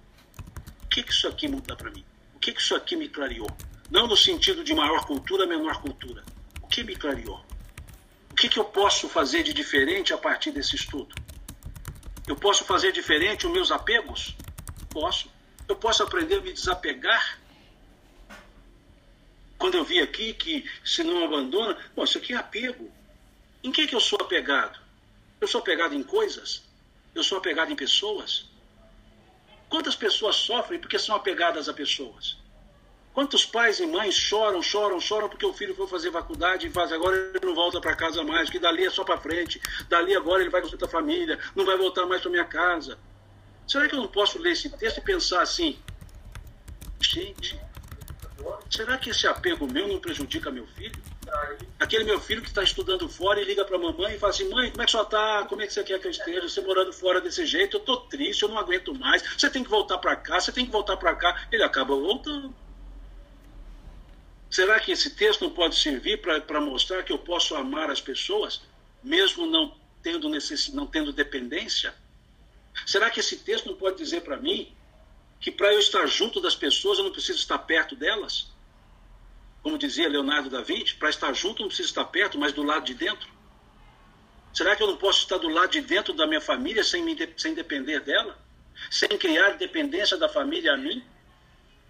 O 0.84 0.88
que, 0.88 1.02
que 1.02 1.12
isso 1.12 1.26
aqui 1.26 1.48
muda 1.48 1.74
para 1.74 1.90
mim? 1.90 2.04
O 2.34 2.38
que, 2.38 2.52
que 2.52 2.60
isso 2.60 2.74
aqui 2.74 2.94
me 2.94 3.08
clareou? 3.08 3.48
Não 3.90 4.06
no 4.06 4.16
sentido 4.16 4.62
de 4.62 4.74
maior 4.74 5.04
cultura, 5.06 5.46
menor 5.46 5.80
cultura. 5.80 6.22
O 6.62 6.68
que 6.68 6.84
me 6.84 6.94
clareou? 6.94 7.44
O 8.30 8.34
que, 8.34 8.48
que 8.48 8.58
eu 8.58 8.64
posso 8.64 9.08
fazer 9.08 9.42
de 9.42 9.52
diferente 9.52 10.12
a 10.12 10.18
partir 10.18 10.52
desse 10.52 10.76
estudo? 10.76 11.14
Eu 12.26 12.36
posso 12.36 12.64
fazer 12.64 12.92
diferente 12.92 13.46
os 13.46 13.52
meus 13.52 13.70
apegos? 13.70 14.34
Posso. 14.90 15.30
Eu 15.68 15.76
posso 15.76 16.02
aprender 16.02 16.36
a 16.36 16.40
me 16.40 16.52
desapegar 16.52 17.38
quando 19.58 19.76
eu 19.76 19.84
vi 19.84 19.98
aqui 19.98 20.34
que 20.34 20.68
se 20.84 21.02
não 21.02 21.24
abandona, 21.24 21.78
bom, 21.96 22.04
isso 22.04 22.18
aqui 22.18 22.34
é 22.34 22.36
apego. 22.36 22.92
Em 23.62 23.72
que, 23.72 23.86
que 23.86 23.94
eu 23.94 24.00
sou 24.00 24.18
apegado? 24.20 24.78
Eu 25.40 25.48
sou 25.48 25.60
apegado 25.60 25.94
em 25.94 26.02
coisas? 26.02 26.62
Eu 27.14 27.24
sou 27.24 27.38
apegado 27.38 27.72
em 27.72 27.76
pessoas? 27.76 28.46
Quantas 29.68 29.96
pessoas 29.96 30.36
sofrem 30.36 30.78
porque 30.78 30.98
são 30.98 31.16
apegadas 31.16 31.66
a 31.66 31.72
pessoas? 31.72 32.36
Quantos 33.14 33.46
pais 33.46 33.78
e 33.78 33.86
mães 33.86 34.14
choram, 34.14 34.60
choram, 34.60 35.00
choram 35.00 35.28
porque 35.28 35.46
o 35.46 35.54
filho 35.54 35.74
foi 35.74 35.86
fazer 35.86 36.10
faculdade 36.10 36.66
e 36.66 36.70
faz 36.70 36.92
agora 36.92 37.16
ele 37.16 37.46
não 37.46 37.54
volta 37.54 37.80
para 37.80 37.94
casa 37.94 38.22
mais, 38.22 38.50
que 38.50 38.58
dali 38.58 38.84
é 38.84 38.90
só 38.90 39.04
para 39.04 39.16
frente, 39.16 39.60
dali 39.88 40.14
agora 40.14 40.42
ele 40.42 40.50
vai 40.50 40.60
com 40.60 40.84
a 40.84 40.88
família, 40.88 41.38
não 41.54 41.64
vai 41.64 41.76
voltar 41.78 42.04
mais 42.06 42.20
para 42.20 42.30
minha 42.30 42.44
casa. 42.44 42.98
Será 43.66 43.88
que 43.88 43.94
eu 43.94 44.00
não 44.00 44.08
posso 44.08 44.38
ler 44.38 44.52
esse 44.52 44.68
texto 44.68 44.98
e 44.98 45.00
pensar 45.00 45.42
assim? 45.42 45.78
Gente, 47.00 47.58
Será 48.70 48.98
que 48.98 49.10
esse 49.10 49.26
apego 49.26 49.70
meu 49.70 49.86
não 49.88 49.98
prejudica 49.98 50.50
meu 50.50 50.66
filho? 50.66 51.00
Aquele 51.78 52.04
meu 52.04 52.20
filho 52.20 52.42
que 52.42 52.48
está 52.48 52.62
estudando 52.62 53.08
fora 53.08 53.40
e 53.40 53.44
liga 53.44 53.64
para 53.64 53.76
a 53.76 53.78
mamãe 53.78 54.14
e 54.14 54.18
fala 54.18 54.32
assim: 54.32 54.48
mãe, 54.48 54.70
como 54.70 54.82
é 54.82 54.84
que 54.84 54.92
você 54.92 55.00
está? 55.00 55.46
Como 55.48 55.62
é 55.62 55.66
que 55.66 55.72
você 55.72 55.82
quer 55.82 55.98
que 55.98 56.06
eu 56.06 56.10
esteja? 56.10 56.48
Você 56.48 56.60
morando 56.60 56.92
fora 56.92 57.20
desse 57.20 57.46
jeito, 57.46 57.76
eu 57.76 57.80
estou 57.80 58.00
triste, 58.02 58.42
eu 58.42 58.48
não 58.48 58.58
aguento 58.58 58.94
mais. 58.94 59.22
Você 59.22 59.48
tem 59.48 59.64
que 59.64 59.70
voltar 59.70 59.98
para 59.98 60.14
cá, 60.16 60.40
você 60.40 60.52
tem 60.52 60.66
que 60.66 60.72
voltar 60.72 60.96
para 60.96 61.14
cá. 61.14 61.46
Ele 61.50 61.62
acaba 61.62 61.94
voltando. 61.94 62.54
Será 64.54 64.78
que 64.78 64.92
esse 64.92 65.10
texto 65.10 65.40
não 65.40 65.50
pode 65.50 65.74
servir 65.74 66.18
para 66.20 66.60
mostrar 66.60 67.02
que 67.02 67.12
eu 67.12 67.18
posso 67.18 67.56
amar 67.56 67.90
as 67.90 68.00
pessoas, 68.00 68.62
mesmo 69.02 69.48
não 69.48 69.76
tendo, 70.00 70.28
necess... 70.28 70.68
não 70.68 70.86
tendo 70.86 71.12
dependência? 71.12 71.92
Será 72.86 73.10
que 73.10 73.18
esse 73.18 73.38
texto 73.38 73.66
não 73.66 73.74
pode 73.74 73.96
dizer 73.98 74.20
para 74.20 74.36
mim 74.36 74.72
que 75.40 75.50
para 75.50 75.72
eu 75.72 75.80
estar 75.80 76.06
junto 76.06 76.40
das 76.40 76.54
pessoas 76.54 76.98
eu 76.98 77.04
não 77.04 77.10
preciso 77.10 77.40
estar 77.40 77.58
perto 77.58 77.96
delas? 77.96 78.46
Como 79.60 79.76
dizia 79.76 80.08
Leonardo 80.08 80.48
da 80.48 80.60
Vinci, 80.60 80.94
para 80.94 81.10
estar 81.10 81.32
junto 81.32 81.62
não 81.62 81.66
preciso 81.66 81.88
estar 81.88 82.04
perto, 82.04 82.38
mas 82.38 82.52
do 82.52 82.62
lado 82.62 82.84
de 82.84 82.94
dentro? 82.94 83.28
Será 84.52 84.76
que 84.76 84.84
eu 84.84 84.86
não 84.86 84.96
posso 84.96 85.18
estar 85.18 85.38
do 85.38 85.48
lado 85.48 85.72
de 85.72 85.80
dentro 85.80 86.14
da 86.14 86.28
minha 86.28 86.40
família 86.40 86.84
sem, 86.84 87.02
me, 87.02 87.18
sem 87.36 87.54
depender 87.54 87.98
dela? 88.02 88.38
Sem 88.88 89.08
criar 89.18 89.56
dependência 89.56 90.16
da 90.16 90.28
família 90.28 90.74
a 90.74 90.76
mim? 90.76 91.04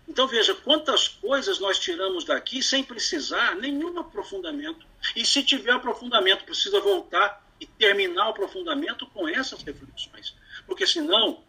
Então 0.07 0.27
veja 0.27 0.55
quantas 0.55 1.09
coisas 1.09 1.59
nós 1.59 1.79
tiramos 1.79 2.25
daqui 2.25 2.63
sem 2.63 2.85
precisar 2.85 3.57
nenhum 3.57 3.99
aprofundamento. 3.99 4.87
E 5.17 5.25
se 5.25 5.43
tiver 5.43 5.73
aprofundamento, 5.73 6.45
precisa 6.45 6.81
voltar 6.81 7.43
e 7.61 7.67
terminar 7.67 8.27
o 8.27 8.31
aprofundamento 8.31 9.07
com 9.07 9.29
essas 9.29 9.63
reflexões. 9.63 10.35
Porque 10.67 10.87
senão 10.87 11.43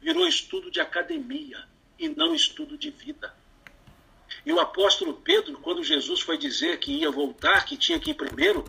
virou 0.00 0.26
estudo 0.26 0.70
de 0.70 0.80
academia 0.80 1.66
e 1.98 2.08
não 2.08 2.34
estudo 2.34 2.78
de 2.78 2.90
vida. 2.90 3.34
E 4.44 4.52
o 4.52 4.60
apóstolo 4.60 5.14
Pedro, 5.14 5.58
quando 5.58 5.82
Jesus 5.82 6.20
foi 6.20 6.38
dizer 6.38 6.78
que 6.78 6.92
ia 6.92 7.10
voltar, 7.10 7.64
que 7.64 7.76
tinha 7.76 7.98
que 7.98 8.10
ir 8.10 8.14
primeiro, 8.14 8.64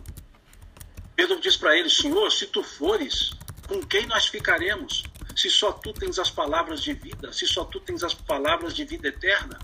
Pedro 1.14 1.40
diz 1.40 1.56
para 1.56 1.76
ele: 1.76 1.88
Senhor, 1.88 2.30
se 2.30 2.46
tu 2.46 2.62
fores, 2.62 3.30
com 3.68 3.80
quem 3.82 4.06
nós 4.06 4.26
ficaremos? 4.26 5.04
Se 5.36 5.48
só 5.48 5.72
tu 5.72 5.92
tens 5.92 6.18
as 6.18 6.30
palavras 6.30 6.82
de 6.82 6.92
vida, 6.92 7.32
se 7.32 7.46
só 7.46 7.64
tu 7.64 7.80
tens 7.80 8.02
as 8.02 8.14
palavras 8.14 8.74
de 8.74 8.84
vida 8.84 9.08
eterna. 9.08 9.58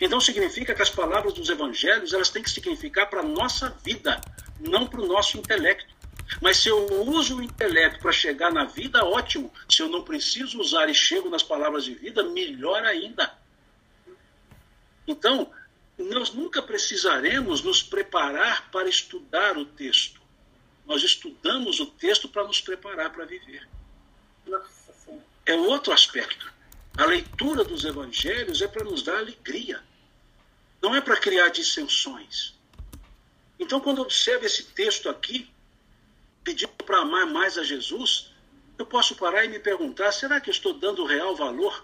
Então 0.00 0.20
significa 0.20 0.74
que 0.74 0.82
as 0.82 0.90
palavras 0.90 1.34
dos 1.34 1.48
evangelhos 1.48 2.12
elas 2.12 2.30
têm 2.30 2.42
que 2.42 2.50
significar 2.50 3.10
para 3.10 3.20
a 3.20 3.24
nossa 3.24 3.70
vida, 3.84 4.20
não 4.60 4.86
para 4.86 5.00
o 5.00 5.06
nosso 5.06 5.36
intelecto. 5.36 5.96
Mas 6.40 6.58
se 6.58 6.68
eu 6.68 6.86
uso 7.04 7.38
o 7.38 7.42
intelecto 7.42 8.00
para 8.00 8.12
chegar 8.12 8.52
na 8.52 8.64
vida, 8.64 9.04
ótimo. 9.04 9.52
Se 9.68 9.82
eu 9.82 9.88
não 9.88 10.02
preciso 10.02 10.60
usar 10.60 10.88
e 10.88 10.94
chego 10.94 11.28
nas 11.30 11.42
palavras 11.42 11.84
de 11.84 11.94
vida, 11.94 12.22
melhor 12.22 12.84
ainda. 12.84 13.32
Então, 15.06 15.50
nós 15.98 16.32
nunca 16.32 16.62
precisaremos 16.62 17.62
nos 17.62 17.82
preparar 17.82 18.70
para 18.70 18.88
estudar 18.88 19.56
o 19.56 19.64
texto. 19.64 20.20
Nós 20.86 21.02
estudamos 21.02 21.80
o 21.80 21.86
texto 21.86 22.28
para 22.28 22.44
nos 22.44 22.60
preparar 22.60 23.10
para 23.10 23.24
viver. 23.24 23.66
É 25.48 25.54
outro 25.54 25.94
aspecto. 25.94 26.52
A 26.94 27.06
leitura 27.06 27.64
dos 27.64 27.82
evangelhos 27.82 28.60
é 28.60 28.68
para 28.68 28.84
nos 28.84 29.02
dar 29.02 29.16
alegria. 29.16 29.82
Não 30.82 30.94
é 30.94 31.00
para 31.00 31.16
criar 31.16 31.48
dissensões. 31.48 32.54
Então, 33.58 33.80
quando 33.80 34.02
observo 34.02 34.44
esse 34.44 34.64
texto 34.64 35.08
aqui, 35.08 35.50
pedindo 36.44 36.70
para 36.84 36.98
amar 36.98 37.26
mais 37.26 37.56
a 37.56 37.64
Jesus, 37.64 38.30
eu 38.76 38.84
posso 38.84 39.16
parar 39.16 39.42
e 39.46 39.48
me 39.48 39.58
perguntar: 39.58 40.12
será 40.12 40.38
que 40.38 40.50
eu 40.50 40.52
estou 40.52 40.74
dando 40.74 41.06
real 41.06 41.34
valor 41.34 41.82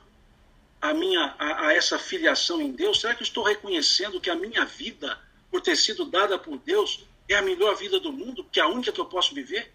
a, 0.82 0.92
minha, 0.92 1.34
a, 1.38 1.68
a 1.68 1.72
essa 1.72 1.98
filiação 1.98 2.60
em 2.60 2.70
Deus? 2.70 3.00
Será 3.00 3.14
que 3.14 3.22
eu 3.22 3.26
estou 3.26 3.44
reconhecendo 3.44 4.20
que 4.20 4.28
a 4.28 4.36
minha 4.36 4.66
vida, 4.66 5.18
por 5.50 5.62
ter 5.62 5.76
sido 5.76 6.04
dada 6.04 6.38
por 6.38 6.58
Deus, 6.58 7.06
é 7.30 7.34
a 7.34 7.42
melhor 7.42 7.74
vida 7.76 7.98
do 7.98 8.12
mundo, 8.12 8.44
que 8.44 8.60
é 8.60 8.62
a 8.62 8.68
única 8.68 8.92
que 8.92 9.00
eu 9.00 9.06
posso 9.06 9.34
viver? 9.34 9.72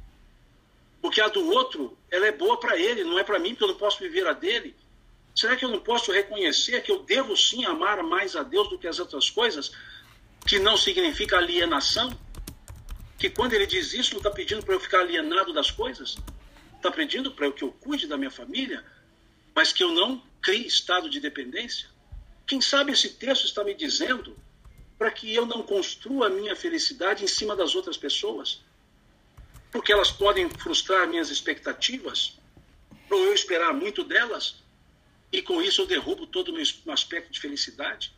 Porque 1.01 1.21
a 1.21 1.27
do 1.27 1.49
outro, 1.49 1.97
ela 2.11 2.27
é 2.27 2.31
boa 2.31 2.59
para 2.59 2.77
ele, 2.77 3.03
não 3.03 3.17
é 3.17 3.23
para 3.23 3.39
mim, 3.39 3.49
porque 3.49 3.63
eu 3.63 3.69
não 3.69 3.75
posso 3.75 3.99
viver 3.99 4.27
a 4.27 4.33
dele. 4.33 4.75
Será 5.35 5.55
que 5.55 5.63
eu 5.63 5.69
não 5.69 5.79
posso 5.79 6.11
reconhecer 6.11 6.81
que 6.83 6.91
eu 6.91 7.03
devo 7.03 7.35
sim 7.37 7.63
amar 7.65 8.03
mais 8.03 8.35
a 8.35 8.43
Deus 8.43 8.69
do 8.69 8.77
que 8.77 8.87
as 8.87 8.99
outras 8.99 9.29
coisas, 9.29 9.71
que 10.45 10.59
não 10.59 10.75
significa 10.75 11.37
alienação? 11.37 12.17
que 13.19 13.29
quando 13.29 13.53
ele 13.53 13.67
diz 13.67 13.93
isso, 13.93 14.13
não 14.13 14.19
está 14.19 14.31
pedindo 14.31 14.63
para 14.63 14.73
eu 14.73 14.79
ficar 14.79 15.01
alienado 15.01 15.51
das 15.51 15.69
coisas, 15.69 16.17
está 16.77 16.89
pedindo 16.89 17.29
para 17.31 17.51
que 17.51 17.65
eu 17.65 17.71
cuide 17.73 18.07
da 18.07 18.17
minha 18.17 18.31
família, 18.31 18.83
mas 19.53 19.73
que 19.73 19.83
eu 19.83 19.91
não 19.91 20.23
crie 20.41 20.65
estado 20.65 21.09
de 21.09 21.19
dependência. 21.19 21.89
Quem 22.47 22.61
sabe 22.61 22.93
esse 22.93 23.09
texto 23.09 23.43
está 23.43 23.61
me 23.61 23.73
dizendo 23.73 24.37
para 24.97 25.11
que 25.11 25.35
eu 25.35 25.45
não 25.45 25.61
construa 25.61 26.27
a 26.27 26.29
minha 26.29 26.55
felicidade 26.55 27.25
em 27.25 27.27
cima 27.27 27.57
das 27.57 27.75
outras 27.75 27.97
pessoas. 27.97 28.61
Porque 29.71 29.93
elas 29.93 30.11
podem 30.11 30.49
frustrar 30.49 31.07
minhas 31.07 31.29
expectativas, 31.29 32.37
ou 33.09 33.25
eu 33.25 33.33
esperar 33.33 33.73
muito 33.73 34.03
delas, 34.03 34.63
e 35.31 35.41
com 35.41 35.61
isso 35.61 35.81
eu 35.81 35.87
derrubo 35.87 36.25
todo 36.25 36.49
o 36.49 36.53
meu 36.53 36.63
aspecto 36.93 37.31
de 37.31 37.39
felicidade? 37.39 38.13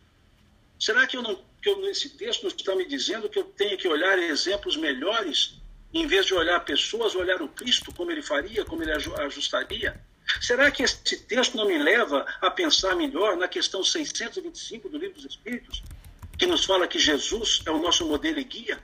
Será 0.79 1.05
que 1.05 1.15
eu 1.15 1.21
não, 1.21 1.35
que 1.61 1.69
eu, 1.69 1.89
esse 1.89 2.09
texto 2.09 2.47
está 2.47 2.75
me 2.75 2.85
dizendo 2.85 3.29
que 3.29 3.37
eu 3.37 3.43
tenho 3.43 3.77
que 3.77 3.87
olhar 3.87 4.17
exemplos 4.17 4.75
melhores, 4.75 5.55
em 5.93 6.07
vez 6.07 6.25
de 6.25 6.33
olhar 6.33 6.59
pessoas, 6.61 7.13
olhar 7.15 7.41
o 7.41 7.49
Cristo, 7.49 7.93
como 7.93 8.11
ele 8.11 8.21
faria, 8.21 8.65
como 8.65 8.81
ele 8.81 8.91
ajustaria? 8.91 10.01
Será 10.39 10.71
que 10.71 10.83
esse 10.83 11.17
texto 11.25 11.57
não 11.57 11.67
me 11.67 11.77
leva 11.77 12.25
a 12.39 12.49
pensar 12.49 12.95
melhor 12.95 13.35
na 13.35 13.47
questão 13.47 13.83
625 13.83 14.87
do 14.87 14.97
Livro 14.97 15.15
dos 15.15 15.25
Espíritos, 15.25 15.83
que 16.37 16.45
nos 16.45 16.63
fala 16.63 16.87
que 16.87 16.97
Jesus 16.97 17.61
é 17.65 17.71
o 17.71 17.79
nosso 17.79 18.05
modelo 18.07 18.39
e 18.39 18.43
guia? 18.43 18.79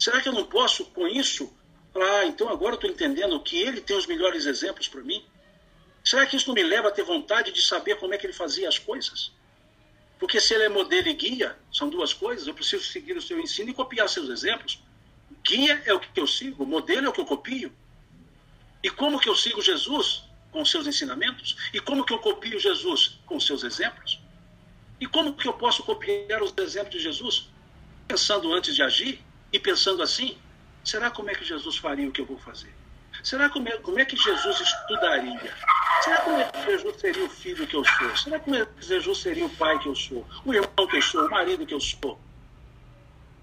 Será 0.00 0.18
que 0.22 0.28
eu 0.30 0.32
não 0.32 0.46
posso, 0.46 0.86
com 0.86 1.06
isso, 1.06 1.54
falar, 1.92 2.20
ah, 2.20 2.26
então 2.26 2.48
agora 2.48 2.72
eu 2.72 2.76
estou 2.76 2.88
entendendo 2.88 3.38
que 3.40 3.60
ele 3.60 3.82
tem 3.82 3.94
os 3.94 4.06
melhores 4.06 4.46
exemplos 4.46 4.88
para 4.88 5.02
mim? 5.02 5.22
Será 6.02 6.24
que 6.24 6.36
isso 6.36 6.48
não 6.48 6.54
me 6.54 6.62
leva 6.62 6.88
a 6.88 6.90
ter 6.90 7.02
vontade 7.02 7.52
de 7.52 7.60
saber 7.60 7.96
como 7.96 8.14
é 8.14 8.16
que 8.16 8.24
ele 8.24 8.32
fazia 8.32 8.66
as 8.66 8.78
coisas? 8.78 9.30
Porque 10.18 10.40
se 10.40 10.54
ele 10.54 10.64
é 10.64 10.68
modelo 10.70 11.06
e 11.08 11.12
guia, 11.12 11.54
são 11.70 11.90
duas 11.90 12.14
coisas, 12.14 12.46
eu 12.46 12.54
preciso 12.54 12.82
seguir 12.84 13.14
o 13.14 13.20
seu 13.20 13.38
ensino 13.38 13.68
e 13.68 13.74
copiar 13.74 14.08
seus 14.08 14.30
exemplos. 14.30 14.82
Guia 15.44 15.82
é 15.84 15.92
o 15.92 16.00
que 16.00 16.18
eu 16.18 16.26
sigo, 16.26 16.64
modelo 16.64 17.06
é 17.06 17.08
o 17.10 17.12
que 17.12 17.20
eu 17.20 17.26
copio. 17.26 17.70
E 18.82 18.88
como 18.88 19.20
que 19.20 19.28
eu 19.28 19.36
sigo 19.36 19.60
Jesus? 19.60 20.24
Com 20.50 20.64
seus 20.64 20.86
ensinamentos? 20.86 21.56
E 21.74 21.80
como 21.80 22.06
que 22.06 22.14
eu 22.14 22.18
copio 22.18 22.58
Jesus? 22.58 23.20
Com 23.26 23.38
seus 23.38 23.64
exemplos? 23.64 24.18
E 24.98 25.06
como 25.06 25.34
que 25.34 25.46
eu 25.46 25.52
posso 25.52 25.82
copiar 25.82 26.42
os 26.42 26.54
exemplos 26.56 26.94
de 26.94 27.00
Jesus? 27.00 27.50
Pensando 28.08 28.52
antes 28.54 28.74
de 28.74 28.82
agir 28.82 29.22
e 29.52 29.58
pensando 29.58 30.02
assim, 30.02 30.38
será 30.84 31.10
como 31.10 31.30
é 31.30 31.34
que 31.34 31.44
Jesus 31.44 31.76
faria 31.76 32.08
o 32.08 32.12
que 32.12 32.20
eu 32.20 32.26
vou 32.26 32.38
fazer? 32.38 32.72
Será 33.22 33.50
como 33.50 33.68
é, 33.68 33.76
como 33.78 33.98
é 33.98 34.04
que 34.04 34.16
Jesus 34.16 34.60
estudaria? 34.60 35.54
Será 36.02 36.16
como 36.22 36.38
é 36.38 36.44
que 36.44 36.64
Jesus 36.64 36.96
seria 37.00 37.24
o 37.24 37.28
filho 37.28 37.66
que 37.66 37.76
eu 37.76 37.84
sou? 37.84 38.16
Será 38.16 38.40
como 38.40 38.56
é 38.56 38.64
que 38.64 38.86
Jesus 38.86 39.18
seria 39.18 39.44
o 39.44 39.50
pai 39.50 39.78
que 39.78 39.88
eu 39.88 39.94
sou? 39.94 40.26
O 40.44 40.54
irmão 40.54 40.86
que 40.88 40.96
eu 40.96 41.02
sou? 41.02 41.26
O 41.26 41.30
marido 41.30 41.66
que 41.66 41.74
eu 41.74 41.80
sou? 41.80 42.18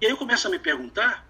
E 0.01 0.05
aí 0.05 0.11
eu 0.11 0.17
começo 0.17 0.47
a 0.47 0.49
me 0.49 0.57
perguntar, 0.57 1.27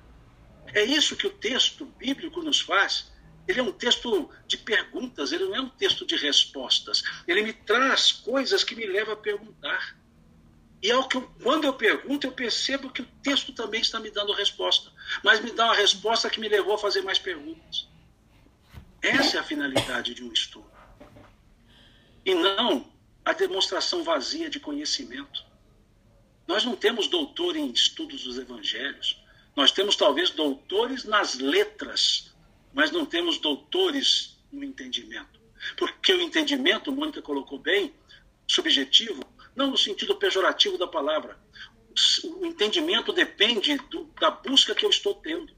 é 0.74 0.84
isso 0.84 1.16
que 1.16 1.28
o 1.28 1.30
texto 1.30 1.86
bíblico 1.86 2.41
nos 2.41 2.62
faz? 2.62 3.12
Ele 3.48 3.60
é 3.60 3.64
um 3.64 3.72
texto 3.72 4.30
de 4.45 4.58
perguntas, 4.58 5.32
ele 5.32 5.45
não 5.45 5.56
é 5.56 5.62
um 5.62 5.70
texto 5.70 6.06
de 6.06 6.16
respostas. 6.18 7.02
Ele 7.28 7.44
me 7.44 7.54
traz 7.54 8.12
coisas 8.12 8.64
que 8.64 8.76
me 8.76 8.86
levam 8.86 9.14
a 9.14 9.18
perguntar. 9.18 9.95
E 10.82 10.91
ao 10.91 11.08
que 11.08 11.18
eu, 11.18 11.24
quando 11.41 11.66
eu 11.66 11.74
pergunto, 11.74 12.28
eu 12.28 12.32
percebo 12.32 12.90
que 12.90 13.02
o 13.02 13.08
texto 13.24 13.52
também 13.54 13.82
está 13.82 13.99
me 13.99 14.12
dando 14.12 14.32
resposta. 14.32 14.91
Mas 15.24 15.41
me 15.41 15.52
dá 15.52 15.66
uma 15.66 15.76
resposta 15.76 16.30
que 16.30 16.40
me 16.40 16.48
levou 16.48 16.76
a 16.76 16.78
fazer 16.78 17.02
mais 17.02 17.18
perguntas. 17.18 17.88
Essa 19.02 19.38
é 19.38 19.40
a 19.40 19.44
finalidade 19.44 20.14
de 20.14 20.24
um 20.24 20.32
estudo. 20.32 20.70
E 22.26 22.36
não 22.36 22.91
a 23.26 23.34
demonstração 23.34 24.04
vazia 24.04 24.49
de 24.49 24.60
conhecimento. 24.60 25.45
Nós 26.48 26.64
não 26.64 26.76
temos 26.76 27.08
doutor 27.08 27.56
em 27.56 27.72
estudos 27.72 28.24
dos 28.24 28.38
evangelhos. 28.38 29.22
Nós 29.56 29.72
temos 29.72 29.95
talvez 29.95 30.30
doutores 30.30 31.04
nas 31.04 31.36
letras, 31.40 32.34
mas 32.74 32.91
não 32.91 33.06
temos 33.06 33.40
doutores 33.40 34.38
no 34.52 34.64
entendimento. 34.64 35.40
Porque 35.76 36.14
o 36.14 36.22
entendimento, 36.22 36.91
Mônica 36.91 37.22
colocou 37.22 37.60
bem, 37.60 37.94
subjetivo, 38.48 39.24
não 39.58 39.72
no 39.72 39.78
sentido 39.78 40.16
pejorativo 40.16 40.78
da 40.78 40.88
palavra. 40.88 41.38
O 42.24 42.46
entendimento 42.46 43.12
depende 43.12 43.76
do, 43.90 44.04
da 44.20 44.30
busca 44.30 44.76
que 44.76 44.86
eu 44.86 44.90
estou 44.90 45.16
tendo, 45.16 45.52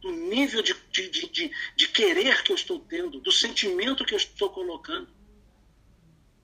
do 0.00 0.10
nível 0.10 0.62
de, 0.62 0.74
de, 0.90 1.10
de, 1.10 1.50
de 1.76 1.88
querer 1.88 2.42
que 2.42 2.50
eu 2.50 2.56
estou 2.56 2.80
tendo, 2.80 3.20
do 3.20 3.30
sentimento 3.30 4.06
que 4.06 4.14
eu 4.14 4.16
estou 4.16 4.48
colocando. 4.48 5.08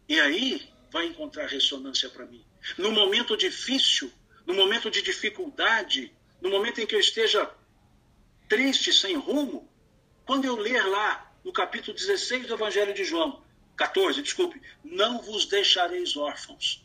E 0.06 0.20
aí 0.20 0.68
vai 0.90 1.06
encontrar 1.06 1.46
ressonância 1.46 2.10
para 2.10 2.26
mim. 2.26 2.44
No 2.76 2.92
momento 2.92 3.38
difícil, 3.38 4.12
no 4.44 4.52
momento 4.52 4.90
de 4.90 5.00
dificuldade, 5.00 6.12
no 6.42 6.50
momento 6.50 6.82
em 6.82 6.86
que 6.86 6.94
eu 6.94 7.00
esteja 7.00 7.50
triste, 8.50 8.92
sem 8.92 9.16
rumo, 9.16 9.66
quando 10.26 10.44
eu 10.44 10.56
ler 10.56 10.84
lá 10.84 11.34
no 11.42 11.54
capítulo 11.54 11.96
16 11.96 12.48
do 12.48 12.54
Evangelho 12.54 12.92
de 12.92 13.02
João, 13.02 13.42
14, 13.76 14.22
desculpe, 14.22 14.60
não 14.84 15.22
vos 15.22 15.46
deixareis 15.46 16.16
órfãos. 16.16 16.81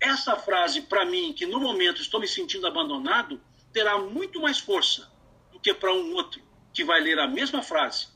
Essa 0.00 0.36
frase, 0.36 0.82
para 0.82 1.04
mim, 1.04 1.32
que 1.32 1.46
no 1.46 1.60
momento 1.60 2.00
estou 2.00 2.20
me 2.20 2.28
sentindo 2.28 2.66
abandonado, 2.66 3.40
terá 3.72 3.98
muito 3.98 4.40
mais 4.40 4.58
força 4.58 5.10
do 5.52 5.60
que 5.60 5.72
para 5.72 5.92
um 5.92 6.14
outro 6.14 6.42
que 6.72 6.84
vai 6.84 7.00
ler 7.00 7.18
a 7.18 7.26
mesma 7.26 7.62
frase, 7.62 8.08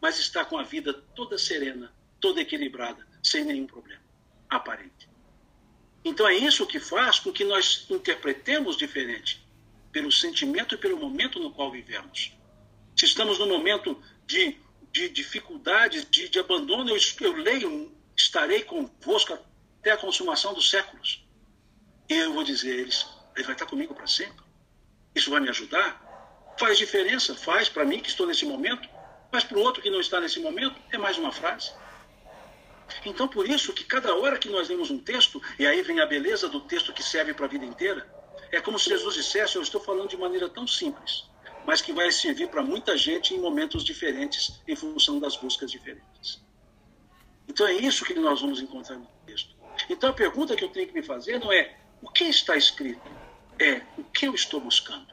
mas 0.00 0.18
está 0.18 0.44
com 0.44 0.58
a 0.58 0.62
vida 0.62 0.92
toda 0.92 1.38
serena, 1.38 1.92
toda 2.20 2.40
equilibrada, 2.40 3.06
sem 3.22 3.44
nenhum 3.44 3.66
problema 3.66 4.02
aparente. 4.48 5.08
Então 6.04 6.26
é 6.28 6.34
isso 6.34 6.66
que 6.66 6.80
faz 6.80 7.18
com 7.18 7.32
que 7.32 7.44
nós 7.44 7.86
interpretemos 7.88 8.76
diferente, 8.76 9.46
pelo 9.90 10.10
sentimento 10.10 10.74
e 10.74 10.78
pelo 10.78 10.98
momento 10.98 11.38
no 11.38 11.52
qual 11.52 11.70
vivemos. 11.70 12.32
Se 12.96 13.04
estamos 13.04 13.38
num 13.38 13.48
momento 13.48 14.00
de, 14.26 14.56
de 14.90 15.08
dificuldade, 15.08 16.04
de, 16.06 16.28
de 16.28 16.38
abandono, 16.38 16.90
eu, 16.90 16.98
eu 17.20 17.32
leio, 17.36 17.94
estarei 18.16 18.62
convosco 18.62 19.38
até 19.82 19.90
a 19.90 19.96
consumação 19.96 20.54
dos 20.54 20.70
séculos. 20.70 21.26
Eu 22.08 22.32
vou 22.32 22.44
dizer 22.44 22.72
a 22.72 22.76
eles, 22.76 23.04
ele 23.34 23.44
vai 23.44 23.54
estar 23.54 23.66
comigo 23.66 23.92
para 23.92 24.06
sempre. 24.06 24.44
Isso 25.12 25.28
vai 25.28 25.40
me 25.40 25.48
ajudar? 25.48 26.54
Faz 26.56 26.78
diferença, 26.78 27.34
faz 27.34 27.68
para 27.68 27.84
mim 27.84 27.98
que 27.98 28.08
estou 28.08 28.24
nesse 28.24 28.46
momento, 28.46 28.88
mas 29.32 29.42
para 29.42 29.58
o 29.58 29.60
outro 29.60 29.82
que 29.82 29.90
não 29.90 30.00
está 30.00 30.20
nesse 30.20 30.38
momento, 30.38 30.80
é 30.92 30.96
mais 30.96 31.18
uma 31.18 31.32
frase. 31.32 31.72
Então, 33.04 33.26
por 33.26 33.48
isso 33.48 33.72
que 33.72 33.84
cada 33.84 34.14
hora 34.14 34.38
que 34.38 34.48
nós 34.48 34.68
lemos 34.68 34.88
um 34.90 34.98
texto, 34.98 35.42
e 35.58 35.66
aí 35.66 35.82
vem 35.82 35.98
a 35.98 36.06
beleza 36.06 36.48
do 36.48 36.60
texto 36.60 36.92
que 36.92 37.02
serve 37.02 37.34
para 37.34 37.46
a 37.46 37.48
vida 37.48 37.64
inteira, 37.64 38.06
é 38.52 38.60
como 38.60 38.78
se 38.78 38.88
Jesus 38.88 39.16
dissesse: 39.16 39.56
Eu 39.56 39.62
estou 39.62 39.80
falando 39.80 40.08
de 40.08 40.16
maneira 40.16 40.48
tão 40.48 40.66
simples, 40.66 41.24
mas 41.66 41.80
que 41.80 41.92
vai 41.92 42.12
servir 42.12 42.48
para 42.48 42.62
muita 42.62 42.96
gente 42.96 43.34
em 43.34 43.40
momentos 43.40 43.82
diferentes, 43.82 44.60
em 44.68 44.76
função 44.76 45.18
das 45.18 45.36
buscas 45.36 45.72
diferentes. 45.72 46.40
Então 47.48 47.66
é 47.66 47.72
isso 47.72 48.04
que 48.04 48.14
nós 48.14 48.40
vamos 48.40 48.60
encontrar 48.60 48.96
no 48.96 49.08
texto. 49.26 49.61
Então 49.88 50.10
a 50.10 50.12
pergunta 50.12 50.56
que 50.56 50.64
eu 50.64 50.68
tenho 50.68 50.88
que 50.88 50.94
me 50.94 51.02
fazer 51.02 51.38
não 51.38 51.52
é 51.52 51.76
o 52.00 52.08
que 52.08 52.24
está 52.24 52.56
escrito, 52.56 53.08
é 53.58 53.82
o 53.96 54.04
que 54.04 54.26
eu 54.26 54.34
estou 54.34 54.60
buscando. 54.60 55.12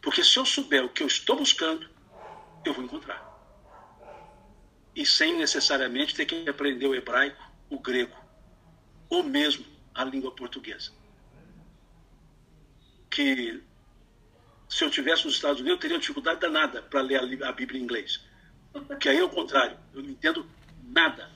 Porque 0.00 0.22
se 0.22 0.38
eu 0.38 0.46
souber 0.46 0.84
o 0.84 0.88
que 0.88 1.02
eu 1.02 1.06
estou 1.06 1.36
buscando, 1.36 1.88
eu 2.64 2.72
vou 2.72 2.84
encontrar. 2.84 3.26
E 4.94 5.04
sem 5.06 5.36
necessariamente 5.36 6.14
ter 6.14 6.26
que 6.26 6.48
aprender 6.48 6.86
o 6.86 6.94
hebraico, 6.94 7.42
o 7.70 7.78
grego, 7.78 8.16
ou 9.08 9.22
mesmo 9.22 9.64
a 9.94 10.04
língua 10.04 10.34
portuguesa. 10.34 10.92
Que 13.10 13.62
se 14.68 14.84
eu 14.84 14.90
tivesse 14.90 15.24
nos 15.24 15.34
Estados 15.34 15.60
Unidos, 15.60 15.76
eu 15.76 15.80
teria 15.80 15.98
dificuldade 15.98 16.40
danada 16.40 16.82
para 16.82 17.00
ler 17.00 17.42
a 17.42 17.52
Bíblia 17.52 17.80
em 17.80 17.84
inglês. 17.84 18.20
Que 19.00 19.08
aí 19.08 19.16
é 19.16 19.24
o 19.24 19.30
contrário, 19.30 19.78
eu 19.94 20.02
não 20.02 20.10
entendo 20.10 20.48
nada. 20.82 21.30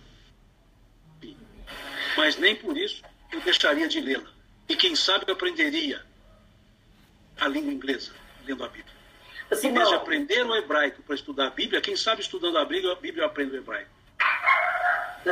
Mas 2.16 2.36
nem 2.36 2.54
por 2.54 2.76
isso 2.76 3.02
eu 3.32 3.40
deixaria 3.40 3.88
de 3.88 4.00
lê-la. 4.00 4.30
E 4.68 4.76
quem 4.76 4.94
sabe 4.94 5.24
eu 5.26 5.34
aprenderia 5.34 6.04
a 7.40 7.48
língua 7.48 7.72
inglesa 7.72 8.12
lendo 8.46 8.64
a 8.64 8.68
Bíblia. 8.68 8.94
Assim, 9.50 9.68
em 9.68 9.74
vez 9.74 9.88
de 9.88 9.94
aprender 9.94 10.46
o 10.46 10.56
hebraico 10.56 11.02
para 11.02 11.14
estudar 11.14 11.48
a 11.48 11.50
Bíblia, 11.50 11.80
quem 11.80 11.96
sabe 11.96 12.22
estudando 12.22 12.56
a 12.58 12.64
Bíblia, 12.64 12.92
a 12.92 12.96
Bíblia 12.96 13.24
eu 13.24 13.26
aprendo 13.26 13.52
o 13.52 13.56
hebraico. 13.56 13.90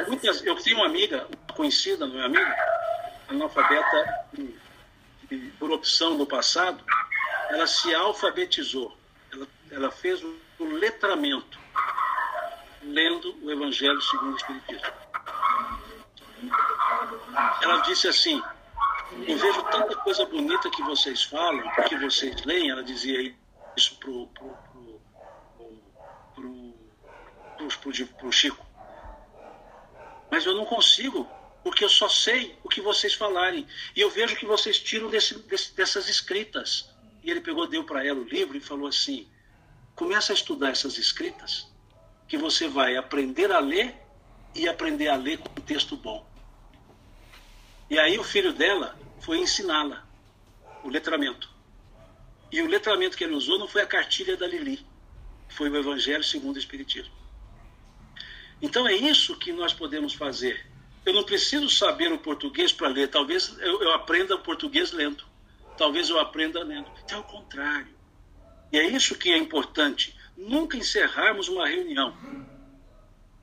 Muitas, 0.07 0.44
eu 0.44 0.55
tenho 0.57 0.77
uma 0.77 0.86
amiga, 0.86 1.27
uma 1.27 1.55
conhecida, 1.55 2.07
não 2.07 2.20
é 2.20 2.27
amiga? 2.27 2.57
Analfabeta 3.28 4.28
por 5.59 5.70
opção 5.70 6.16
no 6.16 6.27
passado, 6.27 6.85
ela 7.48 7.66
se 7.66 7.94
alfabetizou. 7.94 8.97
Ela, 9.32 9.48
ela 9.70 9.90
fez 9.90 10.23
o, 10.23 10.36
o 10.59 10.65
letramento, 10.65 11.59
lendo 12.82 13.36
o 13.43 13.51
Evangelho 13.51 14.01
segundo 14.02 14.35
o 14.35 14.36
Espiritismo. 14.36 14.93
Ela 17.62 17.79
disse 17.83 18.09
assim: 18.09 18.43
Eu 19.27 19.37
vejo 19.37 19.62
tanta 19.65 19.97
coisa 19.97 20.25
bonita 20.27 20.71
que 20.71 20.83
vocês 20.83 21.25
falam, 21.25 21.62
que 21.89 21.97
vocês 21.97 22.45
leem. 22.45 22.71
Ela 22.71 22.83
dizia 22.83 23.35
isso 23.77 23.97
para 23.99 24.11
o 24.11 24.27
pro, 24.29 24.57
pro, 26.35 26.75
pro, 27.59 28.07
pro 28.19 28.33
Chico. 28.33 28.67
Mas 30.31 30.47
eu 30.47 30.55
não 30.55 30.65
consigo, 30.65 31.29
porque 31.65 31.85
eu 31.85 31.89
só 31.89 32.09
sei 32.09 32.59
o 32.62 32.69
que 32.69 32.81
vocês 32.81 33.15
falarem. 33.15 33.67
E 33.95 34.01
eu 34.01 34.11
vejo 34.11 34.37
que 34.37 34.47
vocês 34.47 34.79
tiram 34.79 35.11
desse, 35.11 35.39
desse, 35.41 35.75
dessas 35.75 36.09
escritas. 36.09 36.89
E 37.23 37.31
ele 37.31 37.41
pegou, 37.41 37.67
deu 37.67 37.85
para 37.85 38.07
ela 38.07 38.21
o 38.21 38.25
livro 38.25 38.57
e 38.57 38.61
falou 38.61 38.87
assim: 38.87 39.29
começa 39.95 40.33
a 40.33 40.35
estudar 40.35 40.71
essas 40.71 40.97
escritas, 40.97 41.69
que 42.27 42.39
você 42.39 42.69
vai 42.69 42.97
aprender 42.97 43.53
a 43.53 43.59
ler 43.59 43.95
e 44.55 44.69
aprender 44.69 45.09
a 45.09 45.17
ler 45.17 45.39
com 45.39 45.61
texto 45.61 45.97
bom. 45.97 46.30
E 47.91 47.99
aí 47.99 48.17
o 48.21 48.23
filho 48.23 48.53
dela 48.53 48.97
foi 49.19 49.39
ensiná-la 49.39 50.07
o 50.85 50.89
letramento. 50.89 51.51
E 52.53 52.62
o 52.62 52.69
letramento 52.69 53.17
que 53.17 53.25
ele 53.25 53.35
usou 53.35 53.59
não 53.59 53.67
foi 53.67 53.83
a 53.83 53.87
cartilha 53.87 54.37
da 54.37 54.47
Lili, 54.47 54.87
foi 55.49 55.69
o 55.69 55.77
Evangelho 55.77 56.23
segundo 56.23 56.55
o 56.55 56.59
Espiritismo. 56.59 57.12
Então 58.62 58.87
é 58.87 58.95
isso 58.95 59.37
que 59.37 59.53
nós 59.53 59.73
podemos 59.73 60.15
fazer. 60.15 60.65
Eu 61.05 61.12
não 61.12 61.25
preciso 61.25 61.69
saber 61.69 62.12
o 62.12 62.19
português 62.19 62.73
para 62.73 62.87
ler, 62.87 63.09
talvez 63.09 63.57
eu, 63.59 63.83
eu 63.83 63.93
aprenda 63.93 64.37
o 64.37 64.41
português 64.41 64.93
lendo, 64.93 65.25
talvez 65.77 66.11
eu 66.11 66.19
aprenda 66.21 66.62
lendo. 66.62 66.89
É 67.09 67.17
o 67.17 67.25
contrário. 67.25 67.93
E 68.71 68.79
é 68.79 68.87
isso 68.87 69.17
que 69.17 69.33
é 69.33 69.37
importante. 69.37 70.17
Nunca 70.37 70.77
encerrarmos 70.77 71.49
uma 71.49 71.67
reunião 71.67 72.17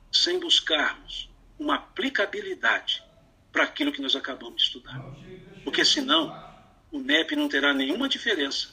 sem 0.10 0.40
buscarmos 0.40 1.30
uma 1.60 1.76
aplicabilidade 1.76 3.07
para 3.58 3.64
aquilo 3.64 3.92
que 3.92 4.04
nós 4.04 4.16
acabamos 4.16 4.58
de 4.58 4.62
estudar. 4.68 5.04
Porque 5.64 5.84
senão 5.84 6.32
o 6.92 7.00
NEP 7.00 7.36
não 7.36 7.50
terá 7.50 7.74
nenhuma 7.74 8.08
diferença 8.08 8.70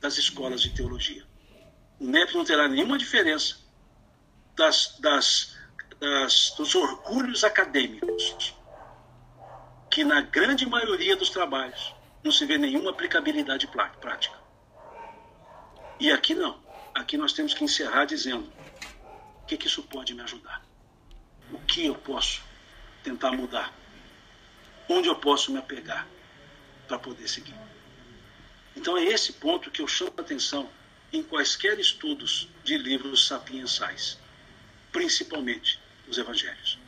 das 0.00 0.16
escolas 0.16 0.62
de 0.62 0.70
teologia. 0.70 1.22
O 2.00 2.06
NEP 2.06 2.34
não 2.34 2.42
terá 2.42 2.66
nenhuma 2.66 2.96
diferença 2.96 3.58
das, 4.56 4.98
das, 5.00 5.54
das, 6.00 6.54
dos 6.56 6.74
orgulhos 6.74 7.44
acadêmicos, 7.44 8.54
que 9.90 10.02
na 10.02 10.22
grande 10.22 10.64
maioria 10.64 11.14
dos 11.14 11.28
trabalhos 11.28 11.94
não 12.24 12.32
se 12.32 12.46
vê 12.46 12.56
nenhuma 12.56 12.90
aplicabilidade 12.90 13.68
prática. 14.00 14.38
E 16.00 16.10
aqui 16.10 16.34
não. 16.34 16.58
Aqui 16.94 17.18
nós 17.18 17.34
temos 17.34 17.52
que 17.52 17.64
encerrar 17.64 18.06
dizendo: 18.06 18.50
o 19.42 19.44
que, 19.44 19.58
que 19.58 19.66
isso 19.66 19.82
pode 19.82 20.14
me 20.14 20.22
ajudar? 20.22 20.64
O 21.52 21.58
que 21.58 21.84
eu 21.84 21.94
posso 21.94 22.42
tentar 23.04 23.32
mudar? 23.32 23.81
Onde 24.94 25.08
eu 25.08 25.16
posso 25.16 25.50
me 25.50 25.58
apegar 25.58 26.06
para 26.86 26.98
poder 26.98 27.26
seguir? 27.26 27.54
Então 28.76 28.94
é 28.94 29.04
esse 29.04 29.32
ponto 29.32 29.70
que 29.70 29.80
eu 29.80 29.88
chamo 29.88 30.12
a 30.18 30.20
atenção 30.20 30.70
em 31.10 31.22
quaisquer 31.22 31.80
estudos 31.80 32.46
de 32.62 32.76
livros 32.76 33.26
sapiensais, 33.26 34.18
principalmente 34.92 35.80
os 36.06 36.18
evangelhos, 36.18 36.78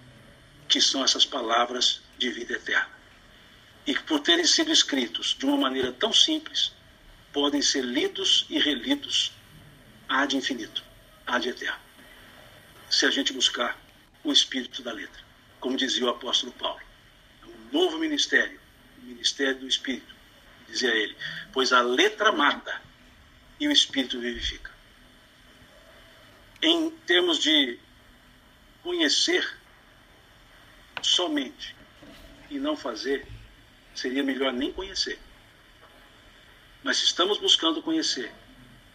que 0.69 0.83
são 0.83 1.03
essas 1.03 1.25
palavras 1.25 2.03
de 2.19 2.29
vida 2.29 2.53
eterna. 2.53 2.91
E 3.87 3.95
que 3.95 4.03
por 4.03 4.21
terem 4.21 4.45
sido 4.45 4.71
escritos 4.71 5.35
de 5.39 5.47
uma 5.47 5.57
maneira 5.57 5.91
tão 5.91 6.13
simples, 6.13 6.73
podem 7.33 7.63
ser 7.63 7.83
lidos 7.83 8.45
e 8.51 8.59
relidos 8.59 9.33
ad 10.11 10.37
infinito, 10.37 10.85
ad 11.27 11.49
eterno. 11.49 11.81
Se 12.91 13.07
a 13.07 13.11
gente 13.11 13.33
buscar 13.33 13.81
o 14.23 14.31
espírito 14.31 14.83
da 14.83 14.93
letra, 14.93 15.23
como 15.59 15.75
dizia 15.75 16.05
o 16.05 16.11
apóstolo 16.11 16.53
Paulo. 16.53 16.85
Novo 17.75 17.99
ministério, 17.99 18.61
o 19.03 19.07
ministério 19.07 19.59
do 19.59 19.67
espírito 19.67 20.15
dizia 20.69 20.95
ele, 20.95 21.17
pois 21.53 21.73
a 21.73 21.83
letra 21.83 22.31
mata 22.31 22.81
e 23.59 23.67
o 23.67 23.73
espírito 23.73 24.21
vivifica. 24.21 24.71
Em 26.63 26.89
termos 27.05 27.41
de 27.41 27.77
conhecer 28.81 29.59
somente 31.03 31.75
e 32.49 32.61
não 32.61 32.77
fazer, 32.77 33.27
seria 33.93 34.23
melhor 34.23 34.53
nem 34.53 34.73
conhecer. 34.73 35.19
Mas 36.81 36.99
se 36.99 37.07
estamos 37.07 37.39
buscando 37.39 37.83
conhecer, 37.83 38.33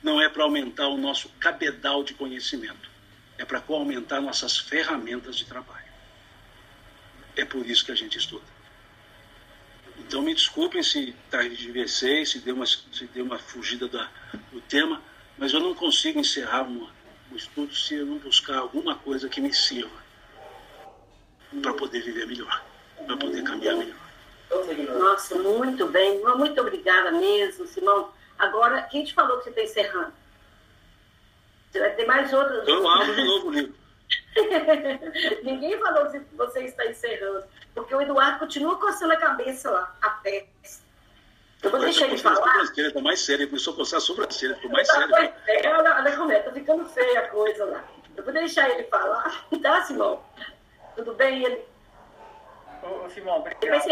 não 0.02 0.22
é 0.22 0.30
para 0.30 0.46
aumentar 0.46 0.88
o 0.88 0.96
nosso 0.96 1.28
cabedal 1.32 2.02
de 2.02 2.14
conhecimento, 2.14 2.90
é 3.38 3.44
para 3.44 3.62
aumentar 3.68 4.22
nossas 4.22 4.58
ferramentas 4.58 5.36
de 5.36 5.44
trabalho. 5.44 5.92
É 7.36 7.44
por 7.44 7.66
isso 7.70 7.84
que 7.84 7.92
a 7.92 7.96
gente 7.96 8.18
estuda. 8.18 8.49
Então 10.10 10.24
me 10.24 10.34
desculpem 10.34 10.82
se 10.82 11.16
diversei, 11.56 12.26
se 12.26 12.40
deu 12.40 12.56
uma, 12.56 12.66
se 12.66 13.06
deu 13.14 13.24
uma 13.24 13.38
fugida 13.38 13.88
da, 13.88 14.10
do 14.52 14.60
tema, 14.62 15.00
mas 15.38 15.54
eu 15.54 15.60
não 15.60 15.76
consigo 15.76 16.20
encerrar 16.20 16.64
uma, 16.64 16.90
um 17.32 17.36
estudo 17.36 17.72
se 17.76 17.94
eu 17.94 18.08
não 18.08 18.18
buscar 18.18 18.58
alguma 18.58 18.96
coisa 18.96 19.30
que 19.30 19.40
me 19.40 19.54
sirva 19.54 20.04
para 21.62 21.76
poder 21.76 22.02
viver 22.02 22.26
melhor, 22.26 22.66
para 23.06 23.18
poder 23.18 23.44
caminhar 23.44 23.76
melhor. 23.76 23.96
Nossa, 24.98 25.36
muito 25.36 25.86
bem. 25.86 26.20
Muito 26.36 26.60
obrigada 26.60 27.12
mesmo, 27.12 27.68
Simão. 27.68 28.12
Agora, 28.40 28.82
quem 28.82 29.04
te 29.04 29.14
falou 29.14 29.38
que 29.38 29.44
você 29.44 29.50
está 29.52 29.62
encerrando? 29.62 30.14
Você 31.70 31.80
vai 31.80 31.92
ter 31.92 32.08
mais 32.08 32.34
outras. 32.34 32.68
Eu 32.68 32.90
abro 32.90 33.14
de 33.14 33.24
novo 33.26 33.48
o 33.50 33.52
livro. 33.52 33.76
Ninguém 35.44 35.80
falou 35.80 36.10
que 36.10 36.20
você 36.36 36.62
está 36.66 36.86
encerrando. 36.86 37.44
Porque 37.74 37.94
o 37.94 38.02
Eduardo 38.02 38.40
continua 38.40 38.80
coçando 38.80 39.14
a 39.14 39.18
cabeça 39.18 39.70
lá, 39.70 39.96
a 40.02 40.10
testa. 40.10 40.84
Eu 41.62 41.72
vou 41.72 41.80
deixar 41.80 42.08
ele 42.08 42.18
falar. 42.18 42.64
Ele 42.76 42.92
tá 42.92 43.02
mais 43.02 43.20
sério, 43.20 43.44
ele 43.44 43.50
começou 43.50 43.74
a 43.74 43.78
coçar 43.78 43.98
a 43.98 44.02
sobrancelha, 44.02 44.56
ficou 44.56 44.72
mais 44.72 44.88
sério. 44.88 45.16
É, 45.16 45.68
olha, 45.74 45.96
olha 45.96 46.18
como 46.18 46.32
é, 46.32 46.40
tá 46.40 46.52
ficando 46.52 46.86
feia 46.86 47.20
a 47.20 47.28
coisa 47.28 47.66
lá. 47.66 47.84
Eu 48.16 48.24
vou 48.24 48.34
deixar 48.34 48.70
ele 48.70 48.84
falar, 48.84 49.46
tá, 49.62 49.82
Simão? 49.84 50.24
Tudo 50.96 51.14
bem? 51.14 51.44
Ele... 51.44 51.66
Ô, 52.84 53.10
Simão, 53.10 53.40
obrigado. 53.40 53.84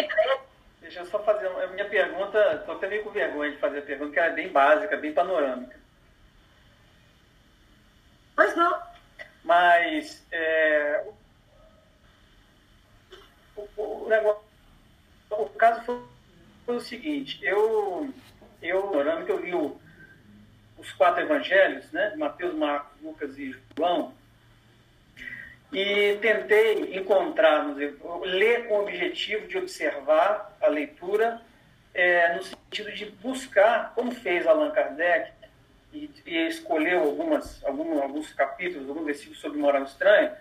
Deixa 0.81 1.01
eu 1.01 1.05
só 1.05 1.19
fazer 1.19 1.47
a 1.47 1.67
minha 1.67 1.85
pergunta, 1.89 2.53
estou 2.53 2.75
até 2.75 2.87
meio 2.87 3.03
com 3.03 3.09
vergonha 3.09 3.51
de 3.51 3.57
fazer 3.57 3.79
a 3.79 3.81
pergunta, 3.81 4.13
que 4.13 4.19
ela 4.19 4.29
é 4.29 4.33
bem 4.33 4.49
básica, 4.49 4.95
bem 4.95 5.13
panorâmica. 5.13 5.77
Pois 8.35 8.55
não. 8.55 8.86
Mas 9.47 10.21
é, 10.29 11.05
o, 13.55 13.81
o, 13.81 14.09
negócio, 14.09 14.41
o 15.31 15.45
caso 15.51 15.85
foi, 15.85 16.01
foi, 16.65 16.75
o 16.75 16.81
seguinte, 16.81 17.39
eu, 17.41 18.13
eu, 18.61 18.91
que 19.25 19.31
eu 19.31 19.39
li 19.39 19.55
o, 19.55 19.79
os 20.77 20.91
quatro 20.91 21.21
evangelhos, 21.21 21.89
né, 21.93 22.13
Mateus, 22.17 22.53
Marcos, 22.55 23.01
Lucas 23.01 23.39
e 23.39 23.55
João, 23.77 24.13
e 25.71 26.17
tentei 26.17 26.97
encontrar, 26.97 27.73
ler 28.23 28.67
com 28.67 28.73
o 28.73 28.81
objetivo 28.81 29.47
de 29.47 29.57
observar 29.57 30.57
a 30.59 30.67
leitura, 30.67 31.41
é, 31.93 32.35
no 32.35 32.43
sentido 32.43 32.91
de 32.91 33.05
buscar, 33.05 33.93
como 33.95 34.11
fez 34.11 34.45
Allan 34.45 34.71
Kardec, 34.71 35.31
e, 35.97 36.11
e 36.25 36.47
escolheu 36.47 36.99
algumas, 36.99 37.63
alguns, 37.63 38.01
alguns 38.01 38.33
capítulos, 38.33 38.87
alguns 38.87 39.05
versículos 39.05 39.39
sobre 39.39 39.57
moral 39.57 39.83
estranha, 39.83 40.35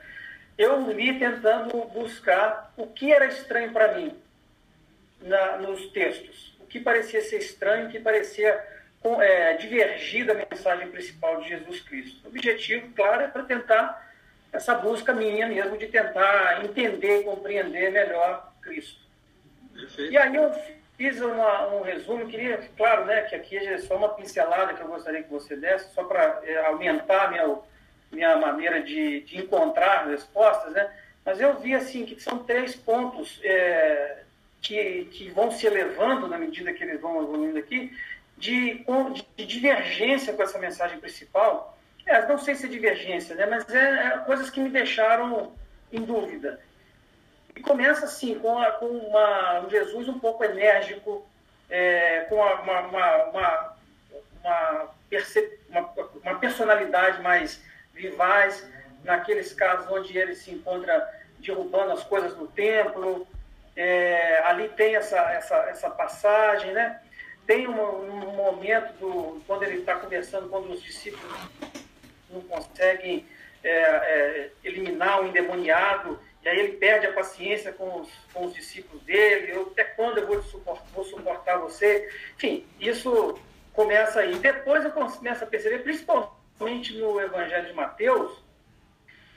eu 0.58 0.90
li 0.92 1.18
tentando 1.18 1.84
buscar 1.86 2.72
o 2.76 2.86
que 2.86 3.12
era 3.12 3.26
estranho 3.26 3.72
para 3.72 3.94
mim 3.94 4.16
na, 5.20 5.58
nos 5.58 5.86
textos, 5.88 6.56
o 6.60 6.66
que 6.66 6.80
parecia 6.80 7.20
ser 7.20 7.38
estranho, 7.38 7.88
o 7.88 7.90
que 7.90 7.98
parecia 7.98 8.64
é, 9.20 9.54
divergir 9.54 10.26
da 10.26 10.34
mensagem 10.34 10.88
principal 10.88 11.40
de 11.40 11.48
Jesus 11.48 11.80
Cristo. 11.80 12.24
O 12.24 12.28
objetivo, 12.28 12.90
claro, 12.94 13.22
é 13.22 13.28
para 13.28 13.44
tentar 13.44 14.04
essa 14.52 14.74
busca 14.74 15.12
minha 15.12 15.46
mesmo 15.46 15.76
de 15.76 15.86
tentar 15.86 16.64
entender, 16.64 17.22
compreender 17.22 17.92
melhor 17.92 18.52
Cristo. 18.62 19.00
Perfeito. 19.74 20.12
E 20.12 20.16
aí 20.16 20.34
eu 20.34 20.50
fiz 20.96 21.20
uma, 21.20 21.74
um 21.74 21.82
resumo, 21.82 22.26
queria, 22.26 22.58
claro, 22.76 23.04
né, 23.04 23.22
que 23.22 23.34
aqui 23.34 23.56
é 23.56 23.78
só 23.78 23.96
uma 23.96 24.10
pincelada 24.10 24.74
que 24.74 24.80
eu 24.80 24.88
gostaria 24.88 25.22
que 25.22 25.30
você 25.30 25.54
desse, 25.56 25.92
só 25.92 26.04
para 26.04 26.40
é, 26.44 26.66
aumentar 26.66 27.30
minha 27.30 27.58
minha 28.10 28.36
maneira 28.36 28.82
de, 28.82 29.20
de 29.22 29.38
encontrar 29.38 30.06
respostas, 30.06 30.72
né? 30.72 30.90
Mas 31.24 31.40
eu 31.40 31.58
vi 31.58 31.74
assim 31.74 32.06
que 32.06 32.20
são 32.22 32.38
três 32.38 32.74
pontos 32.76 33.40
é, 33.42 34.22
que, 34.62 35.06
que 35.06 35.28
vão 35.30 35.50
se 35.50 35.66
elevando 35.66 36.28
na 36.28 36.38
medida 36.38 36.72
que 36.72 36.84
eles 36.84 37.00
vão 37.00 37.22
evoluindo 37.22 37.58
aqui, 37.58 37.92
de, 38.36 38.84
de 39.36 39.46
divergência 39.46 40.32
com 40.32 40.42
essa 40.42 40.58
mensagem 40.58 40.98
principal. 40.98 41.76
É, 42.06 42.26
não 42.28 42.38
sei 42.38 42.54
se 42.54 42.66
é 42.66 42.68
divergência, 42.68 43.34
né? 43.34 43.46
Mas 43.46 43.68
é, 43.74 44.06
é 44.06 44.18
coisas 44.18 44.50
que 44.50 44.60
me 44.60 44.70
deixaram 44.70 45.52
em 45.92 46.02
dúvida. 46.02 46.60
E 47.56 47.60
começa 47.60 48.04
assim 48.04 48.38
com, 48.38 48.58
a, 48.58 48.70
com 48.72 48.86
uma, 48.86 49.60
um 49.60 49.70
Jesus 49.70 50.08
um 50.08 50.18
pouco 50.18 50.44
enérgico, 50.44 51.26
é, 51.70 52.20
com 52.28 52.36
uma, 52.36 52.60
uma, 52.60 53.16
uma, 53.24 53.76
uma, 54.44 54.90
uma 56.22 56.38
personalidade 56.38 57.22
mais 57.22 57.60
vivaz, 57.94 58.64
naqueles 59.02 59.52
casos 59.54 59.90
onde 59.90 60.16
ele 60.16 60.34
se 60.34 60.50
encontra 60.50 61.10
derrubando 61.38 61.92
as 61.92 62.04
coisas 62.04 62.36
no 62.36 62.46
templo. 62.46 63.26
É, 63.74 64.42
ali 64.44 64.68
tem 64.70 64.96
essa, 64.96 65.18
essa, 65.32 65.56
essa 65.68 65.90
passagem, 65.90 66.72
né? 66.72 67.00
Tem 67.46 67.66
um, 67.68 67.80
um 67.80 68.32
momento 68.32 68.92
do, 68.98 69.42
quando 69.46 69.62
ele 69.62 69.78
está 69.78 69.94
conversando, 69.94 70.48
quando 70.48 70.72
os 70.72 70.82
discípulos 70.82 71.32
não 72.28 72.40
conseguem 72.42 73.26
é, 73.62 73.70
é, 73.70 74.50
eliminar 74.64 75.22
o 75.22 75.28
endemoniado, 75.28 76.20
e 76.46 76.48
aí 76.48 76.60
ele 76.60 76.76
perde 76.76 77.08
a 77.08 77.12
paciência 77.12 77.72
com 77.72 78.02
os, 78.02 78.08
com 78.32 78.44
os 78.44 78.54
discípulos 78.54 79.02
dele, 79.02 79.50
eu, 79.50 79.62
até 79.62 79.82
quando 79.82 80.18
eu 80.18 80.28
vou, 80.28 80.40
suportar, 80.44 80.86
vou 80.94 81.04
suportar 81.04 81.58
você? 81.58 82.08
Enfim, 82.36 82.64
isso 82.78 83.36
começa 83.72 84.20
aí. 84.20 84.36
Depois 84.36 84.84
eu 84.84 84.92
começo 84.92 85.42
a 85.42 85.46
perceber, 85.48 85.80
principalmente 85.80 86.96
no 86.98 87.20
Evangelho 87.20 87.66
de 87.66 87.72
Mateus, 87.72 88.40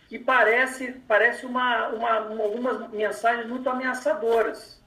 que 0.08 0.20
parece, 0.20 1.02
parece 1.08 1.48
uma, 1.48 1.88
uma, 1.88 2.16
algumas 2.44 2.92
mensagens 2.92 3.48
muito 3.48 3.68
ameaçadoras. 3.68 4.80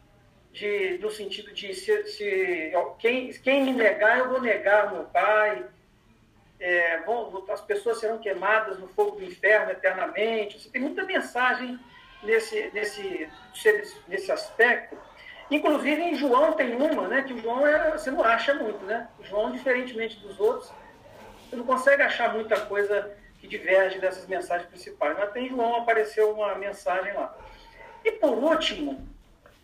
de, 0.53 0.99
no 0.99 1.11
sentido 1.11 1.53
de 1.53 1.75
se, 1.75 2.05
se 2.05 2.73
quem, 3.01 3.33
quem 3.33 3.65
me 3.65 3.73
negar, 3.73 4.21
eu 4.21 4.29
vou 4.29 4.41
negar 4.41 4.93
meu 4.93 5.07
Pai. 5.07 5.67
É, 6.61 6.99
vão, 6.99 7.45
as 7.51 7.61
pessoas 7.63 7.99
serão 7.99 8.19
queimadas 8.19 8.79
no 8.79 8.87
fogo 8.87 9.17
do 9.17 9.25
inferno 9.25 9.73
eternamente. 9.73 10.61
Você 10.61 10.71
tem 10.71 10.81
muita 10.81 11.03
mensagem 11.03 11.81
nesse, 12.23 12.71
nesse, 12.73 13.29
nesse 14.09 14.33
aspecto. 14.33 14.97
Inclusive 15.51 16.01
em 16.01 16.15
João 16.15 16.53
tem 16.53 16.75
uma, 16.75 17.09
né? 17.09 17.23
Que 17.23 17.39
João 17.39 17.67
é, 17.67 17.91
você 17.91 18.11
não 18.11 18.25
acha 18.25 18.55
muito, 18.55 18.85
né? 18.85 19.09
João, 19.23 19.51
diferentemente 19.51 20.19
dos 20.21 20.41
outros, 20.41 20.73
você 21.49 21.57
não 21.57 21.65
consegue 21.65 22.03
achar 22.03 22.33
muita 22.33 22.59
coisa 22.61 23.15
que 23.39 23.47
diverge 23.47 23.99
dessas 23.99 24.27
mensagens 24.27 24.69
principais. 24.69 25.19
Mas 25.19 25.33
tem 25.33 25.49
João 25.49 25.77
apareceu 25.77 26.31
uma 26.33 26.55
mensagem 26.55 27.13
lá. 27.13 27.37
E 28.05 28.13
por 28.13 28.39
último, 28.39 29.07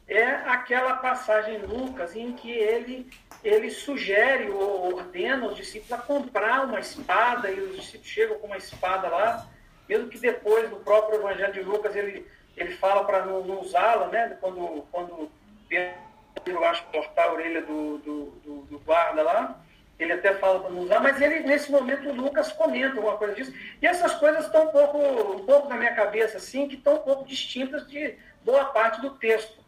é 0.06 0.24
aquela 0.26 0.94
passagem 0.94 1.56
em 1.56 1.66
Lucas 1.66 2.16
em 2.16 2.32
que 2.32 2.50
ele, 2.50 3.10
ele 3.44 3.70
sugere 3.70 4.50
ou 4.50 4.94
ordena 4.94 5.46
os 5.46 5.56
discípulos 5.56 5.92
a 5.92 5.98
comprar 5.98 6.64
uma 6.64 6.80
espada, 6.80 7.50
e 7.50 7.60
os 7.60 7.76
discípulos 7.76 8.08
chegam 8.08 8.38
com 8.38 8.46
uma 8.46 8.56
espada 8.56 9.08
lá, 9.08 9.46
mesmo 9.88 10.08
que 10.08 10.18
depois, 10.18 10.70
no 10.70 10.80
próprio 10.80 11.18
Evangelho 11.18 11.52
de 11.52 11.62
Lucas, 11.62 11.94
ele, 11.94 12.26
ele 12.58 12.74
fala 12.76 13.04
para 13.04 13.24
não, 13.24 13.44
não 13.44 13.60
usá-la, 13.60 14.08
né? 14.08 14.36
quando, 14.40 14.84
quando 14.90 15.30
Pedro 15.68 16.64
acha 16.64 16.82
cortar 16.84 17.28
a 17.28 17.32
orelha 17.32 17.62
do, 17.62 17.98
do, 17.98 18.24
do, 18.44 18.56
do 18.62 18.78
guarda 18.80 19.22
lá, 19.22 19.60
ele 19.98 20.12
até 20.12 20.32
fala 20.34 20.60
para 20.60 20.70
não 20.70 20.80
usar, 20.80 21.00
mas 21.00 21.20
ele, 21.20 21.40
nesse 21.40 21.70
momento, 21.70 22.08
o 22.08 22.14
Lucas 22.14 22.52
comenta 22.52 22.96
alguma 22.96 23.16
coisa 23.16 23.34
disso. 23.34 23.52
E 23.82 23.86
essas 23.86 24.14
coisas 24.14 24.46
estão 24.46 24.68
um 24.68 24.72
pouco, 24.72 24.98
um 24.98 25.44
pouco 25.44 25.68
na 25.68 25.76
minha 25.76 25.94
cabeça, 25.94 26.36
assim, 26.36 26.68
que 26.68 26.76
estão 26.76 26.96
um 26.96 27.00
pouco 27.00 27.24
distintas 27.24 27.86
de 27.88 28.16
boa 28.44 28.66
parte 28.66 29.00
do 29.00 29.10
texto. 29.10 29.58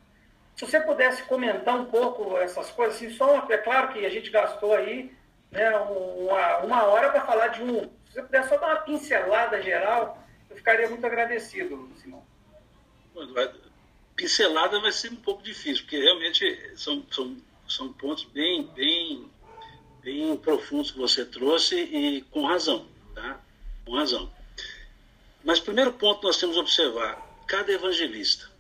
Se 0.55 0.65
você 0.65 0.81
pudesse 0.81 1.23
comentar 1.25 1.75
um 1.75 1.87
pouco 1.87 2.37
essas 2.39 2.71
coisas, 2.71 2.97
assim, 2.97 3.11
só 3.11 3.35
uma, 3.35 3.53
é 3.53 3.59
claro 3.59 3.89
que 3.89 4.07
a 4.07 4.11
gente 4.11 4.31
gastou 4.31 4.75
aí 4.75 5.13
né, 5.51 5.71
uma, 5.71 6.59
uma 6.59 6.85
hora 6.85 7.11
para 7.11 7.23
falar 7.23 7.49
de 7.49 7.63
um. 7.63 7.91
Se 8.07 8.15
você 8.15 8.23
pudesse 8.23 8.49
só 8.51 8.57
dar 8.57 8.67
uma 8.67 8.81
pincelada 8.83 9.61
geral, 9.61 10.19
eu 10.49 10.57
ficaria 10.57 10.89
muito 10.89 11.05
agradecido, 11.05 11.91
Simão. 11.97 12.30
Pincelada 14.17 14.81
vai 14.81 14.93
ser 14.93 15.13
um 15.13 15.17
pouco 15.17 15.43
difícil, 15.43 15.85
porque 15.85 15.99
realmente 15.99 16.73
são, 16.77 17.05
são, 17.11 17.37
são 17.67 17.93
pontos 17.93 18.25
bem, 18.25 18.67
bem 18.75 19.31
bem 20.03 20.37
profundos 20.37 20.91
que 20.91 20.99
você 20.99 21.25
trouxe 21.25 21.77
e 21.77 22.23
com 22.23 22.47
razão, 22.47 22.87
tá? 23.15 23.41
Com 23.85 23.95
razão. 23.95 24.33
Mas 25.45 25.61
primeiro 25.61 25.93
ponto 25.93 26.27
nós 26.27 26.37
temos 26.37 26.57
que 26.57 26.61
observar, 26.61 27.21
cada 27.47 27.73
evangelista. 27.73 28.51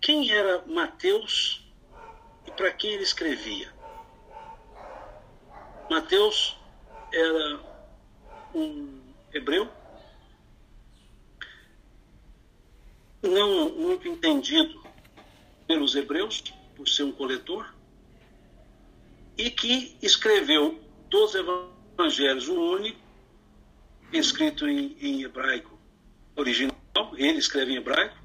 Quem 0.00 0.30
era 0.30 0.62
Mateus 0.66 1.62
e 2.46 2.50
para 2.50 2.72
quem 2.72 2.92
ele 2.92 3.02
escrevia? 3.02 3.72
Mateus 5.90 6.56
era 7.12 7.60
um 8.54 9.00
hebreu, 9.32 9.68
não 13.28 13.70
muito 13.70 14.08
entendido 14.08 14.82
pelos 15.66 15.94
hebreus, 15.94 16.42
por 16.74 16.88
ser 16.88 17.04
um 17.04 17.12
coletor, 17.12 17.74
e 19.36 19.50
que 19.50 19.96
escreveu 20.02 20.80
dos 21.08 21.34
evangelhos, 21.34 22.48
o 22.48 22.54
único, 22.54 22.98
escrito 24.12 24.66
em, 24.66 24.96
em 25.00 25.22
hebraico 25.22 25.78
original, 26.34 26.74
ele 27.16 27.38
escreve 27.38 27.72
em 27.72 27.76
hebraico, 27.76 28.16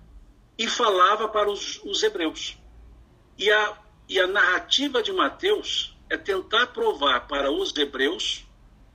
e 0.58 0.68
falava 0.68 1.28
para 1.28 1.50
os, 1.50 1.82
os 1.84 2.04
hebreus. 2.04 2.58
E 3.38 3.52
a, 3.52 3.78
e 4.08 4.20
a 4.20 4.28
narrativa 4.28 5.02
de 5.02 5.12
Mateus 5.12 5.98
é 6.10 6.18
tentar 6.18 6.68
provar 6.68 7.28
para 7.28 7.52
os 7.52 7.76
hebreus, 7.76 8.46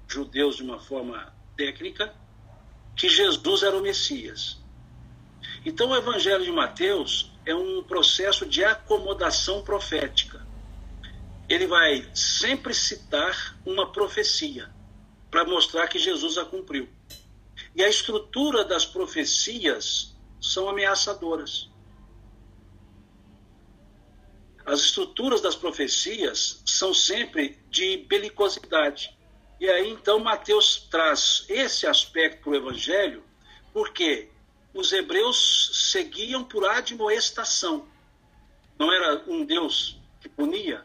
judeus 0.06 0.56
de 0.56 0.62
uma 0.62 0.78
forma 0.78 1.35
técnica, 1.56 2.14
que 2.97 3.09
Jesus 3.09 3.62
era 3.62 3.76
o 3.76 3.82
Messias. 3.82 4.59
Então 5.69 5.90
o 5.90 5.97
Evangelho 5.97 6.43
de 6.43 6.51
Mateus 6.51 7.31
é 7.45 7.55
um 7.55 7.82
processo 7.82 8.45
de 8.47 8.65
acomodação 8.65 9.62
profética 9.62 10.49
ele 11.49 11.66
vai 11.66 12.07
sempre 12.15 12.74
citar 12.74 13.59
uma 13.65 13.90
profecia 13.90 14.70
para 15.31 15.45
mostrar 15.45 15.89
que 15.89 15.99
Jesus 15.99 16.36
a 16.36 16.45
cumpriu. 16.45 16.89
E 17.74 17.82
a 17.82 17.89
estrutura 17.89 18.65
das 18.65 18.85
profecias 18.85 20.15
são 20.40 20.69
ameaçadoras. 20.69 21.70
As 24.65 24.81
estruturas 24.81 25.40
das 25.40 25.57
profecias 25.57 26.62
são 26.66 26.93
sempre 26.93 27.59
de 27.70 28.05
belicosidade. 28.07 29.16
E 29.59 29.69
aí 29.69 29.90
então 29.90 30.19
Mateus 30.19 30.86
traz 30.90 31.47
esse 31.49 31.86
aspecto 31.86 32.43
para 32.43 32.51
o 32.51 32.57
Evangelho, 32.57 33.24
porque 33.73 34.28
os 34.74 34.93
hebreus 34.93 35.90
seguiam 35.90 36.45
por 36.45 36.65
admoestação. 36.65 37.86
Não 38.78 38.93
era 38.93 39.24
um 39.27 39.45
Deus 39.45 39.99
que 40.20 40.28
punia, 40.28 40.85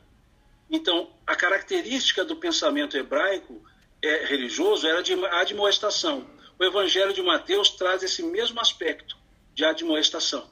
então, 0.73 1.11
a 1.27 1.35
característica 1.35 2.25
do 2.25 2.35
pensamento 2.35 2.97
hebraico 2.97 3.63
é, 4.01 4.25
religioso 4.25 4.87
era 4.87 5.03
de 5.03 5.13
admoestação. 5.13 6.27
O 6.57 6.63
Evangelho 6.63 7.13
de 7.13 7.21
Mateus 7.21 7.69
traz 7.69 8.01
esse 8.01 8.23
mesmo 8.23 8.59
aspecto 8.59 9.15
de 9.53 9.63
admoestação. 9.63 10.49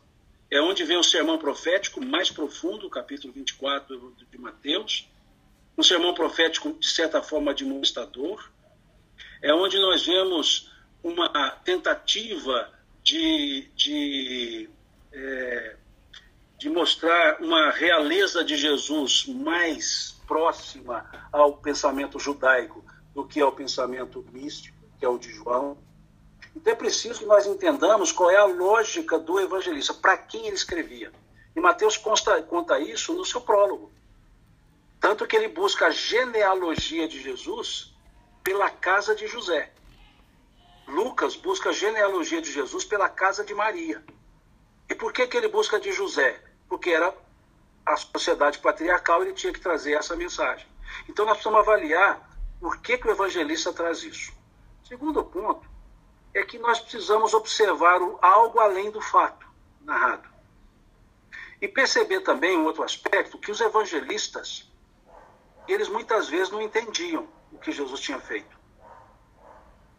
É 0.51 0.61
onde 0.61 0.83
vem 0.83 0.97
o 0.97 1.03
sermão 1.03 1.39
profético 1.39 2.05
mais 2.05 2.29
profundo, 2.29 2.87
capítulo 2.87 3.33
24 3.33 4.15
de 4.29 4.37
Mateus. 4.37 5.09
Um 5.75 5.81
sermão 5.81 6.13
profético, 6.13 6.73
de 6.73 6.87
certa 6.87 7.23
forma, 7.23 7.49
admoestador. 7.49 8.47
É 9.41 9.51
onde 9.51 9.79
nós 9.79 10.05
vemos 10.05 10.69
uma 11.01 11.49
tentativa 11.63 12.71
de, 13.03 13.69
de 13.75 14.69
é, 15.11 15.75
de 16.61 16.69
mostrar 16.69 17.41
uma 17.41 17.71
realeza 17.71 18.43
de 18.43 18.55
Jesus 18.55 19.25
mais 19.25 20.15
próxima 20.27 21.09
ao 21.31 21.57
pensamento 21.57 22.19
judaico 22.19 22.85
do 23.15 23.25
que 23.25 23.41
ao 23.41 23.51
pensamento 23.51 24.23
místico, 24.31 24.77
que 24.99 25.03
é 25.03 25.09
o 25.09 25.17
de 25.17 25.33
João. 25.33 25.75
Então 26.55 26.71
é 26.71 26.75
preciso 26.75 27.21
que 27.21 27.25
nós 27.25 27.47
entendamos 27.47 28.11
qual 28.11 28.29
é 28.29 28.35
a 28.35 28.45
lógica 28.45 29.17
do 29.17 29.39
evangelista, 29.39 29.93
para 29.93 30.15
quem 30.17 30.45
ele 30.45 30.55
escrevia. 30.55 31.11
E 31.55 31.59
Mateus 31.59 31.97
consta, 31.97 32.39
conta 32.43 32.79
isso 32.79 33.13
no 33.13 33.25
seu 33.25 33.41
prólogo. 33.41 33.91
Tanto 34.99 35.25
que 35.25 35.35
ele 35.35 35.47
busca 35.47 35.87
a 35.87 35.91
genealogia 35.91 37.07
de 37.07 37.19
Jesus 37.19 37.91
pela 38.43 38.69
casa 38.69 39.15
de 39.15 39.25
José. 39.25 39.71
Lucas 40.87 41.35
busca 41.35 41.69
a 41.69 41.73
genealogia 41.73 42.41
de 42.41 42.51
Jesus 42.51 42.85
pela 42.85 43.09
casa 43.09 43.43
de 43.43 43.53
Maria. 43.53 44.03
E 44.89 44.95
por 44.95 45.13
que, 45.13 45.27
que 45.27 45.37
ele 45.37 45.47
busca 45.47 45.79
de 45.79 45.91
José? 45.91 46.41
porque 46.71 46.89
era 46.89 47.13
a 47.85 47.97
sociedade 47.97 48.59
patriarcal, 48.59 49.21
ele 49.21 49.33
tinha 49.33 49.51
que 49.51 49.59
trazer 49.59 49.91
essa 49.91 50.15
mensagem. 50.15 50.65
Então 51.09 51.25
nós 51.25 51.33
precisamos 51.33 51.59
avaliar 51.59 52.29
por 52.61 52.77
que, 52.81 52.97
que 52.97 53.09
o 53.09 53.11
evangelista 53.11 53.73
traz 53.73 54.03
isso. 54.03 54.31
Segundo 54.85 55.21
ponto 55.21 55.69
é 56.33 56.45
que 56.45 56.57
nós 56.57 56.79
precisamos 56.79 57.33
observar 57.33 57.99
algo 58.21 58.57
além 58.61 58.89
do 58.89 59.01
fato 59.01 59.45
narrado. 59.81 60.29
E 61.61 61.67
perceber 61.67 62.21
também 62.21 62.57
um 62.57 62.63
outro 62.63 62.83
aspecto, 62.83 63.37
que 63.37 63.51
os 63.51 63.59
evangelistas, 63.59 64.71
eles 65.67 65.89
muitas 65.89 66.29
vezes 66.29 66.49
não 66.51 66.61
entendiam 66.61 67.27
o 67.51 67.57
que 67.57 67.73
Jesus 67.73 67.99
tinha 67.99 68.19
feito. 68.21 68.57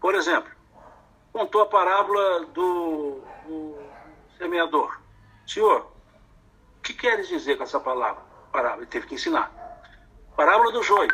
Por 0.00 0.14
exemplo, 0.14 0.50
contou 1.32 1.62
a 1.62 1.66
parábola 1.66 2.46
do, 2.46 3.20
do 3.46 3.78
semeador. 4.36 5.00
Senhor, 5.46 5.90
o 6.78 6.82
que 6.82 6.92
queres 6.92 7.28
dizer 7.28 7.56
com 7.56 7.64
essa 7.64 7.80
palavra? 7.80 8.22
Parábola, 8.52 8.82
ele 8.82 8.90
teve 8.90 9.06
que 9.06 9.14
ensinar. 9.14 9.50
Parábola 10.36 10.72
do 10.72 10.82
joio, 10.82 11.10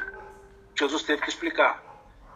Jesus 0.76 1.02
teve 1.02 1.22
que 1.22 1.28
explicar. 1.28 1.82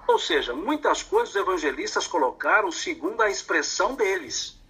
Ou 0.06 0.18
seja, 0.18 0.54
muitas 0.54 1.02
coisas 1.02 1.30
os 1.30 1.36
evangelistas 1.36 2.06
colocaram 2.06 2.70
segundo 2.70 3.20
a 3.22 3.30
expressão 3.30 3.94
deles, 3.94 4.60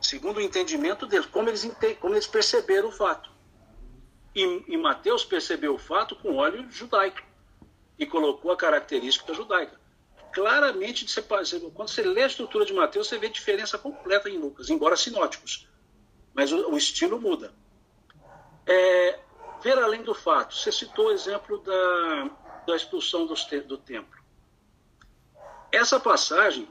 segundo 0.00 0.38
o 0.38 0.40
entendimento 0.40 1.06
deles, 1.06 1.26
como 1.26 1.48
eles, 1.48 1.70
como 2.00 2.14
eles 2.14 2.26
perceberam 2.26 2.88
o 2.88 2.92
fato. 2.92 3.30
E, 4.34 4.64
e 4.66 4.76
Mateus 4.76 5.24
percebeu 5.24 5.74
o 5.74 5.78
fato 5.78 6.16
com 6.16 6.36
óleo 6.36 6.70
judaico 6.70 7.22
e 7.98 8.06
colocou 8.06 8.52
a 8.52 8.56
característica 8.56 9.34
judaica. 9.34 9.77
Claramente, 10.38 11.04
quando 11.74 11.88
você 11.88 12.02
lê 12.02 12.22
a 12.22 12.26
estrutura 12.26 12.64
de 12.64 12.72
Mateus, 12.72 13.08
você 13.08 13.18
vê 13.18 13.28
diferença 13.28 13.76
completa 13.76 14.30
em 14.30 14.38
Lucas, 14.38 14.70
embora 14.70 14.96
sinóticos 14.96 15.68
mas 16.38 16.52
o, 16.52 16.70
o 16.70 16.78
estilo 16.78 17.20
muda. 17.20 17.52
É, 18.64 19.18
ver 19.60 19.76
além 19.76 20.04
do 20.04 20.14
fato, 20.14 20.54
você 20.54 20.70
citou 20.70 21.06
o 21.06 21.10
exemplo 21.10 21.58
da, 21.58 22.30
da 22.64 22.76
expulsão 22.76 23.26
do, 23.26 23.34
do 23.66 23.76
templo. 23.76 24.22
Essa 25.72 25.98
passagem, 25.98 26.68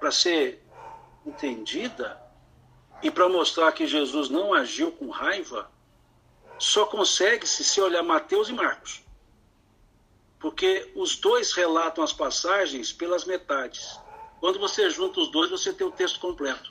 para 0.00 0.10
ser 0.10 0.64
entendida 1.26 2.18
e 3.02 3.10
para 3.10 3.28
mostrar 3.28 3.72
que 3.72 3.86
Jesus 3.86 4.30
não 4.30 4.54
agiu 4.54 4.90
com 4.90 5.10
raiva, 5.10 5.70
só 6.58 6.86
consegue-se 6.86 7.62
se 7.62 7.82
olhar 7.82 8.02
Mateus 8.02 8.48
e 8.48 8.54
Marcos. 8.54 9.03
Porque 10.44 10.92
os 10.94 11.16
dois 11.16 11.54
relatam 11.54 12.04
as 12.04 12.12
passagens 12.12 12.92
pelas 12.92 13.24
metades. 13.24 13.98
Quando 14.40 14.58
você 14.58 14.90
junta 14.90 15.18
os 15.20 15.30
dois, 15.30 15.48
você 15.48 15.72
tem 15.72 15.86
o 15.86 15.90
texto 15.90 16.20
completo. 16.20 16.70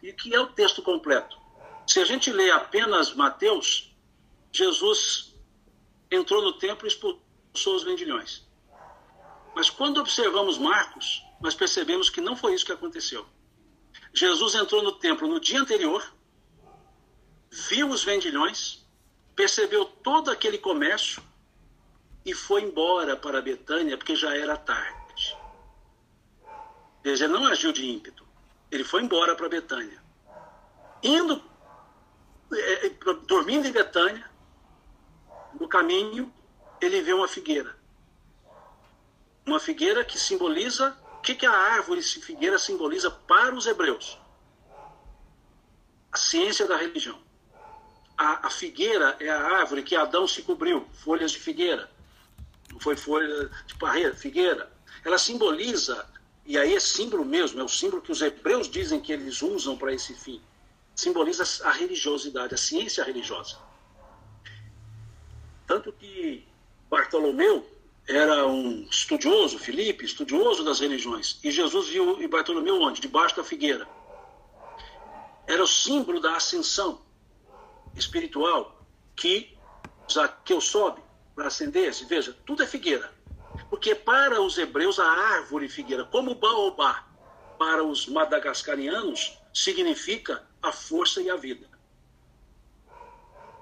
E 0.00 0.10
o 0.10 0.14
que 0.14 0.32
é 0.32 0.38
o 0.38 0.46
texto 0.46 0.80
completo? 0.82 1.36
Se 1.84 1.98
a 1.98 2.04
gente 2.04 2.30
lê 2.30 2.48
apenas 2.52 3.12
Mateus, 3.12 3.92
Jesus 4.52 5.34
entrou 6.08 6.40
no 6.42 6.52
templo 6.52 6.86
e 6.86 6.90
expulsou 6.90 7.74
os 7.74 7.82
vendilhões. 7.82 8.46
Mas 9.52 9.68
quando 9.68 9.98
observamos 9.98 10.56
Marcos, 10.56 11.20
nós 11.40 11.56
percebemos 11.56 12.08
que 12.08 12.20
não 12.20 12.36
foi 12.36 12.54
isso 12.54 12.66
que 12.66 12.70
aconteceu. 12.70 13.26
Jesus 14.14 14.54
entrou 14.54 14.80
no 14.80 14.92
templo 14.92 15.26
no 15.26 15.40
dia 15.40 15.60
anterior, 15.60 16.08
viu 17.50 17.90
os 17.90 18.04
vendilhões, 18.04 18.86
percebeu 19.34 19.86
todo 19.86 20.30
aquele 20.30 20.58
comércio 20.58 21.20
e 22.28 22.34
foi 22.34 22.60
embora 22.62 23.16
para 23.16 23.40
Betânia 23.40 23.96
porque 23.96 24.14
já 24.14 24.36
era 24.36 24.54
tarde. 24.54 25.34
Veja, 27.02 27.26
não 27.26 27.46
agiu 27.46 27.72
de 27.72 27.88
ímpeto. 27.88 28.26
Ele 28.70 28.84
foi 28.84 29.02
embora 29.02 29.34
para 29.34 29.48
Betânia. 29.48 30.02
Indo, 31.02 31.42
é, 32.52 32.86
é, 32.86 32.90
dormindo 33.26 33.66
em 33.66 33.72
Betânia, 33.72 34.30
no 35.58 35.66
caminho, 35.66 36.30
ele 36.82 37.00
vê 37.00 37.14
uma 37.14 37.26
figueira. 37.26 37.74
Uma 39.46 39.58
figueira 39.58 40.04
que 40.04 40.18
simboliza. 40.18 40.94
O 41.16 41.20
que, 41.22 41.34
que 41.34 41.46
a 41.46 41.50
árvore 41.50 42.02
figueira 42.02 42.58
simboliza 42.58 43.10
para 43.10 43.54
os 43.54 43.66
hebreus? 43.66 44.18
A 46.12 46.16
ciência 46.18 46.66
da 46.66 46.76
religião. 46.76 47.18
A, 48.18 48.48
a 48.48 48.50
figueira 48.50 49.16
é 49.18 49.30
a 49.30 49.60
árvore 49.60 49.82
que 49.82 49.96
Adão 49.96 50.28
se 50.28 50.42
cobriu, 50.42 50.86
folhas 50.92 51.30
de 51.30 51.38
figueira. 51.38 51.90
Foi 52.80 52.96
folha 52.96 53.50
de 53.66 53.74
parreira, 53.76 54.14
figueira. 54.14 54.70
Ela 55.04 55.18
simboliza, 55.18 56.06
e 56.44 56.56
aí 56.58 56.74
é 56.74 56.80
símbolo 56.80 57.24
mesmo, 57.24 57.60
é 57.60 57.64
o 57.64 57.68
símbolo 57.68 58.02
que 58.02 58.12
os 58.12 58.20
hebreus 58.20 58.68
dizem 58.68 59.00
que 59.00 59.12
eles 59.12 59.42
usam 59.42 59.76
para 59.76 59.92
esse 59.92 60.14
fim. 60.14 60.40
Simboliza 60.94 61.44
a 61.64 61.72
religiosidade, 61.72 62.54
a 62.54 62.58
ciência 62.58 63.04
religiosa. 63.04 63.56
Tanto 65.66 65.92
que 65.92 66.46
Bartolomeu 66.88 67.66
era 68.06 68.46
um 68.46 68.86
estudioso, 68.90 69.58
Filipe, 69.58 70.04
estudioso 70.04 70.64
das 70.64 70.80
religiões. 70.80 71.38
E 71.44 71.50
Jesus 71.50 71.88
viu 71.88 72.22
e 72.22 72.26
Bartolomeu 72.26 72.80
onde? 72.80 73.00
Debaixo 73.00 73.36
da 73.36 73.44
figueira. 73.44 73.86
Era 75.46 75.62
o 75.62 75.66
símbolo 75.66 76.20
da 76.20 76.36
ascensão 76.36 77.00
espiritual 77.94 78.82
que 79.14 79.56
Zaqueu 80.10 80.60
sobe 80.60 81.02
para 81.38 81.46
acender-se. 81.46 82.04
Veja, 82.04 82.36
tudo 82.44 82.64
é 82.64 82.66
figueira. 82.66 83.12
Porque 83.70 83.94
para 83.94 84.42
os 84.42 84.58
hebreus 84.58 84.98
a 84.98 85.08
árvore 85.08 85.68
figueira, 85.68 86.04
como 86.04 86.34
baobá, 86.34 87.06
para 87.56 87.84
os 87.84 88.08
madagascarianos, 88.08 89.38
significa 89.54 90.44
a 90.60 90.72
força 90.72 91.22
e 91.22 91.30
a 91.30 91.36
vida. 91.36 91.68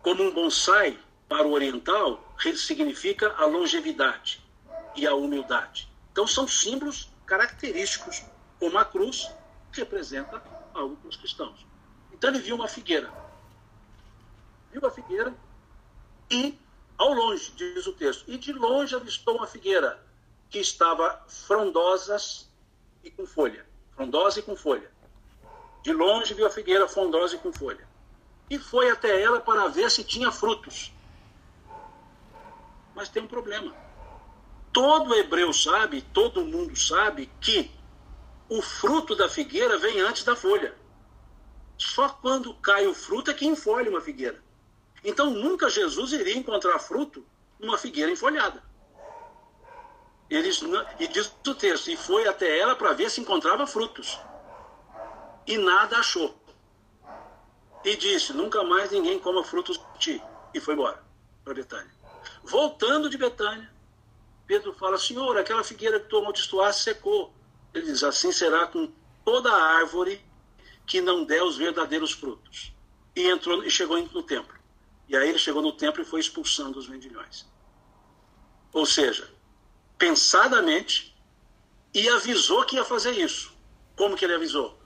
Como 0.02 0.22
um 0.22 0.32
bonsai, 0.32 0.98
para 1.28 1.46
o 1.46 1.52
oriental, 1.52 2.34
significa 2.54 3.34
a 3.36 3.44
longevidade 3.44 4.42
e 4.94 5.06
a 5.06 5.14
humildade. 5.14 5.86
Então, 6.12 6.26
são 6.26 6.48
símbolos 6.48 7.10
característicos, 7.26 8.24
como 8.58 8.78
a 8.78 8.84
cruz 8.84 9.30
representa 9.72 10.42
algo 10.72 10.96
para 10.96 11.08
os 11.08 11.16
cristãos. 11.16 11.66
Então, 12.12 12.30
ele 12.30 12.38
viu 12.38 12.56
uma 12.56 12.68
figueira. 12.68 13.12
Viu 14.72 14.86
a 14.86 14.90
figueira 14.90 15.34
e, 16.30 16.58
ao 16.98 17.12
longe, 17.12 17.52
diz 17.52 17.86
o 17.86 17.92
texto, 17.92 18.24
e 18.26 18.38
de 18.38 18.52
longe 18.52 18.94
avistou 18.94 19.36
uma 19.36 19.46
figueira 19.46 20.02
que 20.48 20.58
estava 20.58 21.22
frondosas 21.28 22.48
e 23.04 23.10
com 23.10 23.26
folha. 23.26 23.66
Frondosa 23.94 24.40
e 24.40 24.42
com 24.42 24.56
folha. 24.56 24.90
De 25.82 25.92
longe 25.92 26.34
viu 26.34 26.46
a 26.46 26.50
figueira 26.50 26.88
frondosa 26.88 27.36
e 27.36 27.38
com 27.38 27.52
folha. 27.52 27.86
E 28.48 28.58
foi 28.58 28.90
até 28.90 29.20
ela 29.20 29.40
para 29.40 29.68
ver 29.68 29.90
se 29.90 30.04
tinha 30.04 30.30
frutos. 30.30 30.92
Mas 32.94 33.08
tem 33.08 33.22
um 33.22 33.28
problema. 33.28 33.74
Todo 34.72 35.14
hebreu 35.14 35.52
sabe, 35.52 36.02
todo 36.02 36.44
mundo 36.44 36.76
sabe 36.76 37.30
que 37.40 37.70
o 38.48 38.62
fruto 38.62 39.14
da 39.14 39.28
figueira 39.28 39.78
vem 39.78 40.00
antes 40.00 40.24
da 40.24 40.36
folha. 40.36 40.74
Só 41.76 42.08
quando 42.08 42.54
cai 42.54 42.86
o 42.86 42.94
fruto 42.94 43.30
é 43.30 43.34
que 43.34 43.46
enfolhe 43.46 43.88
uma 43.88 44.00
figueira. 44.00 44.42
Então 45.06 45.30
nunca 45.30 45.70
Jesus 45.70 46.12
iria 46.12 46.36
encontrar 46.36 46.80
fruto 46.80 47.24
numa 47.60 47.78
figueira 47.78 48.10
enfolhada. 48.10 48.60
Eles, 50.28 50.60
e 50.98 51.06
diz 51.06 51.32
o 51.46 51.54
texto, 51.54 51.88
e 51.92 51.96
foi 51.96 52.26
até 52.26 52.58
ela 52.58 52.74
para 52.74 52.92
ver 52.92 53.08
se 53.08 53.20
encontrava 53.20 53.68
frutos. 53.68 54.18
E 55.46 55.56
nada 55.56 55.98
achou. 55.98 56.36
E 57.84 57.94
disse: 57.94 58.32
Nunca 58.32 58.64
mais 58.64 58.90
ninguém 58.90 59.16
coma 59.20 59.44
frutos 59.44 59.78
de 59.78 59.98
ti. 60.00 60.22
E 60.52 60.58
foi 60.58 60.74
embora 60.74 61.00
para 61.44 61.54
Betânia. 61.54 61.94
Voltando 62.42 63.08
de 63.08 63.16
Betânia, 63.16 63.70
Pedro 64.44 64.72
fala: 64.72 64.98
Senhor, 64.98 65.38
aquela 65.38 65.62
figueira 65.62 66.00
que 66.00 66.08
tu 66.08 66.18
amaldiçoaste 66.18 66.82
secou. 66.82 67.32
Ele 67.72 67.86
diz: 67.86 68.02
Assim 68.02 68.32
será 68.32 68.66
com 68.66 68.92
toda 69.24 69.52
árvore 69.52 70.20
que 70.84 71.00
não 71.00 71.24
der 71.24 71.44
os 71.44 71.56
verdadeiros 71.56 72.10
frutos. 72.10 72.72
E 73.14 73.28
entrou 73.28 73.62
e 73.62 73.70
chegou 73.70 73.96
no 74.08 74.22
templo. 74.24 74.55
E 75.08 75.16
aí 75.16 75.28
ele 75.28 75.38
chegou 75.38 75.62
no 75.62 75.72
templo 75.72 76.02
e 76.02 76.04
foi 76.04 76.20
expulsando 76.20 76.78
os 76.78 76.86
vendilhões. 76.86 77.46
Ou 78.72 78.84
seja, 78.84 79.32
pensadamente, 79.96 81.16
e 81.94 82.08
avisou 82.08 82.64
que 82.64 82.76
ia 82.76 82.84
fazer 82.84 83.12
isso. 83.12 83.56
Como 83.96 84.16
que 84.16 84.24
ele 84.24 84.34
avisou? 84.34 84.78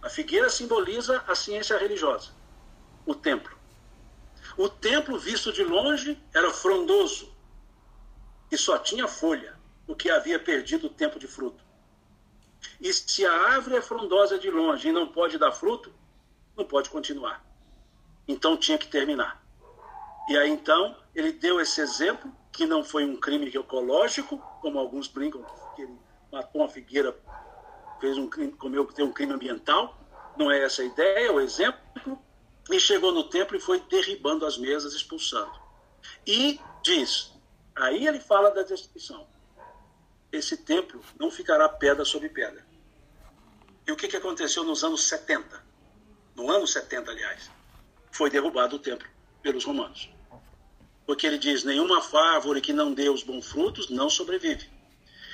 A 0.00 0.08
figueira 0.08 0.48
simboliza 0.48 1.22
a 1.26 1.34
ciência 1.34 1.76
religiosa, 1.76 2.30
o 3.04 3.14
templo. 3.14 3.58
O 4.56 4.68
templo, 4.68 5.18
visto 5.18 5.52
de 5.52 5.62
longe, 5.64 6.18
era 6.32 6.50
frondoso 6.52 7.36
e 8.50 8.56
só 8.56 8.78
tinha 8.78 9.06
folha, 9.06 9.58
o 9.86 9.94
que 9.94 10.10
havia 10.10 10.38
perdido 10.38 10.86
o 10.86 10.90
tempo 10.90 11.18
de 11.18 11.26
fruto. 11.26 11.62
E 12.80 12.92
se 12.92 13.24
a 13.26 13.32
árvore 13.32 13.76
é 13.76 13.82
frondosa 13.82 14.38
de 14.38 14.50
longe 14.50 14.88
e 14.88 14.92
não 14.92 15.06
pode 15.06 15.38
dar 15.38 15.52
fruto, 15.52 15.92
não 16.56 16.64
pode 16.64 16.90
continuar. 16.90 17.44
Então 18.26 18.56
tinha 18.56 18.78
que 18.78 18.88
terminar. 18.88 19.44
E 20.28 20.36
aí 20.36 20.50
então 20.50 20.96
ele 21.14 21.32
deu 21.32 21.60
esse 21.60 21.80
exemplo, 21.80 22.30
que 22.52 22.66
não 22.66 22.84
foi 22.84 23.04
um 23.04 23.16
crime 23.16 23.48
ecológico, 23.48 24.38
como 24.60 24.78
alguns 24.78 25.08
brincam, 25.08 25.44
que 25.74 25.82
ele 25.82 25.96
matou 26.30 26.60
uma 26.60 26.68
figueira, 26.68 27.16
fez 28.00 28.18
um 28.18 28.28
crime, 28.28 28.52
comeu, 28.52 28.84
tem 28.86 29.04
um 29.04 29.12
crime 29.12 29.32
ambiental. 29.32 29.96
Não 30.36 30.50
é 30.50 30.62
essa 30.62 30.82
a 30.82 30.84
ideia, 30.84 31.28
é 31.28 31.30
o 31.30 31.40
exemplo 31.40 31.80
e 32.70 32.78
chegou 32.78 33.12
no 33.12 33.24
templo 33.24 33.56
e 33.56 33.60
foi 33.60 33.80
derribando 33.80 34.44
as 34.44 34.58
mesas, 34.58 34.92
expulsando. 34.92 35.52
E 36.26 36.60
diz, 36.82 37.32
aí 37.74 38.06
ele 38.06 38.20
fala 38.20 38.50
da 38.50 38.62
destruição. 38.62 39.26
Esse 40.30 40.58
templo 40.58 41.00
não 41.18 41.30
ficará 41.30 41.68
pedra 41.68 42.04
sobre 42.04 42.28
pedra. 42.28 42.66
E 43.86 43.92
o 43.92 43.96
que, 43.96 44.08
que 44.08 44.16
aconteceu 44.16 44.62
nos 44.64 44.84
anos 44.84 45.04
70? 45.04 45.64
No 46.34 46.50
ano 46.50 46.66
70, 46.66 47.10
aliás, 47.10 47.50
foi 48.12 48.28
derrubado 48.28 48.76
o 48.76 48.78
templo 48.78 49.08
pelos 49.42 49.64
romanos. 49.64 50.10
Porque 51.08 51.26
ele 51.26 51.38
diz: 51.38 51.64
nenhuma 51.64 52.02
árvore 52.34 52.60
que 52.60 52.70
não 52.70 52.92
dê 52.92 53.08
os 53.08 53.22
bons 53.22 53.46
frutos 53.46 53.88
não 53.88 54.10
sobrevive. 54.10 54.68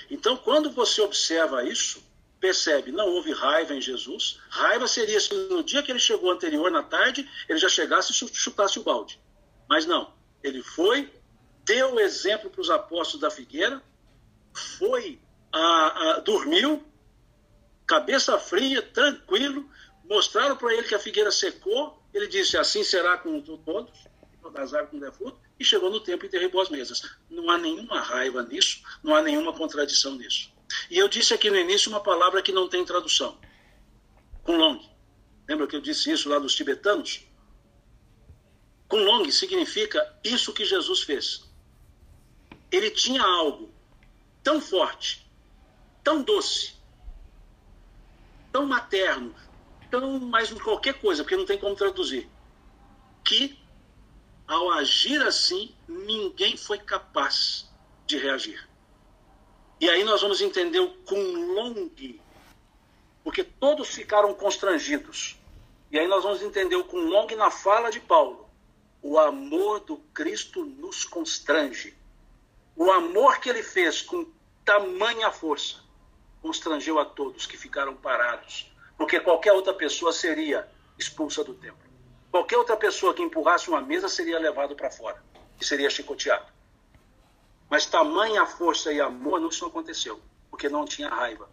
Então, 0.08 0.36
quando 0.36 0.70
você 0.70 1.02
observa 1.02 1.64
isso, 1.64 2.00
percebe, 2.38 2.92
não 2.92 3.08
houve 3.08 3.32
raiva 3.32 3.74
em 3.74 3.80
Jesus. 3.80 4.38
Raiva 4.48 4.86
seria 4.86 5.18
se 5.18 5.34
no 5.34 5.64
dia 5.64 5.82
que 5.82 5.90
ele 5.90 5.98
chegou 5.98 6.30
anterior, 6.30 6.70
na 6.70 6.84
tarde, 6.84 7.28
ele 7.48 7.58
já 7.58 7.68
chegasse 7.68 8.12
e 8.12 8.14
chutasse 8.32 8.78
o 8.78 8.84
balde. 8.84 9.20
Mas 9.68 9.84
não, 9.84 10.14
ele 10.44 10.62
foi, 10.62 11.12
deu 11.64 11.94
o 11.94 12.00
exemplo 12.00 12.50
para 12.50 12.60
os 12.60 12.70
apóstolos 12.70 13.22
da 13.22 13.30
figueira, 13.30 13.82
foi, 14.78 15.18
a, 15.50 16.12
a, 16.12 16.20
dormiu, 16.20 16.84
cabeça 17.84 18.38
fria, 18.38 18.80
tranquilo, 18.80 19.68
mostraram 20.08 20.56
para 20.56 20.72
ele 20.72 20.86
que 20.86 20.94
a 20.94 21.00
figueira 21.00 21.32
secou, 21.32 22.00
ele 22.12 22.28
disse, 22.28 22.56
assim 22.56 22.84
será 22.84 23.18
com 23.18 23.40
todos, 23.40 23.90
das 24.52 24.72
árvores 24.72 24.90
com 24.90 24.98
der 25.00 25.12
fruto, 25.12 25.43
e 25.58 25.64
chegou 25.64 25.90
no 25.90 26.00
tempo 26.00 26.24
e 26.24 26.28
derribou 26.28 26.60
as 26.60 26.68
mesas. 26.68 27.02
Não 27.30 27.50
há 27.50 27.58
nenhuma 27.58 28.00
raiva 28.00 28.42
nisso, 28.42 28.82
não 29.02 29.14
há 29.14 29.22
nenhuma 29.22 29.52
contradição 29.52 30.16
nisso. 30.16 30.52
E 30.90 30.98
eu 30.98 31.08
disse 31.08 31.32
aqui 31.32 31.50
no 31.50 31.56
início 31.56 31.90
uma 31.90 32.00
palavra 32.00 32.42
que 32.42 32.52
não 32.52 32.68
tem 32.68 32.84
tradução. 32.84 33.38
Kunlong. 34.42 34.80
Lembra 35.48 35.66
que 35.66 35.76
eu 35.76 35.80
disse 35.80 36.10
isso 36.10 36.28
lá 36.28 36.38
dos 36.38 36.54
tibetanos? 36.54 37.26
Kunlong 38.88 39.30
significa 39.30 40.18
isso 40.24 40.52
que 40.52 40.64
Jesus 40.64 41.02
fez. 41.02 41.44
Ele 42.70 42.90
tinha 42.90 43.22
algo 43.22 43.72
tão 44.42 44.60
forte, 44.60 45.26
tão 46.02 46.22
doce, 46.22 46.74
tão 48.52 48.66
materno, 48.66 49.34
tão 49.90 50.18
mais 50.18 50.52
qualquer 50.52 50.94
coisa, 51.00 51.22
porque 51.22 51.36
não 51.36 51.46
tem 51.46 51.58
como 51.58 51.74
traduzir, 51.74 52.28
que 53.24 53.58
ao 54.46 54.70
agir 54.70 55.22
assim, 55.22 55.74
ninguém 55.88 56.56
foi 56.56 56.78
capaz 56.78 57.70
de 58.06 58.18
reagir. 58.18 58.68
E 59.80 59.88
aí 59.88 60.04
nós 60.04 60.22
vamos 60.22 60.40
entender 60.40 60.80
o 60.80 60.90
Kunlong, 61.04 62.20
porque 63.22 63.42
todos 63.42 63.88
ficaram 63.88 64.34
constrangidos. 64.34 65.38
E 65.90 65.98
aí 65.98 66.06
nós 66.06 66.22
vamos 66.22 66.42
entender 66.42 66.76
o 66.76 66.84
Kunlong 66.84 67.34
na 67.36 67.50
fala 67.50 67.90
de 67.90 68.00
Paulo. 68.00 68.48
O 69.02 69.18
amor 69.18 69.80
do 69.80 69.96
Cristo 70.12 70.64
nos 70.64 71.04
constrange. 71.04 71.96
O 72.76 72.90
amor 72.90 73.38
que 73.38 73.48
ele 73.48 73.62
fez 73.62 74.02
com 74.02 74.26
tamanha 74.64 75.30
força 75.30 75.84
constrangeu 76.42 76.98
a 76.98 77.04
todos 77.04 77.46
que 77.46 77.56
ficaram 77.56 77.94
parados, 77.94 78.70
porque 78.98 79.18
qualquer 79.20 79.52
outra 79.52 79.72
pessoa 79.72 80.12
seria 80.12 80.68
expulsa 80.98 81.42
do 81.42 81.54
templo. 81.54 81.83
Qualquer 82.34 82.58
outra 82.58 82.76
pessoa 82.76 83.14
que 83.14 83.22
empurrasse 83.22 83.68
uma 83.68 83.80
mesa 83.80 84.08
seria 84.08 84.40
levado 84.40 84.74
para 84.74 84.90
fora 84.90 85.22
e 85.60 85.64
seria 85.64 85.88
chicoteado. 85.88 86.52
Mas 87.70 87.86
tamanha 87.86 88.44
força 88.44 88.92
e 88.92 89.00
amor 89.00 89.40
não 89.40 89.50
isso 89.50 89.64
aconteceu, 89.64 90.20
porque 90.50 90.68
não 90.68 90.84
tinha 90.84 91.08
raiva. 91.08 91.48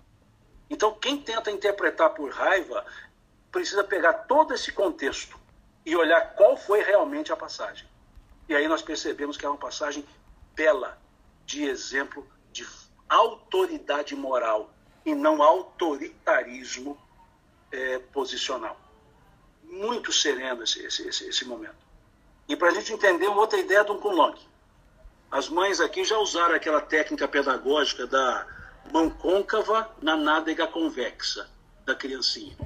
Então, 0.71 0.91
quem 0.95 1.21
tenta 1.21 1.51
interpretar 1.51 2.09
por 2.15 2.31
raiva 2.31 2.83
precisa 3.51 3.83
pegar 3.83 4.25
todo 4.25 4.55
esse 4.55 4.71
contexto 4.71 5.39
e 5.85 5.95
olhar 5.95 6.33
qual 6.33 6.57
foi 6.57 6.81
realmente 6.81 7.31
a 7.31 7.37
passagem. 7.37 7.87
E 8.49 8.55
aí 8.55 8.67
nós 8.67 8.81
percebemos 8.81 9.37
que 9.37 9.45
é 9.45 9.49
uma 9.49 9.59
passagem 9.59 10.03
bela, 10.55 10.99
de 11.45 11.63
exemplo 11.63 12.27
de 12.51 12.65
autoridade 13.07 14.15
moral 14.15 14.73
e 15.05 15.13
não 15.13 15.43
autoritarismo 15.43 16.99
é, 17.71 17.99
posicional. 17.99 18.81
Muito 19.71 20.11
sereno 20.11 20.63
esse, 20.63 20.85
esse, 20.85 21.07
esse, 21.07 21.29
esse 21.29 21.45
momento. 21.45 21.75
E 22.47 22.55
para 22.55 22.67
a 22.67 22.73
gente 22.73 22.91
entender 22.91 23.27
outra 23.27 23.57
ideia 23.57 23.83
do 23.83 23.95
Kunlong. 23.95 24.35
As 25.31 25.47
mães 25.47 25.79
aqui 25.79 26.03
já 26.03 26.17
usaram 26.19 26.53
aquela 26.53 26.81
técnica 26.81 27.25
pedagógica 27.25 28.05
da 28.05 28.45
mão 28.91 29.09
côncava 29.09 29.89
na 30.01 30.17
nádega 30.17 30.67
convexa 30.67 31.49
da 31.85 31.95
criancinha. 31.95 32.57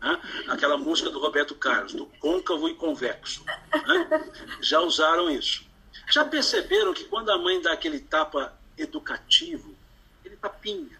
Né? 0.00 0.20
Aquela 0.48 0.76
música 0.76 1.10
do 1.10 1.20
Roberto 1.20 1.54
Carlos, 1.54 1.94
do 1.94 2.06
côncavo 2.18 2.68
e 2.68 2.74
convexo. 2.74 3.44
Né? 3.44 4.30
Já 4.60 4.80
usaram 4.80 5.30
isso. 5.30 5.64
Já 6.10 6.24
perceberam 6.24 6.92
que 6.92 7.04
quando 7.04 7.30
a 7.30 7.38
mãe 7.38 7.62
dá 7.62 7.72
aquele 7.72 8.00
tapa 8.00 8.52
educativo, 8.76 9.76
ele 10.24 10.36
tapinha, 10.36 10.98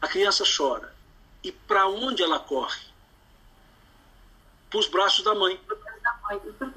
a 0.00 0.08
criança 0.08 0.42
chora. 0.44 0.92
E 1.44 1.52
para 1.52 1.86
onde 1.86 2.22
ela 2.22 2.40
corre? 2.40 2.87
Para 4.70 4.80
os 4.80 4.86
braços 4.86 5.24
da 5.24 5.34
mãe. 5.34 5.60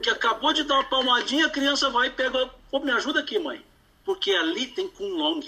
Que 0.01 0.09
acabou 0.09 0.53
de 0.53 0.63
dar 0.63 0.76
uma 0.76 0.89
palmadinha, 0.89 1.47
a 1.47 1.49
criança 1.49 1.89
vai 1.89 2.07
e 2.07 2.11
pega. 2.11 2.49
Pô, 2.69 2.80
me 2.80 2.91
ajuda 2.91 3.19
aqui, 3.19 3.38
mãe. 3.38 3.65
Porque 4.03 4.31
ali 4.31 4.68
tem 4.68 4.88
Kunlong 4.88 5.41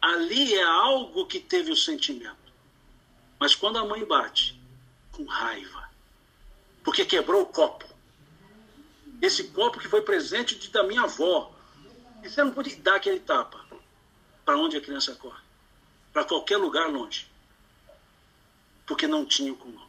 ali 0.00 0.54
é 0.54 0.62
algo 0.62 1.26
que 1.26 1.40
teve 1.40 1.70
o 1.70 1.76
sentimento. 1.76 2.36
Mas 3.38 3.54
quando 3.54 3.78
a 3.78 3.84
mãe 3.84 4.04
bate, 4.04 4.58
com 5.12 5.24
raiva, 5.24 5.88
porque 6.82 7.04
quebrou 7.04 7.42
o 7.42 7.46
copo, 7.46 7.86
esse 9.20 9.44
copo 9.48 9.78
que 9.78 9.88
foi 9.88 10.02
presente 10.02 10.54
de, 10.56 10.70
da 10.70 10.82
minha 10.82 11.02
avó, 11.02 11.52
e 12.22 12.28
você 12.28 12.42
não 12.42 12.52
pode 12.52 12.74
dar 12.76 12.96
aquele 12.96 13.20
tapa. 13.20 13.64
Para 14.44 14.56
onde 14.56 14.76
a 14.76 14.80
criança 14.80 15.14
corre? 15.14 15.42
Para 16.12 16.24
qualquer 16.24 16.56
lugar 16.56 16.88
longe. 16.88 17.30
Porque 18.86 19.06
não 19.06 19.24
tinha 19.24 19.52
o 19.52 19.56
comando. 19.56 19.87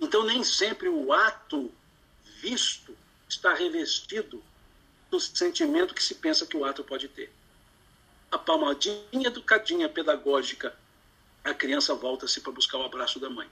Então, 0.00 0.24
nem 0.24 0.44
sempre 0.44 0.88
o 0.88 1.12
ato 1.12 1.72
visto 2.40 2.96
está 3.28 3.54
revestido 3.54 4.42
do 5.10 5.18
sentimento 5.18 5.94
que 5.94 6.02
se 6.02 6.14
pensa 6.14 6.46
que 6.46 6.56
o 6.56 6.64
ato 6.64 6.84
pode 6.84 7.08
ter 7.08 7.32
a 8.30 8.38
palmadinha 8.38 9.28
educadinha 9.28 9.88
pedagógica, 9.88 10.76
a 11.44 11.54
criança 11.54 11.94
volta-se 11.94 12.40
para 12.40 12.52
buscar 12.52 12.78
o 12.78 12.84
abraço 12.84 13.20
da 13.20 13.30
mãe. 13.30 13.48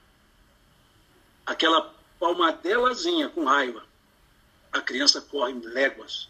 Aquela 1.47 1.95
palmadelazinha 2.19 3.29
com 3.29 3.45
raiva, 3.45 3.85
a 4.73 4.81
criança 4.81 5.21
corre 5.21 5.53
léguas 5.53 6.29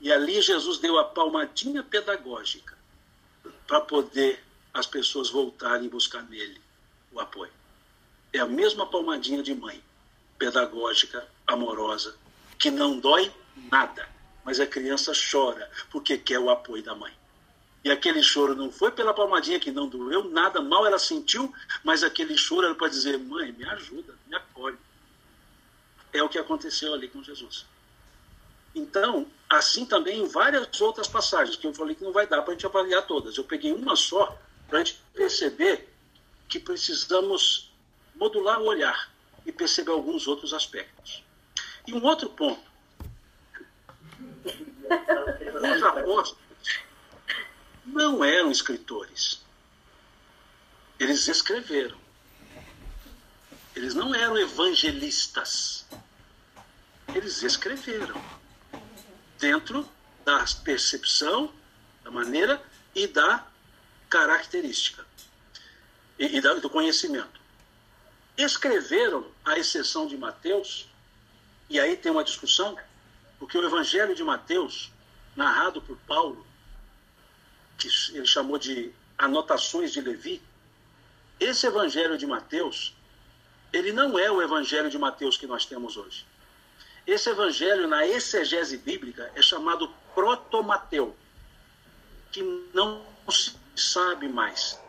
E 0.00 0.12
ali 0.12 0.40
Jesus 0.40 0.78
deu 0.78 0.98
a 0.98 1.04
palmadinha 1.04 1.82
pedagógica 1.82 2.78
para 3.66 3.80
poder 3.80 4.44
as 4.72 4.86
pessoas 4.86 5.28
voltarem 5.28 5.86
e 5.86 5.90
buscar 5.90 6.22
nele 6.22 6.60
o 7.10 7.18
apoio. 7.18 7.57
É 8.32 8.38
a 8.38 8.46
mesma 8.46 8.86
palmadinha 8.86 9.42
de 9.42 9.54
mãe, 9.54 9.82
pedagógica, 10.38 11.26
amorosa, 11.46 12.16
que 12.58 12.70
não 12.70 12.98
dói 12.98 13.32
nada 13.70 14.08
mas 14.48 14.60
a 14.60 14.66
criança 14.66 15.12
chora 15.30 15.70
porque 15.90 16.16
quer 16.16 16.38
o 16.38 16.48
apoio 16.48 16.82
da 16.82 16.94
mãe. 16.94 17.12
E 17.84 17.90
aquele 17.90 18.22
choro 18.22 18.56
não 18.56 18.72
foi 18.72 18.90
pela 18.90 19.12
palmadinha 19.12 19.60
que 19.60 19.70
não 19.70 19.86
doeu 19.86 20.24
nada, 20.24 20.62
mal 20.62 20.86
ela 20.86 20.98
sentiu, 20.98 21.52
mas 21.84 22.02
aquele 22.02 22.34
choro 22.34 22.64
era 22.64 22.74
para 22.74 22.88
dizer: 22.88 23.18
mãe, 23.18 23.52
me 23.52 23.68
ajuda, 23.68 24.14
me 24.26 24.34
acolhe. 24.34 24.78
É 26.14 26.22
o 26.22 26.30
que 26.30 26.38
aconteceu 26.38 26.94
ali 26.94 27.08
com 27.08 27.22
Jesus. 27.22 27.66
Então, 28.74 29.26
assim 29.50 29.84
também 29.84 30.22
em 30.22 30.26
várias 30.26 30.80
outras 30.80 31.06
passagens, 31.06 31.54
que 31.54 31.66
eu 31.66 31.74
falei 31.74 31.94
que 31.94 32.02
não 32.02 32.12
vai 32.12 32.26
dar 32.26 32.40
para 32.40 32.52
a 32.52 32.54
gente 32.54 32.64
avaliar 32.64 33.06
todas. 33.06 33.36
Eu 33.36 33.44
peguei 33.44 33.74
uma 33.74 33.96
só 33.96 34.34
para 34.66 34.78
a 34.78 34.84
gente 34.84 34.98
perceber 35.12 35.92
que 36.48 36.58
precisamos 36.58 37.67
modular 38.18 38.60
o 38.60 38.66
olhar 38.66 39.10
e 39.46 39.52
perceber 39.52 39.92
alguns 39.92 40.26
outros 40.26 40.52
aspectos. 40.52 41.22
E 41.86 41.94
um 41.94 42.04
outro 42.04 42.28
ponto 42.30 42.68
os 45.76 45.82
apóstolos 45.82 46.48
não 47.84 48.24
eram 48.24 48.50
escritores. 48.50 49.40
Eles 50.98 51.28
escreveram. 51.28 51.98
Eles 53.74 53.94
não 53.94 54.14
eram 54.14 54.36
evangelistas. 54.36 55.86
Eles 57.14 57.42
escreveram. 57.42 58.20
Dentro 59.38 59.88
da 60.24 60.44
percepção, 60.64 61.52
da 62.02 62.10
maneira 62.10 62.60
e 62.94 63.06
da 63.06 63.46
característica. 64.10 65.06
E, 66.18 66.36
e 66.36 66.40
do 66.40 66.68
conhecimento. 66.68 67.37
Escreveram, 68.38 69.26
à 69.44 69.58
exceção 69.58 70.06
de 70.06 70.16
Mateus, 70.16 70.88
e 71.68 71.80
aí 71.80 71.96
tem 71.96 72.12
uma 72.12 72.22
discussão 72.22 72.78
porque 73.36 73.58
o 73.58 73.64
Evangelho 73.64 74.14
de 74.14 74.22
Mateus, 74.22 74.92
narrado 75.34 75.82
por 75.82 75.96
Paulo, 76.06 76.46
que 77.76 77.88
ele 78.12 78.26
chamou 78.26 78.56
de 78.56 78.92
anotações 79.18 79.92
de 79.92 80.00
Levi, 80.00 80.40
esse 81.40 81.66
Evangelho 81.66 82.16
de 82.16 82.26
Mateus, 82.26 82.94
ele 83.72 83.92
não 83.92 84.16
é 84.16 84.30
o 84.30 84.40
Evangelho 84.40 84.88
de 84.88 84.98
Mateus 84.98 85.36
que 85.36 85.46
nós 85.46 85.66
temos 85.66 85.96
hoje. 85.96 86.24
Esse 87.06 87.30
Evangelho, 87.30 87.88
na 87.88 88.06
exegese 88.06 88.76
bíblica, 88.76 89.32
é 89.34 89.42
chamado 89.42 89.92
Protomateu, 90.14 91.16
que 92.30 92.42
não 92.72 93.04
se 93.30 93.56
sabe 93.74 94.28
mais, 94.28 94.80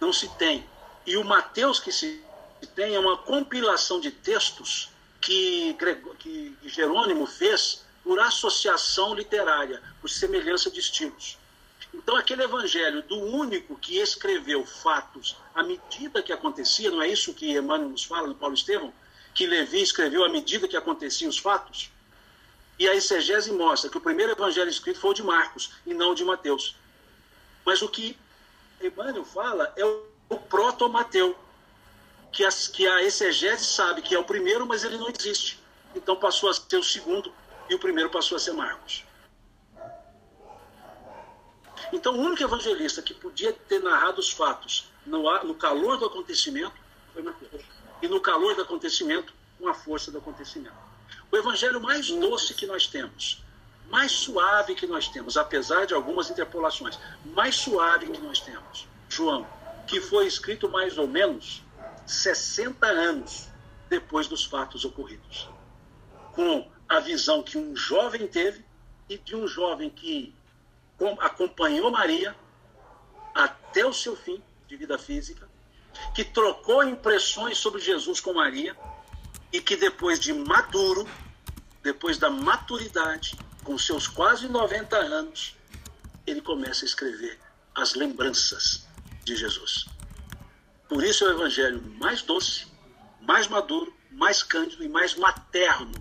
não 0.00 0.12
se 0.12 0.28
tem. 0.36 0.68
E 1.06 1.16
o 1.16 1.24
Mateus 1.24 1.78
que 1.80 1.92
se 1.92 2.24
tem 2.66 2.94
é 2.94 2.98
uma 2.98 3.16
compilação 3.16 4.00
de 4.00 4.10
textos 4.10 4.90
que, 5.20 5.76
que 6.18 6.56
Jerônimo 6.64 7.26
fez 7.26 7.84
por 8.02 8.20
associação 8.20 9.14
literária, 9.14 9.82
por 10.00 10.10
semelhança 10.10 10.70
de 10.70 10.78
estilos. 10.78 11.38
Então, 11.92 12.16
aquele 12.16 12.42
evangelho 12.42 13.02
do 13.02 13.16
único 13.16 13.76
que 13.76 13.98
escreveu 13.98 14.66
fatos 14.66 15.36
à 15.54 15.62
medida 15.62 16.22
que 16.22 16.32
acontecia, 16.32 16.90
não 16.90 17.00
é 17.00 17.08
isso 17.08 17.32
que 17.32 17.56
Emmanuel 17.56 17.90
nos 17.90 18.04
fala 18.04 18.26
no 18.26 18.34
Paulo 18.34 18.54
Estevão? 18.54 18.92
Que 19.32 19.46
Levi 19.46 19.80
escreveu 19.80 20.24
à 20.24 20.28
medida 20.28 20.68
que 20.68 20.76
aconteciam 20.76 21.30
os 21.30 21.38
fatos? 21.38 21.90
E 22.78 22.88
a 22.88 22.94
exegese 22.94 23.52
mostra 23.52 23.88
que 23.88 23.96
o 23.96 24.00
primeiro 24.00 24.32
evangelho 24.32 24.68
escrito 24.68 24.98
foi 24.98 25.12
o 25.12 25.14
de 25.14 25.22
Marcos 25.22 25.70
e 25.86 25.94
não 25.94 26.10
o 26.10 26.14
de 26.14 26.24
Mateus. 26.24 26.76
Mas 27.64 27.80
o 27.80 27.88
que 27.88 28.18
Emmanuel 28.80 29.24
fala 29.24 29.72
é 29.76 29.84
o 29.84 30.36
proto-Mateu, 30.48 31.36
que, 32.34 32.44
que 32.72 32.86
a 32.86 33.02
exegese 33.02 33.64
sabe 33.64 34.02
que 34.02 34.14
é 34.14 34.18
o 34.18 34.24
primeiro, 34.24 34.66
mas 34.66 34.82
ele 34.82 34.98
não 34.98 35.08
existe. 35.08 35.62
Então 35.94 36.16
passou 36.16 36.50
a 36.50 36.52
ser 36.52 36.76
o 36.76 36.82
segundo 36.82 37.32
e 37.70 37.74
o 37.76 37.78
primeiro 37.78 38.10
passou 38.10 38.36
a 38.36 38.40
ser 38.40 38.52
Marcos. 38.52 39.04
Então, 41.92 42.16
o 42.16 42.18
único 42.18 42.42
evangelista 42.42 43.00
que 43.00 43.14
podia 43.14 43.52
ter 43.52 43.78
narrado 43.78 44.18
os 44.18 44.32
fatos 44.32 44.90
no, 45.06 45.22
no 45.44 45.54
calor 45.54 45.96
do 45.96 46.06
acontecimento 46.06 46.74
foi 47.12 47.22
Mateus. 47.22 47.62
E 48.02 48.08
no 48.08 48.20
calor 48.20 48.56
do 48.56 48.62
acontecimento, 48.62 49.32
com 49.60 49.68
a 49.68 49.74
força 49.74 50.10
do 50.10 50.18
acontecimento. 50.18 50.74
O 51.30 51.36
evangelho 51.36 51.80
mais 51.80 52.10
doce 52.10 52.52
que 52.54 52.66
nós 52.66 52.88
temos, 52.88 53.44
mais 53.88 54.10
suave 54.10 54.74
que 54.74 54.88
nós 54.88 55.06
temos, 55.08 55.36
apesar 55.36 55.86
de 55.86 55.94
algumas 55.94 56.28
interpolações, 56.30 56.98
mais 57.26 57.54
suave 57.54 58.06
que 58.06 58.20
nós 58.20 58.40
temos, 58.40 58.88
João, 59.08 59.46
que 59.86 60.00
foi 60.00 60.26
escrito 60.26 60.68
mais 60.68 60.98
ou 60.98 61.06
menos 61.06 61.63
60 62.06 62.86
anos 62.86 63.48
depois 63.88 64.26
dos 64.26 64.44
fatos 64.44 64.84
ocorridos, 64.84 65.48
com 66.32 66.70
a 66.88 67.00
visão 67.00 67.42
que 67.42 67.56
um 67.56 67.76
jovem 67.76 68.26
teve 68.26 68.64
e 69.08 69.18
de 69.18 69.36
um 69.36 69.46
jovem 69.46 69.90
que 69.90 70.34
acompanhou 71.20 71.90
Maria 71.90 72.34
até 73.34 73.84
o 73.84 73.92
seu 73.92 74.16
fim 74.16 74.42
de 74.66 74.76
vida 74.76 74.98
física, 74.98 75.48
que 76.14 76.24
trocou 76.24 76.82
impressões 76.82 77.58
sobre 77.58 77.80
Jesus 77.80 78.20
com 78.20 78.32
Maria 78.32 78.76
e 79.52 79.60
que 79.60 79.76
depois 79.76 80.18
de 80.18 80.32
maduro, 80.32 81.08
depois 81.82 82.18
da 82.18 82.30
maturidade, 82.30 83.36
com 83.62 83.78
seus 83.78 84.06
quase 84.06 84.48
90 84.48 84.96
anos, 84.96 85.56
ele 86.26 86.40
começa 86.40 86.84
a 86.84 86.86
escrever 86.86 87.38
as 87.74 87.94
lembranças 87.94 88.86
de 89.24 89.36
Jesus. 89.36 89.86
Por 90.88 91.02
isso 91.02 91.24
é 91.24 91.28
o 91.28 91.32
evangelho 91.32 91.82
mais 91.98 92.22
doce, 92.22 92.66
mais 93.20 93.48
maduro, 93.48 93.94
mais 94.10 94.42
cândido 94.42 94.84
e 94.84 94.88
mais 94.88 95.14
materno 95.14 95.92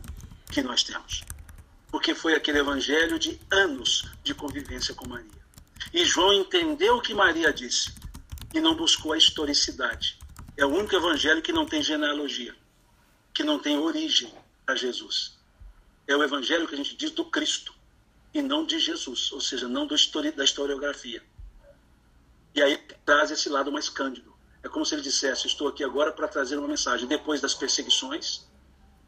que 0.52 0.62
nós 0.62 0.84
temos. 0.84 1.24
Porque 1.90 2.14
foi 2.14 2.36
aquele 2.36 2.60
evangelho 2.60 3.18
de 3.18 3.40
anos 3.52 4.06
de 4.24 4.34
convivência 4.34 4.94
com 4.94 5.08
Maria. 5.08 5.44
E 5.94 6.04
João 6.06 6.34
entendeu 6.34 6.98
o 6.98 7.02
que 7.02 7.14
Maria 7.14 7.54
disse 7.54 7.94
e 8.54 8.60
não 8.60 8.76
buscou 8.76 9.14
a 9.14 9.18
historicidade. 9.18 10.18
É 10.56 10.66
o 10.66 10.70
único 10.70 10.96
evangelho 10.96 11.42
que 11.42 11.52
não 11.52 11.66
tem 11.66 11.82
genealogia, 11.82 12.56
que 13.34 13.44
não 13.44 13.58
tem 13.58 13.78
origem 13.78 14.32
a 14.68 14.76
Jesus. 14.76 15.38
É 16.08 16.16
o 16.16 16.24
evangelho 16.24 16.68
que 16.68 16.76
a 16.76 16.78
gente 16.78 16.96
diz 16.96 17.12
do 17.12 17.26
Cristo 17.26 17.74
e 18.34 18.42
não 18.42 18.66
de 18.66 18.80
Jesus, 18.80 19.32
ou 19.32 19.42
seja, 19.42 19.68
não 19.68 19.88
do 19.88 19.96
histori 19.96 20.32
da 20.32 20.44
historiografia. 20.44 21.24
E 22.54 22.62
aí 22.62 22.78
traz 23.06 23.32
esse 23.32 23.50
lado 23.50 23.72
mais 23.72 23.90
cândido. 23.90 24.33
É 24.64 24.70
como 24.70 24.86
se 24.86 24.96
ele 24.96 25.02
dissesse: 25.02 25.46
Estou 25.46 25.68
aqui 25.68 25.84
agora 25.84 26.12
para 26.12 26.28
trazer 26.28 26.58
uma 26.58 26.68
mensagem. 26.68 27.06
Depois 27.06 27.42
das 27.42 27.54
perseguições, 27.54 28.48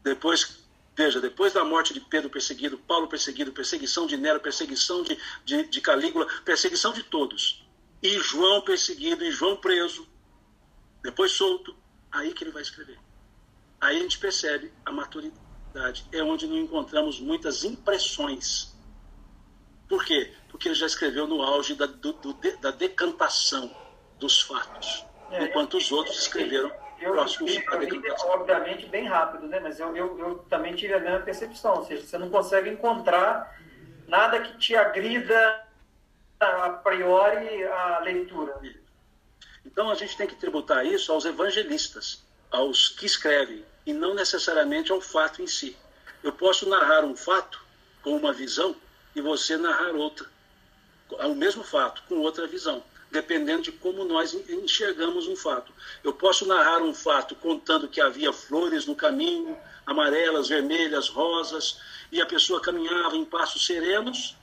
depois, 0.04 0.58
veja, 0.94 1.18
depois 1.18 1.54
da 1.54 1.64
morte 1.64 1.94
de 1.94 2.00
Pedro 2.00 2.28
perseguido, 2.28 2.76
Paulo 2.76 3.08
perseguido, 3.08 3.50
perseguição 3.52 4.06
de 4.06 4.16
Nero, 4.18 4.38
perseguição 4.38 5.02
de, 5.02 5.18
de, 5.44 5.64
de 5.64 5.80
Calígula, 5.80 6.26
perseguição 6.44 6.92
de 6.92 7.02
todos. 7.02 7.66
E 8.02 8.18
João 8.18 8.60
perseguido, 8.60 9.24
e 9.24 9.32
João 9.32 9.56
preso, 9.56 10.06
depois 11.02 11.32
solto. 11.32 11.74
Aí 12.12 12.32
que 12.34 12.44
ele 12.44 12.52
vai 12.52 12.62
escrever. 12.62 12.98
Aí 13.80 13.96
a 13.96 14.00
gente 14.00 14.18
percebe 14.18 14.72
a 14.84 14.92
maturidade. 14.92 16.06
É 16.12 16.22
onde 16.22 16.46
não 16.46 16.56
encontramos 16.56 17.18
muitas 17.20 17.64
impressões. 17.64 18.74
Por 19.88 20.04
quê? 20.04 20.34
Porque 20.48 20.68
ele 20.68 20.74
já 20.74 20.86
escreveu 20.86 21.26
no 21.26 21.42
auge 21.42 21.74
da, 21.74 21.86
do, 21.86 22.12
do, 22.12 22.32
da 22.60 22.70
decantação 22.70 23.74
dos 24.18 24.40
fatos 24.40 25.04
enquanto 25.32 25.76
os 25.76 25.90
outros 25.92 26.18
escreveram 26.18 26.70
eu, 27.00 27.12
próximos 27.12 27.54
eu, 27.54 28.14
obviamente 28.30 28.86
bem 28.86 29.06
rápido, 29.06 29.46
né? 29.46 29.60
Mas 29.60 29.78
eu, 29.78 29.94
eu, 29.94 30.18
eu, 30.18 30.38
também 30.48 30.74
tive 30.74 30.94
a 30.94 31.00
mesma 31.00 31.20
percepção, 31.20 31.76
ou 31.76 31.84
seja, 31.84 32.06
você 32.06 32.18
não 32.18 32.30
consegue 32.30 32.70
encontrar 32.70 33.54
nada 34.08 34.40
que 34.40 34.56
te 34.56 34.74
agrida 34.74 35.62
a 36.40 36.70
priori 36.70 37.64
a 37.64 38.00
leitura. 38.00 38.58
Então 39.64 39.90
a 39.90 39.94
gente 39.94 40.16
tem 40.16 40.26
que 40.26 40.36
tributar 40.36 40.86
isso 40.86 41.12
aos 41.12 41.24
evangelistas, 41.24 42.24
aos 42.50 42.88
que 42.88 43.04
escrevem, 43.04 43.64
e 43.84 43.92
não 43.92 44.14
necessariamente 44.14 44.90
ao 44.90 45.00
fato 45.00 45.42
em 45.42 45.46
si. 45.46 45.76
Eu 46.22 46.32
posso 46.32 46.68
narrar 46.68 47.04
um 47.04 47.14
fato 47.14 47.62
com 48.02 48.16
uma 48.16 48.32
visão 48.32 48.74
e 49.14 49.20
você 49.20 49.56
narrar 49.56 49.94
outra, 49.94 50.26
o 51.10 51.34
mesmo 51.34 51.62
fato 51.62 52.02
com 52.08 52.16
outra 52.16 52.46
visão 52.46 52.82
dependendo 53.10 53.62
de 53.62 53.72
como 53.72 54.04
nós 54.04 54.34
enxergamos 54.48 55.26
um 55.28 55.36
fato. 55.36 55.72
Eu 56.02 56.12
posso 56.12 56.46
narrar 56.46 56.82
um 56.82 56.92
fato 56.92 57.34
contando 57.34 57.88
que 57.88 58.00
havia 58.00 58.32
flores 58.32 58.86
no 58.86 58.94
caminho, 58.94 59.56
amarelas, 59.86 60.48
vermelhas, 60.48 61.08
rosas, 61.08 61.78
e 62.10 62.20
a 62.20 62.26
pessoa 62.26 62.60
caminhava 62.60 63.16
em 63.16 63.24
passos 63.24 63.66
serenos, 63.66 64.36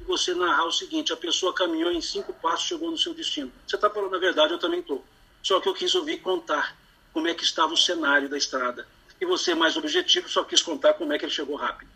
e 0.00 0.04
você 0.04 0.34
narrar 0.34 0.66
o 0.66 0.72
seguinte: 0.72 1.12
a 1.12 1.16
pessoa 1.16 1.52
caminhou 1.52 1.90
em 1.90 2.00
cinco 2.00 2.32
passos, 2.32 2.66
chegou 2.66 2.90
no 2.90 2.98
seu 2.98 3.14
destino. 3.14 3.52
Você 3.66 3.76
está 3.76 3.88
falando 3.88 4.14
a 4.14 4.18
verdade, 4.18 4.52
eu 4.52 4.58
também 4.58 4.80
estou. 4.80 5.04
Só 5.42 5.60
que 5.60 5.68
eu 5.68 5.74
quis 5.74 5.94
ouvir 5.94 6.18
contar 6.18 6.76
como 7.12 7.28
é 7.28 7.34
que 7.34 7.44
estava 7.44 7.72
o 7.72 7.76
cenário 7.76 8.28
da 8.28 8.36
estrada. 8.36 8.86
E 9.20 9.24
você, 9.24 9.54
mais 9.54 9.76
objetivo, 9.76 10.28
só 10.28 10.44
quis 10.44 10.62
contar 10.62 10.94
como 10.94 11.12
é 11.12 11.18
que 11.18 11.24
ele 11.24 11.32
chegou 11.32 11.56
rápido. 11.56 11.90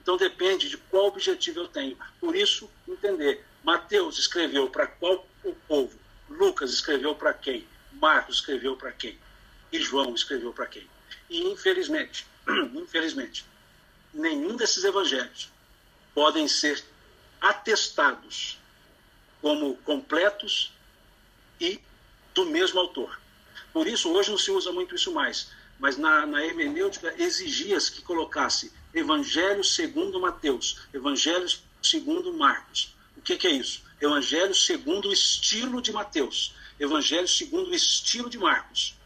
Então 0.00 0.16
depende 0.16 0.68
de 0.68 0.76
qual 0.76 1.06
objetivo 1.06 1.60
eu 1.60 1.68
tenho. 1.68 1.96
Por 2.20 2.34
isso, 2.34 2.68
entender. 2.88 3.44
Mateus 3.62 4.18
escreveu 4.18 4.68
para 4.68 4.86
qual 4.86 5.26
o 5.44 5.54
povo. 5.54 5.98
Lucas 6.28 6.72
escreveu 6.72 7.14
para 7.14 7.32
quem? 7.34 7.66
Marcos 7.92 8.36
escreveu 8.36 8.76
para 8.76 8.92
quem? 8.92 9.18
E 9.70 9.80
João 9.80 10.14
escreveu 10.14 10.52
para 10.52 10.66
quem? 10.66 10.88
E 11.28 11.42
infelizmente, 11.44 12.26
infelizmente, 12.74 13.44
nenhum 14.12 14.56
desses 14.56 14.84
evangelhos 14.84 15.50
podem 16.14 16.46
ser 16.48 16.82
atestados 17.40 18.58
como 19.40 19.76
completos 19.78 20.72
e 21.60 21.80
do 22.34 22.46
mesmo 22.46 22.80
autor. 22.80 23.20
Por 23.72 23.86
isso, 23.86 24.12
hoje 24.12 24.30
não 24.30 24.38
se 24.38 24.50
usa 24.50 24.70
muito 24.72 24.94
isso 24.94 25.12
mais, 25.12 25.50
mas 25.78 25.96
na, 25.96 26.26
na 26.26 26.44
hermenêutica 26.44 27.14
exigia-se 27.18 27.90
que 27.92 28.02
colocasse 28.02 28.72
Evangelho 28.94 29.64
segundo 29.64 30.20
Mateus, 30.20 30.82
Evangelho 30.92 31.48
segundo 31.82 32.32
Marcos. 32.32 32.91
O 33.22 33.24
que, 33.24 33.36
que 33.36 33.46
é 33.46 33.52
isso? 33.52 33.84
Evangelho 34.00 34.52
segundo 34.52 35.08
o 35.08 35.12
estilo 35.12 35.80
de 35.80 35.92
Mateus, 35.92 36.56
Evangelho 36.80 37.28
segundo 37.28 37.70
o 37.70 37.74
estilo 37.74 38.28
de 38.28 38.36
Marcos. 38.36 38.98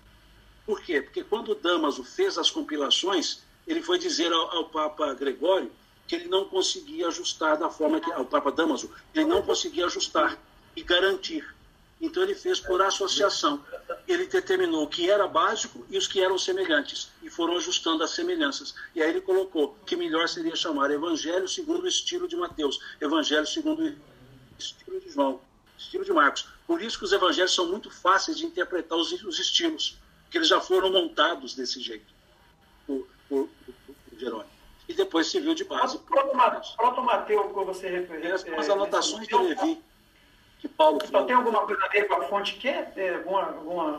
Por 0.65 0.81
quê? 0.81 1.03
Porque 1.03 1.23
quando 1.23 1.55
Damaso 1.55 2.03
fez 2.03 2.39
as 2.39 2.51
compilações, 2.51 3.43
ele 3.67 3.83
foi 3.83 3.99
dizer 3.99 4.33
ao, 4.33 4.57
ao 4.57 4.71
Papa 4.71 5.13
Gregório 5.13 5.71
que 6.09 6.15
ele 6.15 6.29
não 6.29 6.47
conseguia 6.47 7.09
ajustar 7.09 7.59
da 7.59 7.69
forma 7.69 8.01
que. 8.01 8.11
ao 8.11 8.25
Papa 8.25 8.51
Damaso, 8.51 8.91
ele 9.15 9.27
não 9.27 9.43
conseguia 9.43 9.85
ajustar 9.85 10.39
e 10.75 10.83
garantir. 10.83 11.47
Então 12.01 12.23
ele 12.23 12.35
fez 12.35 12.61
por 12.61 12.83
associação. 12.83 13.65
Ele 14.07 14.27
determinou 14.27 14.85
o 14.85 14.89
que 14.89 15.11
era 15.11 15.27
básico 15.27 15.85
e 15.89 15.97
os 15.97 16.07
que 16.07 16.23
eram 16.23 16.39
semelhantes, 16.39 17.11
e 17.23 17.31
foram 17.31 17.57
ajustando 17.57 18.05
as 18.05 18.11
semelhanças. 18.11 18.75
E 18.95 19.03
aí 19.03 19.11
ele 19.11 19.21
colocou 19.21 19.77
que 19.87 19.97
melhor 19.97 20.29
seria 20.29 20.55
chamar 20.55 20.91
Evangelho 20.91 21.49
segundo 21.49 21.85
o 21.85 21.89
estilo 21.89 22.29
de 22.29 22.37
Mateus, 22.37 22.79
Evangelho 23.01 23.47
segundo 23.47 23.83
o 23.83 23.97
estilo 24.59 25.01
de 25.01 25.11
João, 25.11 25.41
estilo 25.79 26.05
de 26.05 26.13
Marcos. 26.13 26.49
Por 26.67 26.83
isso 26.83 26.99
que 26.99 27.05
os 27.05 27.13
evangelhos 27.13 27.55
são 27.55 27.67
muito 27.67 27.91
fáceis 27.91 28.37
de 28.37 28.45
interpretar 28.45 28.99
os, 28.99 29.13
os 29.23 29.39
estilos, 29.39 29.99
porque 30.25 30.39
eles 30.39 30.49
já 30.49 30.61
foram 30.61 30.91
montados 30.91 31.55
desse 31.55 31.81
jeito 31.81 32.13
por, 32.87 33.07
por, 33.29 33.49
por, 33.65 33.75
por 33.85 34.19
Jerônimo. 34.19 34.57
E 34.89 34.95
depois 34.95 35.29
se 35.29 35.41
viu 35.41 35.55
de 35.55 35.65
base. 35.65 35.99
Proto 35.99 37.03
Mateus, 37.03 37.53
como 37.53 37.67
você 37.67 37.89
referiu. 37.89 38.35
As 38.35 38.71
anotações 38.71 39.27
de 39.27 39.35
Levi, 39.35 39.83
que 40.59 40.69
Paulo 40.69 41.01
Só 41.11 41.25
tem 41.25 41.37
alguma 41.37 41.67
coisa 41.67 41.85
a 41.85 41.89
ver 41.89 42.07
com 42.09 42.15
a 42.15 42.29
fonte 42.29 42.55
Q? 42.55 42.69
Alguma, 43.19 43.43
alguma... 43.43 43.99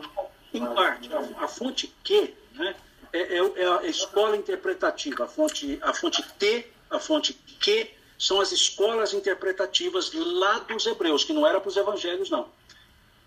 Em 0.52 0.66
parte. 0.74 1.10
A, 1.12 1.44
a 1.44 1.48
fonte 1.48 1.86
Q 2.02 2.34
né, 2.54 2.74
é, 3.12 3.38
é, 3.38 3.38
é, 3.38 3.78
a 3.78 3.84
escola 3.84 4.36
interpretativa. 4.36 5.24
A 5.24 5.28
fonte, 5.28 5.78
a 5.82 5.94
fonte 5.94 6.22
T, 6.34 6.70
a 6.90 6.98
fonte 6.98 7.34
Q 7.34 7.90
são 8.18 8.40
as 8.40 8.50
escolas 8.50 9.14
interpretativas 9.14 10.10
lá 10.12 10.58
dos 10.60 10.86
hebreus, 10.86 11.24
que 11.24 11.32
não 11.32 11.46
era 11.46 11.60
para 11.60 11.68
os 11.68 11.76
evangelhos, 11.76 12.30
não. 12.30 12.48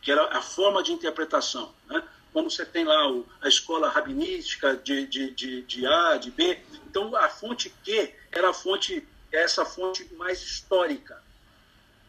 Que 0.02 0.12
era 0.12 0.26
a 0.38 0.42
forma 0.42 0.84
de 0.84 0.92
interpretação. 0.92 1.72
Né? 1.88 2.04
Como 2.34 2.50
você 2.50 2.66
tem 2.66 2.84
lá 2.84 3.10
o, 3.10 3.26
a 3.42 3.48
escola 3.48 3.90
rabinística 3.90 4.76
de, 4.76 5.06
de, 5.08 5.32
de, 5.32 5.62
de, 5.62 5.86
A, 5.86 6.18
de 6.18 6.32
B. 6.32 6.60
Então, 6.88 7.16
a 7.16 7.30
fonte 7.30 7.70
Q 7.84 8.14
era 8.32 8.50
a 8.50 8.54
fonte, 8.54 9.08
essa 9.32 9.64
fonte 9.64 10.14
mais 10.16 10.42
histórica. 10.42 11.22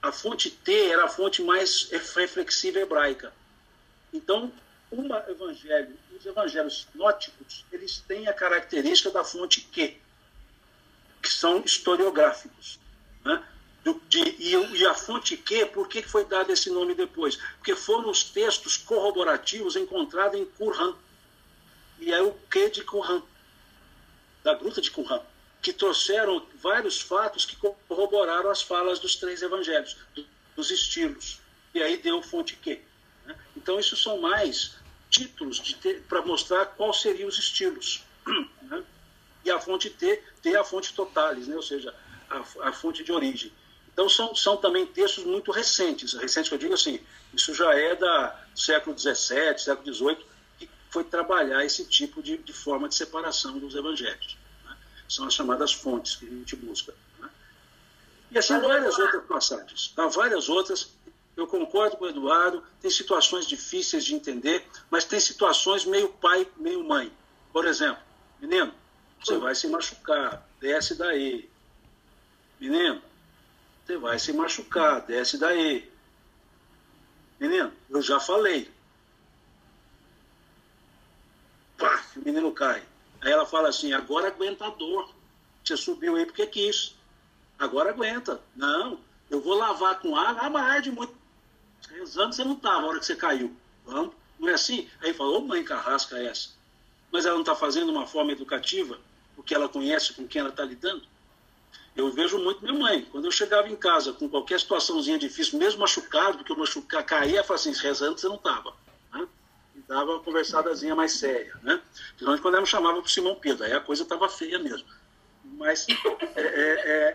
A 0.02 0.10
fonte 0.10 0.50
T 0.50 0.90
era 0.90 1.04
a 1.04 1.08
fonte 1.08 1.42
mais 1.42 1.88
reflexiva 1.90 2.80
hebraica. 2.80 3.32
Então, 4.12 4.52
uma 4.90 5.24
evangelho, 5.28 5.96
os 6.18 6.26
evangelhos 6.26 6.88
nóticos, 6.94 7.64
eles 7.72 8.00
têm 8.00 8.28
a 8.28 8.34
característica 8.34 9.10
da 9.10 9.24
fonte 9.24 9.60
Q 9.60 9.96
que 11.22 11.32
são 11.32 11.62
historiográficos. 11.64 12.80
Né? 13.24 13.42
De, 14.08 14.20
e, 14.20 14.54
e, 14.54 14.86
a 14.86 14.94
fonte 14.94 15.36
Q, 15.36 15.66
por 15.66 15.88
que 15.88 16.02
foi 16.02 16.24
dado 16.24 16.52
esse 16.52 16.68
nome 16.68 16.94
depois? 16.94 17.36
Porque 17.56 17.74
foram 17.74 18.10
os 18.10 18.24
textos 18.24 18.76
corroborativos 18.76 19.76
encontrados 19.76 20.38
em 20.38 20.44
Qumran. 20.44 20.94
E 21.98 22.12
é 22.12 22.20
o 22.20 22.32
Q 22.50 22.70
de 22.70 22.84
Qumran, 22.84 23.22
da 24.42 24.54
gruta 24.54 24.80
de 24.80 24.90
Qumran, 24.90 25.20
que 25.62 25.72
trouxeram 25.72 26.44
vários 26.60 27.00
fatos 27.00 27.46
que 27.46 27.56
corroboraram 27.88 28.50
as 28.50 28.60
falas 28.60 28.98
dos 28.98 29.16
três 29.16 29.40
evangelhos, 29.40 29.96
dos 30.56 30.70
estilos. 30.70 31.40
E 31.72 31.82
aí 31.82 31.96
deu 31.96 32.20
fonte 32.20 32.56
Q. 32.56 32.80
Né? 33.24 33.36
Então, 33.56 33.78
isso 33.78 33.96
são 33.96 34.20
mais 34.20 34.74
títulos 35.08 35.60
para 36.08 36.20
mostrar 36.22 36.66
quais 36.66 37.00
seriam 37.00 37.28
os 37.28 37.38
estilos. 37.38 38.02
Né? 38.62 38.82
e 39.44 39.50
a 39.50 39.58
fonte 39.58 39.90
T 39.90 40.22
tem 40.40 40.56
a 40.56 40.64
fonte 40.64 40.94
totalis, 40.94 41.48
né? 41.48 41.56
ou 41.56 41.62
seja, 41.62 41.94
a, 42.30 42.68
a, 42.68 42.72
fonte 42.72 43.02
de 43.02 43.12
origem. 43.12 43.52
Então 43.92 44.08
são, 44.08 44.34
são 44.34 44.56
também 44.56 44.86
textos 44.86 45.24
muito 45.24 45.50
recentes, 45.50 46.14
recentes 46.14 46.48
que 46.48 46.54
eu 46.54 46.58
digo 46.58 46.74
assim, 46.74 47.00
isso 47.34 47.54
já 47.54 47.74
é 47.74 47.94
da 47.94 48.40
século 48.54 48.96
XVII, 48.98 49.58
século 49.58 49.92
XVIII, 49.92 50.18
que 50.58 50.70
foi 50.90 51.04
trabalhar 51.04 51.64
esse 51.64 51.84
tipo 51.84 52.22
de, 52.22 52.38
de 52.38 52.52
forma 52.52 52.88
de 52.88 52.94
separação 52.94 53.58
dos 53.58 53.74
evangelhos. 53.74 54.36
São 55.12 55.26
as 55.26 55.34
chamadas 55.34 55.74
fontes 55.74 56.16
que 56.16 56.24
a 56.24 56.30
gente 56.30 56.56
busca. 56.56 56.94
Né? 57.18 57.28
E 58.30 58.38
assim 58.38 58.58
várias 58.58 58.98
outras 58.98 59.22
passagens. 59.26 59.92
Há 59.94 60.06
várias 60.06 60.48
outras. 60.48 60.90
Eu 61.36 61.46
concordo 61.46 61.98
com 61.98 62.06
o 62.06 62.08
Eduardo, 62.08 62.64
tem 62.80 62.90
situações 62.90 63.46
difíceis 63.46 64.06
de 64.06 64.14
entender, 64.14 64.66
mas 64.90 65.04
tem 65.04 65.20
situações 65.20 65.84
meio 65.84 66.08
pai, 66.08 66.50
meio 66.56 66.82
mãe. 66.82 67.12
Por 67.52 67.66
exemplo, 67.66 68.02
menino, 68.40 68.72
você 69.22 69.36
vai 69.36 69.54
se 69.54 69.68
machucar, 69.68 70.48
desce 70.58 70.94
daí. 70.94 71.46
Menino, 72.58 73.02
você 73.84 73.98
vai 73.98 74.18
se 74.18 74.32
machucar, 74.32 75.02
desce 75.02 75.36
daí. 75.36 75.92
Menino, 77.38 77.70
eu 77.90 78.00
já 78.00 78.18
falei. 78.18 78.70
Pá, 81.76 82.02
o 82.16 82.20
menino 82.20 82.50
cai. 82.52 82.82
Aí 83.22 83.30
ela 83.30 83.46
fala 83.46 83.68
assim: 83.68 83.92
agora 83.92 84.28
aguenta 84.28 84.66
a 84.66 84.70
dor. 84.70 85.08
Você 85.64 85.76
subiu 85.76 86.16
aí 86.16 86.26
porque 86.26 86.46
quis. 86.46 86.94
Agora 87.58 87.90
aguenta. 87.90 88.40
Não, 88.54 88.98
eu 89.30 89.40
vou 89.40 89.54
lavar 89.54 90.00
com 90.00 90.16
água. 90.16 90.42
Ah, 90.42 90.50
mas 90.50 90.64
arde 90.64 90.90
muito. 90.90 91.14
Rezando 91.88 92.34
você 92.34 92.44
não 92.44 92.54
estava 92.54 92.80
na 92.80 92.86
hora 92.88 92.98
que 92.98 93.06
você 93.06 93.16
caiu. 93.16 93.56
Vamos. 93.86 94.14
Não 94.38 94.48
é 94.48 94.54
assim? 94.54 94.88
Aí 95.00 95.14
falou: 95.14 95.40
mãe 95.40 95.62
carrasca 95.62 96.18
é 96.18 96.26
essa. 96.26 96.50
Mas 97.12 97.24
ela 97.24 97.34
não 97.34 97.42
está 97.42 97.54
fazendo 97.54 97.92
uma 97.92 98.06
forma 98.06 98.32
educativa, 98.32 98.98
porque 99.36 99.54
ela 99.54 99.68
conhece 99.68 100.14
com 100.14 100.26
quem 100.26 100.40
ela 100.40 100.50
está 100.50 100.64
lidando. 100.64 101.02
Eu 101.94 102.10
vejo 102.10 102.38
muito 102.38 102.62
minha 102.62 102.76
mãe. 102.76 103.06
Quando 103.12 103.26
eu 103.26 103.30
chegava 103.30 103.68
em 103.68 103.76
casa 103.76 104.14
com 104.14 104.28
qualquer 104.28 104.58
situaçãozinha 104.58 105.18
difícil, 105.18 105.58
mesmo 105.58 105.80
machucado, 105.80 106.38
porque 106.38 106.50
eu 106.50 106.56
machucar, 106.56 107.04
caía, 107.04 107.36
ela 107.36 107.44
falava 107.44 107.68
assim: 107.68 107.80
rezando 107.80 108.18
você 108.18 108.26
não 108.26 108.36
estava 108.36 108.81
dava 109.92 110.12
uma 110.12 110.20
conversadazinha 110.20 110.94
mais 110.94 111.12
séria, 111.12 111.54
né? 111.62 111.80
Principalmente 112.08 112.42
quando 112.42 112.54
ela 112.54 112.62
me 112.62 112.68
chamava 112.68 112.96
para 112.96 113.06
o 113.06 113.10
Simão 113.10 113.34
Pedro, 113.34 113.64
aí 113.64 113.72
a 113.72 113.80
coisa 113.80 114.02
estava 114.02 114.28
feia 114.28 114.58
mesmo. 114.58 114.88
Mas 115.44 115.86
é, 116.34 116.40
é, 116.40 117.14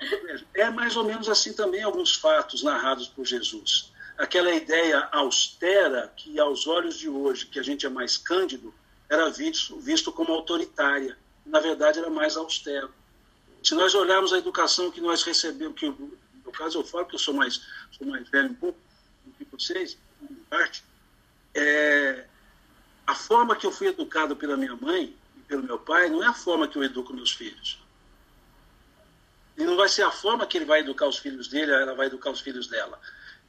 é, 0.54 0.62
é, 0.62 0.70
mais 0.70 0.96
ou 0.96 1.04
menos 1.04 1.28
assim 1.28 1.54
também 1.54 1.82
alguns 1.82 2.16
fatos 2.16 2.62
narrados 2.62 3.08
por 3.08 3.26
Jesus. 3.26 3.92
Aquela 4.18 4.52
ideia 4.52 5.08
austera 5.12 6.12
que, 6.16 6.40
aos 6.40 6.68
olhos 6.68 6.98
de 6.98 7.10
hoje, 7.10 7.48
que 7.48 7.60
a 7.60 7.64
gente 7.64 7.86
é 7.86 7.90
mais 7.90 8.16
cândido, 8.18 8.74
era 9.10 9.30
visto, 9.30 9.80
visto 9.80 10.12
como 10.12 10.34
autoritária. 10.34 11.18
Na 11.46 11.60
verdade, 11.60 12.00
era 12.00 12.10
mais 12.10 12.38
austero. 12.38 12.94
Se 13.64 13.74
nós 13.74 13.96
olharmos 13.96 14.34
a 14.34 14.38
educação 14.38 14.92
que 14.92 15.02
nós 15.02 15.24
recebemos, 15.24 15.80
que 15.80 15.88
no 15.90 16.52
caso 16.52 16.80
eu 16.80 16.84
falo 16.84 17.06
que 17.06 17.16
eu 17.16 17.20
sou 17.20 17.34
mais, 17.34 17.62
sou 17.92 18.06
mais 18.08 18.28
velho 18.30 18.50
um 18.50 18.56
pouco 18.56 18.80
do 19.26 19.34
que 19.34 19.46
vocês, 19.52 19.98
em 20.22 20.36
parte, 20.50 20.84
é, 21.56 22.26
a 23.08 23.16
forma 23.16 23.56
que 23.56 23.66
eu 23.66 23.72
fui 23.72 23.88
educado 23.88 24.36
pela 24.36 24.58
minha 24.58 24.76
mãe 24.76 25.16
e 25.38 25.40
pelo 25.42 25.64
meu 25.64 25.80
pai 25.80 26.10
não 26.10 26.22
é 26.22 26.28
a 26.28 26.34
forma 26.34 26.68
que 26.68 26.78
eu 26.78 26.84
educo 26.84 27.14
meus 27.14 27.32
filhos. 27.32 27.80
E 29.58 29.64
não 29.64 29.78
vai 29.78 29.88
ser 29.88 30.04
a 30.04 30.12
forma 30.12 30.46
que 30.46 30.58
ele 30.58 30.66
vai 30.66 30.82
educar 30.82 31.08
os 31.08 31.18
filhos 31.18 31.48
dele, 31.48 31.72
ela 31.72 31.96
vai 31.96 32.08
educar 32.08 32.30
os 32.30 32.42
filhos 32.42 32.68
dela. 32.68 33.00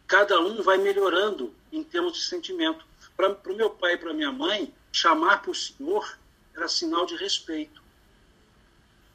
Cada 0.07 0.41
um 0.41 0.63
vai 0.63 0.79
melhorando 0.79 1.53
em 1.73 1.83
termos 1.83 2.15
de 2.15 2.21
sentimento. 2.21 2.87
Para 3.17 3.33
o 3.33 3.57
meu 3.57 3.69
pai 3.69 3.95
e 3.95 3.97
para 3.99 4.15
minha 4.15 4.31
mãe, 4.31 4.73
chamar 4.93 5.43
por 5.43 5.57
senhor 5.57 6.17
era 6.55 6.69
sinal 6.69 7.05
de 7.05 7.17
respeito. 7.17 7.83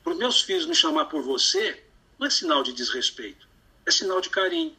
Para 0.03 0.11
os 0.11 0.19
meus 0.19 0.41
filhos 0.41 0.65
me 0.65 0.75
chamar 0.75 1.05
por 1.05 1.23
você 1.23 1.83
não 2.19 2.27
é 2.27 2.29
sinal 2.29 2.61
de 2.61 2.73
desrespeito, 2.73 3.47
é 3.85 3.91
sinal 3.91 4.19
de 4.19 4.29
carinho, 4.29 4.75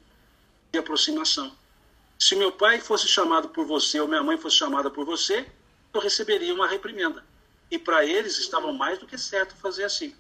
de 0.71 0.79
aproximação. 0.79 1.57
Se 2.19 2.37
meu 2.37 2.53
pai 2.53 2.81
fosse 2.81 3.09
chamado 3.09 3.49
por 3.49 3.67
você 3.67 4.01
ou 4.01 4.07
minha 4.07 4.23
mãe 4.23 4.39
fosse 4.39 4.57
chamada 4.57 4.91
por 4.91 5.05
você, 5.05 5.47
eu 5.95 6.01
receberia 6.01 6.53
uma 6.53 6.67
reprimenda. 6.67 7.25
E 7.71 7.79
para 7.79 8.05
eles 8.05 8.39
estava 8.39 8.73
mais 8.73 8.99
do 8.99 9.07
que 9.07 9.17
certo 9.17 9.55
fazer 9.57 9.85
assim. 9.85 10.15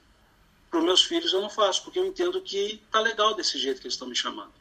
Para 0.70 0.78
os 0.78 0.84
meus 0.84 1.04
filhos 1.04 1.32
eu 1.32 1.40
não 1.40 1.50
faço, 1.50 1.82
porque 1.84 1.98
eu 1.98 2.06
entendo 2.06 2.40
que 2.40 2.82
tá 2.90 3.00
legal 3.00 3.34
desse 3.34 3.58
jeito 3.58 3.80
que 3.80 3.86
eles 3.86 3.94
estão 3.94 4.08
me 4.08 4.16
chamando. 4.16 4.52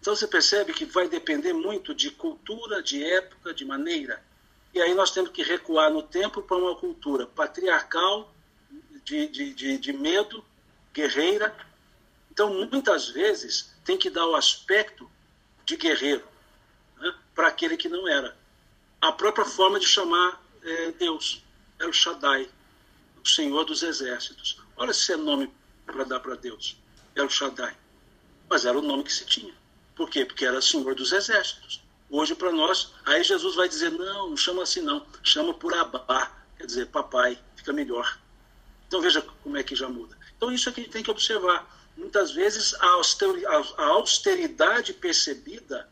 Então 0.00 0.14
você 0.14 0.26
percebe 0.26 0.72
que 0.72 0.84
vai 0.84 1.08
depender 1.08 1.52
muito 1.52 1.94
de 1.94 2.10
cultura, 2.10 2.82
de 2.82 3.04
época, 3.04 3.52
de 3.52 3.64
maneira. 3.64 4.22
E 4.72 4.80
aí 4.80 4.94
nós 4.94 5.10
temos 5.10 5.30
que 5.30 5.42
recuar 5.42 5.90
no 5.90 6.02
tempo 6.02 6.42
para 6.42 6.56
uma 6.56 6.74
cultura 6.76 7.26
patriarcal, 7.26 8.32
de, 9.04 9.26
de, 9.26 9.54
de, 9.54 9.78
de 9.78 9.92
medo, 9.92 10.44
guerreira. 10.94 11.54
Então, 12.30 12.54
muitas 12.70 13.08
vezes, 13.08 13.74
tem 13.84 13.98
que 13.98 14.08
dar 14.08 14.26
o 14.26 14.36
aspecto 14.36 15.10
de 15.64 15.76
guerreiro 15.76 16.26
né, 16.98 17.14
para 17.34 17.48
aquele 17.48 17.76
que 17.76 17.88
não 17.88 18.08
era. 18.08 18.36
A 19.00 19.12
própria 19.12 19.46
forma 19.46 19.80
de 19.80 19.86
chamar 19.86 20.42
é, 20.62 20.92
Deus 20.92 21.42
é 21.78 21.86
o 21.86 21.92
Shaddai, 21.92 22.48
o 23.24 23.28
Senhor 23.28 23.64
dos 23.64 23.82
Exércitos. 23.82 24.60
Olha 24.76 24.92
se 24.92 25.12
é 25.12 25.16
nome 25.16 25.50
para 25.86 26.04
dar 26.04 26.20
para 26.20 26.34
Deus. 26.34 26.76
É 27.14 27.22
o 27.22 27.30
Shaddai. 27.30 27.74
Mas 28.48 28.64
era 28.66 28.78
o 28.78 28.82
nome 28.82 29.04
que 29.04 29.12
se 29.12 29.24
tinha. 29.24 29.54
Por 29.94 30.10
quê? 30.10 30.24
Porque 30.24 30.44
era 30.44 30.60
Senhor 30.60 30.94
dos 30.94 31.12
Exércitos. 31.12 31.82
Hoje, 32.10 32.34
para 32.34 32.50
nós, 32.50 32.92
aí 33.06 33.22
Jesus 33.22 33.54
vai 33.54 33.68
dizer: 33.68 33.90
não, 33.90 34.30
não 34.30 34.36
chama 34.36 34.64
assim, 34.64 34.80
não. 34.80 35.06
Chama 35.22 35.54
por 35.54 35.72
Abá, 35.72 36.30
quer 36.58 36.66
dizer, 36.66 36.86
papai, 36.86 37.38
fica 37.56 37.72
melhor. 37.72 38.18
Então 38.86 39.00
veja 39.00 39.22
como 39.42 39.56
é 39.56 39.62
que 39.62 39.76
já 39.76 39.88
muda. 39.88 40.18
Então 40.36 40.52
isso 40.52 40.68
é 40.68 40.72
que 40.72 40.80
a 40.80 40.82
gente 40.82 40.92
tem 40.92 41.02
que 41.02 41.10
observar. 41.10 41.78
Muitas 41.96 42.32
vezes 42.32 42.74
a 42.74 43.84
austeridade 43.84 44.92
percebida 44.92 45.88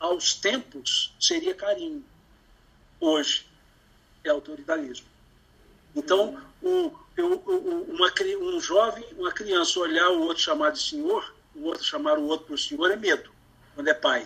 aos 0.00 0.34
tempos 0.34 1.14
seria 1.20 1.54
carinho. 1.54 2.04
Hoje 3.02 3.44
é 4.22 4.30
autoritarismo. 4.30 5.08
Então, 5.92 6.40
um, 6.62 6.92
uma, 7.18 8.12
um 8.40 8.60
jovem, 8.60 9.04
uma 9.18 9.32
criança 9.32 9.80
olhar 9.80 10.08
o 10.10 10.20
outro 10.20 10.40
chamar 10.40 10.70
de 10.70 10.80
senhor, 10.80 11.34
o 11.52 11.64
outro 11.64 11.82
chamar 11.82 12.16
o 12.16 12.28
outro 12.28 12.46
por 12.46 12.56
senhor 12.56 12.92
é 12.92 12.96
medo, 12.96 13.28
quando 13.74 13.88
é 13.88 13.92
pai. 13.92 14.24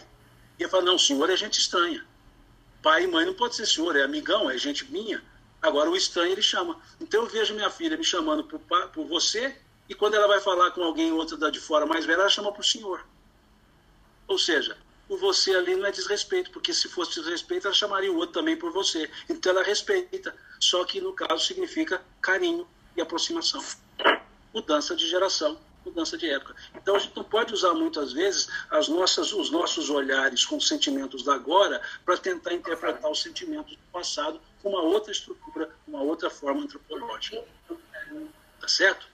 E 0.58 0.62
ele 0.62 0.70
fala, 0.70 0.82
não, 0.82 0.98
senhor 0.98 1.30
é 1.30 1.36
gente 1.38 1.58
estranha. 1.58 2.04
Pai 2.82 3.04
e 3.04 3.06
mãe 3.06 3.24
não 3.24 3.32
pode 3.32 3.56
ser 3.56 3.64
senhor, 3.64 3.96
é 3.96 4.02
amigão, 4.02 4.50
é 4.50 4.58
gente 4.58 4.84
minha. 4.92 5.24
Agora 5.62 5.90
o 5.90 5.96
estranho 5.96 6.32
ele 6.32 6.42
chama. 6.42 6.78
Então 7.00 7.22
eu 7.22 7.30
vejo 7.30 7.54
minha 7.54 7.70
filha 7.70 7.96
me 7.96 8.04
chamando 8.04 8.44
por, 8.44 8.60
por 8.90 9.06
você, 9.06 9.56
e 9.88 9.94
quando 9.94 10.16
ela 10.16 10.28
vai 10.28 10.38
falar 10.38 10.70
com 10.72 10.82
alguém, 10.82 11.10
outra 11.12 11.38
da 11.38 11.48
de 11.48 11.60
fora 11.60 11.86
mais 11.86 12.04
velha, 12.04 12.20
ela 12.20 12.28
chama 12.28 12.52
por 12.52 12.62
senhor. 12.62 13.06
Ou 14.28 14.38
seja, 14.38 14.76
o 15.08 15.16
você 15.16 15.54
ali 15.54 15.76
não 15.76 15.86
é 15.86 15.92
desrespeito, 15.92 16.50
porque 16.50 16.72
se 16.72 16.88
fosse 16.88 17.20
desrespeito, 17.20 17.66
ela 17.66 17.74
chamaria 17.74 18.12
o 18.12 18.16
outro 18.16 18.34
também 18.34 18.56
por 18.56 18.72
você. 18.72 19.10
Então 19.28 19.52
ela 19.52 19.62
respeita, 19.62 20.34
só 20.58 20.84
que 20.84 21.00
no 21.00 21.12
caso 21.12 21.44
significa 21.44 22.02
carinho 22.20 22.66
e 22.96 23.00
aproximação. 23.00 23.62
Mudança 24.52 24.96
de 24.96 25.06
geração, 25.06 25.60
mudança 25.84 26.16
de 26.18 26.28
época. 26.28 26.54
Então 26.74 26.96
a 26.96 26.98
gente 26.98 27.16
não 27.16 27.24
pode 27.24 27.54
usar 27.54 27.74
muitas 27.74 28.12
vezes 28.12 28.48
as 28.70 28.88
nossas, 28.88 29.32
os 29.32 29.50
nossos 29.50 29.90
olhares 29.90 30.44
com 30.44 30.56
os 30.56 30.66
sentimentos 30.66 31.22
da 31.22 31.34
agora 31.34 31.80
para 32.04 32.16
tentar 32.16 32.52
interpretar 32.54 33.10
os 33.10 33.22
sentimentos 33.22 33.76
do 33.76 33.82
passado 33.92 34.40
com 34.62 34.70
uma 34.70 34.82
outra 34.82 35.12
estrutura, 35.12 35.70
uma 35.86 36.02
outra 36.02 36.28
forma 36.28 36.62
antropológica. 36.62 37.44
Tá 38.60 38.68
certo? 38.68 39.06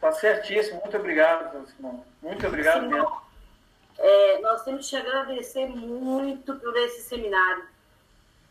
Tá 0.00 0.10
certíssimo. 0.10 0.80
Muito 0.80 0.96
obrigado, 0.96 1.68
Simão. 1.76 2.04
Muito 2.20 2.44
obrigado 2.46 2.88
mesmo. 2.88 3.31
É, 4.02 4.40
nós 4.40 4.64
temos 4.64 4.90
que 4.90 4.96
agradecer 4.96 5.64
muito 5.66 6.56
por 6.56 6.76
esse 6.76 7.02
seminário. 7.02 7.64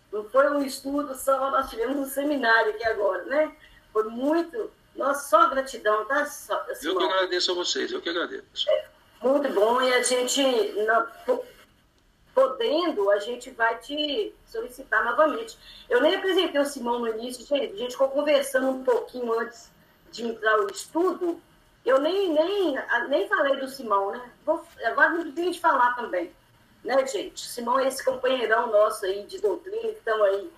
Não 0.10 0.23
foi 0.23 0.49
um 0.49 0.64
estudo 0.64 1.14
só, 1.14 1.52
nós 1.52 1.69
tivemos 1.69 1.98
um 1.98 2.06
seminário 2.06 2.72
aqui 2.72 2.86
agora, 2.86 3.23
né? 3.26 3.56
Foi 3.91 4.06
muito. 4.06 4.72
Nossa, 4.95 5.30
só 5.30 5.49
gratidão, 5.49 6.06
tá? 6.06 6.26
Só, 6.26 6.65
eu 6.82 6.98
que 6.98 7.03
agradeço 7.03 7.52
a 7.52 7.56
vocês, 7.56 7.91
eu 7.91 8.02
que 8.02 8.10
agradeço. 8.10 8.69
É, 8.69 8.88
muito 9.22 9.49
bom, 9.49 9.82
e 9.82 9.94
a 9.94 10.02
gente, 10.02 10.41
podendo, 12.34 13.10
a 13.10 13.19
gente 13.19 13.52
vai 13.52 13.78
te 13.78 14.34
solicitar 14.45 15.03
novamente. 15.03 15.57
Eu 15.90 16.02
nem 16.02 16.15
apresentei 16.15 16.61
o 16.61 16.65
Simão 16.65 16.99
no 16.99 17.10
início, 17.10 17.45
gente, 17.45 17.73
a 17.73 17.78
gente 17.78 17.91
ficou 17.91 18.10
conversando 18.10 18.69
um 18.69 18.84
pouquinho 18.86 19.38
antes 19.38 19.69
de 20.11 20.23
entrar 20.23 20.60
o 20.61 20.72
estudo, 20.72 21.41
eu 21.86 21.99
nem, 21.99 22.32
nem, 22.34 22.76
nem 23.10 23.28
falei 23.28 23.58
do 23.58 23.68
Simão, 23.68 24.12
né? 24.12 24.22
Vou, 24.45 24.64
agora 24.86 25.10
não 25.10 25.32
tem 25.32 25.52
de 25.52 25.60
falar 25.60 25.95
também, 25.95 26.32
né, 26.84 27.06
gente? 27.08 27.48
Simão 27.48 27.80
é 27.80 27.88
esse 27.88 28.03
companheirão 28.03 28.72
nosso 28.72 29.06
aí 29.06 29.24
de 29.26 29.40
doutrina, 29.40 29.82
que 29.82 29.88
estamos 29.88 30.22
aí, 30.22 30.52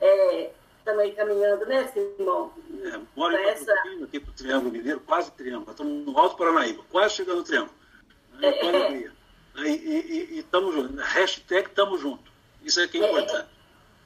é, 0.00 0.50
também 0.84 1.14
caminhando, 1.14 1.64
né, 1.66 1.86
Simão? 1.88 2.52
É, 2.82 3.00
mora 3.14 3.40
em 3.40 3.46
essa... 3.46 3.72
aqui 4.02 4.20
para 4.20 4.30
o 4.30 4.34
Triângulo 4.34 4.72
Mineiro, 4.72 5.00
quase 5.00 5.30
Triângulo. 5.32 5.70
Estamos 5.70 6.06
no 6.06 6.18
Alto 6.18 6.36
Paranaíba, 6.36 6.82
quase 6.90 7.14
chegando 7.14 7.38
no 7.38 7.44
Triângulo. 7.44 7.74
É, 8.42 8.48
é. 8.48 9.14
E 9.56 10.38
estamos 10.40 10.74
juntos. 10.74 11.04
Hashtag 11.04 11.68
estamos 11.68 12.00
juntos. 12.00 12.32
Isso 12.62 12.80
é 12.80 12.88
que 12.88 12.98
é, 12.98 13.04
é 13.04 13.10
importante. 13.10 13.48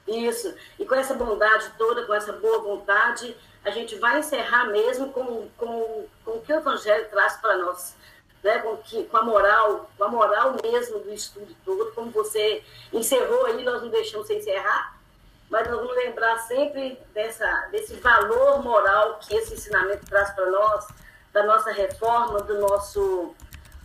Isso. 0.07 0.53
E 0.77 0.85
com 0.85 0.95
essa 0.95 1.13
bondade 1.13 1.71
toda, 1.77 2.05
com 2.05 2.13
essa 2.13 2.33
boa 2.33 2.59
vontade, 2.59 3.35
a 3.63 3.71
gente 3.71 3.95
vai 3.95 4.19
encerrar 4.19 4.65
mesmo 4.65 5.09
com, 5.11 5.49
com, 5.57 6.05
com 6.23 6.31
o 6.31 6.41
que 6.41 6.53
o 6.53 6.57
Evangelho 6.57 7.09
traz 7.09 7.37
para 7.37 7.57
nós. 7.57 7.95
Né, 8.41 8.57
com, 8.59 8.77
que, 8.77 9.03
com 9.03 9.17
a 9.17 9.23
moral, 9.23 9.91
com 9.97 10.03
a 10.05 10.07
moral 10.07 10.55
mesmo 10.63 10.99
do 10.99 11.13
estudo 11.13 11.53
todo, 11.65 11.91
como 11.91 12.09
você 12.09 12.63
encerrou 12.93 13.45
aí, 13.45 13.61
nós 13.65 13.81
não 13.81 13.89
deixamos 13.89 14.27
você 14.27 14.37
encerrar, 14.37 14.97
mas 15.49 15.67
nós 15.67 15.77
vamos 15.77 15.93
lembrar 15.93 16.37
sempre 16.37 16.97
dessa, 17.13 17.67
desse 17.69 17.95
valor 17.95 18.63
moral 18.63 19.19
que 19.19 19.35
esse 19.35 19.55
ensinamento 19.55 20.05
traz 20.05 20.29
para 20.29 20.49
nós, 20.49 20.87
da 21.33 21.43
nossa 21.43 21.71
reforma, 21.71 22.39
do 22.39 22.59
nosso, 22.59 23.35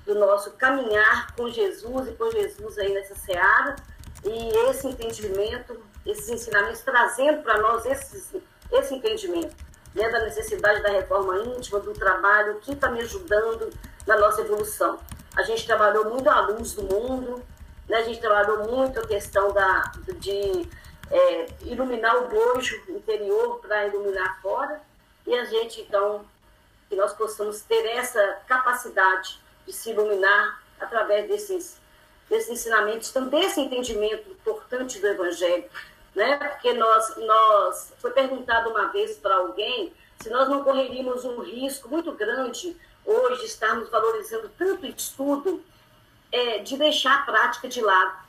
do 0.06 0.14
nosso 0.14 0.52
caminhar 0.52 1.34
com 1.34 1.50
Jesus 1.50 2.08
e 2.08 2.12
com 2.12 2.30
Jesus 2.30 2.78
aí 2.78 2.94
nessa 2.94 3.16
seara, 3.16 3.74
e 4.22 4.48
esse 4.68 4.86
entendimento, 4.86 5.82
esses 6.06 6.28
ensinamentos 6.28 6.80
trazendo 6.80 7.42
para 7.42 7.58
nós 7.58 7.84
esses, 7.86 8.32
esse 8.78 8.94
entendimento 8.94 9.54
né, 9.94 10.08
da 10.10 10.20
necessidade 10.20 10.82
da 10.82 10.90
reforma 10.90 11.38
íntima, 11.38 11.78
do 11.80 11.92
trabalho, 11.92 12.58
que 12.60 12.72
está 12.72 12.90
me 12.90 13.00
ajudando 13.00 13.70
na 14.06 14.18
nossa 14.18 14.40
evolução. 14.40 14.98
A 15.36 15.42
gente 15.42 15.66
trabalhou 15.66 16.06
muito 16.10 16.28
a 16.28 16.40
luz 16.40 16.72
do 16.74 16.82
mundo, 16.82 17.42
né, 17.88 17.98
a 17.98 18.02
gente 18.02 18.20
trabalhou 18.20 18.68
muito 18.68 18.98
a 18.98 19.06
questão 19.06 19.52
da, 19.52 19.92
de 20.18 20.68
é, 21.10 21.46
iluminar 21.62 22.16
o 22.16 22.28
bojo 22.28 22.80
interior 22.88 23.60
para 23.60 23.86
iluminar 23.86 24.40
fora, 24.40 24.80
e 25.26 25.34
a 25.34 25.44
gente, 25.44 25.80
então, 25.80 26.24
que 26.88 26.96
nós 26.96 27.12
possamos 27.14 27.62
ter 27.62 27.86
essa 27.86 28.40
capacidade 28.46 29.40
de 29.66 29.72
se 29.72 29.90
iluminar 29.90 30.62
através 30.78 31.26
desses, 31.28 31.80
desses 32.28 32.50
ensinamentos, 32.50 33.08
então, 33.10 33.28
desse 33.28 33.60
entendimento 33.60 34.30
importante 34.30 34.98
do 34.98 35.06
Evangelho, 35.06 35.64
né? 36.14 36.36
Porque 36.36 36.72
nós, 36.72 37.16
nós 37.16 37.92
foi 37.98 38.10
perguntado 38.12 38.70
uma 38.70 38.88
vez 38.88 39.16
para 39.18 39.36
alguém 39.36 39.92
se 40.20 40.30
nós 40.30 40.48
não 40.48 40.62
correríamos 40.62 41.24
um 41.24 41.40
risco 41.40 41.88
muito 41.88 42.12
grande 42.12 42.76
hoje 43.04 43.40
de 43.40 43.46
estarmos 43.46 43.88
valorizando 43.90 44.48
tanto 44.56 44.86
estudo 44.86 45.62
é, 46.32 46.58
de 46.58 46.76
deixar 46.76 47.20
a 47.20 47.22
prática 47.22 47.68
de 47.68 47.80
lado. 47.80 48.24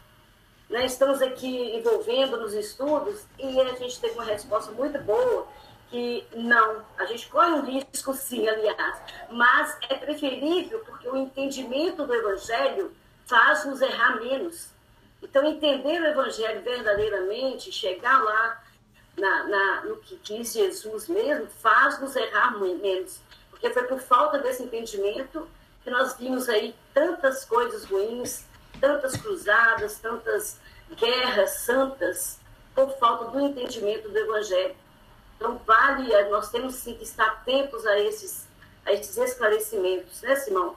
Né? 0.70 0.86
Estamos 0.86 1.22
aqui 1.22 1.76
envolvendo 1.76 2.38
nos 2.38 2.54
estudos 2.54 3.24
e 3.40 3.62
a 3.62 3.76
gente 3.76 4.00
teve 4.00 4.16
uma 4.16 4.24
resposta 4.24 4.72
muito 4.72 4.98
boa 5.00 5.48
que 5.90 6.28
não, 6.34 6.84
a 6.98 7.06
gente 7.06 7.28
corre 7.30 7.52
um 7.52 7.62
risco 7.62 8.14
sim, 8.14 8.48
aliás, 8.48 8.98
mas 9.30 9.78
é 9.88 9.96
preferível 9.96 10.80
porque 10.80 11.08
o 11.08 11.16
entendimento 11.16 12.06
do 12.06 12.14
evangelho 12.14 12.92
faz 13.26 13.66
nos 13.66 13.82
errar 13.82 14.20
menos. 14.20 14.75
Então, 15.22 15.46
entender 15.46 16.02
o 16.02 16.08
Evangelho 16.08 16.62
verdadeiramente, 16.62 17.72
chegar 17.72 18.24
lá 18.24 18.64
na, 19.18 19.44
na, 19.46 19.82
no 19.86 19.98
que 19.98 20.18
diz 20.18 20.54
Jesus 20.54 21.08
mesmo, 21.08 21.48
faz 21.48 22.00
nos 22.00 22.16
errar 22.16 22.60
menos. 22.60 23.20
Porque 23.50 23.70
foi 23.70 23.84
por 23.84 24.00
falta 24.00 24.40
desse 24.40 24.64
entendimento 24.64 25.48
que 25.84 25.90
nós 25.90 26.18
vimos 26.18 26.50
aí 26.50 26.76
tantas 26.94 27.46
coisas 27.46 27.86
ruins, 27.86 28.46
tantas 28.80 29.16
cruzadas, 29.16 30.00
tantas 30.00 30.60
guerras 30.98 31.52
santas, 31.60 32.40
por 32.74 32.92
falta 32.98 33.32
do 33.32 33.40
entendimento 33.40 34.10
do 34.10 34.18
Evangelho. 34.18 34.76
Então, 35.38 35.58
vale, 35.66 36.12
nós 36.30 36.50
temos 36.50 36.76
sim 36.76 36.96
que 36.96 37.04
estar 37.04 37.26
atentos 37.26 37.86
a 37.86 38.00
esses, 38.00 38.48
a 38.86 38.94
esses 38.94 39.18
esclarecimentos, 39.18 40.22
né, 40.22 40.36
Simão? 40.36 40.76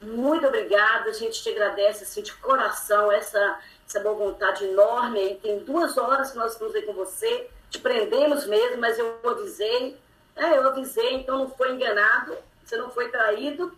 Muito 0.00 0.46
obrigada, 0.46 1.10
a 1.10 1.12
gente 1.12 1.42
te 1.42 1.48
agradece 1.50 2.04
assim, 2.04 2.22
de 2.22 2.32
coração 2.34 3.10
essa, 3.10 3.58
essa 3.86 4.00
boa 4.00 4.14
vontade 4.14 4.64
enorme. 4.64 5.18
Aí 5.18 5.34
tem 5.36 5.58
duas 5.60 5.96
horas 5.96 6.30
que 6.30 6.36
nós 6.36 6.52
estamos 6.52 6.74
aí 6.74 6.82
com 6.82 6.92
você, 6.92 7.48
te 7.68 7.78
prendemos 7.80 8.46
mesmo, 8.46 8.78
mas 8.78 8.98
eu 8.98 9.18
avisei. 9.24 9.98
É, 10.36 10.56
eu 10.56 10.68
avisei, 10.68 11.14
então 11.14 11.38
não 11.38 11.50
foi 11.50 11.72
enganado, 11.72 12.36
você 12.64 12.76
não 12.76 12.90
foi 12.90 13.08
traído. 13.08 13.76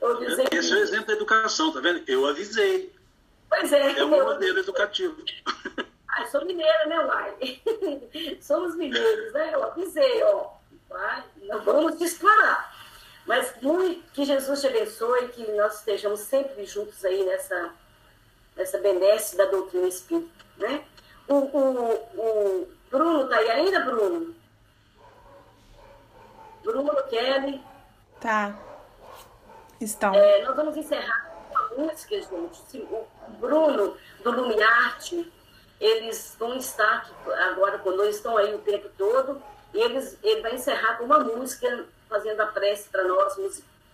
Eu 0.00 0.16
avisei. 0.16 0.46
Esse 0.50 0.72
é 0.72 0.76
o 0.76 0.78
exemplo 0.80 1.06
da 1.06 1.12
educação, 1.12 1.72
tá 1.72 1.80
vendo? 1.80 2.02
Eu 2.06 2.26
avisei. 2.26 2.92
Pois 3.48 3.72
é. 3.72 3.98
É 3.98 4.04
um 4.04 4.08
modelo 4.08 4.58
educativo. 4.58 5.16
Ah, 6.10 6.26
sou 6.26 6.44
mineira, 6.44 6.86
né, 6.86 6.98
Uai? 6.98 7.62
Somos 8.42 8.74
mineiros, 8.74 9.32
né? 9.32 9.54
Eu 9.54 9.62
avisei, 9.62 10.20
ó. 10.24 10.48
Vai, 10.88 11.22
não 11.42 11.62
vamos 11.62 12.00
explorar. 12.00 12.74
Mas 13.28 13.52
muito, 13.60 14.10
que 14.12 14.24
Jesus 14.24 14.58
te 14.58 14.68
abençoe, 14.68 15.28
que 15.28 15.52
nós 15.52 15.80
estejamos 15.80 16.20
sempre 16.20 16.64
juntos 16.64 17.04
aí 17.04 17.26
nessa, 17.26 17.74
nessa 18.56 18.78
benesse 18.78 19.36
da 19.36 19.44
doutrina 19.44 19.86
espírita, 19.86 20.46
né? 20.56 20.82
O, 21.28 21.34
o, 21.34 21.92
o 22.16 22.68
Bruno 22.90 23.24
está 23.24 23.36
aí 23.36 23.50
ainda, 23.50 23.80
Bruno? 23.80 24.34
Bruno, 26.64 27.02
Kelly. 27.10 27.62
Tá. 28.18 28.58
Estão. 29.78 30.14
É, 30.14 30.42
nós 30.46 30.56
vamos 30.56 30.74
encerrar 30.78 31.30
com 31.50 31.58
a 31.58 31.68
música, 31.82 32.14
gente. 32.14 32.78
O 32.78 33.06
Bruno, 33.38 33.94
do 34.24 34.30
Lumiarte, 34.30 35.30
eles 35.78 36.34
vão 36.38 36.56
estar 36.56 36.96
aqui 36.96 37.12
agora 37.42 37.78
conosco, 37.78 38.08
estão 38.08 38.38
aí 38.38 38.54
o 38.54 38.60
tempo 38.60 38.88
todo, 38.96 39.42
e 39.74 39.80
eles, 39.82 40.16
ele 40.22 40.40
vai 40.40 40.54
encerrar 40.54 40.96
com 40.96 41.04
uma 41.04 41.18
música 41.18 41.86
fazendo 42.08 42.40
a 42.40 42.46
prece 42.46 42.88
para 42.88 43.04
nós 43.04 43.36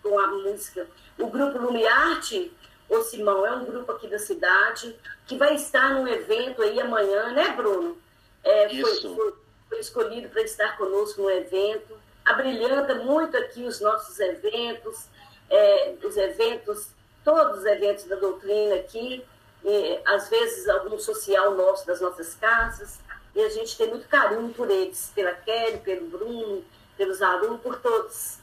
com 0.03 0.19
a 0.19 0.27
música. 0.29 0.87
O 1.19 1.29
grupo 1.29 1.59
Lumiarte, 1.59 2.53
ô 2.89 3.01
Simão, 3.03 3.47
é 3.47 3.53
um 3.53 3.65
grupo 3.65 3.93
aqui 3.93 4.07
da 4.07 4.19
cidade 4.19 4.95
que 5.27 5.37
vai 5.37 5.55
estar 5.55 5.95
num 5.95 6.07
evento 6.07 6.63
aí 6.63 6.81
amanhã, 6.81 7.33
né, 7.33 7.51
Bruno? 7.57 7.97
É, 8.43 8.69
foi, 8.69 9.01
foi, 9.01 9.35
foi, 9.69 9.81
escolhido 9.81 10.29
para 10.29 10.43
estar 10.43 10.77
conosco 10.77 11.23
no 11.23 11.31
evento. 11.31 11.99
Abrilhanta 12.25 12.95
muito 12.97 13.37
aqui 13.37 13.65
os 13.65 13.81
nossos 13.81 14.21
eventos, 14.21 15.07
é, 15.49 15.95
os 16.03 16.17
eventos, 16.17 16.89
todos 17.25 17.61
os 17.61 17.65
eventos 17.65 18.05
da 18.05 18.17
doutrina 18.17 18.77
aqui, 18.77 19.25
e, 19.65 20.01
às 20.05 20.29
vezes 20.29 20.69
algum 20.69 20.99
social 20.99 21.55
nosso 21.55 21.87
das 21.87 22.01
nossas 22.01 22.35
casas, 22.35 22.99
e 23.35 23.43
a 23.43 23.49
gente 23.49 23.77
tem 23.77 23.89
muito 23.89 24.07
carinho 24.09 24.53
por 24.53 24.71
eles, 24.71 25.11
pela 25.15 25.33
Kelly, 25.33 25.79
pelo 25.79 26.07
Bruno, 26.07 26.65
pelos 26.97 27.23
alunos, 27.23 27.61
por 27.61 27.77
todos. 27.79 28.39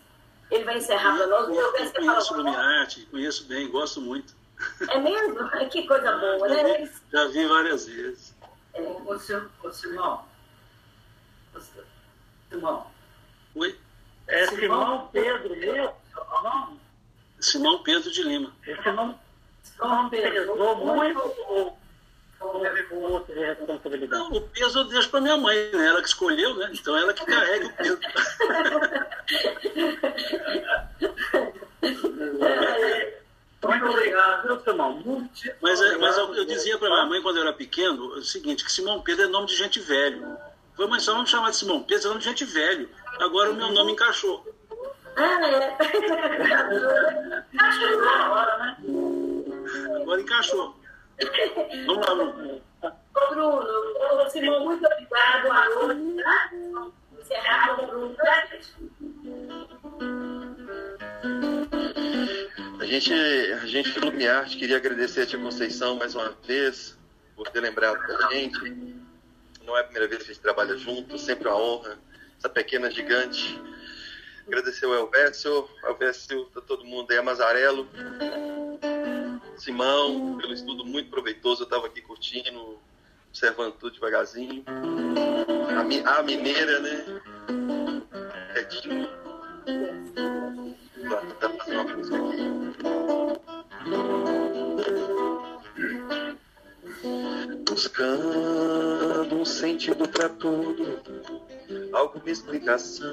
Ele 0.49 0.63
vai 0.63 0.77
encerrar 0.77 1.15
para 1.17 1.27
nós. 1.27 1.47
Eu, 1.49 1.55
eu 1.55 1.91
conheço 1.93 2.41
o 2.41 2.47
arte, 2.47 3.05
conheço 3.05 3.45
bem, 3.45 3.69
gosto 3.69 4.01
muito. 4.01 4.35
É 4.89 4.99
mesmo? 4.99 5.49
Que 5.69 5.87
coisa 5.87 6.17
boa, 6.17 6.49
já 6.49 6.63
né? 6.63 6.77
Vi, 6.77 6.91
já 7.11 7.25
vi 7.27 7.47
várias 7.47 7.87
vezes. 7.87 8.35
É. 8.73 8.81
Ô, 8.81 9.13
ô, 9.63 9.71
Simão. 9.71 10.25
Simão. 12.49 12.87
Oi? 13.55 13.79
É 14.27 14.47
Simão 14.47 15.09
Pedro 15.11 15.55
mesmo? 15.55 15.93
Simão 17.39 17.83
Pedro 17.83 18.11
de 18.11 18.23
Lima. 18.23 18.53
É 18.67 18.75
Simão, 18.83 19.19
Simão 19.63 20.09
Pedro. 20.09 20.55
muito 20.85 21.80
não, 24.09 24.31
o 24.31 24.41
peso 24.41 24.80
eu 24.80 24.85
deixo 24.85 25.09
para 25.09 25.22
minha 25.22 25.38
mãe, 25.38 25.69
né? 25.73 25.88
Ela 25.88 26.01
que 26.01 26.07
escolheu, 26.07 26.55
né? 26.55 26.72
Então 26.73 26.97
ela 26.97 27.13
que 27.13 27.23
carrega 27.26 27.68
o 27.68 27.73
peso. 27.73 27.99
Muito 33.63 33.85
obrigado, 33.85 34.47
viu, 34.47 34.59
Simão? 34.59 35.30
Mas, 35.61 35.80
é, 35.81 35.97
mas 35.97 36.18
eu, 36.18 36.34
eu 36.35 36.45
dizia 36.45 36.77
para 36.77 36.89
minha 36.89 37.05
mãe 37.05 37.22
quando 37.22 37.38
eu 37.38 37.43
era 37.43 37.53
pequeno 37.53 38.15
o 38.15 38.23
seguinte, 38.23 38.65
que 38.65 38.72
Simão 38.72 39.01
Pedro 39.01 39.26
é 39.26 39.27
nome 39.27 39.45
de 39.47 39.55
gente 39.55 39.80
velho. 39.80 40.35
Foi, 40.76 40.88
mas 40.88 41.03
só 41.03 41.13
vamos 41.13 41.30
chamar 41.30 41.51
de 41.51 41.57
Simão 41.57 41.84
Pedro, 41.84 42.05
é 42.05 42.07
nome 42.09 42.22
de 42.22 42.26
gente 42.26 42.43
velho. 42.43 42.89
Agora 43.19 43.51
o 43.51 43.55
meu 43.55 43.72
nome 43.72 43.91
encaixou. 43.91 44.43
Ah, 45.15 45.47
é. 45.47 45.77
Agora 50.01 50.22
encaixou. 50.22 50.76
Lá, 51.88 52.15
Bruno. 53.30 54.30
Simão, 54.30 54.64
muito 54.65 54.85
obrigado. 54.85 55.48
Noite. 55.76 56.23
Tá? 56.23 56.52
Encerrar 57.19 57.84
o 57.84 57.88
Bruno. 57.88 58.15
A 62.80 62.85
gente, 62.85 63.14
a 63.14 63.65
gente 63.68 63.99
do 63.99 64.06
Lumiarte 64.06 64.57
queria 64.57 64.77
agradecer 64.77 65.22
a 65.22 65.26
Tia 65.26 65.39
Conceição 65.39 65.95
mais 65.95 66.15
uma 66.15 66.31
vez 66.45 66.98
por 67.35 67.48
ter 67.49 67.60
lembrado 67.60 67.99
da 68.07 68.30
gente. 68.30 68.60
Não 69.64 69.77
é 69.77 69.81
a 69.81 69.84
primeira 69.84 70.07
vez 70.07 70.23
que 70.23 70.31
a 70.31 70.34
gente 70.34 70.41
trabalha 70.41 70.76
junto, 70.77 71.18
sempre 71.18 71.48
uma 71.48 71.57
honra. 71.57 71.99
Essa 72.38 72.49
pequena 72.49 72.89
gigante. 72.89 73.61
Agradecer 74.48 74.85
ao 74.85 74.93
Elvésio, 74.93 75.69
Elvésio, 75.84 76.45
tá 76.45 76.61
todo 76.61 76.84
mundo 76.84 77.11
aí, 77.11 77.18
a 77.18 77.23
Mazarelo. 77.23 77.88
Simão, 79.61 80.38
pelo 80.39 80.53
estudo 80.53 80.83
muito 80.83 81.11
proveitoso. 81.11 81.61
Eu 81.61 81.65
estava 81.65 81.85
aqui 81.85 82.01
curtindo, 82.01 82.79
observando 83.29 83.73
tudo 83.73 83.93
devagarzinho. 83.93 84.63
A, 86.03 86.17
a 86.17 86.23
mineira, 86.23 86.79
né? 86.79 87.05
Tentar 91.39 91.49
fazer 91.59 91.77
uma 91.77 91.95
música 91.95 92.17
aqui. 92.17 92.41
Buscando 97.69 99.35
um 99.35 99.45
sentido 99.45 100.09
para 100.09 100.27
tudo, 100.27 101.01
alguma 101.93 102.31
explicação. 102.31 103.11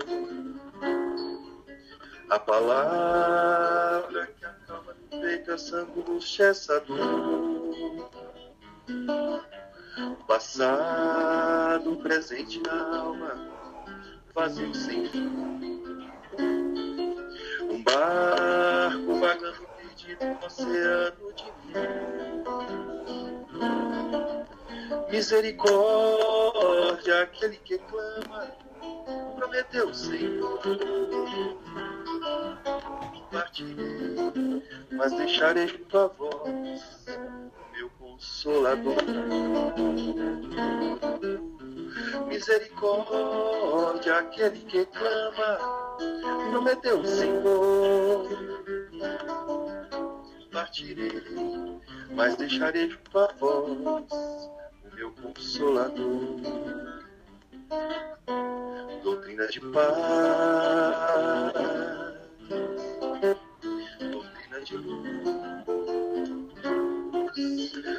A 2.31 2.39
palavra 2.39 4.27
que 4.27 4.45
acalma 4.45 4.95
feita 5.09 5.55
essa 5.55 5.79
angústia, 5.79 6.49
essa 6.49 6.79
dor. 6.81 8.11
Passado, 10.27 11.97
presente 11.97 12.61
na 12.61 12.99
alma, 12.99 13.35
vazio 14.35 14.75
sem 14.75 15.09
fim. 15.09 15.83
Um 17.63 17.83
barco 17.83 19.15
vagando 19.21 19.67
perdido 19.77 20.27
no 20.27 20.39
oceano 20.45 21.33
de 21.33 21.45
mim. 21.45 21.53
Misericórdia, 25.11 27.23
aquele 27.23 27.57
que 27.57 27.79
clama, 27.79 28.53
prometeu 29.35 29.89
o 29.89 29.95
Senhor. 29.95 30.61
Partirei, 33.31 34.63
mas 34.93 35.13
deixarei 35.13 35.69
junto 35.69 35.99
a 35.99 36.07
voz 36.09 37.07
meu 37.73 37.91
consolador. 37.99 38.97
Misericórdia, 42.27 44.19
aquele 44.19 44.59
que 44.61 44.87
clama, 44.87 45.59
prometeu 46.51 47.01
o 47.01 47.07
Senhor. 47.07 48.29
Partirei, 50.53 51.23
mas 52.15 52.37
deixarei 52.37 52.91
junto 52.91 53.19
a 53.19 53.27
voz 53.39 53.73
o 53.73 54.95
meu 54.95 55.13
consolador. 55.13 56.41
Doutrina 59.03 59.47
de 59.47 59.61
paz, 59.61 59.89
doutrina 64.11 64.61
de 64.65 64.77
luz 64.77 65.29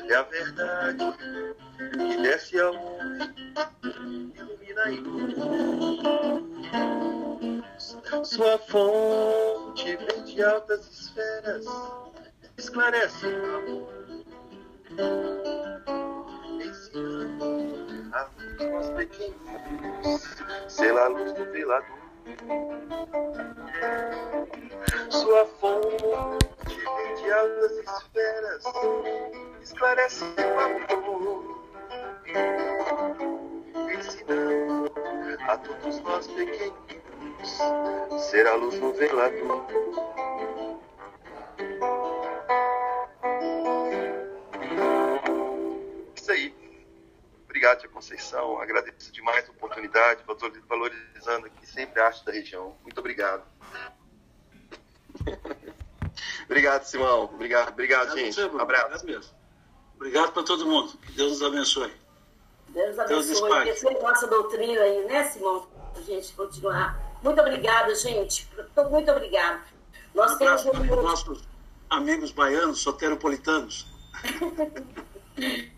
é 0.09 0.15
a 0.15 0.23
verdade 0.23 1.05
que 1.93 2.21
desce 2.21 2.59
ao 2.59 2.73
homem, 2.73 3.33
ilumina 4.35 4.91
em 4.91 4.99
luz. 4.99 5.35
Sua 8.23 8.57
fonte 8.57 9.95
vem 9.95 10.23
de 10.23 10.43
altas 10.43 10.89
esferas, 10.91 11.65
esclarece 12.57 13.27
o 13.27 13.55
amor. 13.55 13.99
A 18.11 18.27
luz 18.37 18.61
aos 18.73 18.89
pequenos, 18.89 20.37
sela 20.67 21.05
a 21.05 21.07
luz 21.07 21.33
do 21.33 21.45
velador. 21.51 22.08
Sua 25.09 25.45
fonte 25.45 26.45
de 27.17 27.31
altas 27.31 27.71
esferas, 27.71 28.63
esclarece 29.61 30.25
o 30.25 30.59
amor, 30.93 31.65
ensinando 33.93 34.91
a 35.47 35.57
todos 35.57 35.99
nós 36.01 36.27
pequeninos 36.27 36.89
ser 38.29 38.47
a 38.47 38.55
luz 38.55 38.79
no 38.79 38.93
velador. 38.93 39.65
Isso 46.15 46.31
aí. 46.31 46.58
Obrigado, 47.59 47.79
Tia 47.79 47.89
Conceição. 47.89 48.61
Agradeço 48.61 49.11
demais 49.11 49.45
a 49.45 49.51
oportunidade, 49.51 50.23
valorizando 50.65 51.47
aqui 51.47 51.67
sempre 51.67 51.99
a 51.99 52.05
arte 52.05 52.23
da 52.23 52.31
região. 52.31 52.77
Muito 52.83 52.97
obrigado. 52.97 53.43
obrigado, 56.45 56.85
Simão. 56.85 57.25
Obrigado, 57.25 57.73
obrigado, 57.73 58.17
gente. 58.17 58.33
Você, 58.33 58.45
um 58.45 58.61
abraço. 58.61 58.85
Obrigado 58.85 59.05
mesmo. 59.05 59.33
Obrigado 59.97 60.31
para 60.31 60.43
todo 60.43 60.65
mundo. 60.65 60.97
Que 60.99 61.11
Deus 61.11 61.31
nos 61.33 61.43
abençoe. 61.43 61.93
Deus 62.69 62.97
abençoe. 62.97 63.65
Deus 63.65 63.83
Esse 63.83 63.93
nossa 63.99 64.25
doutrina 64.27 64.79
aí, 64.79 65.05
né, 65.05 65.25
Simão? 65.25 65.67
A 65.97 66.01
gente 66.01 66.31
continuar. 66.31 66.97
Muito 67.21 67.41
obrigada, 67.41 67.93
gente. 67.93 68.49
Muito 68.89 69.11
obrigada. 69.11 69.65
Nós 70.15 70.31
um 70.31 70.37
temos 70.37 70.65
um... 70.65 71.01
nossos 71.01 71.43
amigos 71.89 72.31
baianos, 72.31 72.79
soteropolitanos. 72.79 73.85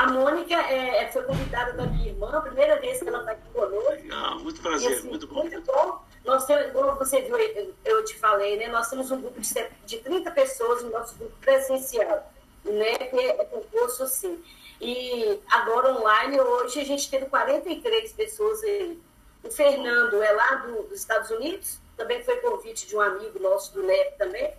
A 0.00 0.06
Mônica 0.06 0.54
é, 0.54 1.02
é, 1.02 1.12
foi 1.12 1.22
convidada 1.24 1.74
da 1.74 1.84
minha 1.84 2.08
irmã, 2.08 2.30
a 2.30 2.40
primeira 2.40 2.80
vez 2.80 3.02
que 3.02 3.06
ela 3.06 3.18
está 3.18 3.32
aqui 3.32 3.46
conosco. 3.52 3.90
Legal, 3.90 4.38
muito 4.38 4.62
prazer, 4.62 4.96
assim, 4.96 5.08
muito 5.10 5.26
bom. 5.26 5.42
Muito 5.42 5.60
bom. 5.60 6.02
Nós 6.24 6.46
temos, 6.46 6.72
como 6.72 6.94
você 6.94 7.20
viu, 7.20 7.36
eu 7.84 8.02
te 8.06 8.16
falei, 8.16 8.56
né? 8.56 8.68
Nós 8.68 8.88
temos 8.88 9.10
um 9.10 9.20
grupo 9.20 9.38
de, 9.38 9.66
de 9.84 9.98
30 9.98 10.30
pessoas 10.30 10.82
no 10.82 10.90
nosso 10.90 11.16
grupo 11.16 11.36
presencial, 11.42 12.32
né? 12.64 12.96
Que 12.96 13.18
é 13.18 13.44
concurso, 13.44 14.06
sim. 14.06 14.42
E 14.80 15.38
agora 15.50 15.92
online, 15.92 16.40
hoje, 16.40 16.80
a 16.80 16.84
gente 16.84 17.10
teve 17.10 17.26
43 17.26 18.10
pessoas 18.14 18.64
aí. 18.64 18.98
O 19.44 19.50
Fernando 19.50 20.22
é 20.22 20.32
lá 20.32 20.54
do, 20.54 20.84
dos 20.84 20.98
Estados 20.98 21.28
Unidos, 21.28 21.78
também 21.98 22.24
foi 22.24 22.36
convite 22.36 22.86
de 22.86 22.96
um 22.96 23.02
amigo 23.02 23.38
nosso 23.38 23.74
do 23.74 23.82
NEP 23.82 24.16
também. 24.16 24.50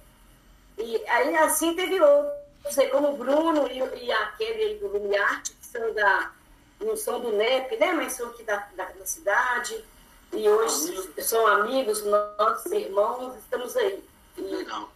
E 0.77 1.03
aí, 1.07 1.35
assim, 1.37 1.75
teve 1.75 1.99
outro 1.99 2.40
sei, 2.69 2.89
como 2.89 3.13
o 3.13 3.17
Bruno 3.17 3.67
e, 3.67 3.77
e 3.77 4.11
aquele 4.11 4.63
aí 4.63 4.77
do 4.77 4.87
Lumiarte, 4.87 5.53
que 5.53 5.65
são 5.65 5.93
da, 5.93 6.31
não 6.81 6.97
são 6.97 7.21
do 7.21 7.31
NEP, 7.31 7.77
né, 7.77 7.93
mas 7.93 8.13
são 8.13 8.27
aqui 8.29 8.43
da, 8.43 8.57
da, 8.75 8.85
da 8.85 9.05
cidade, 9.05 9.83
e 10.33 10.47
hoje 10.47 11.11
são 11.21 11.47
amigos, 11.47 12.03
nossos 12.05 12.71
irmãos, 12.71 13.35
estamos 13.37 13.75
aí. 13.75 14.03
E, 14.37 14.41
Legal. 14.41 14.89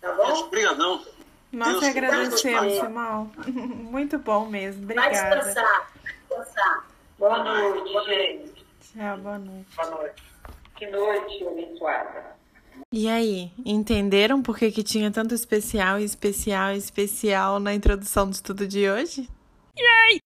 Tá 0.00 0.12
bom? 0.12 0.32
Obrigadão. 0.40 1.04
Nós 1.50 1.80
Deus 1.80 1.84
agradecemos, 1.84 2.74
Simão. 2.74 3.30
Muito 3.46 4.18
bom 4.18 4.46
mesmo. 4.46 4.82
Obrigada. 4.82 5.10
Vai 5.10 5.38
descansar. 5.38 5.92
descansar. 6.28 6.86
Boa 7.18 7.44
noite, 7.44 8.04
gente. 8.06 8.66
Tchau, 8.80 9.18
boa 9.18 9.38
noite. 9.38 9.76
Boa 9.76 9.90
noite. 9.90 10.22
Que 10.76 10.86
noite 10.88 11.46
abençoada. 11.46 12.36
E 12.92 13.08
aí, 13.08 13.50
entenderam 13.64 14.42
por 14.42 14.56
que, 14.56 14.70
que 14.70 14.82
tinha 14.82 15.10
tanto 15.10 15.34
especial, 15.34 15.98
especial, 15.98 16.72
especial 16.72 17.58
na 17.58 17.74
introdução 17.74 18.28
do 18.28 18.32
estudo 18.32 18.66
de 18.66 18.88
hoje? 18.88 19.28
Yay! 19.76 20.23